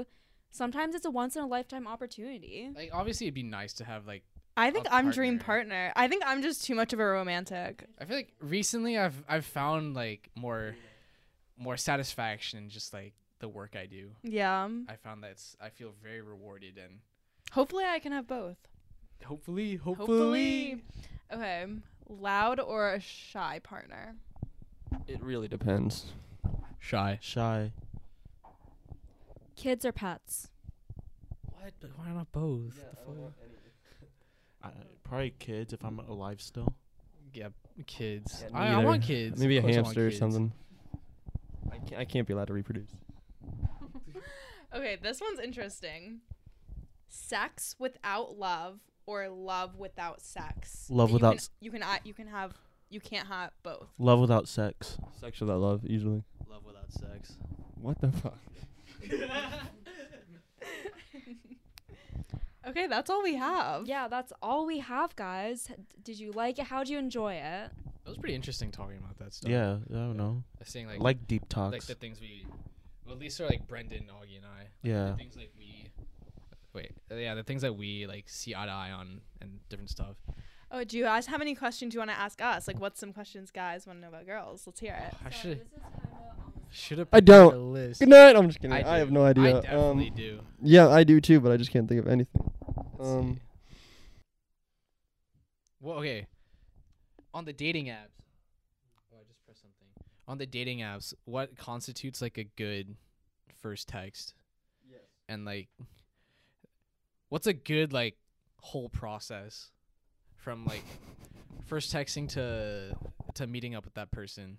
sometimes 0.51 0.93
it's 0.95 1.05
a 1.05 1.09
once 1.09 1.35
in 1.35 1.41
a 1.43 1.47
lifetime 1.47 1.85
opportunity 1.87 2.69
Like 2.73 2.91
obviously 2.93 3.25
it'd 3.27 3.33
be 3.33 3.43
nice 3.43 3.73
to 3.73 3.83
have 3.83 4.05
like 4.07 4.23
I 4.55 4.69
think 4.71 4.85
A 4.87 4.93
I'm 4.93 5.09
dream 5.11 5.39
partner. 5.39 5.89
partner. 5.89 5.93
I 5.95 6.07
think 6.07 6.21
I'm 6.25 6.41
just 6.41 6.63
too 6.63 6.75
much 6.75 6.93
of 6.93 6.99
a 6.99 7.05
romantic. 7.05 7.85
I 7.99 8.05
feel 8.05 8.17
like 8.17 8.33
recently 8.39 8.97
I've 8.97 9.21
I've 9.27 9.45
found 9.45 9.95
like 9.95 10.29
more 10.35 10.75
more 11.57 11.77
satisfaction 11.77 12.59
in 12.59 12.69
just 12.69 12.93
like 12.93 13.13
the 13.39 13.49
work 13.49 13.75
I 13.75 13.85
do. 13.85 14.11
Yeah. 14.23 14.67
I 14.87 14.95
found 14.97 15.23
that 15.23 15.31
it's, 15.31 15.55
I 15.61 15.69
feel 15.69 15.93
very 16.03 16.21
rewarded 16.21 16.77
and 16.77 16.99
Hopefully 17.53 17.85
I 17.85 17.99
can 17.99 18.11
have 18.11 18.27
both. 18.27 18.57
Hopefully 19.25 19.75
hopefully, 19.75 20.07
Hopefully. 20.07 20.83
Okay. 21.33 21.65
Loud 22.07 22.59
or 22.59 22.93
a 22.93 22.99
shy 22.99 23.59
partner? 23.63 24.15
It 25.07 25.21
really 25.21 25.47
depends. 25.47 26.07
shy. 26.79 27.19
Shy. 27.21 27.71
kids 29.55 29.85
or 29.85 29.91
pets 29.91 30.47
What? 31.45 31.73
But 31.79 31.91
why 31.97 32.09
not 32.09 32.31
both? 32.31 32.75
The 32.75 32.95
fuck? 33.05 33.33
I, 34.63 34.69
probably 35.03 35.33
kids 35.39 35.73
if 35.73 35.83
I'm 35.85 35.99
alive 35.99 36.41
still. 36.41 36.73
Yeah, 37.33 37.49
kids. 37.85 38.43
Yeah, 38.51 38.57
I, 38.57 38.65
I 38.67 38.75
neither. 38.75 38.87
want 38.87 39.03
kids. 39.03 39.39
Maybe 39.39 39.57
a 39.57 39.59
Of 39.59 39.65
course 39.65 39.75
I 39.75 39.81
want 39.81 39.85
hamster 39.87 40.05
or 40.07 40.09
kids. 40.09 40.19
something. 40.19 40.51
I 41.71 41.77
can't, 41.77 42.01
I 42.01 42.05
can't 42.05 42.27
be 42.27 42.33
allowed 42.33 42.47
to 42.47 42.53
reproduce. 42.53 42.89
Okay, 44.75 44.97
this 45.01 45.19
one's 45.19 45.39
interesting. 45.39 46.19
Sex 47.07 47.75
without 47.79 48.37
love 48.37 48.79
or 49.09 49.27
love 49.29 49.75
without 49.77 50.21
sex? 50.21 50.87
Love 50.89 51.09
You 51.09 51.13
without 51.15 51.29
can- 51.31 51.37
s- 51.37 51.49
You 51.59 51.71
can 51.71 51.83
you 52.03 52.13
can 52.13 52.27
have 52.27 52.53
you 52.91 52.99
can't 52.99 53.27
have 53.27 53.51
both. 53.63 53.87
Love 53.97 54.19
without 54.19 54.47
sex. 54.47 54.97
Sex 55.19 55.39
without 55.41 55.59
love, 55.59 55.81
usually. 55.83 56.23
Love 56.49 56.63
without 56.65 56.91
sex. 56.91 57.37
What 57.81 57.99
the 58.01 58.11
fuck? 58.11 58.37
Okay, 62.67 62.87
that's 62.87 63.09
all 63.09 63.23
we 63.23 63.35
have. 63.35 63.87
yeah 63.87 64.07
that's 64.07 64.31
all 64.43 64.65
we 64.65 64.79
have 64.79 65.15
guys 65.15 65.71
did 66.03 66.19
you 66.19 66.31
like 66.33 66.59
it 66.59 66.65
how'd 66.65 66.87
you 66.89 66.99
enjoy 66.99 67.33
it 67.33 67.71
It 68.05 68.09
was 68.09 68.17
pretty 68.17 68.35
interesting 68.35 68.69
talking 68.69 68.97
about 68.97 69.17
that 69.17 69.33
stuff. 69.33 69.49
Yeah, 69.49 69.77
I 69.89 69.93
don't 69.93 70.17
know. 70.17 70.43
Saying 70.65 70.87
I 70.87 70.91
like 70.93 71.01
like 71.01 71.27
deep 71.27 71.47
talks, 71.49 71.71
like 71.73 71.83
the 71.85 71.95
things 71.95 72.19
we 72.21 72.45
well, 73.05 73.15
at 73.15 73.19
least 73.21 73.39
are 73.41 73.45
like 73.47 73.67
Brendan, 73.67 74.03
Augie, 74.03 74.37
and 74.37 74.45
I. 74.45 74.59
Like, 74.59 74.67
Yeah. 74.83 75.05
The 75.11 75.15
things 75.15 75.35
like 75.35 75.51
we 75.57 75.58
wait, 76.73 76.91
uh, 77.11 77.15
yeah, 77.15 77.35
the 77.35 77.43
things 77.43 77.61
that 77.61 77.75
we 77.75 78.07
like 78.07 78.27
see 78.27 78.55
eye 78.55 78.65
to 78.65 78.71
eye 78.71 78.91
on 78.91 79.21
and 79.41 79.59
different 79.69 79.89
stuff. 79.89 80.15
Oh, 80.71 80.83
do 80.83 80.97
you 80.97 81.03
guys 81.03 81.25
have 81.27 81.41
any 81.41 81.55
questions 81.55 81.93
you 81.93 81.99
want 81.99 82.11
to 82.11 82.17
ask 82.17 82.41
us? 82.41 82.67
Like, 82.67 82.79
what's 82.79 82.99
some 82.99 83.11
questions 83.11 83.49
guys 83.49 83.87
want 83.87 83.97
to 83.97 84.01
know 84.01 84.09
about 84.09 84.27
girls? 84.27 84.63
Let's 84.67 84.79
hear 84.79 84.93
it. 84.93 85.15
I 85.25 85.29
should 85.31 85.65
should 86.71 86.99
have. 86.99 87.07
I 87.11 87.19
don't. 87.19 87.53
A 87.53 87.57
list. 87.57 87.99
Good 87.99 88.09
night. 88.09 88.35
I'm 88.35 88.47
just 88.47 88.59
kidding. 88.59 88.73
I, 88.73 88.95
I, 88.95 88.97
have 88.99 89.11
no 89.11 89.25
idea. 89.25 89.57
I 89.57 89.61
definitely 89.61 90.09
um, 90.09 90.15
do. 90.15 90.39
Yeah, 90.61 90.89
I 90.89 91.03
do 91.03 91.19
too, 91.19 91.39
but 91.39 91.51
I 91.51 91.57
just 91.57 91.71
can't 91.71 91.87
think 91.87 91.99
of 91.99 92.07
anything. 92.07 92.51
Let's 92.97 93.09
um, 93.09 93.35
see. 93.35 93.41
Well, 95.81 95.97
okay. 95.97 96.27
On 97.33 97.45
the 97.45 97.53
dating 97.53 97.85
apps. 97.87 98.21
Oh, 99.11 99.17
I 99.19 99.23
just 99.27 99.43
pressed 99.45 99.61
something. 99.61 99.87
On 100.27 100.37
the 100.37 100.45
dating 100.45 100.79
apps, 100.79 101.13
what 101.25 101.57
constitutes 101.57 102.21
like 102.21 102.37
a 102.37 102.43
good 102.43 102.95
first 103.61 103.87
text? 103.87 104.35
Yes. 104.89 104.99
And 105.27 105.45
like, 105.45 105.69
what's 107.29 107.47
a 107.47 107.53
good 107.53 107.93
like 107.93 108.17
whole 108.61 108.89
process 108.89 109.71
from 110.35 110.65
like 110.65 110.83
first 111.65 111.93
texting 111.93 112.27
to 112.29 112.93
to 113.35 113.47
meeting 113.47 113.75
up 113.75 113.85
with 113.85 113.93
that 113.95 114.11
person? 114.11 114.57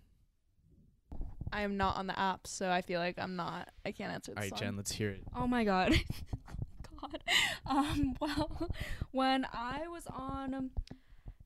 I 1.53 1.63
am 1.63 1.77
not 1.77 1.97
on 1.97 2.07
the 2.07 2.17
app, 2.19 2.47
so 2.47 2.71
I 2.71 2.81
feel 2.81 3.01
like 3.01 3.19
I'm 3.19 3.35
not. 3.35 3.69
I 3.85 3.91
can't 3.93 4.13
answer 4.13 4.33
All 4.33 4.37
this 4.43 4.53
right, 4.53 4.53
one. 4.53 4.61
Jen, 4.61 4.77
let's 4.77 4.93
hear 4.93 5.11
it. 5.11 5.23
oh 5.35 5.47
my 5.47 5.65
god 5.65 5.93
god 7.01 7.23
um 7.67 8.15
well 8.21 8.69
when 9.11 9.47
i 9.53 9.87
was 9.89 10.07
on 10.09 10.53
um, 10.55 10.71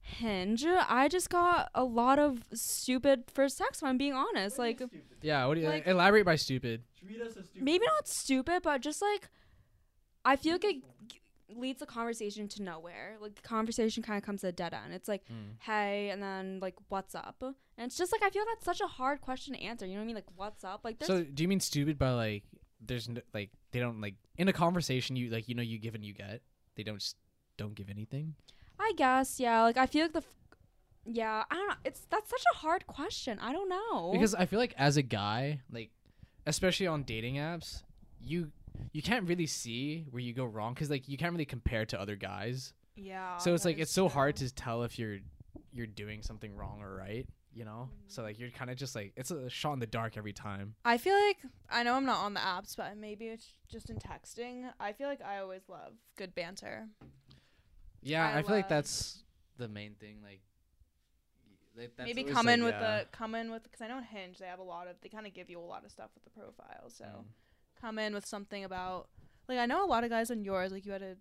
hinge 0.01 0.65
i 0.67 1.07
just 1.09 1.31
got 1.31 1.71
a 1.75 1.85
lot 1.85 2.19
of 2.19 2.43
stupid 2.53 3.23
first 3.33 3.57
text 3.59 3.81
if 3.83 3.87
i'm 3.89 3.97
being 3.97 4.13
honest 4.15 4.59
like 4.59 4.83
Yeah, 5.23 5.47
what 5.47 5.55
do 5.55 5.61
you 5.61 5.69
Like- 5.69 5.87
elaborate 5.87 6.25
by 6.27 6.37
stupid? 6.37 6.83
maybe 7.59 7.85
not 7.87 8.09
stupid, 8.09 8.63
but 8.63 8.81
just 8.83 9.01
like 9.01 9.29
I 10.25 10.37
feel 10.37 10.53
like 10.55 10.65
it 10.65 10.73
g- 10.77 10.83
leads 11.49 11.81
the 11.81 11.87
conversation 11.87 12.49
to 12.49 12.63
nowhere. 12.63 13.17
Like 13.21 13.35
the 13.35 13.43
conversation 13.43 14.03
kind 14.03 14.17
of 14.19 14.25
comes 14.25 14.41
to 14.43 14.49
a 14.49 14.53
dead 14.53 14.73
end. 14.75 14.95
It's 14.95 15.09
like, 15.09 15.23
Mm. 15.31 15.57
hey, 15.61 16.11
and 16.11 16.23
then 16.23 16.59
like, 16.61 16.75
what's 16.89 17.15
up? 17.15 17.37
And 17.43 17.87
it's 17.87 17.97
just 17.97 18.13
like 18.13 18.23
I 18.23 18.31
feel 18.31 18.45
that's 18.47 18.65
such 18.65 18.81
a 18.81 18.87
hard 18.87 19.21
question 19.21 19.55
to 19.55 19.61
answer. 19.61 19.87
You 19.87 19.93
know 19.95 19.99
what 20.01 20.05
I 20.05 20.07
mean? 20.07 20.15
Like, 20.17 20.31
what's 20.37 20.65
up? 20.65 20.81
Like, 20.85 20.99
there's 20.99 21.09
So, 21.09 21.23
do 21.25 21.43
you 21.43 21.49
mean 21.49 21.61
stupid 21.61 21.99
by 21.99 22.11
like 22.13 22.45
there's 22.81 23.09
no, 23.09 23.21
like 23.33 23.51
they 23.73 23.81
don't 23.81 24.01
like 24.01 24.15
in 24.37 24.49
a 24.49 24.53
conversation 24.53 25.17
you 25.17 25.31
like 25.31 25.49
you 25.49 25.55
know 25.55 25.63
you 25.63 25.79
give 25.79 25.95
and 25.95 26.05
you 26.05 26.13
get. 26.15 26.43
They 26.77 26.83
don't 26.83 26.99
just 26.99 27.17
don't 27.57 27.75
give 27.75 27.89
anything. 27.91 28.35
I 28.79 28.93
guess 28.97 29.39
yeah. 29.41 29.63
Like 29.63 29.77
I 29.77 29.87
feel 29.87 30.03
like 30.03 30.13
the. 30.13 30.19
F- 30.19 30.35
yeah, 31.07 31.45
I 31.51 31.55
don't 31.55 31.69
know. 31.69 31.75
It's 31.85 32.01
that's 32.11 32.31
such 32.31 32.45
a 32.55 32.57
hard 32.59 32.87
question. 32.87 33.39
I 33.39 33.53
don't 33.53 33.69
know. 33.69 34.11
Because 34.13 34.35
I 34.35 34.47
feel 34.47 34.59
like 34.59 34.75
as 34.79 34.97
a 34.97 35.03
guy, 35.03 35.61
like 35.71 35.91
especially 36.47 36.87
on 36.87 37.03
dating 37.03 37.35
apps, 37.37 37.83
you 38.21 38.51
you 38.93 39.03
can't 39.03 39.27
really 39.29 39.47
see 39.47 40.07
where 40.11 40.21
you 40.23 40.33
go 40.33 40.45
wrong 40.45 40.75
cuz 40.75 40.91
like 40.91 41.09
you 41.09 41.17
can't 41.17 41.33
really 41.33 41.45
compare 41.45 41.85
to 41.87 42.01
other 42.01 42.17
guys. 42.17 42.73
Yeah. 42.97 43.39
so 43.39 43.55
it's 43.55 43.65
like 43.65 43.79
it's 43.79 43.91
so 43.93 44.07
true. 44.09 44.15
hard 44.15 44.37
to 44.37 44.53
tell 44.55 44.83
if 44.85 44.99
you're 44.99 45.19
you're 45.73 45.87
doing 45.87 46.23
something 46.23 46.55
wrong 46.55 46.81
or 46.83 46.95
right. 46.97 47.27
you 47.53 47.65
know. 47.65 47.89
So 48.09 48.23
like 48.23 48.39
you're 48.39 48.51
kind 48.51 48.71
of 48.71 48.77
just 48.77 48.95
like 48.95 49.13
it's 49.17 49.31
a 49.31 49.49
shot 49.51 49.73
in 49.75 49.79
the 49.81 49.87
dark 49.87 50.17
every 50.17 50.33
time. 50.33 50.75
I 50.85 50.99
feel 50.99 51.15
like 51.27 51.39
I 51.71 51.83
know 51.83 51.95
I'm 51.95 52.05
not 52.05 52.19
on 52.25 52.35
the 52.35 52.41
apps, 52.41 52.77
but 52.77 52.97
maybe 52.97 53.27
it's 53.29 53.47
just 53.69 53.91
in 53.91 53.97
texting. 53.99 54.71
I 54.81 54.93
feel 54.93 55.09
like 55.09 55.23
I 55.23 55.39
always 55.39 55.63
love 55.69 55.95
good 56.17 56.35
banter. 56.35 56.89
Yeah, 58.03 58.27
I 58.29 58.39
I, 58.39 58.43
feel 58.43 58.57
like 58.57 58.69
that's 58.69 59.23
the 59.57 59.67
main 59.69 59.95
thing. 59.95 60.19
Like, 60.23 60.43
y- 61.47 61.83
that- 61.83 61.97
that's 61.97 62.07
maybe 62.07 62.25
come 62.25 62.49
in 62.49 62.61
like, 62.63 62.73
with 62.75 62.81
yeah. 62.81 62.99
the 63.01 63.07
come 63.13 63.35
in 63.35 63.51
with 63.51 63.63
because 63.65 63.81
I 63.81 63.89
know 63.89 63.97
on 63.97 64.03
Hinge 64.05 64.39
they 64.39 64.47
have 64.47 64.59
a 64.59 64.65
lot 64.65 64.89
of 64.89 64.97
they 65.01 65.09
kind 65.09 65.27
of 65.27 65.33
give 65.35 65.49
you 65.49 65.59
a 65.59 65.63
lot 65.75 65.85
of 65.85 65.91
stuff 65.91 66.11
with 66.15 66.25
the 66.25 66.31
profile. 66.31 66.91
So 66.91 67.05
Mm. 67.05 67.25
Come 67.85 67.99
in 67.99 68.15
with 68.15 68.25
something 68.27 68.65
about 68.65 69.09
like 69.49 69.59
I 69.59 69.67
know 69.67 69.85
a 69.85 69.89
lot 69.89 70.05
of 70.05 70.11
guys 70.11 70.31
on 70.31 70.45
yours 70.45 70.73
like 70.73 70.87
you 70.87 70.93
had 70.93 71.03
a 71.03 71.17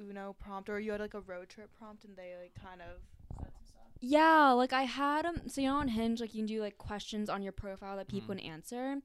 Uno 0.00 0.34
prompt 0.38 0.70
or 0.70 0.80
you 0.80 0.92
had 0.92 1.00
like 1.00 1.12
a 1.14 1.20
road 1.20 1.48
trip 1.50 1.70
prompt 1.78 2.04
and 2.04 2.16
they 2.16 2.34
like 2.40 2.54
kind 2.54 2.80
of 2.80 3.02
said 3.38 3.52
some 3.52 3.66
stuff. 3.66 3.82
Yeah, 4.00 4.50
like 4.52 4.72
I 4.72 4.84
had 4.84 5.26
um 5.26 5.42
so 5.48 5.60
you 5.60 5.68
know 5.68 5.76
on 5.76 5.88
Hinge 5.88 6.20
like 6.20 6.34
you 6.34 6.40
can 6.40 6.46
do 6.46 6.60
like 6.62 6.78
questions 6.78 7.28
on 7.28 7.42
your 7.42 7.52
profile 7.52 7.96
that 7.98 8.08
people 8.08 8.34
Mhm. 8.34 8.38
can 8.38 8.46
answer. 8.54 8.96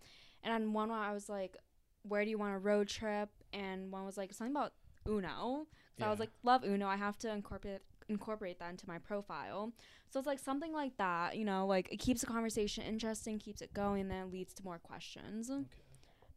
And 0.43 0.53
on 0.53 0.73
one 0.73 0.89
I 0.91 1.11
was 1.11 1.27
like, 1.27 1.57
Where 2.03 2.23
do 2.23 2.29
you 2.29 2.37
want 2.37 2.55
a 2.55 2.59
road 2.59 2.87
trip? 2.87 3.29
And 3.51 3.91
one 3.91 4.05
was 4.05 4.15
like 4.15 4.31
something 4.33 4.55
about 4.55 4.73
Uno. 5.07 5.67
So 5.99 6.05
I 6.05 6.09
was 6.09 6.19
like, 6.19 6.31
Love 6.43 6.63
Uno, 6.63 6.87
I 6.87 6.95
have 6.95 7.17
to 7.19 7.29
incorporate 7.31 7.81
incorporate 8.07 8.59
that 8.59 8.69
into 8.69 8.87
my 8.87 8.99
profile. 8.99 9.73
So 10.11 10.19
it's 10.19 10.27
like 10.27 10.37
something 10.39 10.71
like 10.71 10.95
that, 10.97 11.35
you 11.35 11.43
know, 11.43 11.65
like 11.65 11.91
it 11.91 11.97
keeps 11.97 12.21
the 12.21 12.27
conversation 12.27 12.83
interesting, 12.83 13.39
keeps 13.39 13.61
it 13.61 13.73
going, 13.73 14.01
and 14.01 14.11
then 14.11 14.31
leads 14.31 14.53
to 14.53 14.63
more 14.63 14.77
questions. 14.77 15.49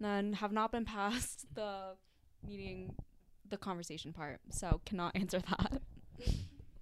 Then 0.00 0.34
have 0.34 0.52
not 0.52 0.70
been 0.70 0.84
past 0.84 1.46
the 1.54 1.96
meeting 2.46 2.94
the 3.48 3.56
conversation 3.56 4.12
part, 4.12 4.40
so 4.50 4.80
cannot 4.84 5.16
answer 5.16 5.40
that. 5.40 5.80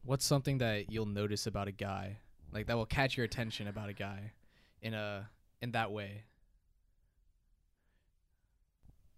What's 0.04 0.24
something 0.24 0.58
that 0.58 0.90
you'll 0.90 1.06
notice 1.06 1.46
about 1.46 1.68
a 1.68 1.72
guy, 1.72 2.18
like 2.52 2.66
that 2.66 2.76
will 2.76 2.86
catch 2.86 3.16
your 3.16 3.24
attention 3.24 3.68
about 3.68 3.88
a 3.88 3.92
guy, 3.92 4.32
in 4.82 4.94
a 4.94 5.28
in 5.60 5.72
that 5.72 5.92
way? 5.92 6.24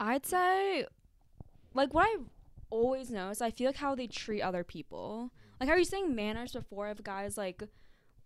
I'd 0.00 0.24
say, 0.24 0.86
like, 1.74 1.92
what 1.92 2.06
I 2.06 2.16
always 2.70 3.10
notice, 3.10 3.42
I 3.42 3.50
feel 3.50 3.66
like 3.66 3.76
how 3.76 3.94
they 3.94 4.06
treat 4.06 4.42
other 4.42 4.62
people. 4.62 5.32
Like, 5.58 5.68
how 5.68 5.74
you 5.74 5.84
saying 5.84 6.14
manners 6.14 6.52
before 6.52 6.88
of 6.88 7.02
guys, 7.02 7.36
like, 7.36 7.62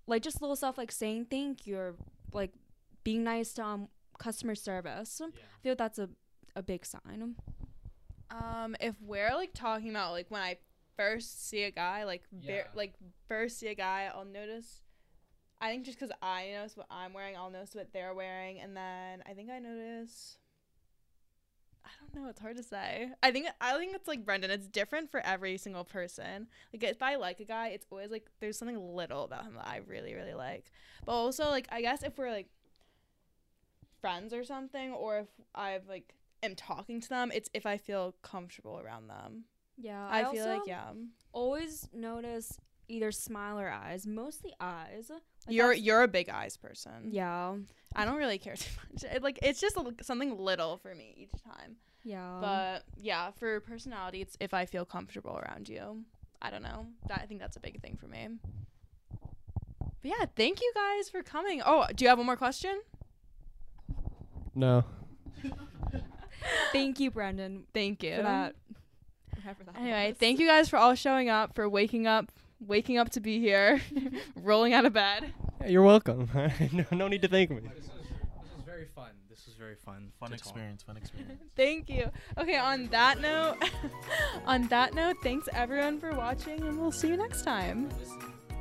like 0.06 0.22
just 0.22 0.42
little 0.42 0.56
stuff 0.56 0.76
like 0.76 0.92
saying 0.92 1.26
thank 1.30 1.66
you 1.66 1.78
or 1.78 1.94
like 2.32 2.52
being 3.04 3.24
nice 3.24 3.52
to 3.54 3.64
um, 3.64 3.88
customer 4.22 4.54
service. 4.54 5.20
I 5.20 5.30
feel 5.62 5.72
like 5.72 5.78
that's 5.78 5.98
a, 5.98 6.08
a 6.56 6.62
big 6.62 6.84
sign. 6.86 7.34
Um, 8.30 8.76
if 8.80 8.94
we're 9.02 9.34
like 9.34 9.52
talking 9.52 9.90
about 9.90 10.12
like 10.12 10.30
when 10.30 10.40
I 10.42 10.56
first 10.96 11.48
see 11.48 11.64
a 11.64 11.70
guy, 11.70 12.04
like 12.04 12.22
ver- 12.32 12.52
Yeah. 12.52 12.62
like 12.74 12.94
first 13.28 13.58
see 13.58 13.68
a 13.68 13.74
guy, 13.74 14.10
I'll 14.14 14.24
notice. 14.24 14.80
I 15.60 15.68
think 15.70 15.84
just 15.84 15.98
because 15.98 16.14
I 16.22 16.50
notice 16.54 16.76
what 16.76 16.86
I'm 16.90 17.12
wearing, 17.12 17.36
I'll 17.36 17.50
notice 17.50 17.74
what 17.74 17.92
they're 17.92 18.14
wearing, 18.14 18.58
and 18.60 18.76
then 18.76 19.22
I 19.28 19.32
think 19.34 19.50
I 19.50 19.58
notice. 19.58 20.38
I 21.84 21.88
don't 22.00 22.14
know. 22.22 22.30
It's 22.30 22.40
hard 22.40 22.56
to 22.56 22.62
say. 22.62 23.10
I 23.22 23.32
think 23.32 23.48
I 23.60 23.76
think 23.76 23.94
it's 23.94 24.06
like 24.08 24.24
Brendan. 24.24 24.50
It's 24.50 24.68
different 24.68 25.10
for 25.10 25.20
every 25.20 25.58
single 25.58 25.84
person. 25.84 26.46
Like 26.72 26.84
if 26.84 27.02
I 27.02 27.16
like 27.16 27.40
a 27.40 27.44
guy, 27.44 27.68
it's 27.68 27.86
always 27.90 28.10
like 28.10 28.26
there's 28.40 28.56
something 28.56 28.78
little 28.94 29.24
about 29.24 29.44
him 29.44 29.54
that 29.54 29.66
I 29.66 29.80
really 29.86 30.14
really 30.14 30.34
like. 30.34 30.70
But 31.04 31.12
also 31.12 31.48
like 31.50 31.66
I 31.72 31.80
guess 31.82 32.02
if 32.04 32.16
we're 32.16 32.30
like 32.30 32.48
friends 34.02 34.34
or 34.34 34.44
something, 34.44 34.92
or 34.92 35.20
if 35.20 35.28
I've 35.54 35.88
like 35.88 36.14
am 36.42 36.54
talking 36.54 37.00
to 37.00 37.08
them, 37.08 37.32
it's 37.32 37.48
if 37.54 37.64
I 37.64 37.78
feel 37.78 38.14
comfortable 38.20 38.78
around 38.84 39.08
them. 39.08 39.44
Yeah, 39.78 40.06
I, 40.10 40.30
feel 40.30 40.46
like 40.46 40.66
yeah. 40.66 40.90
Always 41.32 41.88
notice 41.94 42.58
either 42.88 43.10
smile 43.10 43.58
or 43.58 43.70
eyes, 43.70 44.06
mostly 44.06 44.52
eyes. 44.60 45.10
Like, 45.10 45.22
you're 45.48 45.72
you're 45.72 46.02
a 46.02 46.08
big 46.08 46.28
eyes 46.28 46.58
person. 46.58 47.08
yeah, 47.10 47.54
I 47.96 48.04
don't 48.04 48.16
really 48.16 48.38
care 48.38 48.56
too 48.56 48.70
much. 48.92 49.04
It, 49.04 49.22
like 49.22 49.38
it's 49.42 49.60
just 49.60 49.76
a, 49.76 49.94
something 50.02 50.36
little 50.38 50.76
for 50.76 50.94
me 50.94 51.14
each 51.16 51.42
time. 51.42 51.76
yeah. 52.04 52.38
but 52.40 52.84
yeah, 52.96 53.30
for 53.30 53.60
personality, 53.60 54.20
it's 54.20 54.36
if 54.40 54.52
I 54.52 54.66
feel 54.66 54.84
comfortable 54.84 55.38
around 55.38 55.68
you. 55.68 56.04
I 56.44 56.50
don't 56.50 56.62
know. 56.62 56.86
That 57.06 57.20
I 57.22 57.26
think 57.26 57.40
that's 57.40 57.56
a 57.56 57.60
big 57.60 57.80
thing 57.80 57.96
for 57.96 58.08
me. 58.08 58.28
But 59.78 60.10
yeah, 60.10 60.26
thank 60.36 60.60
you 60.60 60.72
guys 60.74 61.08
for 61.08 61.22
coming. 61.22 61.62
Oh, 61.64 61.86
do 61.94 62.04
you 62.04 62.08
have 62.08 62.18
one 62.18 62.26
more 62.26 62.36
question? 62.36 62.80
No. 64.54 64.84
thank 66.72 67.00
you, 67.00 67.10
Brendan, 67.10 67.64
Thank 67.72 68.02
you. 68.02 68.16
for 68.16 68.22
that. 68.22 68.54
That 69.44 69.56
Anyway, 69.76 70.08
was. 70.10 70.18
thank 70.18 70.38
you 70.38 70.46
guys 70.46 70.68
for 70.68 70.76
all 70.76 70.94
showing 70.94 71.28
up, 71.28 71.54
for 71.54 71.68
waking 71.68 72.06
up, 72.06 72.30
waking 72.60 72.98
up 72.98 73.10
to 73.10 73.20
be 73.20 73.40
here, 73.40 73.80
rolling 74.36 74.72
out 74.72 74.84
of 74.84 74.92
bed. 74.92 75.32
Yeah, 75.60 75.66
you're 75.68 75.82
welcome. 75.82 76.28
no, 76.72 76.84
no 76.92 77.08
need 77.08 77.22
to 77.22 77.28
thank 77.28 77.50
me. 77.50 77.56
This 77.74 77.88
was, 77.88 78.02
this 78.42 78.54
was 78.56 78.64
very 78.64 78.86
fun. 78.94 79.10
This 79.28 79.46
was 79.46 79.54
very 79.56 79.74
fun. 79.74 80.12
Fun 80.20 80.30
to 80.30 80.36
talk. 80.36 80.46
experience. 80.46 80.82
Fun 80.84 80.96
experience. 80.96 81.40
Thank 81.56 81.88
you. 81.88 82.10
Okay, 82.38 82.56
on 82.56 82.86
that 82.88 83.20
note, 83.20 83.56
on 84.46 84.68
that 84.68 84.94
note, 84.94 85.16
thanks 85.24 85.48
everyone 85.52 85.98
for 85.98 86.12
watching, 86.12 86.60
and 86.62 86.78
we'll 86.78 86.92
see 86.92 87.08
you 87.08 87.16
next 87.16 87.42
time. 87.42 87.88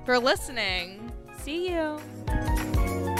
For 0.05 0.17
listening. 0.17 1.11
See 1.43 1.69
you. 1.69 3.10